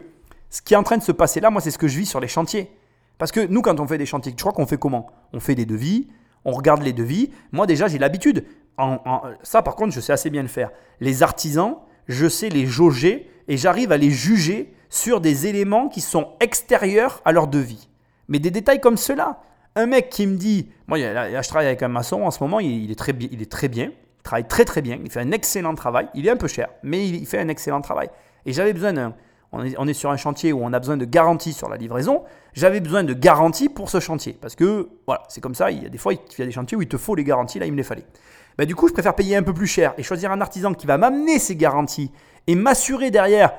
ce 0.50 0.62
qui 0.62 0.74
est 0.74 0.78
en 0.78 0.84
train 0.84 0.98
de 0.98 1.04
se 1.04 1.14
passer 1.14 1.40
là, 1.40 1.50
moi, 1.50 1.62
c'est 1.62 1.72
ce 1.72 1.78
que 1.78 1.88
je 1.88 1.98
vis 1.98 2.06
sur 2.06 2.20
les 2.20 2.28
chantiers. 2.28 2.70
Parce 3.18 3.32
que 3.32 3.40
nous, 3.48 3.62
quand 3.62 3.80
on 3.80 3.88
fait 3.88 3.98
des 3.98 4.06
chantiers, 4.06 4.34
tu 4.34 4.42
crois 4.42 4.52
qu'on 4.52 4.66
fait 4.66 4.78
comment? 4.78 5.08
On 5.32 5.40
fait 5.40 5.56
des 5.56 5.66
devis, 5.66 6.10
on 6.44 6.52
regarde 6.52 6.82
les 6.82 6.92
devis. 6.92 7.32
Moi, 7.54 7.66
déjà, 7.66 7.88
j'ai 7.88 7.98
l'habitude. 7.98 8.44
En- 8.78 9.00
en- 9.06 9.22
ça, 9.42 9.62
par 9.62 9.76
contre, 9.78 9.94
je 9.94 10.02
sais 10.02 10.12
assez 10.12 10.30
bien 10.30 10.42
le 10.42 10.50
faire. 10.50 10.72
Les 11.00 11.24
artisans, 11.24 11.78
je 12.12 12.28
sais 12.28 12.49
les 12.49 12.66
jauger 12.66 13.30
et 13.47 13.57
j'arrive 13.57 13.91
à 13.91 13.97
les 13.97 14.12
juger 14.12 14.74
sur 14.89 15.22
des 15.22 15.47
éléments 15.47 15.88
qui 15.88 16.01
sont 16.01 16.30
extérieurs 16.39 17.22
à 17.26 17.32
leur 17.32 17.47
devis. 17.47 17.89
Mais 18.28 18.39
des 18.39 18.51
détails 18.51 18.80
comme 18.80 18.97
cela. 18.97 19.41
Un 19.76 19.86
mec 19.86 20.09
qui 20.09 20.28
me 20.28 20.36
dit, 20.36 20.70
moi, 20.88 20.97
je 20.97 21.47
travaille 21.47 21.68
avec 21.68 21.82
un 21.82 21.88
maçon 21.88 22.24
en 22.24 22.32
ce 22.32 22.43
moment, 22.43 22.59
il, 22.59 22.91
est 22.91 22.95
très, 22.95 23.14
il 23.32 23.41
est 23.41 23.49
très 23.49 23.70
bien, 23.70 23.86
il 23.86 24.24
travaille 24.24 24.47
très 24.47 24.66
très 24.66 24.82
bien, 24.82 24.99
il 25.01 25.09
fait 25.09 25.22
un 25.22 25.32
excellent 25.32 25.74
travail. 25.76 26.09
Il 26.14 26.28
est 26.28 26.30
un 26.30 26.36
peu 26.36 26.49
cher, 26.49 26.68
mais 26.84 27.07
il, 27.07 27.16
il 27.16 27.26
fait 27.26 27.39
un 27.39 27.47
excellent 27.47 27.80
travail. 27.80 28.09
Et 28.45 28.51
j'avais 28.53 28.74
besoin 28.74 28.93
d'un. 28.93 29.14
On 29.53 29.64
est, 29.66 29.76
on 29.78 29.88
est 29.88 29.93
sur 29.93 30.09
un 30.09 30.18
chantier 30.18 30.53
où 30.53 30.59
on 30.62 30.72
a 30.72 30.80
besoin 30.80 30.95
de 30.95 31.05
garantie 31.05 31.51
sur 31.51 31.68
la 31.68 31.76
livraison. 31.76 32.24
J'avais 32.53 32.80
besoin 32.80 33.03
de 33.03 33.14
garantie 33.14 33.68
pour 33.68 33.89
ce 33.89 33.99
chantier. 33.99 34.38
Parce 34.39 34.55
que, 34.55 34.89
voilà, 35.05 35.24
c'est 35.28 35.41
comme 35.41 35.55
ça. 35.55 35.72
Il 35.72 35.84
y 35.84 35.86
a 35.86 35.89
des 35.89 35.97
fois, 35.97 36.14
il 36.14 36.20
y 36.38 36.41
a 36.41 36.45
des 36.45 36.51
chantiers 36.51 36.78
où 36.78 36.82
il 36.82 36.88
te 36.88 36.97
faut 36.97 37.16
les 37.16 37.26
garanties. 37.26 37.59
Là, 37.59 37.66
il 37.66 37.74
me 37.74 37.78
les 37.78 37.84
fallait. 37.84 38.05
Bah, 38.62 38.68
du 38.68 38.76
coup, 38.76 38.88
je 38.88 38.93
préfère 38.93 39.16
payer 39.16 39.36
un 39.36 39.41
peu 39.41 39.55
plus 39.55 39.66
cher 39.66 39.95
et 39.97 40.03
choisir 40.03 40.32
un 40.32 40.39
artisan 40.39 40.76
qui 40.76 40.86
va 40.86 40.99
m'amener 40.99 41.39
ces 41.39 41.55
garanties 41.55 42.12
et 42.45 42.53
m'assurer 42.53 43.09
derrière, 43.09 43.53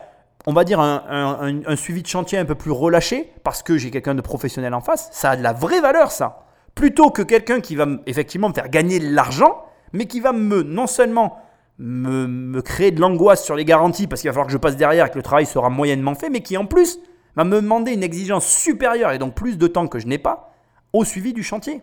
on 0.46 0.52
va 0.52 0.62
dire, 0.62 0.78
un, 0.78 1.74
suivi 1.74 2.02
de 2.02 2.06
chantier 2.06 2.38
un 2.38 2.44
peu 2.44 2.54
plus 2.54 2.70
relâché 2.70 3.32
parce 3.42 3.64
que 3.64 3.76
j'ai 3.78 3.90
quelqu'un 3.90 4.14
de 4.14 4.20
professionnel 4.20 4.72
en 4.74 4.80
face. 4.80 5.08
Ça 5.10 5.30
a 5.30 5.36
de 5.36 5.42
la 5.42 5.52
vraie 5.52 5.80
valeur, 5.80 6.12
ça. 6.12 6.46
Plutôt 6.76 7.10
que 7.10 7.22
quelqu'un 7.22 7.60
qui 7.60 7.74
va 7.74 7.88
effectivement 8.06 8.48
me 8.48 8.54
faire 8.54 8.68
gagner 8.68 9.00
de 9.00 9.12
l'argent, 9.12 9.64
mais 9.92 10.06
qui 10.06 10.20
va 10.20 10.30
me, 10.30 10.62
non 10.62 10.86
seulement 10.86 11.40
me, 11.78 12.28
me 12.28 12.62
créer 12.62 12.92
de 12.92 13.00
l'angoisse 13.00 13.44
sur 13.44 13.56
les 13.56 13.64
garanties 13.64 14.06
parce 14.06 14.20
qu'il 14.20 14.30
va 14.30 14.34
falloir 14.34 14.46
que 14.46 14.52
je 14.52 14.58
passe 14.58 14.76
derrière 14.76 15.06
et 15.06 15.10
que 15.10 15.18
le 15.18 15.24
travail 15.24 15.46
sera 15.46 15.68
moyennement 15.68 16.14
fait, 16.14 16.30
mais 16.30 16.42
qui 16.42 16.56
en 16.56 16.66
plus 16.66 17.00
va 17.34 17.42
me 17.42 17.56
demander 17.56 17.92
une 17.92 18.04
exigence 18.04 18.46
supérieure 18.46 19.10
et 19.10 19.18
donc 19.18 19.34
plus 19.34 19.58
de 19.58 19.66
temps 19.66 19.88
que 19.88 19.98
je 19.98 20.06
n'ai 20.06 20.18
pas 20.18 20.54
au 20.92 21.04
suivi 21.04 21.32
du 21.32 21.42
chantier. 21.42 21.82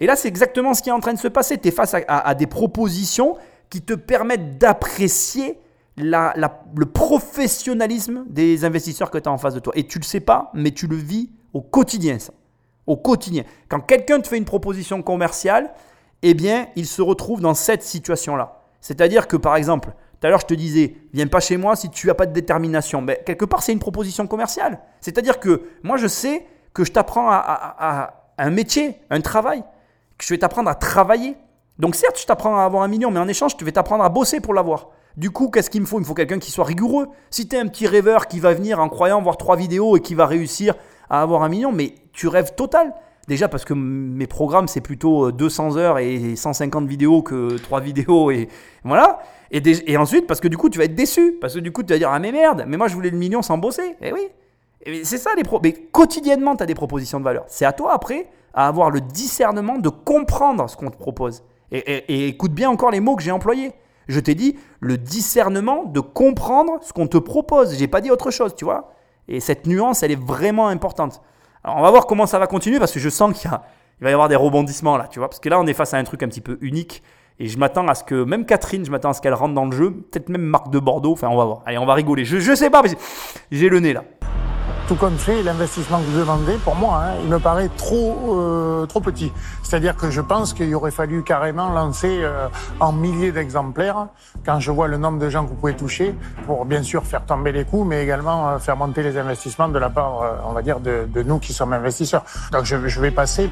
Et 0.00 0.06
là, 0.06 0.16
c'est 0.16 0.28
exactement 0.28 0.74
ce 0.74 0.82
qui 0.82 0.88
est 0.88 0.92
en 0.92 1.00
train 1.00 1.14
de 1.14 1.18
se 1.18 1.28
passer. 1.28 1.58
Tu 1.58 1.68
es 1.68 1.70
face 1.70 1.94
à, 2.06 2.34
des 2.34 2.46
propositions 2.46 3.36
qui 3.70 3.82
te 3.82 3.94
permettent 3.94 4.58
d'apprécier 4.58 5.58
le 5.96 6.84
professionnalisme 6.84 8.24
des 8.28 8.64
investisseurs 8.64 9.10
que 9.10 9.18
tu 9.18 9.28
as 9.28 9.32
en 9.32 9.38
face 9.38 9.54
de 9.54 9.60
toi. 9.60 9.72
Et 9.76 9.86
tu 9.86 9.98
le 9.98 10.04
sais 10.04 10.20
pas, 10.20 10.50
mais 10.54 10.70
tu 10.70 10.86
le 10.86 10.96
vis 10.96 11.30
au 11.52 11.62
quotidien, 11.62 12.18
ça. 12.18 12.32
Au 12.86 12.96
quotidien. 12.96 13.44
Quand 13.68 13.80
quelqu'un 13.80 14.20
te 14.20 14.28
fait 14.28 14.36
une 14.36 14.44
proposition 14.44 15.02
commerciale, 15.02 15.72
eh 16.22 16.34
bien, 16.34 16.68
il 16.76 16.86
se 16.86 17.02
retrouve 17.02 17.40
dans 17.40 17.54
cette 17.54 17.82
situation-là. 17.82 18.62
C'est-à-dire 18.80 19.26
que, 19.26 19.36
par 19.36 19.56
exemple, 19.56 19.92
tout 20.20 20.26
à 20.26 20.30
l'heure, 20.30 20.40
je 20.40 20.46
te 20.46 20.54
disais, 20.54 20.96
viens 21.12 21.26
pas 21.26 21.40
chez 21.40 21.56
moi 21.56 21.76
si 21.76 21.90
tu 21.90 22.06
n'as 22.06 22.14
pas 22.14 22.26
de 22.26 22.32
détermination. 22.32 23.02
Mais 23.02 23.22
quelque 23.26 23.44
part, 23.44 23.62
c'est 23.62 23.72
une 23.72 23.78
proposition 23.78 24.26
commerciale. 24.26 24.80
C'est-à-dire 25.00 25.40
que 25.40 25.62
moi, 25.82 25.98
je 25.98 26.06
sais 26.06 26.46
que 26.72 26.84
je 26.84 26.92
t'apprends 26.92 27.28
à, 27.30 28.14
un 28.38 28.50
métier, 28.50 28.96
un 29.10 29.20
travail, 29.20 29.62
je 30.20 30.32
vais 30.32 30.38
t'apprendre 30.38 30.70
à 30.70 30.74
travailler. 30.74 31.36
Donc 31.78 31.94
certes, 31.94 32.18
je 32.20 32.26
t'apprends 32.26 32.58
à 32.58 32.64
avoir 32.64 32.82
un 32.82 32.88
million, 32.88 33.10
mais 33.10 33.20
en 33.20 33.28
échange, 33.28 33.52
je 33.58 33.64
vais 33.64 33.72
t'apprendre 33.72 34.04
à 34.04 34.08
bosser 34.08 34.40
pour 34.40 34.54
l'avoir. 34.54 34.88
Du 35.16 35.30
coup, 35.30 35.50
qu'est-ce 35.50 35.70
qu'il 35.70 35.80
me 35.80 35.86
faut? 35.86 35.98
Il 35.98 36.02
me 36.02 36.06
faut 36.06 36.14
quelqu'un 36.14 36.38
qui 36.38 36.50
soit 36.50 36.64
rigoureux. 36.64 37.08
Si 37.30 37.48
tu 37.48 37.56
es 37.56 37.58
un 37.58 37.66
petit 37.66 37.86
rêveur 37.86 38.26
qui 38.26 38.38
va 38.38 38.52
venir 38.52 38.80
en 38.80 38.88
croyant 38.88 39.20
voir 39.22 39.36
trois 39.36 39.56
vidéos 39.56 39.96
et 39.96 40.00
qui 40.00 40.14
va 40.14 40.26
réussir 40.26 40.74
à 41.08 41.22
avoir 41.22 41.42
un 41.42 41.48
million, 41.48 41.72
mais 41.72 41.94
tu 42.12 42.28
rêves 42.28 42.54
total. 42.54 42.94
Déjà 43.28 43.48
parce 43.48 43.64
que 43.64 43.74
mes 43.74 44.26
programmes, 44.26 44.68
c'est 44.68 44.80
plutôt 44.80 45.28
euh, 45.28 45.32
200 45.32 45.76
heures 45.76 45.98
et 45.98 46.36
150 46.36 46.86
vidéos 46.86 47.22
que 47.22 47.56
3 47.56 47.80
vidéos 47.80 48.30
et 48.30 48.48
voilà. 48.84 49.18
Et, 49.50 49.62
et 49.90 49.96
ensuite, 49.96 50.26
parce 50.26 50.40
que 50.40 50.48
du 50.48 50.56
coup, 50.56 50.68
tu 50.68 50.78
vas 50.78 50.84
être 50.84 50.94
déçu. 50.94 51.36
Parce 51.40 51.54
que 51.54 51.60
du 51.60 51.72
coup, 51.72 51.82
tu 51.82 51.92
vas 51.92 51.98
dire 51.98 52.10
Ah, 52.10 52.18
mais 52.18 52.30
merde, 52.30 52.64
mais 52.68 52.76
moi, 52.76 52.88
je 52.88 52.94
voulais 52.94 53.10
le 53.10 53.18
million 53.18 53.42
sans 53.42 53.58
bosser. 53.58 53.96
Eh 54.00 54.12
oui. 54.12 54.28
C'est 54.84 55.18
ça 55.18 55.30
les 55.36 55.42
pro. 55.42 55.60
Mais 55.62 55.72
quotidiennement, 55.72 56.56
tu 56.56 56.62
as 56.62 56.66
des 56.66 56.74
propositions 56.74 57.18
de 57.18 57.24
valeur. 57.24 57.44
C'est 57.48 57.64
à 57.64 57.72
toi 57.72 57.92
après 57.92 58.28
à 58.54 58.68
avoir 58.68 58.90
le 58.90 59.00
discernement 59.00 59.78
de 59.78 59.90
comprendre 59.90 60.68
ce 60.68 60.76
qu'on 60.76 60.90
te 60.90 60.96
propose. 60.96 61.44
Et, 61.72 62.28
écoute 62.28 62.52
bien 62.52 62.70
encore 62.70 62.90
les 62.90 63.00
mots 63.00 63.16
que 63.16 63.22
j'ai 63.22 63.30
employés. 63.30 63.72
Je 64.08 64.20
t'ai 64.20 64.34
dit 64.34 64.56
le 64.80 64.96
discernement 64.96 65.84
de 65.84 66.00
comprendre 66.00 66.78
ce 66.82 66.92
qu'on 66.92 67.06
te 67.06 67.18
propose. 67.18 67.76
J'ai 67.76 67.88
pas 67.88 68.00
dit 68.00 68.10
autre 68.10 68.30
chose, 68.30 68.54
tu 68.54 68.64
vois. 68.64 68.92
Et 69.28 69.40
cette 69.40 69.66
nuance, 69.66 70.02
elle 70.02 70.12
est 70.12 70.20
vraiment 70.20 70.68
importante. 70.68 71.20
Alors, 71.64 71.78
on 71.78 71.82
va 71.82 71.90
voir 71.90 72.06
comment 72.06 72.26
ça 72.26 72.38
va 72.38 72.46
continuer 72.46 72.78
parce 72.78 72.92
que 72.92 73.00
je 73.00 73.08
sens 73.08 73.36
qu'il 73.36 73.50
va 73.50 74.10
y 74.10 74.12
avoir 74.12 74.28
des 74.28 74.36
rebondissements 74.36 74.96
là, 74.96 75.08
tu 75.10 75.18
vois. 75.18 75.28
Parce 75.28 75.40
que 75.40 75.48
là, 75.48 75.58
on 75.58 75.66
est 75.66 75.74
face 75.74 75.92
à 75.92 75.98
un 75.98 76.04
truc 76.04 76.22
un 76.22 76.28
petit 76.28 76.40
peu 76.40 76.56
unique. 76.60 77.02
Et 77.38 77.48
je 77.48 77.58
m'attends 77.58 77.86
à 77.88 77.94
ce 77.94 78.04
que, 78.04 78.24
même 78.24 78.46
Catherine, 78.46 78.84
je 78.84 78.90
m'attends 78.90 79.10
à 79.10 79.12
ce 79.12 79.20
qu'elle 79.20 79.34
rentre 79.34 79.54
dans 79.54 79.66
le 79.66 79.72
jeu. 79.72 79.90
Peut-être 79.90 80.28
même 80.28 80.42
Marc 80.42 80.70
de 80.70 80.78
Bordeaux. 80.78 81.12
Enfin, 81.12 81.28
on 81.28 81.36
va 81.36 81.44
voir. 81.44 81.62
Allez, 81.66 81.76
on 81.76 81.84
va 81.84 81.94
rigoler. 81.94 82.24
Je, 82.24 82.38
je 82.38 82.54
sais 82.54 82.70
pas, 82.70 82.82
mais 82.82 82.90
j'ai 83.50 83.68
le 83.68 83.80
nez 83.80 83.92
là. 83.92 84.04
Tout 84.88 84.94
compte 84.94 85.18
fait, 85.18 85.42
l'investissement 85.42 85.98
que 85.98 86.04
vous 86.04 86.18
demandez, 86.20 86.54
pour 86.64 86.76
moi, 86.76 87.02
hein, 87.04 87.14
il 87.22 87.28
me 87.28 87.38
paraît 87.40 87.68
trop, 87.76 88.36
euh, 88.38 88.86
trop 88.86 89.00
petit. 89.00 89.32
C'est-à-dire 89.64 89.96
que 89.96 90.10
je 90.10 90.20
pense 90.20 90.52
qu'il 90.54 90.72
aurait 90.76 90.92
fallu 90.92 91.24
carrément 91.24 91.70
lancer 91.70 92.20
euh, 92.22 92.46
en 92.78 92.92
milliers 92.92 93.32
d'exemplaires, 93.32 94.06
quand 94.44 94.60
je 94.60 94.70
vois 94.70 94.86
le 94.86 94.96
nombre 94.96 95.18
de 95.18 95.28
gens 95.28 95.44
que 95.44 95.48
vous 95.48 95.56
pouvez 95.56 95.74
toucher, 95.74 96.14
pour 96.46 96.64
bien 96.66 96.84
sûr 96.84 97.02
faire 97.04 97.24
tomber 97.26 97.50
les 97.50 97.64
coûts, 97.64 97.82
mais 97.82 98.02
également 98.04 98.48
euh, 98.48 98.58
faire 98.58 98.76
monter 98.76 99.02
les 99.02 99.18
investissements 99.18 99.68
de 99.68 99.78
la 99.78 99.90
part, 99.90 100.22
euh, 100.22 100.32
on 100.48 100.52
va 100.52 100.62
dire, 100.62 100.78
de, 100.78 101.08
de 101.12 101.22
nous 101.22 101.38
qui 101.40 101.52
sommes 101.52 101.72
investisseurs. 101.72 102.24
Donc 102.52 102.64
je, 102.64 102.86
je 102.86 103.00
vais 103.00 103.10
passer. 103.10 103.50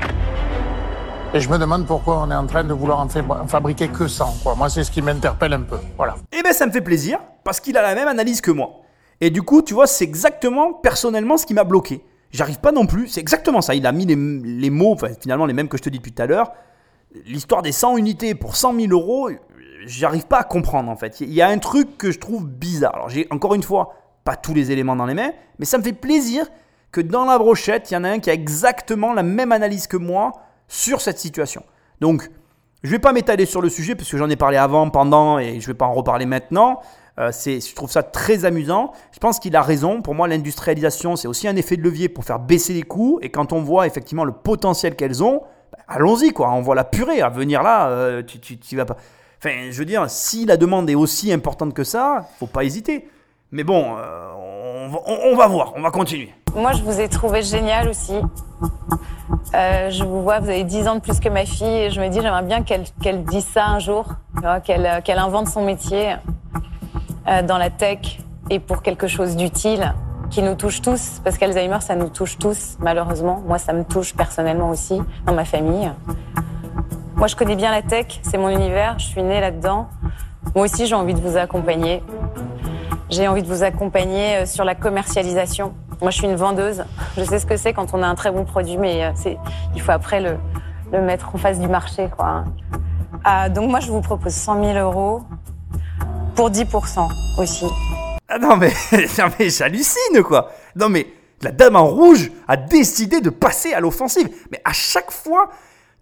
Et 1.32 1.40
je 1.40 1.48
me 1.48 1.59
demande 1.59 1.85
pourquoi 1.85 2.20
on 2.24 2.31
est 2.31 2.35
en 2.36 2.47
train 2.47 2.62
de 2.62 2.73
vouloir 2.73 3.01
en, 3.01 3.09
fa- 3.09 3.19
en 3.43 3.48
fabriquer 3.48 3.89
que 3.89 4.06
100. 4.06 4.36
Quoi. 4.44 4.55
Moi, 4.55 4.69
c'est 4.69 4.85
ce 4.85 4.90
qui 4.93 5.02
m'interpelle 5.02 5.52
un 5.55 5.62
peu. 5.62 5.78
Voilà. 5.97 6.15
Eh 6.31 6.43
ben 6.44 6.52
ça 6.52 6.65
me 6.65 6.70
fait 6.70 6.81
plaisir, 6.81 7.19
parce 7.43 7.59
qu'il 7.59 7.77
a 7.77 7.82
la 7.82 7.97
même 7.97 8.06
analyse 8.06 8.40
que 8.40 8.52
moi. 8.52 8.70
Et 9.20 9.30
du 9.30 9.42
coup, 9.42 9.62
tu 9.62 9.74
vois, 9.74 9.86
c'est 9.86 10.04
exactement 10.04 10.72
personnellement 10.72 11.36
ce 11.36 11.46
qui 11.46 11.54
m'a 11.54 11.64
bloqué. 11.64 12.04
J'arrive 12.30 12.58
pas 12.58 12.72
non 12.72 12.86
plus, 12.86 13.08
c'est 13.08 13.20
exactement 13.20 13.60
ça. 13.60 13.74
Il 13.74 13.86
a 13.86 13.92
mis 13.92 14.06
les, 14.06 14.70
mots, 14.70 14.92
enfin, 14.92 15.08
finalement 15.20 15.46
les 15.46 15.54
mêmes 15.54 15.68
que 15.68 15.76
je 15.76 15.82
te 15.82 15.88
dis 15.88 15.98
depuis 15.98 16.12
tout 16.12 16.22
à 16.22 16.26
l'heure. 16.26 16.52
L'histoire 17.26 17.62
des 17.62 17.70
100 17.70 17.96
unités 17.96 18.34
pour 18.34 18.56
100 18.56 18.74
000 18.74 18.92
euros, 18.92 19.30
j'arrive 19.86 20.26
pas 20.26 20.38
à 20.38 20.44
comprendre 20.44 20.90
en 20.90 20.96
fait. 20.96 21.20
Il 21.20 21.32
y 21.32 21.42
a 21.42 21.48
un 21.48 21.58
truc 21.58 21.96
que 21.96 22.10
je 22.10 22.18
trouve 22.18 22.44
bizarre. 22.44 22.94
Alors 22.96 23.08
j'ai 23.08 23.28
encore 23.30 23.54
une 23.54 23.62
fois 23.62 23.94
pas 24.24 24.34
tous 24.34 24.52
les 24.52 24.72
éléments 24.72 24.96
dans 24.96 25.06
les 25.06 25.14
mains, 25.14 25.30
mais 25.58 25.64
ça 25.64 25.78
me 25.78 25.84
fait 25.84 25.92
plaisir 25.92 26.46
que 26.90 27.00
dans 27.00 27.24
la 27.24 27.38
brochette, 27.38 27.90
il 27.90 27.94
y 27.94 27.96
en 27.96 28.04
a 28.04 28.08
un 28.08 28.18
qui 28.18 28.30
a 28.30 28.32
exactement 28.32 29.12
la 29.12 29.22
même 29.22 29.52
analyse 29.52 29.86
que 29.86 29.96
moi 29.96 30.32
sur 30.66 31.00
cette 31.00 31.18
situation. 31.18 31.62
Donc, 32.00 32.30
je 32.82 32.90
vais 32.90 32.98
pas 32.98 33.12
m'étaler 33.12 33.46
sur 33.46 33.62
le 33.62 33.68
sujet 33.68 33.94
parce 33.94 34.10
que 34.10 34.16
j'en 34.16 34.28
ai 34.28 34.36
parlé 34.36 34.56
avant, 34.56 34.90
pendant 34.90 35.38
et 35.38 35.60
je 35.60 35.66
vais 35.66 35.74
pas 35.74 35.86
en 35.86 35.94
reparler 35.94 36.26
maintenant. 36.26 36.80
Euh, 37.18 37.30
je 37.30 37.74
trouve 37.74 37.90
ça 37.90 38.02
très 38.02 38.44
amusant. 38.44 38.92
Je 39.12 39.18
pense 39.18 39.38
qu'il 39.38 39.54
a 39.54 39.62
raison. 39.62 40.02
Pour 40.02 40.14
moi, 40.14 40.26
l'industrialisation, 40.26 41.16
c'est 41.16 41.28
aussi 41.28 41.46
un 41.46 41.56
effet 41.56 41.76
de 41.76 41.82
levier 41.82 42.08
pour 42.08 42.24
faire 42.24 42.40
baisser 42.40 42.72
les 42.72 42.82
coûts. 42.82 43.18
Et 43.22 43.30
quand 43.30 43.52
on 43.52 43.60
voit 43.60 43.86
effectivement 43.86 44.24
le 44.24 44.32
potentiel 44.32 44.96
qu'elles 44.96 45.22
ont, 45.22 45.42
bah, 45.72 45.78
allons-y 45.86 46.32
quoi. 46.32 46.50
On 46.52 46.60
voit 46.60 46.74
la 46.74 46.84
purée 46.84 47.20
à 47.20 47.28
venir 47.28 47.62
là. 47.62 47.88
euh, 47.88 48.22
tu, 48.22 48.76
vas 48.76 48.84
pas. 48.84 48.96
Enfin, 49.38 49.70
je 49.70 49.78
veux 49.78 49.84
dire, 49.84 50.08
si 50.08 50.44
la 50.44 50.56
demande 50.56 50.90
est 50.90 50.94
aussi 50.96 51.32
importante 51.32 51.72
que 51.72 51.84
ça, 51.84 52.26
faut 52.38 52.46
pas 52.46 52.64
hésiter. 52.64 53.08
Mais 53.52 53.62
bon, 53.62 53.94
euh, 53.96 54.88
on, 55.06 55.36
va, 55.36 55.46
voir. 55.46 55.74
On 55.76 55.82
va 55.82 55.92
continuer. 55.92 56.34
Moi, 56.56 56.72
je 56.72 56.82
vous 56.82 56.98
ai 56.98 57.08
trouvé 57.08 57.42
génial 57.42 57.88
aussi. 57.88 58.14
Je 59.52 60.04
vous 60.04 60.22
vois, 60.22 60.40
vous 60.40 60.48
avez 60.48 60.64
10 60.64 60.88
ans 60.88 60.94
de 60.96 61.00
plus 61.00 61.20
que 61.20 61.28
ma 61.28 61.46
fille 61.46 61.88
je 61.90 62.00
me 62.00 62.08
dis, 62.08 62.20
j'aimerais 62.20 62.42
bien 62.42 62.62
qu'elle 62.62 62.84
qu'elle 63.00 63.22
dise 63.22 63.46
ça 63.46 63.66
un 63.66 63.78
jour, 63.78 64.06
qu'elle 64.64 65.18
invente 65.18 65.46
son 65.46 65.64
métier 65.64 66.16
dans 67.26 67.59
la 67.59 67.70
tech 67.70 68.18
et 68.51 68.59
pour 68.59 68.82
quelque 68.82 69.06
chose 69.06 69.36
d'utile 69.36 69.94
qui 70.30 70.42
nous 70.42 70.55
touche 70.55 70.82
tous, 70.82 71.20
parce 71.22 71.38
qu'Alzheimer, 71.38 71.80
ça 71.80 71.94
nous 71.96 72.09
touche 72.09 72.38
tous, 72.38 72.76
malheureusement. 72.80 73.42
Moi, 73.46 73.59
ça 73.59 73.72
me 73.72 73.84
touche 73.84 74.14
personnellement 74.14 74.70
aussi, 74.70 75.01
dans 75.26 75.34
ma 75.34 75.44
famille. 75.44 75.90
Moi, 77.16 77.28
je 77.28 77.36
connais 77.36 77.56
bien 77.56 77.70
la 77.70 77.82
tech, 77.82 78.20
c'est 78.22 78.38
mon 78.38 78.48
univers, 78.48 78.98
je 78.98 79.06
suis 79.06 79.22
née 79.22 79.40
là-dedans. 79.40 79.86
Moi 80.55 80.64
aussi, 80.64 80.86
j'ai 80.86 80.94
envie 80.94 81.14
de 81.14 81.20
vous 81.20 81.36
accompagner. 81.36 82.02
J'ai 83.10 83.28
envie 83.28 83.42
de 83.42 83.46
vous 83.46 83.62
accompagner 83.62 84.36
euh, 84.38 84.46
sur 84.46 84.64
la 84.64 84.74
commercialisation. 84.74 85.72
Moi, 86.01 86.10
je 86.10 86.18
suis 86.18 86.26
une 86.26 86.34
vendeuse. 86.36 86.84
Je 87.16 87.22
sais 87.22 87.38
ce 87.38 87.46
que 87.46 87.56
c'est 87.56 87.72
quand 87.72 87.94
on 87.94 88.02
a 88.02 88.06
un 88.06 88.14
très 88.14 88.30
bon 88.32 88.44
produit, 88.44 88.76
mais 88.76 89.05
euh, 89.05 89.10
il 89.74 89.80
faut 89.80 89.92
après 89.92 90.20
le, 90.20 90.36
le 90.92 91.01
mettre 91.01 91.34
en 91.34 91.38
face 91.38 91.60
du 91.60 91.68
marché, 91.68 92.09
quoi. 92.14 92.26
hein. 92.26 92.44
Ah, 93.24 93.48
donc 93.48 93.70
moi, 93.70 93.80
je 93.80 93.90
vous 93.90 94.01
propose 94.01 94.32
100 94.32 94.64
000 94.64 94.78
euros 94.78 95.22
pour 96.35 96.51
10% 96.51 97.09
aussi. 97.39 97.66
Ah 98.28 98.39
non 98.39 98.56
mais, 98.56 98.73
non 99.19 99.27
j'hallucine 99.39 100.23
quoi. 100.23 100.51
Non 100.77 100.89
mais 100.89 101.06
la 101.43 101.51
dame 101.52 101.77
en 101.77 101.86
rouge 101.86 102.31
a 102.48 102.56
décidé 102.56 103.20
de 103.20 103.31
passer 103.31 103.73
à 103.74 103.81
l'offensive. 103.81 104.28
Mais 104.51 104.61
à 104.65 104.73
chaque 104.73 105.11
fois, 105.11 105.51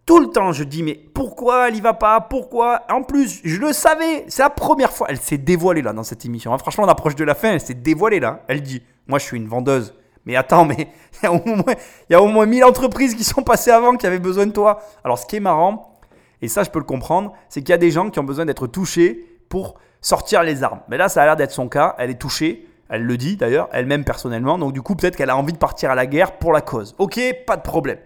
tout 0.07 0.21
le 0.21 0.29
temps, 0.29 0.53
je 0.53 0.63
dis 0.65 0.83
mais 0.83 0.95
pourquoi 0.95 1.69
elle 1.69 1.77
y 1.77 1.81
va 1.81 1.95
pas? 1.95 2.21
Pourquoi? 2.21 2.83
En 2.91 3.03
plus, 3.03 3.41
je 3.45 3.59
le 3.59 3.73
savais. 3.73 4.25
C'est 4.29 4.43
la 4.43 4.51
première 4.51 4.93
fois. 4.93 5.09
Elle 5.11 5.19
s'est 5.19 5.39
dévoilée 5.39 5.83
là 5.83 5.93
dans 5.93 6.05
cette 6.05 6.25
émission. 6.25 6.53
hein. 6.55 6.59
Franchement, 6.59 6.85
on 6.85 6.89
approche 6.89 7.17
de 7.17 7.25
la 7.25 7.35
fin. 7.35 7.53
Elle 7.53 7.61
s'est 7.61 7.75
dévoilée 7.75 8.21
là. 8.21 8.43
Elle 8.49 8.63
dit 8.63 8.83
moi 9.07 9.19
je 9.19 9.25
suis 9.25 9.37
une 9.37 9.49
vendeuse. 9.49 9.95
Mais 10.25 10.37
attends, 10.37 10.65
mais 10.65 10.89
il 11.23 11.25
y 11.25 11.27
a 11.27 11.33
au 11.33 11.45
moins, 11.45 11.75
il 12.09 12.13
y 12.13 12.15
a 12.15 12.23
au 12.23 12.29
moins 12.29 12.47
1000 12.47 12.65
entreprises 12.65 13.15
qui 13.17 13.25
sont 13.25 13.43
passées 13.43 13.73
avant 13.73 13.97
qui 13.97 14.07
avaient 14.07 14.21
besoin 14.21 14.47
de 14.47 14.53
toi. 14.53 14.81
Alors 15.03 15.19
ce 15.19 15.27
qui 15.27 15.37
est 15.37 15.41
marrant, 15.41 15.99
et 16.41 16.47
ça 16.47 16.63
je 16.63 16.71
peux 16.71 16.79
le 16.79 16.85
comprendre, 16.85 17.33
c'est 17.49 17.61
qu'il 17.61 17.71
y 17.71 17.75
a 17.75 17.79
des 17.79 17.91
gens 17.91 18.09
qui 18.11 18.21
ont 18.21 18.25
besoin 18.25 18.45
d'être 18.45 18.69
touchés 18.69 19.27
pour 19.49 19.75
sortir 20.03 20.43
les 20.43 20.62
armes. 20.62 20.81
Mais 20.89 20.99
là, 20.99 21.09
ça 21.09 21.23
a 21.23 21.24
l'air 21.24 21.37
d'être 21.37 21.53
son 21.53 21.69
cas. 21.69 21.95
Elle 21.99 22.11
est 22.11 22.20
touchée. 22.20 22.69
Elle 22.91 23.05
le 23.05 23.16
dit 23.16 23.37
d'ailleurs, 23.37 23.70
elle-même 23.73 24.05
personnellement. 24.05 24.59
Donc 24.59 24.74
du 24.74 24.83
coup, 24.83 24.95
peut-être 24.95 25.16
qu'elle 25.16 25.31
a 25.31 25.37
envie 25.37 25.55
de 25.55 25.59
partir 25.59 25.91
à 25.91 25.95
la 25.95 26.05
guerre 26.05 26.33
pour 26.33 26.53
la 26.53 26.61
cause. 26.61 26.95
Ok, 26.99 27.19
pas 27.47 27.57
de 27.57 27.62
problème. 27.62 27.97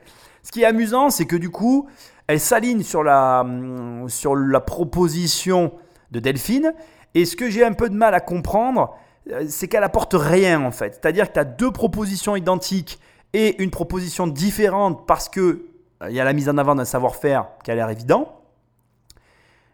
Ce 0.45 0.53
qui 0.53 0.63
est 0.63 0.67
amusant, 0.67 1.11
c'est 1.11 1.25
que 1.25 1.35
du 1.35 1.51
coup, 1.51 1.89
elle 2.29 2.39
s'aligne 2.39 2.85
sur 2.85 3.03
la, 3.03 3.41
hum, 3.41 4.09
sur 4.09 4.37
la 4.37 4.61
proposition 4.61 5.73
de 6.13 6.21
Delphine. 6.21 6.73
Et 7.15 7.25
ce 7.25 7.35
que 7.35 7.51
j'ai 7.51 7.65
un 7.65 7.73
peu 7.73 7.89
de 7.89 7.97
mal 7.97 8.15
à 8.15 8.21
comprendre, 8.21 8.95
euh, 9.33 9.47
c'est 9.49 9.67
qu'elle 9.67 9.83
apporte 9.83 10.15
rien 10.17 10.63
en 10.65 10.71
fait. 10.71 11.01
C'est-à-dire 11.01 11.29
que 11.29 11.33
tu 11.33 11.41
as 11.41 11.45
deux 11.45 11.73
propositions 11.73 12.37
identiques 12.37 13.01
et 13.33 13.61
une 13.61 13.71
proposition 13.71 14.29
différente 14.29 15.05
parce 15.07 15.29
que 15.29 15.67
euh, 16.03 16.11
il 16.11 16.15
y 16.15 16.21
a 16.21 16.25
la 16.25 16.33
mise 16.33 16.49
en 16.49 16.59
avant 16.59 16.75
d'un 16.75 16.85
savoir-faire 16.85 17.47
qui 17.65 17.73
a 17.73 17.75
l'air 17.75 17.91
évident. 17.91 18.41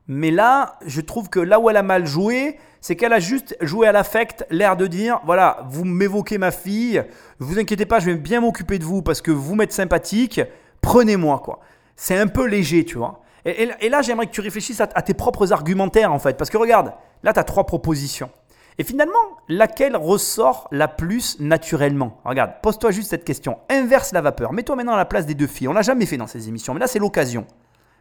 Mais 0.09 0.31
là, 0.31 0.79
je 0.85 1.01
trouve 1.01 1.29
que 1.29 1.41
là 1.41 1.61
où 1.61 1.71
elle 1.71 1.77
a 1.77 1.83
mal 1.83 2.07
joué, 2.07 2.59
c'est 2.81 2.97
qu'elle 2.97 3.13
a 3.13 3.21
juste 3.21 3.57
joué 3.61 3.87
à 3.87 3.93
l'affect, 3.93 4.45
l'air 4.51 4.77
de 4.77 4.87
dire 4.87 5.21
voilà, 5.25 5.65
vous 5.69 5.85
m'évoquez 5.85 6.39
ma 6.39 6.51
fille, 6.51 7.03
vous 7.39 7.59
inquiétez 7.59 7.87
pas, 7.87 8.01
je 8.01 8.07
vais 8.07 8.17
bien 8.17 8.41
m'occuper 8.41 8.79
de 8.79 8.85
vous 8.85 9.03
parce 9.03 9.23
que 9.23 9.31
vous 9.31 9.55
m'êtes 9.55 9.73
sympathique, 9.73 10.41
prenez-moi 10.81 11.41
quoi. 11.45 11.61
C'est 11.95 12.19
un 12.19 12.27
peu 12.27 12.47
léger, 12.47 12.85
tu 12.85 12.99
vois. 12.99 13.21
Et, 13.45 13.89
là, 13.89 14.03
j'aimerais 14.03 14.27
que 14.27 14.31
tu 14.31 14.41
réfléchisses 14.41 14.81
à, 14.81 14.89
à 14.95 15.03
tes 15.03 15.15
propres 15.15 15.53
argumentaires 15.53 16.13
en 16.13 16.19
fait. 16.21 16.37
Parce 16.37 16.49
que 16.49 16.57
regarde, 16.57 16.93
là, 17.23 17.33
tu 17.33 17.41
as 17.41 17.45
trois 17.45 17.67
propositions. 17.67 18.31
Et 18.79 18.85
finalement, 18.85 19.13
laquelle 19.49 19.97
ressort 19.97 20.69
la 20.71 20.89
plus 20.89 21.39
naturellement? 21.41 22.21
Regarde, 22.25 22.53
pose-toi 22.63 22.91
juste 22.91 23.11
cette 23.11 23.25
question. 23.25 23.59
Inverse 23.69 24.13
la 24.13 24.21
vapeur. 24.21 24.53
Mets-toi 24.53 24.77
maintenant 24.77 24.95
à 24.95 24.97
la 24.97 25.05
place 25.05 25.27
des 25.27 25.35
deux 25.35 25.47
filles. 25.47 25.69
On 25.69 25.73
l'a 25.73 25.83
jamais 25.83 26.07
fait 26.07 26.17
dans 26.17 26.27
ces 26.27 26.49
émissions, 26.49 26.73
mais 26.73 26.81
là, 26.81 26.87
c'est 26.87 26.99
l'occasion. 26.99 27.47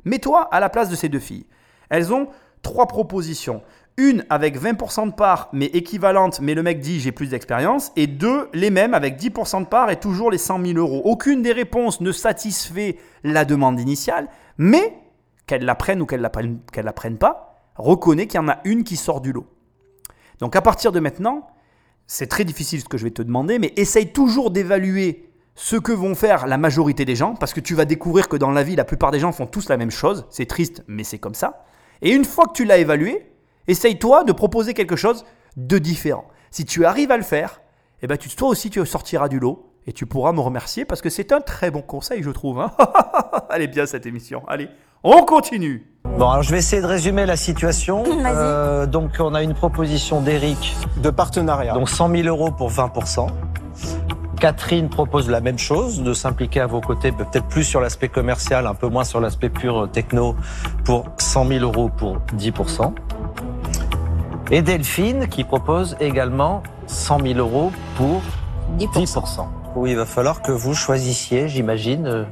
Mets-toi 0.05 0.47
à 0.51 0.59
la 0.59 0.69
place 0.69 0.89
de 0.89 0.95
ces 0.95 1.09
deux 1.09 1.19
filles. 1.19 1.45
Elles 1.91 2.11
ont 2.11 2.29
trois 2.63 2.87
propositions. 2.87 3.61
Une 3.97 4.25
avec 4.29 4.59
20% 4.59 5.09
de 5.09 5.13
part, 5.13 5.49
mais 5.51 5.65
équivalente, 5.65 6.39
mais 6.39 6.55
le 6.55 6.63
mec 6.63 6.79
dit 6.79 6.99
j'ai 6.99 7.11
plus 7.11 7.29
d'expérience. 7.29 7.91
Et 7.95 8.07
deux, 8.07 8.49
les 8.53 8.71
mêmes 8.71 8.95
avec 8.95 9.21
10% 9.21 9.61
de 9.61 9.67
part 9.67 9.91
et 9.91 9.97
toujours 9.97 10.31
les 10.31 10.39
100 10.39 10.65
000 10.65 10.79
euros. 10.79 11.01
Aucune 11.05 11.43
des 11.43 11.51
réponses 11.51 12.01
ne 12.01 12.11
satisfait 12.11 12.97
la 13.23 13.45
demande 13.45 13.79
initiale, 13.79 14.29
mais 14.57 14.97
qu'elle 15.45 15.65
la 15.65 15.75
prenne 15.75 16.01
ou 16.01 16.05
qu'elle 16.05 16.21
la 16.21 16.29
prenne, 16.29 16.59
la 16.75 16.93
prenne 16.93 17.17
pas, 17.17 17.59
reconnaît 17.75 18.27
qu'il 18.27 18.39
y 18.39 18.43
en 18.43 18.47
a 18.47 18.59
une 18.63 18.83
qui 18.83 18.95
sort 18.95 19.19
du 19.19 19.33
lot. 19.33 19.45
Donc 20.39 20.55
à 20.55 20.61
partir 20.61 20.93
de 20.93 20.99
maintenant, 21.01 21.47
c'est 22.07 22.27
très 22.27 22.45
difficile 22.45 22.79
ce 22.79 22.85
que 22.85 22.97
je 22.97 23.03
vais 23.03 23.11
te 23.11 23.21
demander, 23.21 23.59
mais 23.59 23.73
essaye 23.75 24.13
toujours 24.13 24.51
d'évaluer 24.51 25.29
ce 25.55 25.75
que 25.75 25.91
vont 25.91 26.15
faire 26.15 26.47
la 26.47 26.57
majorité 26.57 27.03
des 27.03 27.15
gens, 27.15 27.35
parce 27.35 27.53
que 27.53 27.59
tu 27.59 27.75
vas 27.75 27.85
découvrir 27.85 28.29
que 28.29 28.37
dans 28.37 28.51
la 28.51 28.63
vie, 28.63 28.77
la 28.77 28.85
plupart 28.85 29.11
des 29.11 29.19
gens 29.19 29.33
font 29.33 29.45
tous 29.45 29.67
la 29.67 29.75
même 29.75 29.91
chose. 29.91 30.25
C'est 30.29 30.45
triste, 30.45 30.83
mais 30.87 31.03
c'est 31.03 31.19
comme 31.19 31.35
ça. 31.35 31.65
Et 32.01 32.11
une 32.11 32.25
fois 32.25 32.45
que 32.45 32.53
tu 32.53 32.65
l'as 32.65 32.77
évalué, 32.77 33.31
essaye-toi 33.67 34.23
de 34.23 34.31
proposer 34.31 34.73
quelque 34.73 34.95
chose 34.95 35.25
de 35.57 35.77
différent. 35.77 36.25
Si 36.49 36.65
tu 36.65 36.85
arrives 36.85 37.11
à 37.11 37.17
le 37.17 37.23
faire, 37.23 37.61
eh 38.01 38.07
ben 38.07 38.17
tu, 38.17 38.29
toi 38.29 38.49
aussi 38.49 38.69
tu 38.69 38.83
sortiras 38.85 39.29
du 39.29 39.39
lot 39.39 39.67
et 39.87 39.93
tu 39.93 40.05
pourras 40.05 40.31
me 40.31 40.39
remercier 40.39 40.85
parce 40.85 41.01
que 41.01 41.09
c'est 41.09 41.31
un 41.31 41.41
très 41.41 41.71
bon 41.71 41.81
conseil, 41.81 42.23
je 42.23 42.29
trouve. 42.31 42.59
hein. 42.59 42.71
Allez 43.49 43.67
bien 43.67 43.85
cette 43.85 44.05
émission. 44.05 44.43
Allez, 44.47 44.69
on 45.03 45.23
continue. 45.23 45.85
Bon, 46.03 46.29
alors 46.29 46.43
je 46.43 46.51
vais 46.51 46.57
essayer 46.57 46.81
de 46.81 46.87
résumer 46.87 47.25
la 47.25 47.35
situation. 47.37 48.03
Euh, 48.25 48.85
donc, 48.87 49.11
on 49.19 49.33
a 49.35 49.43
une 49.43 49.53
proposition 49.53 50.21
d'Eric, 50.21 50.75
De 50.97 51.09
partenariat. 51.11 51.73
donc 51.73 51.89
100 51.89 52.09
000 52.09 52.27
euros 52.27 52.51
pour 52.51 52.69
20%. 52.71 53.27
Catherine 54.41 54.89
propose 54.89 55.29
la 55.29 55.39
même 55.39 55.59
chose, 55.59 56.01
de 56.01 56.13
s'impliquer 56.13 56.61
à 56.61 56.65
vos 56.65 56.81
côtés, 56.81 57.11
peut-être 57.11 57.45
plus 57.45 57.63
sur 57.63 57.79
l'aspect 57.79 58.09
commercial, 58.09 58.65
un 58.65 58.73
peu 58.73 58.87
moins 58.87 59.03
sur 59.03 59.21
l'aspect 59.21 59.49
pur 59.49 59.83
euh, 59.83 59.87
techno, 59.87 60.35
pour 60.83 61.05
100 61.19 61.47
000 61.47 61.59
euros 61.63 61.89
pour 61.89 62.17
10%. 62.35 62.91
Et 64.49 64.63
Delphine 64.63 65.27
qui 65.27 65.43
propose 65.43 65.95
également 65.99 66.63
100 66.87 67.19
000 67.19 67.37
euros 67.37 67.71
pour 67.95 68.23
10%. 68.79 69.45
Oui, 69.75 69.91
il 69.91 69.97
va 69.97 70.07
falloir 70.07 70.41
que 70.41 70.51
vous 70.51 70.73
choisissiez, 70.73 71.47
j'imagine. 71.47 72.07
euh. 72.07 72.25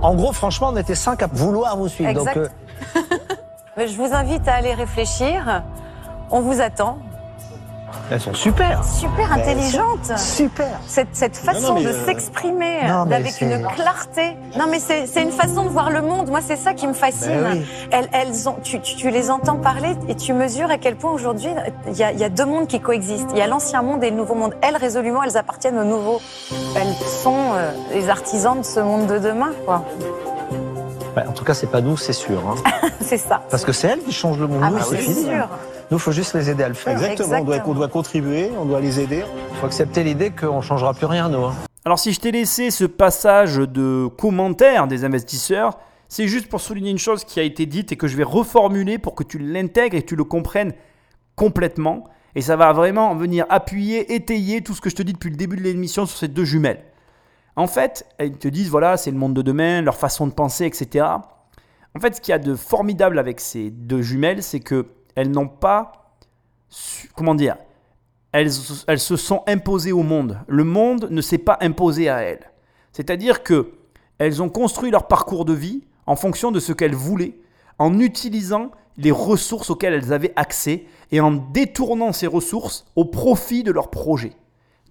En 0.00 0.14
gros, 0.14 0.32
franchement, 0.32 0.70
on 0.72 0.76
était 0.78 0.94
cinq 0.94 1.22
à 1.22 1.26
vouloir 1.26 1.76
vous 1.76 1.88
suivre. 1.88 2.08
Exact. 2.08 2.34
Donc, 2.34 2.48
euh, 2.96 3.00
Mais 3.76 3.88
je 3.88 3.96
vous 3.98 4.14
invite 4.14 4.48
à 4.48 4.54
aller 4.54 4.72
réfléchir. 4.72 5.62
On 6.30 6.40
vous 6.40 6.62
attend. 6.62 6.98
Elles 8.10 8.20
sont 8.20 8.34
super. 8.34 8.84
Super 8.84 9.28
Ben, 9.28 9.40
intelligente. 9.40 10.18
Super. 10.18 10.80
Cette, 10.86 11.08
cette 11.12 11.36
façon 11.36 11.74
non, 11.74 11.80
de 11.80 11.88
euh, 11.88 12.04
s'exprimer 12.06 12.80
mais 12.82 13.14
avec 13.14 13.40
une 13.40 13.66
clarté. 13.74 14.36
Non, 14.58 14.66
mais 14.68 14.78
c'est 14.78 15.06
c'est 15.06 15.22
une 15.22 15.32
façon 15.32 15.64
de 15.64 15.68
voir 15.68 15.90
le 15.90 16.02
monde. 16.02 16.28
Moi, 16.28 16.40
c'est 16.42 16.56
ça 16.56 16.74
qui 16.74 16.86
me 16.86 16.92
fascine. 16.92 17.40
Ben 17.42 17.52
oui. 17.52 17.66
elles, 17.90 18.08
elles 18.12 18.48
ont, 18.48 18.56
tu, 18.62 18.80
tu, 18.80 18.96
tu 18.96 19.10
les 19.10 19.30
entends 19.30 19.56
parler 19.56 19.96
et 20.08 20.14
tu 20.14 20.32
mesures 20.32 20.70
à 20.70 20.78
quel 20.78 20.96
point 20.96 21.12
aujourd'hui, 21.12 21.50
il 21.88 21.96
y 21.96 22.02
a, 22.02 22.12
il 22.12 22.18
y 22.18 22.24
a 22.24 22.28
deux 22.28 22.44
mondes 22.44 22.66
qui 22.66 22.80
coexistent. 22.80 23.30
Il 23.32 23.38
y 23.38 23.42
a 23.42 23.46
l'ancien 23.46 23.82
monde 23.82 24.02
et 24.04 24.10
le 24.10 24.16
nouveau 24.16 24.34
monde. 24.34 24.54
Elles, 24.62 24.76
résolument, 24.76 25.22
elles 25.22 25.36
appartiennent 25.36 25.78
au 25.78 25.84
nouveau. 25.84 26.20
Elles 26.76 26.94
sont 27.22 27.52
euh, 27.54 27.70
les 27.92 28.08
artisans 28.10 28.58
de 28.58 28.64
ce 28.64 28.80
monde 28.80 29.06
de 29.06 29.18
demain, 29.18 29.52
quoi. 29.64 29.84
Ouais, 31.16 31.26
en 31.26 31.32
tout 31.32 31.44
cas, 31.44 31.52
c'est 31.54 31.66
pas 31.70 31.80
nous, 31.80 31.96
c'est 31.96 32.12
sûr. 32.14 32.38
hein. 32.48 32.54
c'est 33.00 33.18
ça. 33.18 33.42
Parce 33.50 33.64
que 33.64 33.72
c'est 33.72 33.88
elles 33.88 34.02
qui 34.02 34.12
changent 34.12 34.38
le 34.38 34.46
monde. 34.46 34.60
Ah, 34.64 34.70
nous, 34.70 34.76
bah, 34.78 34.84
c'est 34.88 34.96
c'est 34.96 35.02
fini. 35.02 35.24
sûr. 35.24 35.48
Nous, 35.90 35.98
il 35.98 36.00
faut 36.00 36.12
juste 36.12 36.34
les 36.34 36.48
aider 36.48 36.62
à 36.62 36.68
le 36.68 36.74
faire. 36.74 36.92
Exactement, 36.92 37.26
on 37.28 37.30
doit, 37.44 37.54
Exactement. 37.56 37.72
on 37.74 37.74
doit 37.78 37.88
contribuer, 37.88 38.50
on 38.58 38.64
doit 38.64 38.80
les 38.80 38.98
aider. 38.98 39.22
Il 39.50 39.56
faut 39.58 39.66
accepter 39.66 40.04
l'idée 40.04 40.30
qu'on 40.30 40.62
changera 40.62 40.94
plus 40.94 41.06
rien, 41.06 41.28
nous. 41.28 41.44
hein. 41.44 41.54
Alors 41.84 41.98
si 41.98 42.12
je 42.12 42.20
t'ai 42.20 42.30
laissé 42.30 42.70
ce 42.70 42.84
passage 42.84 43.56
de 43.56 44.06
commentaires 44.16 44.86
des 44.86 45.04
investisseurs, 45.04 45.78
c'est 46.08 46.28
juste 46.28 46.48
pour 46.48 46.60
souligner 46.60 46.90
une 46.92 46.98
chose 46.98 47.24
qui 47.24 47.40
a 47.40 47.42
été 47.42 47.66
dite 47.66 47.90
et 47.92 47.96
que 47.96 48.06
je 48.06 48.16
vais 48.16 48.22
reformuler 48.22 48.98
pour 48.98 49.14
que 49.16 49.24
tu 49.24 49.38
l'intègres 49.38 49.96
et 49.96 50.02
que 50.02 50.06
tu 50.08 50.16
le 50.16 50.24
comprennes 50.24 50.72
complètement. 51.36 52.04
Et 52.36 52.40
ça 52.40 52.56
va 52.56 52.72
vraiment 52.72 53.14
venir 53.16 53.44
appuyer, 53.50 54.14
étayer 54.14 54.62
tout 54.62 54.74
ce 54.74 54.80
que 54.80 54.88
je 54.88 54.94
te 54.94 55.02
dis 55.02 55.12
depuis 55.12 55.30
le 55.30 55.36
début 55.36 55.56
de 55.56 55.62
l'émission 55.62 56.06
sur 56.06 56.16
ces 56.16 56.28
deux 56.28 56.44
jumelles. 56.44 56.82
En 57.56 57.66
fait, 57.66 58.06
elles 58.18 58.38
te 58.38 58.48
disent, 58.48 58.70
voilà, 58.70 58.96
c'est 58.96 59.10
le 59.10 59.18
monde 59.18 59.34
de 59.34 59.42
demain, 59.42 59.82
leur 59.82 59.96
façon 59.96 60.26
de 60.26 60.32
penser, 60.32 60.64
etc. 60.64 61.06
En 61.94 62.00
fait, 62.00 62.16
ce 62.16 62.20
qu'il 62.20 62.32
y 62.32 62.34
a 62.34 62.38
de 62.38 62.54
formidable 62.54 63.18
avec 63.18 63.40
ces 63.40 63.70
deux 63.70 64.00
jumelles, 64.00 64.42
c'est 64.42 64.60
que 64.60 64.86
elles 65.14 65.30
n'ont 65.30 65.48
pas, 65.48 66.14
su- 66.70 67.10
comment 67.14 67.34
dire, 67.34 67.56
elles, 68.32 68.50
elles 68.86 68.98
se 69.00 69.16
sont 69.16 69.42
imposées 69.46 69.92
au 69.92 70.02
monde. 70.02 70.38
Le 70.48 70.64
monde 70.64 71.08
ne 71.10 71.20
s'est 71.20 71.36
pas 71.36 71.58
imposé 71.60 72.08
à 72.08 72.22
elles. 72.22 72.50
C'est-à-dire 72.92 73.42
que 73.42 73.72
elles 74.18 74.42
ont 74.42 74.48
construit 74.48 74.90
leur 74.90 75.06
parcours 75.06 75.44
de 75.44 75.52
vie 75.52 75.84
en 76.06 76.16
fonction 76.16 76.50
de 76.50 76.60
ce 76.60 76.72
qu'elles 76.72 76.94
voulaient, 76.94 77.34
en 77.78 77.98
utilisant 77.98 78.70
les 78.96 79.10
ressources 79.10 79.68
auxquelles 79.68 79.94
elles 79.94 80.12
avaient 80.12 80.32
accès 80.36 80.86
et 81.10 81.20
en 81.20 81.32
détournant 81.32 82.12
ces 82.12 82.26
ressources 82.26 82.86
au 82.96 83.04
profit 83.04 83.62
de 83.62 83.72
leur 83.72 83.90
projet. 83.90 84.32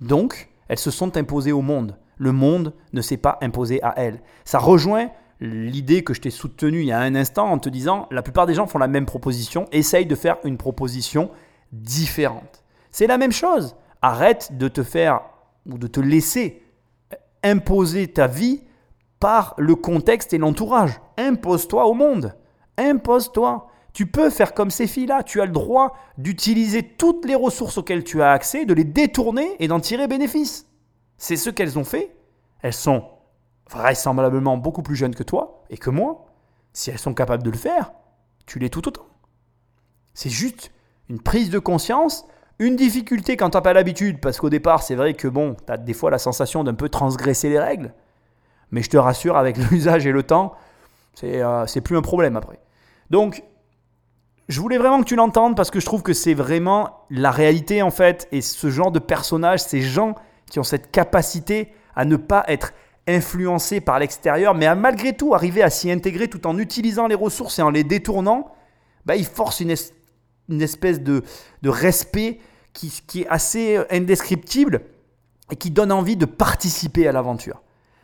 Donc, 0.02 0.50
elles 0.68 0.80
se 0.80 0.92
sont 0.92 1.18
imposées 1.18 1.52
au 1.52 1.62
monde. 1.62 1.98
Le 2.22 2.32
monde 2.32 2.76
ne 2.94 3.02
s'est 3.02 3.18
pas 3.18 3.40
imposé 3.42 3.82
à 3.82 3.96
elles. 3.98 4.22
Ça 4.46 4.60
rejoint 4.60 5.10
l'idée 5.40 6.04
que 6.04 6.14
je 6.14 6.22
t'ai 6.22 6.30
soutenue 6.30 6.82
il 6.82 6.86
y 6.86 6.92
a 6.92 7.00
un 7.00 7.16
instant 7.16 7.48
en 7.48 7.58
te 7.58 7.68
disant 7.68 8.08
la 8.12 8.22
plupart 8.22 8.46
des 8.46 8.54
gens 8.54 8.68
font 8.68 8.78
la 8.78 8.88
même 8.88 9.08
proposition, 9.08 9.66
essayent 9.72 10.06
de 10.06 10.14
faire 10.14 10.38
une 10.44 10.58
proposition 10.58 11.32
différente. 11.72 12.64
C'est 12.92 13.08
la 13.08 13.18
même 13.18 13.32
chose. 13.32 13.76
Arrête 14.04 14.56
de 14.56 14.68
te 14.68 14.84
faire 14.84 15.22
ou 15.66 15.80
de 15.80 15.88
te 15.88 16.00
laisser 16.00 16.62
imposer 17.44 18.08
ta 18.08 18.28
vie 18.28 18.62
par 19.20 19.56
le 19.58 19.74
contexte 19.74 20.32
et 20.34 20.38
l'entourage. 20.38 21.02
Impose-toi 21.18 21.88
au 21.88 21.96
monde. 21.96 22.36
Impose-toi. 22.78 23.68
Tu 23.94 24.06
peux 24.06 24.30
faire 24.30 24.54
comme 24.54 24.70
ces 24.70 24.86
filles-là. 24.86 25.24
Tu 25.24 25.42
as 25.42 25.48
le 25.48 25.52
droit 25.52 25.98
d'utiliser 26.20 26.84
toutes 26.84 27.26
les 27.26 27.34
ressources 27.34 27.80
auxquelles 27.80 28.04
tu 28.04 28.22
as 28.22 28.30
accès, 28.30 28.66
de 28.66 28.76
les 28.76 28.84
détourner 28.84 29.56
et 29.58 29.68
d'en 29.68 29.80
tirer 29.80 30.08
bénéfice. 30.08 30.68
C'est 31.22 31.38
ce 31.38 31.52
qu'elles 31.52 31.78
ont 31.78 31.84
fait. 31.84 32.16
Elles 32.64 32.74
sont 32.74 33.04
vraisemblablement 33.70 34.58
beaucoup 34.58 34.82
plus 34.82 34.96
jeunes 34.96 35.14
que 35.14 35.22
toi 35.22 35.64
et 35.70 35.78
que 35.78 35.92
moi. 35.92 36.26
Si 36.74 36.90
elles 36.90 36.98
sont 36.98 37.14
capables 37.14 37.44
de 37.44 37.52
le 37.52 37.58
faire, 37.58 37.92
tu 38.48 38.58
l'es 38.58 38.72
tout 38.72 38.88
autant. 38.88 39.06
C'est 40.16 40.32
juste 40.32 40.72
une 41.10 41.22
prise 41.22 41.52
de 41.52 41.60
conscience, 41.60 42.26
une 42.58 42.76
difficulté 42.76 43.38
quand 43.38 43.52
tu 43.52 43.58
n'as 43.58 43.62
pas 43.62 43.74
l'habitude, 43.74 44.20
parce 44.20 44.40
qu'au 44.40 44.50
départ, 44.50 44.82
c'est 44.82 44.96
vrai 44.96 45.14
que 45.14 45.28
bon, 45.28 45.56
as 45.68 45.78
des 45.78 45.94
fois 45.94 46.10
la 46.10 46.18
sensation 46.18 46.64
d'un 46.64 46.74
peu 46.74 46.90
transgresser 46.90 47.50
les 47.50 47.60
règles. 47.60 47.94
Mais 48.72 48.82
je 48.82 48.90
te 48.90 48.98
rassure, 48.98 49.38
avec 49.38 49.58
l'usage 49.70 50.08
et 50.08 50.12
le 50.12 50.24
temps, 50.24 50.56
c'est 51.14 51.44
euh, 51.44 51.66
plus 51.84 51.98
un 51.98 52.02
problème 52.02 52.36
après. 52.36 52.60
Donc, 53.12 53.44
je 54.50 54.60
voulais 54.60 54.80
vraiment 54.80 55.02
que 55.02 55.08
tu 55.08 55.16
l'entendes 55.16 55.56
parce 55.56 55.70
que 55.70 55.80
je 55.80 55.86
trouve 55.86 56.02
que 56.02 56.14
c'est 56.14 56.34
vraiment 56.34 57.06
la 57.12 57.30
réalité 57.30 57.84
en 57.84 57.92
fait. 57.92 58.28
Et 58.32 58.42
ce 58.42 58.72
genre 58.72 58.92
de 58.92 58.98
personnages, 58.98 59.62
ces 59.62 59.82
gens 59.82 60.16
qui 60.52 60.60
ont 60.60 60.64
cette 60.64 60.92
capacité 60.92 61.74
à 61.96 62.04
ne 62.04 62.18
pas 62.18 62.44
être 62.50 62.74
influencés 63.08 63.80
par 63.80 64.00
l'extérieur, 64.00 64.54
mais 64.54 64.66
à 64.66 64.76
malgré 64.76 65.16
tout 65.16 65.34
arriver 65.34 65.64
à 65.64 65.70
s'y 65.70 65.90
intégrer 65.90 66.28
tout 66.28 66.46
en 66.46 66.58
utilisant 66.60 67.08
les 67.08 67.16
ressources 67.16 67.58
et 67.58 67.62
en 67.62 67.70
les 67.70 67.86
détournant, 67.86 68.54
bah, 69.06 69.16
ils 69.16 69.26
forcent 69.26 69.62
une, 69.62 69.72
es- 69.72 69.94
une 70.50 70.62
espèce 70.62 71.00
de, 71.00 71.24
respect 71.64 72.40
qui, 72.74 73.22
est 73.22 73.28
assez 73.28 73.78
euh, 73.78 73.86
indescriptible 73.90 74.82
et 75.52 75.56
qui 75.56 75.72
donne 75.72 75.92
envie 75.92 76.18
de 76.18 76.26
participer 76.26 77.08
à 77.08 77.14
l'aventure. 77.14 77.62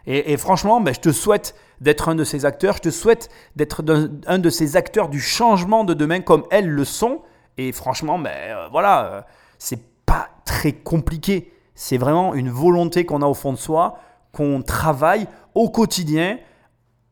Et, 0.10 0.38
franchement, 0.38 0.80
ben, 0.80 0.94
je 0.94 1.02
te 1.02 1.12
souhaite 1.12 1.54
d'être 1.82 2.08
un 2.08 2.16
de 2.16 2.24
ces 2.24 2.46
acteurs, 2.46 2.78
je 2.78 2.84
te 2.84 2.92
souhaite 2.92 3.28
d'être 3.58 3.84
un 4.26 4.40
de 4.40 4.50
ces 4.50 4.78
acteurs 4.78 5.10
du 5.10 5.20
changement 5.20 5.84
de 5.84 5.94
demain 5.94 6.22
comme 6.22 6.46
elles 6.50 6.70
le 6.70 6.86
sont. 6.86 7.24
Et 7.58 7.74
franchement, 7.74 8.18
ben, 8.18 8.70
voilà, 8.72 9.06
euh, 9.06 9.22
c'est 9.60 9.82
pas 10.06 10.30
très 10.46 10.72
compliqué. 10.72 11.52
C'est 11.80 12.00
vraiment 12.00 12.34
une 12.34 12.50
volonté 12.50 13.06
qu'on 13.06 13.22
a 13.22 13.28
au 13.28 13.36
fond 13.36 13.54
de 13.54 13.58
soi, 13.58 14.00
qu'on 14.32 14.64
travaille 14.64 15.28
au 15.54 15.70
quotidien 15.70 16.40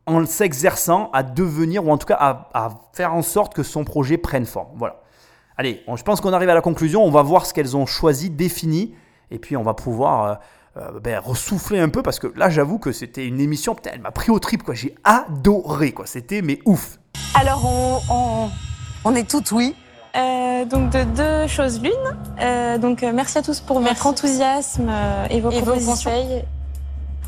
en 0.07 0.25
s'exerçant 0.25 1.11
à 1.13 1.21
devenir, 1.21 1.85
ou 1.85 1.91
en 1.91 1.99
tout 1.99 2.07
cas 2.07 2.47
à, 2.51 2.69
faire 2.91 3.13
en 3.13 3.21
sorte 3.21 3.53
que 3.53 3.61
son 3.61 3.83
projet 3.83 4.17
prenne 4.17 4.47
forme. 4.47 4.69
Voilà. 4.75 5.03
Allez, 5.55 5.83
je 5.95 6.01
pense 6.01 6.19
qu'on 6.19 6.33
arrive 6.33 6.49
à 6.49 6.55
la 6.55 6.61
conclusion. 6.61 7.03
On 7.03 7.11
va 7.11 7.21
voir 7.21 7.45
ce 7.45 7.53
qu'elles 7.53 7.77
ont 7.77 7.85
choisi, 7.85 8.31
défini, 8.31 8.95
et 9.29 9.37
puis 9.37 9.55
on 9.55 9.61
va 9.61 9.75
pouvoir 9.75 10.23
euh, 10.23 10.81
euh, 10.81 10.99
ben, 10.99 11.19
ressouffler 11.19 11.79
un 11.79 11.89
peu 11.89 12.01
parce 12.01 12.17
que 12.17 12.33
là, 12.35 12.49
j'avoue 12.49 12.79
que 12.79 12.91
c'était 12.91 13.27
une 13.27 13.39
émission. 13.39 13.75
Putain, 13.75 13.91
elle 13.93 14.01
m'a 14.01 14.11
pris 14.11 14.31
au 14.31 14.39
trip, 14.39 14.63
quoi. 14.63 14.73
J'ai 14.73 14.95
adoré, 15.03 15.91
quoi. 15.91 16.07
C'était 16.07 16.41
mais 16.41 16.57
ouf. 16.65 16.97
Alors, 17.35 17.63
on, 17.65 17.99
on, 18.09 18.49
on 19.03 19.15
est 19.15 19.29
toutes 19.29 19.51
oui. 19.51 19.75
Euh, 20.15 20.65
donc 20.65 20.91
de 20.91 21.03
deux 21.03 21.47
choses 21.47 21.81
l'une. 21.81 21.91
Euh, 22.41 22.77
donc 22.77 23.03
euh, 23.03 23.11
merci 23.13 23.37
à 23.37 23.41
tous 23.41 23.59
pour 23.59 23.79
votre 23.79 24.07
enthousiasme 24.07 24.89
et 25.29 25.41
vos 25.41 25.51
Et 25.51 25.59
vos 25.59 25.71
propositions. 25.71 26.11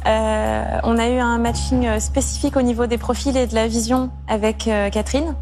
Euh, 0.05 0.79
on 0.83 0.97
a 0.97 1.07
eu 1.09 1.19
un 1.19 1.37
matching 1.37 1.99
spécifique 1.99 2.55
au 2.55 2.61
niveau 2.61 2.85
des 2.85 2.97
profils 2.97 3.35
et 3.35 3.45
de 3.45 3.55
la 3.55 3.67
vision 3.67 4.09
avec 4.27 4.69
Catherine. 4.91 5.35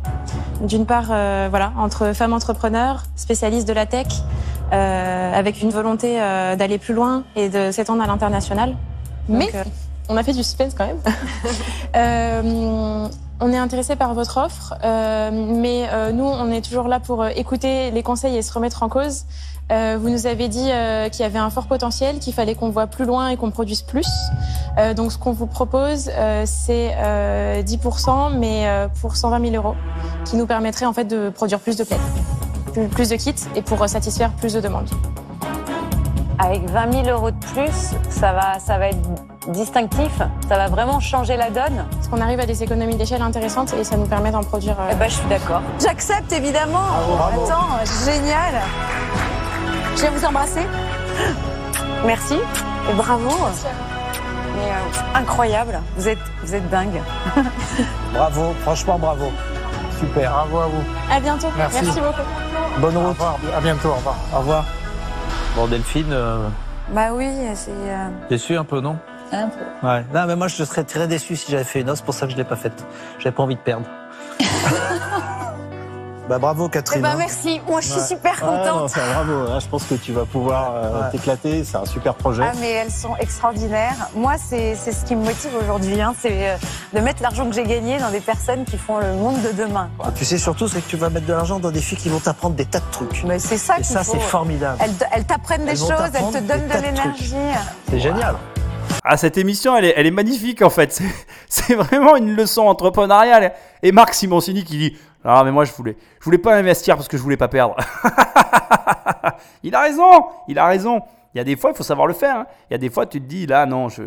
D'une 0.61 0.85
part, 0.85 1.07
voilà, 1.49 1.73
entre 1.77 2.13
femmes 2.13 2.33
entrepreneurs, 2.33 3.03
spécialistes 3.15 3.67
de 3.67 3.73
la 3.73 3.85
tech, 3.85 4.07
avec 4.71 5.61
une 5.61 5.69
volonté 5.69 6.17
d'aller 6.17 6.79
plus 6.79 6.95
loin 6.95 7.23
et 7.35 7.49
de 7.49 7.69
s'étendre 7.69 8.01
à 8.01 8.07
l'international. 8.07 8.75
Mais 9.29 9.51
on 10.09 10.17
a 10.17 10.23
fait 10.23 10.33
du 10.33 10.43
suspense 10.43 10.73
quand 10.75 10.87
même. 10.87 10.99
euh, 11.95 13.07
on 13.39 13.51
est 13.51 13.57
intéressé 13.57 13.95
par 13.95 14.13
votre 14.13 14.37
offre, 14.37 14.75
euh, 14.83 15.29
mais 15.31 15.87
euh, 15.91 16.11
nous, 16.11 16.23
on 16.23 16.49
est 16.51 16.61
toujours 16.61 16.87
là 16.87 16.99
pour 16.99 17.21
euh, 17.21 17.29
écouter 17.35 17.91
les 17.91 18.03
conseils 18.03 18.37
et 18.37 18.41
se 18.41 18.53
remettre 18.53 18.83
en 18.83 18.89
cause. 18.89 19.25
Vous 19.67 20.09
nous 20.11 20.27
avez 20.27 20.47
dit 20.47 20.69
qu'il 21.11 21.21
y 21.21 21.23
avait 21.23 21.39
un 21.39 21.49
fort 21.49 21.65
potentiel, 21.65 22.19
qu'il 22.19 22.33
fallait 22.33 22.53
qu'on 22.53 22.69
voit 22.69 22.85
plus 22.85 23.05
loin 23.05 23.29
et 23.29 23.35
qu'on 23.35 23.49
produise 23.49 23.81
plus. 23.81 24.07
Donc, 24.95 25.11
ce 25.11 25.17
qu'on 25.17 25.31
vous 25.31 25.47
propose, 25.47 26.11
c'est 26.45 26.93
euh, 26.95 27.63
10%, 27.63 28.37
mais 28.37 28.67
pour 29.01 29.15
120 29.15 29.49
000 29.49 29.55
euros, 29.55 29.75
qui 30.25 30.35
nous 30.35 30.45
permettrait 30.45 30.85
en 30.85 30.93
fait 30.93 31.05
de 31.05 31.29
produire 31.29 31.59
plus 31.59 31.77
de 31.77 31.83
plaies, 31.83 31.97
plus, 32.91 33.09
de 33.09 33.15
kits 33.15 33.33
et 33.55 33.63
pour 33.63 33.89
satisfaire 33.89 34.31
plus 34.33 34.53
de 34.53 34.61
demandes. 34.61 34.89
Avec 36.37 36.69
20 36.69 37.03
000 37.03 37.09
euros 37.09 37.31
de 37.31 37.45
plus, 37.47 37.95
ça 38.11 38.33
va, 38.33 38.59
ça 38.59 38.77
va 38.77 38.89
être 38.89 39.01
distinctif. 39.47 40.11
Ça 40.47 40.57
va 40.57 40.67
vraiment 40.67 40.99
changer 40.99 41.37
la 41.37 41.49
donne. 41.49 41.85
Parce 41.91 42.07
qu'on 42.07 42.21
arrive 42.21 42.39
à 42.39 42.45
des 42.45 42.63
économies 42.63 42.95
d'échelle 42.95 43.21
intéressantes 43.21 43.73
et 43.79 43.83
ça 43.83 43.97
nous 43.97 44.05
permet 44.07 44.31
d'en 44.31 44.43
produire. 44.43 44.75
euh, 44.79 44.89
Eh 44.91 44.95
ben, 44.95 45.09
je 45.09 45.15
suis 45.15 45.27
d'accord. 45.27 45.61
J'accepte 45.81 46.31
évidemment. 46.33 46.81
bravo. 47.17 47.43
Attends, 47.45 47.67
génial. 48.05 48.55
Je 49.95 50.01
vais 50.01 50.09
vous 50.09 50.25
embrasser. 50.25 50.61
Merci 52.05 52.35
et 52.89 52.93
bravo. 52.93 53.29
Mais, 54.55 54.71
euh, 54.71 55.19
incroyable. 55.19 55.79
Vous 55.97 56.07
êtes, 56.07 56.17
vous 56.43 56.55
êtes 56.55 56.69
dingue. 56.69 57.01
Bravo, 58.13 58.53
franchement 58.63 58.97
bravo. 58.97 59.25
Super. 59.99 60.29
Bravo 60.31 60.57
à 60.59 60.67
vous. 60.67 60.83
À 61.13 61.19
bientôt. 61.19 61.47
Merci. 61.57 61.83
beaucoup. 61.99 62.79
Bonne 62.79 62.95
Au 62.95 62.99
route. 63.01 63.09
revoir. 63.09 63.35
À 63.57 63.59
bientôt. 63.61 63.89
Au 63.89 63.95
revoir. 63.95 64.15
Au 64.33 64.37
revoir. 64.39 64.65
Bon, 65.57 65.67
Delphine, 65.67 66.07
euh, 66.11 66.47
Bah 66.89 67.07
oui, 67.13 67.27
c'est. 67.55 67.71
euh, 67.71 68.07
déçu 68.29 68.55
un 68.57 68.63
peu, 68.63 68.79
non? 68.79 68.97
Un 69.35 69.49
peu. 69.49 69.87
Ouais. 69.87 70.03
Non, 70.13 70.25
mais 70.27 70.35
moi, 70.35 70.47
je 70.47 70.63
serais 70.63 70.83
très 70.83 71.07
déçu 71.07 71.35
si 71.35 71.51
j'avais 71.51 71.63
fait 71.63 71.81
une 71.81 71.89
os. 71.89 71.97
C'est 71.99 72.05
pour 72.05 72.13
ça 72.13 72.25
que 72.25 72.31
je 72.31 72.37
l'ai 72.37 72.43
pas 72.43 72.55
faite. 72.55 72.83
J'avais 73.19 73.35
pas 73.35 73.43
envie 73.43 73.55
de 73.55 73.59
perdre. 73.61 73.85
Bah 76.27 76.39
bravo 76.39 76.65
Eh 76.65 76.71
Catherine. 76.71 77.03
ben 77.03 77.09
hein. 77.11 77.15
merci, 77.19 77.61
moi 77.67 77.81
je 77.81 77.85
suis 77.85 77.99
Ouais. 77.99 78.07
super 78.07 78.33
Ah, 78.41 78.45
non, 78.65 78.71
contente. 78.87 78.93
bravo, 79.13 79.45
Là, 79.45 79.59
je 79.59 79.67
pense 79.67 79.83
que 79.83 79.93
tu 79.93 80.11
vas 80.11 80.25
pouvoir 80.25 80.71
euh, 80.73 81.01
Ouais. 81.03 81.11
t'éclater, 81.11 81.63
c'est 81.63 81.77
un 81.77 81.85
super 81.85 82.15
projet. 82.15 82.41
Ah 82.47 82.53
mais 82.59 82.71
elles 82.71 82.89
sont 82.89 83.15
extraordinaires. 83.17 84.09
Moi 84.15 84.33
c'est 84.43 84.73
c'est 84.73 84.91
ce 84.91 85.05
qui 85.05 85.15
me 85.15 85.23
motive 85.23 85.51
aujourd'hui, 85.61 86.01
hein, 86.01 86.15
c'est 86.19 86.49
euh, 86.49 86.55
de 86.95 86.99
mettre 86.99 87.21
l'argent 87.21 87.45
que 87.45 87.53
j'ai 87.53 87.61
gagné 87.65 87.99
dans 87.99 88.09
des 88.09 88.21
personnes 88.21 88.65
qui 88.65 88.75
font 88.79 88.97
le 88.97 89.13
monde 89.13 89.39
de 89.43 89.51
demain. 89.51 89.87
quoi. 89.99 90.11
Tu 90.15 90.25
sais 90.25 90.39
surtout, 90.39 90.67
c'est 90.67 90.81
que 90.81 90.89
tu 90.89 90.97
vas 90.97 91.11
mettre 91.11 91.27
de 91.27 91.33
l'argent 91.33 91.59
dans 91.59 91.69
des 91.69 91.79
filles 91.79 91.99
qui 91.99 92.09
vont 92.09 92.19
t'apprendre 92.19 92.55
des 92.55 92.65
tas 92.65 92.79
de 92.79 92.91
trucs. 92.91 93.23
Mais 93.23 93.37
c'est 93.37 93.59
ça 93.59 93.77
Et 93.77 93.83
ça, 93.83 94.03
c'est 94.03 94.19
formidable. 94.19 94.79
Elles, 94.81 94.95
elles 95.11 95.25
t'apprennent 95.25 95.65
des 95.65 95.73
Elles 95.73 95.77
choses, 95.77 95.91
elles 96.11 96.41
te 96.41 96.47
donnent 96.47 96.67
de 96.67 96.81
l'énergie. 96.87 97.35
C'est 97.87 97.99
génial. 97.99 98.33
Ah, 99.03 99.17
cette 99.17 99.37
émission, 99.37 99.75
elle 99.77 99.85
est, 100.07 100.11
magnifique 100.11 100.61
en 100.61 100.69
fait. 100.69 101.01
C'est- 101.49 101.75
vraiment 101.75 102.15
une 102.15 102.35
leçon 102.35 102.63
entrepreneuriale. 102.63 103.53
Et 103.83 103.91
Marc 103.91 104.13
Simoncini 104.13 104.63
qui 104.63 104.77
dit 104.77 104.97
Ah, 105.23 105.43
mais 105.43 105.51
moi 105.51 105.65
je 105.65 105.71
voulais, 105.73 105.95
je 106.19 106.25
voulais 106.25 106.37
pas 106.37 106.55
investir 106.55 106.95
parce 106.95 107.07
que 107.07 107.17
je 107.17 107.21
voulais 107.23 107.37
pas 107.37 107.47
perdre. 107.47 107.75
il 109.63 109.73
a 109.75 109.81
raison, 109.81 110.25
il 110.47 110.57
a 110.59 110.65
raison. 110.67 111.01
Il 111.33 111.37
y 111.37 111.41
a 111.41 111.43
des 111.43 111.55
fois, 111.57 111.71
il 111.71 111.75
faut 111.77 111.83
savoir 111.83 112.07
le 112.07 112.13
faire. 112.13 112.35
hein. 112.37 112.45
Il 112.69 112.73
y 112.73 112.75
a 112.75 112.77
des 112.77 112.89
fois, 112.89 113.05
tu 113.05 113.19
te 113.21 113.25
dis 113.27 113.45
Là, 113.45 113.65
non, 113.65 113.89
je, 113.89 114.03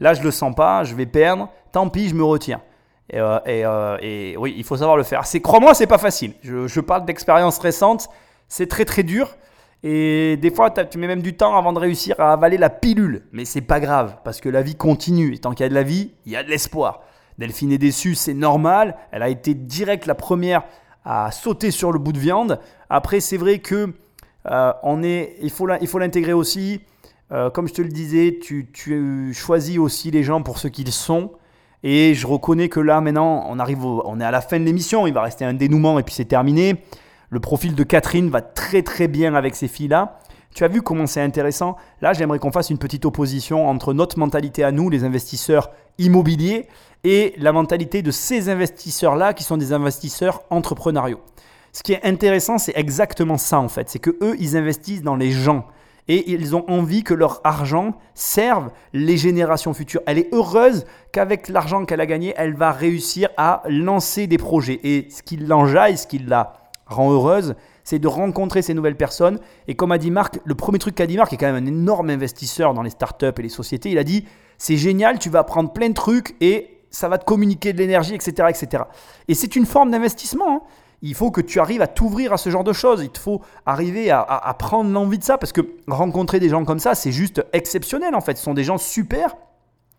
là, 0.00 0.14
je 0.14 0.22
le 0.22 0.30
sens 0.30 0.54
pas, 0.54 0.84
je 0.84 0.94
vais 0.94 1.06
perdre. 1.06 1.48
Tant 1.72 1.88
pis, 1.88 2.08
je 2.08 2.14
me 2.14 2.24
retire. 2.24 2.60
Et, 3.10 3.20
euh, 3.20 3.38
euh, 3.46 3.98
et 4.00 4.36
oui, 4.38 4.54
il 4.56 4.64
faut 4.64 4.76
savoir 4.76 4.96
le 4.96 5.02
faire. 5.02 5.22
Crois-moi, 5.42 5.74
c'est 5.74 5.86
pas 5.86 5.98
facile. 5.98 6.32
Je, 6.42 6.66
je 6.66 6.80
parle 6.80 7.04
d'expérience 7.04 7.58
récente. 7.58 8.08
C'est 8.48 8.66
très 8.68 8.84
très 8.84 9.02
dur. 9.02 9.36
Et 9.86 10.38
des 10.38 10.50
fois, 10.50 10.70
tu 10.70 10.96
mets 10.96 11.06
même 11.06 11.20
du 11.20 11.36
temps 11.36 11.58
avant 11.58 11.74
de 11.74 11.78
réussir 11.78 12.18
à 12.18 12.32
avaler 12.32 12.56
la 12.56 12.70
pilule. 12.70 13.26
Mais 13.32 13.44
c'est 13.44 13.60
pas 13.60 13.80
grave, 13.80 14.16
parce 14.24 14.40
que 14.40 14.48
la 14.48 14.62
vie 14.62 14.76
continue. 14.76 15.34
Et 15.34 15.38
tant 15.38 15.50
qu'il 15.50 15.62
y 15.62 15.66
a 15.66 15.68
de 15.68 15.74
la 15.74 15.82
vie, 15.82 16.12
il 16.24 16.32
y 16.32 16.36
a 16.36 16.42
de 16.42 16.48
l'espoir. 16.48 17.02
Delphine 17.36 17.70
est 17.70 17.78
déçue, 17.78 18.14
c'est 18.14 18.32
normal. 18.32 18.96
Elle 19.12 19.22
a 19.22 19.28
été 19.28 19.52
direct 19.52 20.06
la 20.06 20.14
première 20.14 20.64
à 21.04 21.30
sauter 21.32 21.70
sur 21.70 21.92
le 21.92 21.98
bout 21.98 22.14
de 22.14 22.18
viande. 22.18 22.60
Après, 22.88 23.20
c'est 23.20 23.36
vrai 23.36 23.58
que 23.58 23.92
euh, 24.50 25.02
est, 25.02 25.36
il 25.42 25.50
faut 25.50 25.98
l'intégrer 25.98 26.32
aussi. 26.32 26.80
Euh, 27.30 27.50
comme 27.50 27.68
je 27.68 27.74
te 27.74 27.82
le 27.82 27.88
disais, 27.88 28.38
tu, 28.40 28.70
tu 28.72 29.34
choisis 29.34 29.76
aussi 29.76 30.10
les 30.10 30.22
gens 30.22 30.42
pour 30.42 30.58
ce 30.58 30.68
qu'ils 30.68 30.92
sont. 30.92 31.32
Et 31.82 32.14
je 32.14 32.26
reconnais 32.26 32.70
que 32.70 32.80
là, 32.80 33.02
maintenant, 33.02 33.44
on 33.50 33.58
arrive, 33.58 33.84
on 33.84 34.18
est 34.18 34.24
à 34.24 34.30
la 34.30 34.40
fin 34.40 34.58
de 34.58 34.64
l'émission. 34.64 35.06
Il 35.06 35.12
va 35.12 35.20
rester 35.20 35.44
un 35.44 35.52
dénouement 35.52 35.98
et 35.98 36.02
puis 36.02 36.14
c'est 36.14 36.24
terminé. 36.24 36.76
Le 37.30 37.40
profil 37.40 37.74
de 37.74 37.82
Catherine 37.82 38.30
va 38.30 38.40
très 38.40 38.82
très 38.82 39.08
bien 39.08 39.34
avec 39.34 39.56
ces 39.56 39.68
filles-là. 39.68 40.20
Tu 40.54 40.62
as 40.62 40.68
vu 40.68 40.82
comment 40.82 41.06
c'est 41.06 41.20
intéressant 41.20 41.76
Là, 42.00 42.12
j'aimerais 42.12 42.38
qu'on 42.38 42.52
fasse 42.52 42.70
une 42.70 42.78
petite 42.78 43.04
opposition 43.04 43.68
entre 43.68 43.92
notre 43.92 44.18
mentalité 44.18 44.62
à 44.62 44.70
nous, 44.70 44.88
les 44.88 45.02
investisseurs 45.02 45.70
immobiliers, 45.98 46.68
et 47.02 47.34
la 47.38 47.52
mentalité 47.52 48.02
de 48.02 48.10
ces 48.10 48.48
investisseurs-là 48.48 49.34
qui 49.34 49.44
sont 49.44 49.56
des 49.56 49.72
investisseurs 49.72 50.42
entrepreneuriaux. 50.50 51.20
Ce 51.72 51.82
qui 51.82 51.92
est 51.92 52.04
intéressant, 52.04 52.56
c'est 52.56 52.76
exactement 52.76 53.36
ça 53.36 53.58
en 53.58 53.68
fait. 53.68 53.90
C'est 53.90 53.98
que 53.98 54.16
eux, 54.22 54.36
ils 54.38 54.56
investissent 54.56 55.02
dans 55.02 55.16
les 55.16 55.32
gens 55.32 55.66
et 56.06 56.30
ils 56.30 56.54
ont 56.54 56.64
envie 56.70 57.02
que 57.02 57.14
leur 57.14 57.40
argent 57.44 57.94
serve 58.14 58.70
les 58.92 59.16
générations 59.16 59.74
futures. 59.74 60.02
Elle 60.06 60.18
est 60.18 60.32
heureuse 60.32 60.84
qu'avec 61.12 61.48
l'argent 61.48 61.84
qu'elle 61.84 62.00
a 62.00 62.06
gagné, 62.06 62.34
elle 62.36 62.54
va 62.54 62.72
réussir 62.72 63.28
à 63.36 63.62
lancer 63.68 64.26
des 64.26 64.38
projets. 64.38 64.80
Et 64.84 65.08
ce 65.10 65.22
qui 65.22 65.36
l'enjaille, 65.36 65.96
ce 65.96 66.06
qui 66.06 66.18
la 66.18 66.63
rend 66.86 67.10
heureuse, 67.12 67.54
c'est 67.82 67.98
de 67.98 68.08
rencontrer 68.08 68.62
ces 68.62 68.74
nouvelles 68.74 68.96
personnes. 68.96 69.38
Et 69.68 69.74
comme 69.74 69.92
a 69.92 69.98
dit 69.98 70.10
Marc, 70.10 70.38
le 70.44 70.54
premier 70.54 70.78
truc 70.78 70.94
qu'a 70.94 71.06
dit 71.06 71.16
Marc, 71.16 71.28
qui 71.30 71.34
est 71.34 71.38
quand 71.38 71.50
même 71.52 71.62
un 71.62 71.66
énorme 71.66 72.10
investisseur 72.10 72.74
dans 72.74 72.82
les 72.82 72.90
startups 72.90 73.26
et 73.38 73.42
les 73.42 73.48
sociétés, 73.48 73.90
il 73.90 73.98
a 73.98 74.04
dit 74.04 74.24
c'est 74.58 74.76
génial, 74.76 75.18
tu 75.18 75.30
vas 75.30 75.40
apprendre 75.40 75.72
plein 75.72 75.88
de 75.88 75.94
trucs 75.94 76.36
et 76.40 76.78
ça 76.90 77.08
va 77.08 77.18
te 77.18 77.24
communiquer 77.24 77.72
de 77.72 77.78
l'énergie, 77.78 78.14
etc., 78.14 78.48
etc. 78.48 78.84
Et 79.28 79.34
c'est 79.34 79.56
une 79.56 79.66
forme 79.66 79.90
d'investissement. 79.90 80.56
hein. 80.56 80.60
Il 81.02 81.14
faut 81.14 81.30
que 81.30 81.40
tu 81.40 81.58
arrives 81.60 81.82
à 81.82 81.86
t'ouvrir 81.86 82.32
à 82.32 82.38
ce 82.38 82.48
genre 82.50 82.64
de 82.64 82.72
choses. 82.72 83.02
Il 83.02 83.10
te 83.10 83.18
faut 83.18 83.42
arriver 83.66 84.10
à, 84.10 84.20
à- 84.20 84.48
à 84.48 84.54
prendre 84.54 84.90
l'envie 84.90 85.18
de 85.18 85.24
ça 85.24 85.36
parce 85.36 85.52
que 85.52 85.60
rencontrer 85.88 86.38
des 86.40 86.48
gens 86.48 86.64
comme 86.64 86.78
ça, 86.78 86.94
c'est 86.94 87.12
juste 87.12 87.44
exceptionnel 87.52 88.14
en 88.14 88.20
fait. 88.22 88.36
Ce 88.38 88.44
sont 88.44 88.54
des 88.54 88.64
gens 88.64 88.78
super 88.78 89.36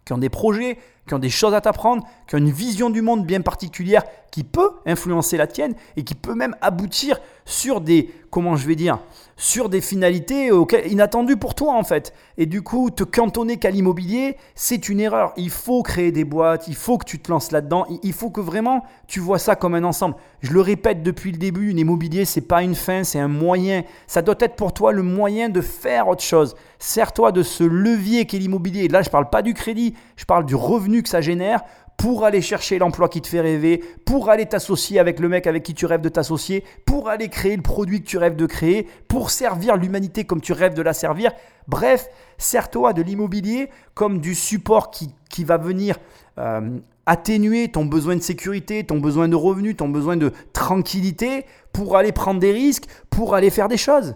qui 0.06 0.14
ont 0.14 0.18
des 0.18 0.30
projets, 0.30 0.78
qui 1.07 1.14
ont 1.14 1.19
des 1.19 1.30
choses 1.30 1.53
à 1.53 1.61
t'apprendre, 1.61 2.03
qui 2.27 2.36
ont 2.36 2.40
une 2.40 2.52
vision 2.52 2.90
du 2.90 3.02
monde 3.02 3.26
bien 3.26 3.41
particulière 3.41 4.03
qui 4.32 4.44
peut 4.44 4.72
influencer 4.86 5.38
la 5.38 5.48
tienne 5.48 5.76
et 5.95 6.03
qui 6.03 6.14
peut 6.15 6.34
même 6.36 6.56
aboutir 6.61 7.19
sur 7.45 7.80
des, 7.80 8.11
comment 8.32 8.56
je 8.57 8.68
vais 8.68 8.76
dire, 8.76 8.99
sur 9.38 9.69
des 9.69 9.80
finalités 9.80 10.52
auxquelles- 10.52 10.91
inattendues 10.91 11.38
pour 11.38 11.56
toi 11.56 11.73
en 11.76 11.84
fait. 11.84 12.11
Et 12.38 12.45
du 12.45 12.61
coup, 12.61 12.90
te 12.90 13.03
cantonner 13.03 13.57
qu'à 13.57 13.69
l'immobilier, 13.69 14.36
c'est 14.56 14.90
une 14.90 14.99
erreur. 14.99 15.32
Il 15.38 15.52
faut 15.52 15.84
créer 15.84 16.11
des 16.11 16.26
boîtes, 16.26 16.68
il 16.68 16.76
faut 16.76 16.98
que 16.98 17.06
tu 17.06 17.19
te 17.19 17.32
lances 17.32 17.52
là-dedans, 17.52 17.86
il- 18.03 18.14
faut 18.14 18.30
que 18.30 18.41
vraiment 18.41 18.84
tu 19.07 19.19
vois 19.19 19.40
ça 19.40 19.56
comme 19.56 19.76
un 19.76 19.84
ensemble. 19.84 20.15
Je 20.41 20.52
le 20.52 20.60
répète 20.61 21.02
depuis 21.03 21.32
le 21.32 21.38
début, 21.38 21.72
l'immobilier, 21.72 22.26
c'est 22.26 22.41
pas 22.41 22.61
une 22.64 22.76
fin, 22.76 23.03
c'est 23.03 23.19
un 23.19 23.27
moyen. 23.30 23.84
Ça 24.07 24.22
doit 24.22 24.36
être 24.40 24.56
pour 24.56 24.73
toi 24.73 24.91
le 24.91 25.03
moyen 25.03 25.48
de 25.49 25.61
faire 25.61 26.07
autre 26.10 26.23
chose. 26.23 26.56
Sers-toi 26.80 27.32
de 27.32 27.44
ce 27.44 27.64
levier 27.64 28.26
qu'est 28.26 28.38
l'immobilier. 28.40 28.88
Là, 28.90 29.02
je 29.02 29.10
parle 29.10 29.30
pas 29.30 29.41
du 29.41 29.53
crédit, 29.53 29.95
je 30.18 30.26
parle 30.26 30.45
du 30.45 30.56
revenu 30.56 30.95
que 31.04 31.10
ça 31.10 31.22
génère 31.22 31.62
pour 31.98 32.26
aller 32.26 32.42
chercher 32.42 32.78
l'emploi 32.78 33.08
qui 33.10 33.22
te 33.22 33.28
fait 33.28 33.42
rêver, 33.42 33.84
pour 34.06 34.30
aller 34.30 34.46
t'associer 34.46 35.00
avec 35.00 35.20
le 35.20 35.30
mec 35.30 35.48
avec 35.48 35.64
qui 35.64 35.74
tu 35.74 35.86
rêves 35.86 36.02
de 36.02 36.10
t'associer, 36.10 36.64
pour 36.86 37.10
aller 37.10 37.30
créer 37.30 37.56
le 37.56 37.62
produit 37.62 38.02
que 38.02 38.08
tu 38.08 38.18
rêves 38.18 38.36
de 38.36 38.46
créer, 38.46 38.88
pour 39.08 39.30
servir 39.30 39.78
l'humanité 39.78 40.26
comme 40.26 40.42
tu 40.42 40.54
rêves 40.54 40.74
de 40.74 40.82
la 40.82 40.94
servir. 40.94 41.32
Bref, 41.68 42.08
sers-toi 42.38 42.94
de 42.94 43.02
l'immobilier 43.02 43.70
comme 43.94 44.20
du 44.20 44.36
support 44.36 44.92
qui, 44.92 45.14
qui 45.30 45.44
va 45.44 45.58
venir 45.58 45.98
euh, 46.38 46.78
atténuer 47.06 47.70
ton 47.70 47.86
besoin 47.86 48.16
de 48.16 48.22
sécurité, 48.22 48.84
ton 48.84 49.00
besoin 49.00 49.28
de 49.28 49.36
revenus, 49.36 49.78
ton 49.78 49.90
besoin 49.90 50.18
de 50.18 50.32
tranquillité 50.54 51.46
pour 51.72 51.96
aller 51.96 52.12
prendre 52.12 52.40
des 52.40 52.52
risques, 52.52 52.86
pour 53.10 53.36
aller 53.36 53.50
faire 53.50 53.68
des 53.68 53.78
choses. 53.78 54.16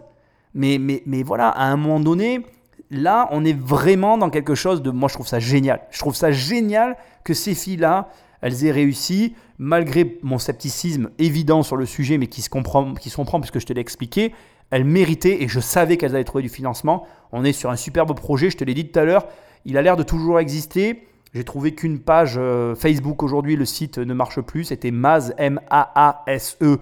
Mais, 0.54 0.78
mais, 0.80 1.04
mais 1.06 1.24
voilà, 1.24 1.50
à 1.50 1.66
un 1.66 1.78
moment 1.78 2.00
donné, 2.00 2.46
là, 2.92 3.28
on 3.32 3.46
est 3.46 3.58
vraiment 3.58 4.18
dans 4.18 4.30
quelque 4.30 4.56
chose 4.56 4.82
de... 4.82 4.92
Moi, 4.92 5.10
je 5.10 5.14
trouve 5.14 5.28
ça 5.28 5.40
génial. 5.40 5.82
Je 5.92 6.00
trouve 6.00 6.16
ça 6.16 6.32
génial 6.32 6.98
que 7.24 7.34
ces 7.34 7.54
filles-là, 7.56 8.10
elles 8.42 8.66
aient 8.66 8.72
réussi, 8.72 9.36
malgré 9.58 10.18
mon 10.24 10.40
scepticisme 10.40 11.10
évident 11.18 11.64
sur 11.64 11.76
le 11.76 11.86
sujet, 11.86 12.18
mais 12.18 12.28
qui 12.28 12.42
se 12.42 12.50
comprend, 12.50 12.94
qui 12.94 13.10
se 13.10 13.16
comprend 13.16 13.40
puisque 13.40 13.60
je 13.60 13.66
te 13.66 13.74
l'ai 13.74 13.82
expliqué. 13.82 14.34
Elles 14.72 14.86
méritaient, 14.86 15.42
et 15.42 15.48
je 15.48 15.60
savais 15.60 15.98
qu'elles 15.98 16.16
allaient 16.16 16.24
trouver 16.24 16.44
du 16.44 16.50
financement. 16.50 17.06
On 17.32 17.44
est 17.44 17.54
sur 17.54 17.70
un 17.70 17.76
superbe 17.76 18.16
projet, 18.16 18.50
je 18.50 18.58
te 18.58 18.64
l'ai 18.64 18.74
dit 18.74 18.90
tout 18.90 19.00
à 19.00 19.04
l'heure. 19.04 19.28
Il 19.66 19.78
a 19.78 19.82
l'air 19.82 19.98
de 19.98 20.04
toujours 20.04 20.40
exister. 20.40 21.08
J'ai 21.34 21.44
trouvé 21.44 21.76
qu'une 21.76 22.00
page 22.00 22.36
euh, 22.38 22.76
Facebook 22.76 23.22
aujourd'hui, 23.22 23.56
le 23.56 23.66
site 23.66 23.98
ne 24.00 24.14
marche 24.14 24.42
plus. 24.42 24.66
C'était 24.66 24.92
maz, 24.92 25.34
M-A-A-S-E.fr. 25.38 26.82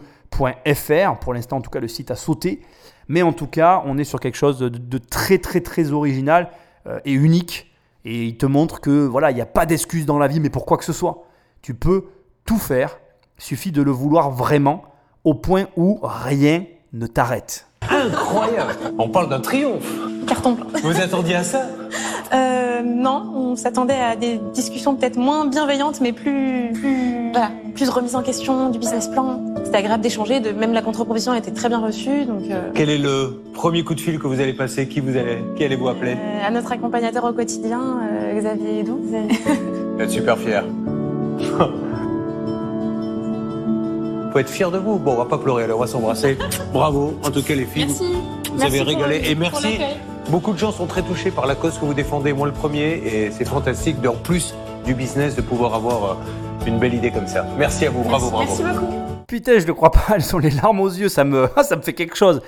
Pour 1.19 1.33
l'instant, 1.33 1.57
en 1.57 1.61
tout 1.61 1.69
cas, 1.69 1.79
le 1.79 1.87
site 1.87 2.11
a 2.11 2.15
sauté. 2.15 2.61
Mais 3.07 3.21
en 3.21 3.33
tout 3.33 3.47
cas, 3.47 3.83
on 3.85 3.97
est 3.97 4.03
sur 4.03 4.19
quelque 4.19 4.37
chose 4.37 4.59
de, 4.59 4.69
de 4.69 4.97
très, 4.97 5.37
très, 5.37 5.61
très 5.61 5.91
original 5.91 6.49
euh, 6.87 6.99
et 7.05 7.13
unique. 7.13 7.71
Et 8.05 8.25
il 8.25 8.37
te 8.37 8.45
montre 8.45 8.79
que 8.79 9.05
voilà, 9.05 9.31
il 9.31 9.35
n'y 9.35 9.41
a 9.41 9.45
pas 9.45 9.65
d'excuse 9.65 10.05
dans 10.05 10.17
la 10.17 10.27
vie, 10.27 10.39
mais 10.39 10.49
pour 10.49 10.65
quoi 10.65 10.77
que 10.77 10.85
ce 10.85 10.93
soit. 10.93 11.25
Tu 11.61 11.73
peux 11.73 12.05
tout 12.45 12.57
faire. 12.57 12.99
Il 13.37 13.43
suffit 13.43 13.71
de 13.71 13.81
le 13.81 13.91
vouloir 13.91 14.31
vraiment, 14.31 14.83
au 15.23 15.33
point 15.33 15.65
où 15.75 15.99
rien 16.01 16.65
ne 16.93 17.07
t'arrête. 17.07 17.67
Incroyable 17.89 18.73
On 18.97 19.09
parle 19.09 19.29
d'un 19.29 19.39
triomphe 19.39 19.85
Carton 20.27 20.55
plein. 20.55 20.79
Vous 20.81 20.99
attendiez 20.99 21.35
à 21.35 21.43
ça? 21.43 21.67
Euh, 22.33 22.81
non, 22.83 23.31
on 23.35 23.55
s'attendait 23.55 23.99
à 23.99 24.15
des 24.15 24.39
discussions 24.53 24.95
peut-être 24.95 25.17
moins 25.17 25.45
bienveillantes, 25.45 26.01
mais 26.01 26.11
plus, 26.11 26.71
plus, 26.73 27.31
voilà, 27.31 27.51
plus 27.75 27.89
remise 27.89 28.15
en 28.15 28.23
question 28.23 28.69
du 28.69 28.79
business 28.79 29.07
plan. 29.07 29.39
C'était 29.63 29.77
agréable 29.77 30.03
d'échanger, 30.03 30.39
de, 30.39 30.51
même 30.51 30.73
la 30.73 30.81
contre-proposition 30.81 31.31
a 31.31 31.37
été 31.37 31.53
très 31.53 31.69
bien 31.69 31.79
reçue, 31.79 32.25
donc 32.25 32.43
euh, 32.49 32.71
Quel 32.73 32.89
est 32.89 32.97
le 32.97 33.41
premier 33.53 33.83
coup 33.83 33.95
de 33.95 34.01
fil 34.01 34.19
que 34.19 34.27
vous 34.27 34.39
allez 34.41 34.53
passer? 34.53 34.87
Qui 34.87 34.99
vous 34.99 35.15
allez, 35.17 35.43
qui 35.55 35.63
allez-vous 35.63 35.87
appeler? 35.87 36.13
Euh, 36.13 36.47
à 36.47 36.51
notre 36.51 36.71
accompagnateur 36.71 37.23
au 37.23 37.33
quotidien, 37.33 37.99
euh, 38.11 38.39
Xavier 38.39 38.79
Edou. 38.79 38.99
Vous 39.01 40.01
êtes 40.01 40.11
super 40.11 40.37
fier. 40.37 40.63
Faut 44.31 44.39
être 44.39 44.49
fier 44.49 44.71
de 44.71 44.77
vous. 44.77 44.99
Bon, 44.99 45.13
on 45.13 45.17
va 45.17 45.25
pas 45.25 45.37
pleurer, 45.37 45.63
allez, 45.63 45.73
on 45.73 45.79
va 45.79 45.87
s'embrasser. 45.87 46.37
Bravo, 46.73 47.17
en 47.23 47.31
tout 47.31 47.41
cas 47.41 47.55
les 47.55 47.65
filles. 47.65 47.85
Merci. 47.87 48.03
Vous 48.51 48.57
Merci 48.59 48.75
avez 48.75 48.81
régalé 48.81 49.21
et 49.29 49.35
pour 49.35 49.51
merci. 49.51 49.79
Beaucoup 50.29 50.51
de 50.53 50.57
gens 50.57 50.71
sont 50.71 50.87
très 50.87 51.01
touchés 51.03 51.31
par 51.31 51.45
la 51.45 51.55
cause 51.55 51.77
que 51.79 51.85
vous 51.85 51.93
défendez, 51.93 52.33
moi 52.33 52.47
le 52.47 52.53
premier, 52.53 52.93
et 52.95 53.31
c'est 53.31 53.45
fantastique, 53.45 54.01
de, 54.01 54.09
en 54.09 54.15
plus 54.15 54.53
du 54.83 54.93
business, 54.93 55.35
de 55.35 55.41
pouvoir 55.41 55.73
avoir 55.73 56.03
euh, 56.03 56.15
une 56.65 56.79
belle 56.79 56.93
idée 56.93 57.11
comme 57.11 57.27
ça. 57.27 57.45
Merci 57.57 57.85
à 57.85 57.89
vous, 57.89 58.03
bravo, 58.03 58.29
bravo. 58.29 58.45
Merci 58.45 58.63
beaucoup. 58.63 58.93
Putain, 59.25 59.59
je 59.59 59.65
ne 59.65 59.71
crois 59.71 59.91
pas, 59.91 60.01
elles 60.15 60.35
ont 60.35 60.39
les 60.39 60.49
larmes 60.49 60.81
aux 60.81 60.89
yeux, 60.89 61.07
ça 61.07 61.23
me, 61.23 61.49
ça 61.63 61.77
me 61.77 61.81
fait 61.81 61.93
quelque 61.93 62.17
chose. 62.17 62.41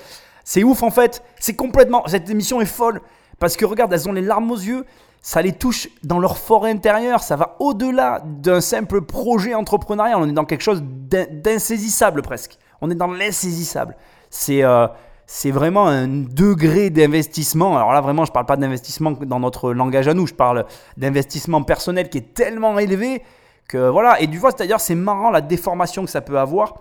C'est 0.44 0.64
ouf 0.64 0.84
en 0.84 0.90
fait, 0.92 1.24
c'est 1.40 1.56
complètement. 1.56 2.04
Cette 2.08 2.30
émission 2.30 2.60
est 2.60 2.66
folle. 2.66 3.02
Parce 3.40 3.56
que 3.56 3.64
regarde, 3.66 3.94
elles 3.94 4.10
ont 4.10 4.14
les 4.14 4.22
larmes 4.22 4.52
aux 4.52 4.58
yeux, 4.58 4.86
ça 5.22 5.42
les 5.42 5.54
touche 5.54 5.88
dans 6.04 6.20
leur 6.20 6.38
fort 6.38 6.66
intérieur, 6.66 7.24
ça 7.24 7.38
va 7.38 7.56
au-delà 7.60 8.22
d'un 8.26 8.60
simple 8.60 9.00
projet 9.02 9.54
entrepreneurial. 9.54 10.18
On 10.20 10.28
est 10.28 10.34
dans 10.34 10.44
quelque 10.44 10.64
chose 10.64 10.84
d'in- 10.84 11.28
d'insaisissable 11.32 12.22
presque. 12.22 12.58
On 12.82 12.92
est 12.92 12.96
dans 12.96 13.08
l'insaisissable. 13.08 13.96
C'est 14.30 14.62
euh, 14.64 14.88
c'est 15.32 15.52
vraiment 15.52 15.86
un 15.86 16.08
degré 16.08 16.90
d'investissement. 16.90 17.78
Alors 17.78 17.94
là, 17.94 18.02
vraiment, 18.02 18.26
je 18.26 18.32
ne 18.32 18.34
parle 18.34 18.48
pas 18.48 18.58
d'investissement 18.58 19.12
dans 19.12 19.40
notre 19.40 19.74
langage 19.74 20.08
à 20.08 20.16
nous, 20.16 20.26
je 20.26 20.34
parle 20.34 20.66
d'investissement 20.98 21.62
personnel 21.62 22.10
qui 22.10 22.18
est 22.18 22.34
tellement 22.34 22.80
élevé 22.80 23.22
que 23.68 23.78
voilà. 23.90 24.20
Et 24.22 24.26
du 24.26 24.40
coup, 24.40 24.48
c'est-à-dire, 24.48 24.80
c'est 24.80 24.96
marrant 24.96 25.30
la 25.30 25.42
déformation 25.42 26.04
que 26.04 26.10
ça 26.10 26.22
peut 26.22 26.40
avoir. 26.40 26.74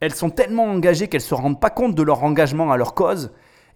elles 0.00 0.14
sont 0.14 0.30
tellement 0.30 0.64
engagées 0.64 1.08
qu'elles 1.08 1.20
ne 1.20 1.26
se 1.26 1.34
rendent 1.34 1.60
pas 1.60 1.68
compte 1.68 1.94
de 1.94 2.02
leur 2.02 2.24
engagement 2.24 2.72
à 2.72 2.78
leur 2.78 2.94
cause. 2.94 3.32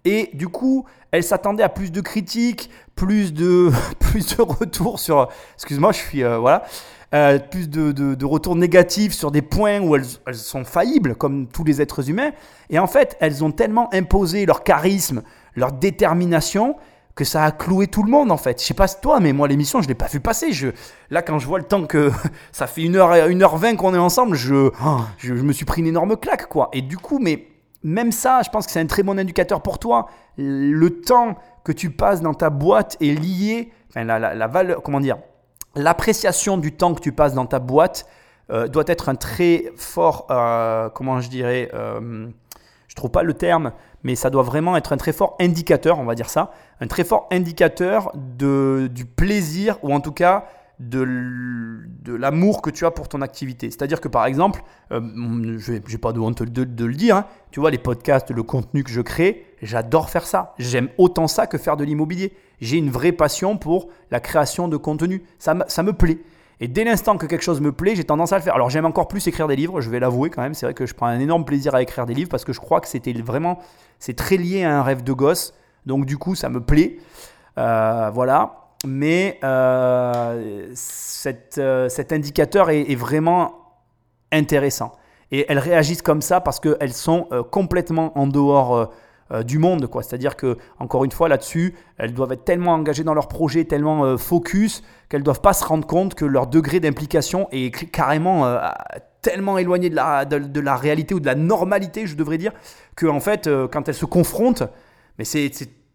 Et 0.07 0.31
du 0.33 0.49
coup, 0.49 0.87
elles 1.11 1.23
s'attendaient 1.23 1.63
à 1.63 1.69
plus 1.69 1.93
de 1.93 2.01
critiques, 2.01 2.71
plus 2.97 3.35
de, 3.35 3.71
plus 3.99 4.37
de 4.39 4.41
retours 4.41 5.01
sur. 5.01 5.29
Excuse-moi, 5.57 5.93
je 5.93 5.99
suis. 5.99 6.25
euh, 6.25 6.39
voilà. 6.39 6.65
Euh, 7.13 7.39
plus 7.39 7.69
de, 7.69 7.93
de- 7.93 8.25
retours 8.25 8.57
négatifs 8.57 9.13
sur 9.13 9.31
des 9.31 9.43
points 9.43 9.81
où 9.81 9.95
elles, 9.95 10.05
sont 10.33 10.65
faillibles, 10.65 11.15
comme 11.15 11.47
tous 11.47 11.63
les 11.63 11.81
êtres 11.81 12.09
humains. 12.11 12.33
Et 12.71 12.79
en 12.79 12.87
fait, 12.87 13.17
elles 13.21 13.45
ont 13.45 13.53
tellement 13.53 13.93
imposé 13.95 14.47
leur 14.47 14.65
charisme, 14.65 15.23
leur 15.55 15.71
détermination, 15.71 16.77
que 17.15 17.25
ça 17.25 17.45
a 17.45 17.53
cloué 17.53 17.87
tout 17.87 18.03
le 18.03 18.11
monde 18.11 18.33
en 18.33 18.37
fait. 18.37 18.61
Je 18.61 18.67
sais 18.67 18.75
pas 18.75 18.89
toi, 18.89 19.21
mais 19.21 19.33
moi 19.33 19.47
l'émission 19.47 19.81
je 19.81 19.87
l'ai 19.87 19.95
pas 19.95 20.07
vu 20.09 20.19
passer. 20.19 20.53
Je, 20.53 20.69
là 21.11 21.23
quand 21.23 21.39
je 21.39 21.47
vois 21.47 21.59
le 21.59 21.65
temps 21.65 21.85
que 21.85 22.11
ça 22.53 22.67
fait 22.67 22.81
1h, 22.83 23.31
1h20 23.31 23.77
qu'on 23.77 23.95
est 23.95 23.99
ensemble, 23.99 24.35
je, 24.35 24.71
je, 25.19 25.37
je 25.37 25.43
me 25.43 25.53
suis 25.53 25.65
pris 25.65 25.81
une 25.83 25.87
énorme 25.87 26.17
claque 26.17 26.49
quoi. 26.49 26.71
Et 26.73 26.83
du 26.83 26.97
coup, 26.97 27.21
mais 27.21 27.47
même 27.85 28.11
ça, 28.11 28.41
je 28.45 28.51
pense 28.51 28.67
que 28.67 28.73
c'est 28.73 28.81
un 28.81 28.87
très 28.87 29.05
bon 29.05 29.17
indicateur 29.19 29.63
pour 29.63 29.79
toi. 29.79 30.09
Le 30.37 30.89
temps 31.03 31.37
que 31.63 31.71
tu 31.71 31.91
passes 31.91 32.21
dans 32.21 32.35
ta 32.35 32.51
boîte 32.51 32.97
est 33.01 33.13
lié, 33.17 33.71
enfin 33.91 34.03
la, 34.03 34.19
la, 34.19 34.35
la 34.35 34.47
valeur, 34.49 34.83
comment 34.83 35.01
dire, 35.01 35.19
l'appréciation 35.77 36.57
du 36.59 36.73
temps 36.73 36.95
que 36.95 37.01
tu 37.01 37.13
passes 37.13 37.35
dans 37.35 37.47
ta 37.47 37.59
boîte 37.59 38.07
euh, 38.51 38.69
doit 38.69 38.85
être 38.87 39.09
un 39.09 39.15
très 39.15 39.73
fort, 39.77 40.27
euh, 40.31 40.91
comment 40.91 41.21
je 41.21 41.31
dirais, 41.31 41.71
euh, 41.73 42.29
je 42.89 42.95
trouve 42.95 43.11
pas 43.11 43.23
le 43.23 43.33
terme, 43.33 43.73
mais 44.03 44.17
ça 44.17 44.29
doit 44.29 44.43
vraiment 44.43 44.77
être 44.77 44.93
un 44.93 44.99
très 44.99 45.13
fort 45.13 45.37
indicateur, 45.41 45.99
on 45.99 46.05
va 46.05 46.15
dire 46.15 46.29
ça, 46.29 46.53
un 46.81 46.87
très 46.87 47.05
fort 47.05 47.27
indicateur 47.33 48.13
du 48.15 49.05
plaisir 49.07 49.79
ou 49.83 49.95
en 49.95 50.01
tout 50.01 50.13
cas 50.13 50.45
de, 50.79 51.03
l'amour 52.07 52.61
que 52.61 52.69
tu 52.69 52.85
as 52.85 52.91
pour 52.91 53.09
ton 53.09 53.23
activité. 53.23 53.71
C'est-à-dire 53.71 54.01
que 54.03 54.09
par 54.09 54.27
exemple, 54.27 54.63
je 54.91 55.73
n'ai 55.73 55.99
pas 55.99 56.13
de 56.13 56.21
honte 56.21 56.43
de, 56.43 56.65
de 56.65 56.85
le 56.85 56.95
dire, 56.95 57.17
hein, 57.17 57.27
tu 57.51 57.61
vois, 57.61 57.71
les 57.71 57.79
podcasts, 57.79 58.31
le 58.31 58.43
contenu 58.43 58.85
que 58.85 58.91
je 58.91 59.01
crée, 59.01 59.47
j'adore 59.63 60.11
faire 60.11 60.27
ça. 60.27 60.55
J'aime 60.59 60.91
autant 60.99 61.29
ça 61.29 61.47
que 61.47 61.57
faire 61.57 61.79
de 61.79 61.85
l'immobilier. 61.85 62.35
J'ai 62.61 62.79
une 62.79 62.91
vraie 62.91 63.13
passion 63.13 63.57
pour 63.57 63.89
la 64.11 64.21
création 64.21 64.69
de 64.69 64.77
contenu. 64.77 65.25
Ça, 65.39 65.57
ça 65.69 65.83
me 65.83 65.93
plaît. 65.93 66.19
Et 66.61 66.69
dès 66.69 66.85
l'instant 66.85 67.17
que 67.17 67.27
quelque 67.27 67.43
chose 67.43 67.61
me 67.61 67.73
plaît, 67.73 67.97
j'ai 67.97 68.05
tendance 68.05 68.33
à 68.33 68.39
le 68.39 68.43
faire. 68.43 68.55
Alors 68.55 68.71
j'aime 68.71 68.87
encore 68.87 69.09
plus 69.09 69.27
écrire 69.27 69.49
des 69.49 69.57
livres, 69.57 69.81
je 69.81 69.91
vais 69.91 70.01
l'avouer 70.01 70.31
quand 70.31 70.43
même. 70.43 70.55
C'est 70.55 70.67
vrai 70.67 70.75
que 70.75 70.87
je 70.87 70.95
prends 70.95 71.07
un 71.07 71.19
énorme 71.19 71.45
plaisir 71.45 71.75
à 71.75 71.83
écrire 71.83 72.07
des 72.07 72.15
livres 72.15 72.31
parce 72.31 72.45
que 72.45 72.53
je 72.53 72.61
crois 72.61 72.81
que 72.81 72.89
c'était 72.89 73.13
vraiment, 73.13 73.59
c'est 73.99 74.15
très 74.15 74.37
lié 74.37 74.65
à 74.65 74.79
un 74.79 74.83
rêve 74.83 75.03
de 75.03 75.13
gosse. 75.13 75.55
Donc 75.87 76.07
du 76.07 76.17
coup, 76.17 76.35
ça 76.35 76.49
me 76.49 76.61
plaît. 76.61 76.99
Euh, 77.59 78.11
voilà. 78.13 78.61
Mais 78.87 79.39
euh, 79.43 80.73
euh, 81.59 81.89
cet 81.89 82.13
indicateur 82.13 82.71
est, 82.71 82.95
vraiment 82.95 83.55
intéressant. 84.31 84.93
Et 85.31 85.47
elles 85.49 85.59
réagissent 85.59 86.03
comme 86.03 86.23
ça 86.23 86.41
parce 86.41 86.61
qu'elles 86.61 86.93
sont 86.93 87.29
complètement 87.51 88.17
en 88.19 88.27
dehors 88.27 88.93
du 89.43 89.59
monde. 89.59 89.87
quoi. 89.87 90.03
C'est-à-dire 90.03 90.37
que, 90.37 90.57
encore 90.79 91.05
une 91.05 91.11
fois, 91.13 91.29
là-dessus, 91.29 91.75
elles 91.99 92.13
doivent 92.15 92.33
être 92.33 92.45
tellement 92.45 92.73
engagées 92.75 93.05
dans 93.05 93.15
leur 93.15 93.29
projet, 93.29 93.65
tellement 93.65 94.05
euh, 94.05 94.17
focus, 94.17 94.83
qu'elles 95.09 95.21
ne 95.21 95.25
doivent 95.25 95.41
pas 95.41 95.53
se 95.53 95.65
rendre 95.65 95.87
compte 95.87 96.15
que 96.15 96.25
leur 96.25 96.47
degré 96.47 96.81
d'implication 96.81 97.49
est 97.53 97.91
carrément 97.91 98.47
euh, 98.47 98.59
tellement 99.23 99.59
éloigné 99.59 99.91
de 99.91 99.97
la, 99.97 100.25
de, 100.25 100.61
la 100.61 100.77
réalité 100.77 101.15
ou 101.15 101.21
de 101.21 101.27
la 101.27 101.35
normalité, 101.35 102.07
je 102.07 102.15
devrais 102.15 102.39
dire, 102.39 102.53
que 102.95 103.07
en 103.07 103.21
fait, 103.21 103.47
euh, 103.47 103.67
quand 103.67 103.89
elles 103.89 103.95
se 103.95 104.05
confrontent, 104.07 104.65
mais 105.19 105.25
c'est- 105.25 105.51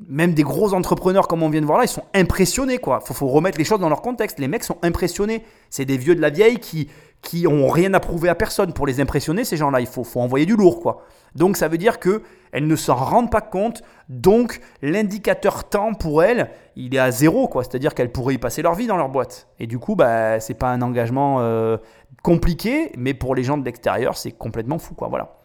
même 0.08 0.34
des 0.34 0.44
gros 0.44 0.74
entrepreneurs 0.74 1.28
comme 1.28 1.44
on 1.44 1.50
vient 1.50 1.62
de 1.62 1.66
voir 1.66 1.78
là, 1.78 1.84
ils 1.84 1.90
sont 1.90 2.06
impressionnés 2.14 2.78
quoi. 2.78 3.02
Faut, 3.02 3.28
remettre 3.28 3.58
les 3.58 3.66
choses 3.66 3.80
dans 3.80 3.90
leur 3.90 4.02
contexte. 4.02 4.40
Les 4.40 4.48
mecs 4.48 4.64
sont 4.64 4.78
impressionnés. 4.82 5.44
C'est 5.70 5.86
des 5.86 5.98
vieux 5.98 6.16
de 6.16 6.22
la 6.22 6.30
vieille 6.30 6.60
qui 6.60 6.90
qui 7.22 7.48
ont 7.48 7.68
rien 7.68 7.94
à 7.94 8.00
prouver 8.00 8.30
à 8.30 8.36
personne. 8.36 8.72
Pour 8.72 8.88
les 8.88 9.02
impressionner, 9.02 9.44
ces 9.44 9.58
gens-là, 9.58 9.82
il 9.82 9.88
faut, 9.88 10.06
envoyer 10.16 10.46
du 10.46 10.56
lourd 10.56 10.80
quoi. 10.80 11.04
Donc 11.36 11.58
ça 11.58 11.68
veut 11.68 11.78
dire 11.78 12.00
que 12.00 12.22
elles 12.54 12.66
ne 12.66 12.76
s'en 12.78 12.96
rendent 12.96 13.32
pas 13.32 13.42
compte. 13.42 13.84
Donc 14.08 14.62
l'indicateur 14.82 15.66
temps 15.66 15.94
pour 15.94 16.24
elles, 16.24 16.50
il 16.78 16.96
est 16.96 17.00
à 17.00 17.12
zéro 17.12 17.50
quoi. 17.50 17.64
C'est-à-dire 17.64 17.94
qu'elles 17.94 18.12
pourraient 18.12 18.36
y 18.36 18.38
passer 18.38 18.62
leur 18.62 18.76
vie 18.76 18.88
dans 18.88 18.98
leur 18.98 19.10
boîte. 19.10 19.50
Et 19.60 19.68
du 19.68 19.80
coup, 19.80 19.96
bah 19.96 20.40
c'est 20.40 20.54
pas 20.54 20.70
un 20.70 20.82
engagement 20.82 21.42
euh, 21.42 21.78
compliqué, 22.24 22.94
mais 22.98 23.14
pour 23.14 23.36
les 23.36 23.44
gens 23.44 23.58
de 23.58 23.66
l'extérieur, 23.66 24.16
c'est 24.16 24.32
complètement 24.32 24.80
fou 24.80 24.94
quoi. 24.94 25.10
Voilà. 25.10 25.36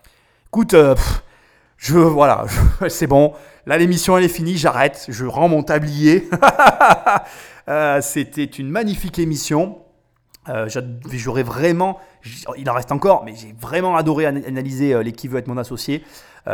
Écoute. 0.47 0.75
euh, 0.75 0.95
je 1.85 1.99
voilà, 1.99 2.47
c'est 2.89 3.07
bon. 3.07 3.33
Là, 3.67 3.77
l'émission 3.79 4.17
elle 4.19 4.25
est 4.25 4.29
finie, 4.29 4.57
j'arrête. 4.57 5.07
Je 5.09 5.25
rends 5.27 5.49
mon 5.49 5.63
tablier. 5.63 6.29
Euh, 7.67 8.03
C'était 8.03 8.45
une 8.45 8.69
magnifique 8.69 9.19
émission. 9.19 9.79
Euh, 10.51 10.69
J'aurais 11.11 11.43
vraiment, 11.43 11.99
il 12.59 12.69
en 12.69 12.75
reste 12.75 12.93
encore, 12.93 13.25
mais 13.25 13.33
j'ai 13.35 13.55
vraiment 13.59 13.97
adoré 13.97 14.27
ana- 14.27 14.47
analyser 14.47 14.93
euh, 14.93 15.03
les 15.03 15.13
qui 15.13 15.29
veut 15.29 15.39
être 15.39 15.47
mon 15.49 15.57
associé. 15.57 16.05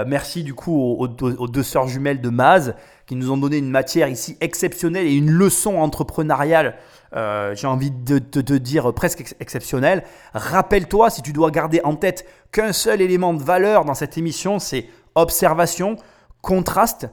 Merci 0.06 0.44
du 0.44 0.54
coup 0.54 0.94
aux, 1.00 1.08
deux 1.08 1.62
sœurs 1.64 1.88
jumelles 1.88 2.20
de 2.20 2.28
Maz 2.28 2.76
qui 3.06 3.16
nous 3.16 3.32
ont 3.32 3.36
donné 3.36 3.56
une 3.58 3.70
matière 3.72 4.06
ici 4.06 4.36
exceptionnelle 4.40 5.04
et 5.04 5.12
une 5.16 5.32
leçon 5.32 5.78
entrepreneuriale, 5.78 6.76
j'ai 7.12 7.66
envie 7.66 7.90
de 7.90 8.20
te 8.20 8.52
dire 8.52 8.94
presque 8.94 9.22
ex- 9.22 9.34
exceptionnelle. 9.40 10.04
Rappelle-toi, 10.32 11.10
si 11.10 11.22
tu 11.22 11.32
dois 11.32 11.50
garder 11.50 11.80
en 11.82 11.96
tête 11.96 12.24
qu'un 12.52 12.72
seul 12.72 13.00
élément 13.00 13.34
de 13.34 13.42
valeur 13.42 13.84
dans 13.84 13.94
cette 13.94 14.16
émission, 14.16 14.60
c'est 14.60 14.86
observation, 15.14 15.96
contraste. 16.42 17.08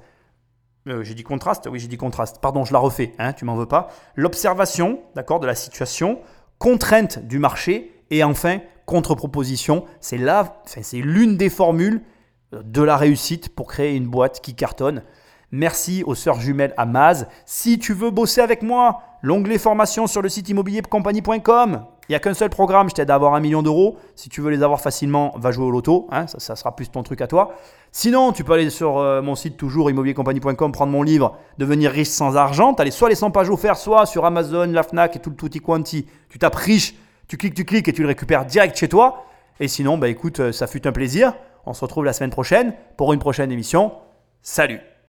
Euh, 0.87 1.03
j'ai 1.03 1.13
dit 1.13 1.23
contraste 1.23 1.67
Oui, 1.71 1.79
j'ai 1.79 1.87
dit 1.87 1.97
contraste. 1.97 2.39
Pardon, 2.41 2.65
je 2.65 2.73
la 2.73 2.79
refais, 2.79 3.13
hein, 3.19 3.33
tu 3.33 3.45
m'en 3.45 3.55
veux 3.55 3.65
pas. 3.65 3.89
L'observation, 4.15 5.01
d'accord, 5.15 5.39
de 5.39 5.47
la 5.47 5.55
situation, 5.55 6.19
contrainte 6.57 7.19
du 7.19 7.39
marché 7.39 8.03
et 8.09 8.23
enfin 8.23 8.59
contre-proposition. 8.85 9.85
C'est 9.99 10.19
c'est 10.65 10.97
l'une 10.97 11.37
des 11.37 11.49
formules 11.49 12.01
de 12.51 12.81
la 12.81 12.95
réussite 12.97 13.49
pour 13.49 13.67
créer 13.67 13.95
une 13.95 14.07
boîte 14.07 14.41
qui 14.41 14.55
cartonne. 14.55 15.03
Merci 15.51 16.03
aux 16.05 16.15
sœurs 16.15 16.41
jumelles 16.41 16.73
à 16.75 16.85
Maz. 16.85 17.27
Si 17.45 17.79
tu 17.79 17.93
veux 17.93 18.11
bosser 18.11 18.41
avec 18.41 18.61
moi, 18.61 19.01
l'onglet 19.21 19.57
formation 19.57 20.05
sur 20.05 20.21
le 20.21 20.27
site 20.27 20.49
immobiliercompagnie.com. 20.49 21.85
Il 22.09 22.11
n'y 22.11 22.15
a 22.15 22.19
qu'un 22.19 22.33
seul 22.33 22.49
programme, 22.49 22.89
je 22.89 22.95
t'aide 22.95 23.09
à 23.11 23.15
avoir 23.15 23.33
un 23.33 23.39
million 23.39 23.61
d'euros. 23.61 23.97
Si 24.15 24.29
tu 24.29 24.41
veux 24.41 24.49
les 24.49 24.63
avoir 24.63 24.81
facilement, 24.81 25.33
va 25.37 25.51
jouer 25.51 25.65
au 25.65 25.71
loto. 25.71 26.07
hein, 26.11 26.25
ça, 26.27 26.55
sera 26.55 26.75
plus 26.75 26.89
ton 26.89 27.03
truc 27.03 27.21
à 27.21 27.27
toi. 27.27 27.53
Sinon, 27.91 28.31
tu 28.31 28.43
peux 28.43 28.53
aller 28.53 28.69
sur 28.69 28.97
euh, 28.97 29.21
mon 29.21 29.35
site 29.35 29.57
toujours 29.57 29.89
immobiliercompagnie.com, 29.89 30.71
prendre 30.71 30.91
mon 30.91 31.03
livre 31.03 31.37
Devenir 31.57 31.91
riche 31.91 32.09
sans 32.09 32.35
argent. 32.35 32.73
Tu 32.73 32.81
as 32.81 32.91
soit 32.91 33.09
les 33.09 33.15
100 33.15 33.31
pages 33.31 33.49
offertes, 33.49 33.79
soit 33.79 34.05
sur 34.05 34.25
Amazon, 34.25 34.67
la 34.67 34.83
Fnac 34.83 35.15
et 35.15 35.19
tout 35.19 35.29
le 35.29 35.35
tutti 35.35 35.59
quanti. 35.59 36.07
Tu 36.29 36.39
tapes 36.39 36.55
riche, 36.55 36.95
tu 37.27 37.37
cliques, 37.37 37.55
tu 37.55 37.65
cliques 37.65 37.87
et 37.87 37.93
tu 37.93 38.01
le 38.01 38.07
récupères 38.07 38.45
direct 38.45 38.77
chez 38.77 38.87
toi. 38.87 39.25
Et 39.59 39.67
sinon, 39.67 39.97
bah 39.97 40.07
écoute, 40.09 40.39
euh, 40.39 40.51
ça 40.51 40.67
fut 40.67 40.87
un 40.87 40.91
plaisir. 40.91 41.33
On 41.65 41.73
se 41.73 41.81
retrouve 41.81 42.05
la 42.05 42.13
semaine 42.13 42.31
prochaine 42.31 42.73
pour 42.95 43.11
une 43.11 43.19
prochaine 43.19 43.51
émission. 43.51 43.91
Salut 44.41 44.79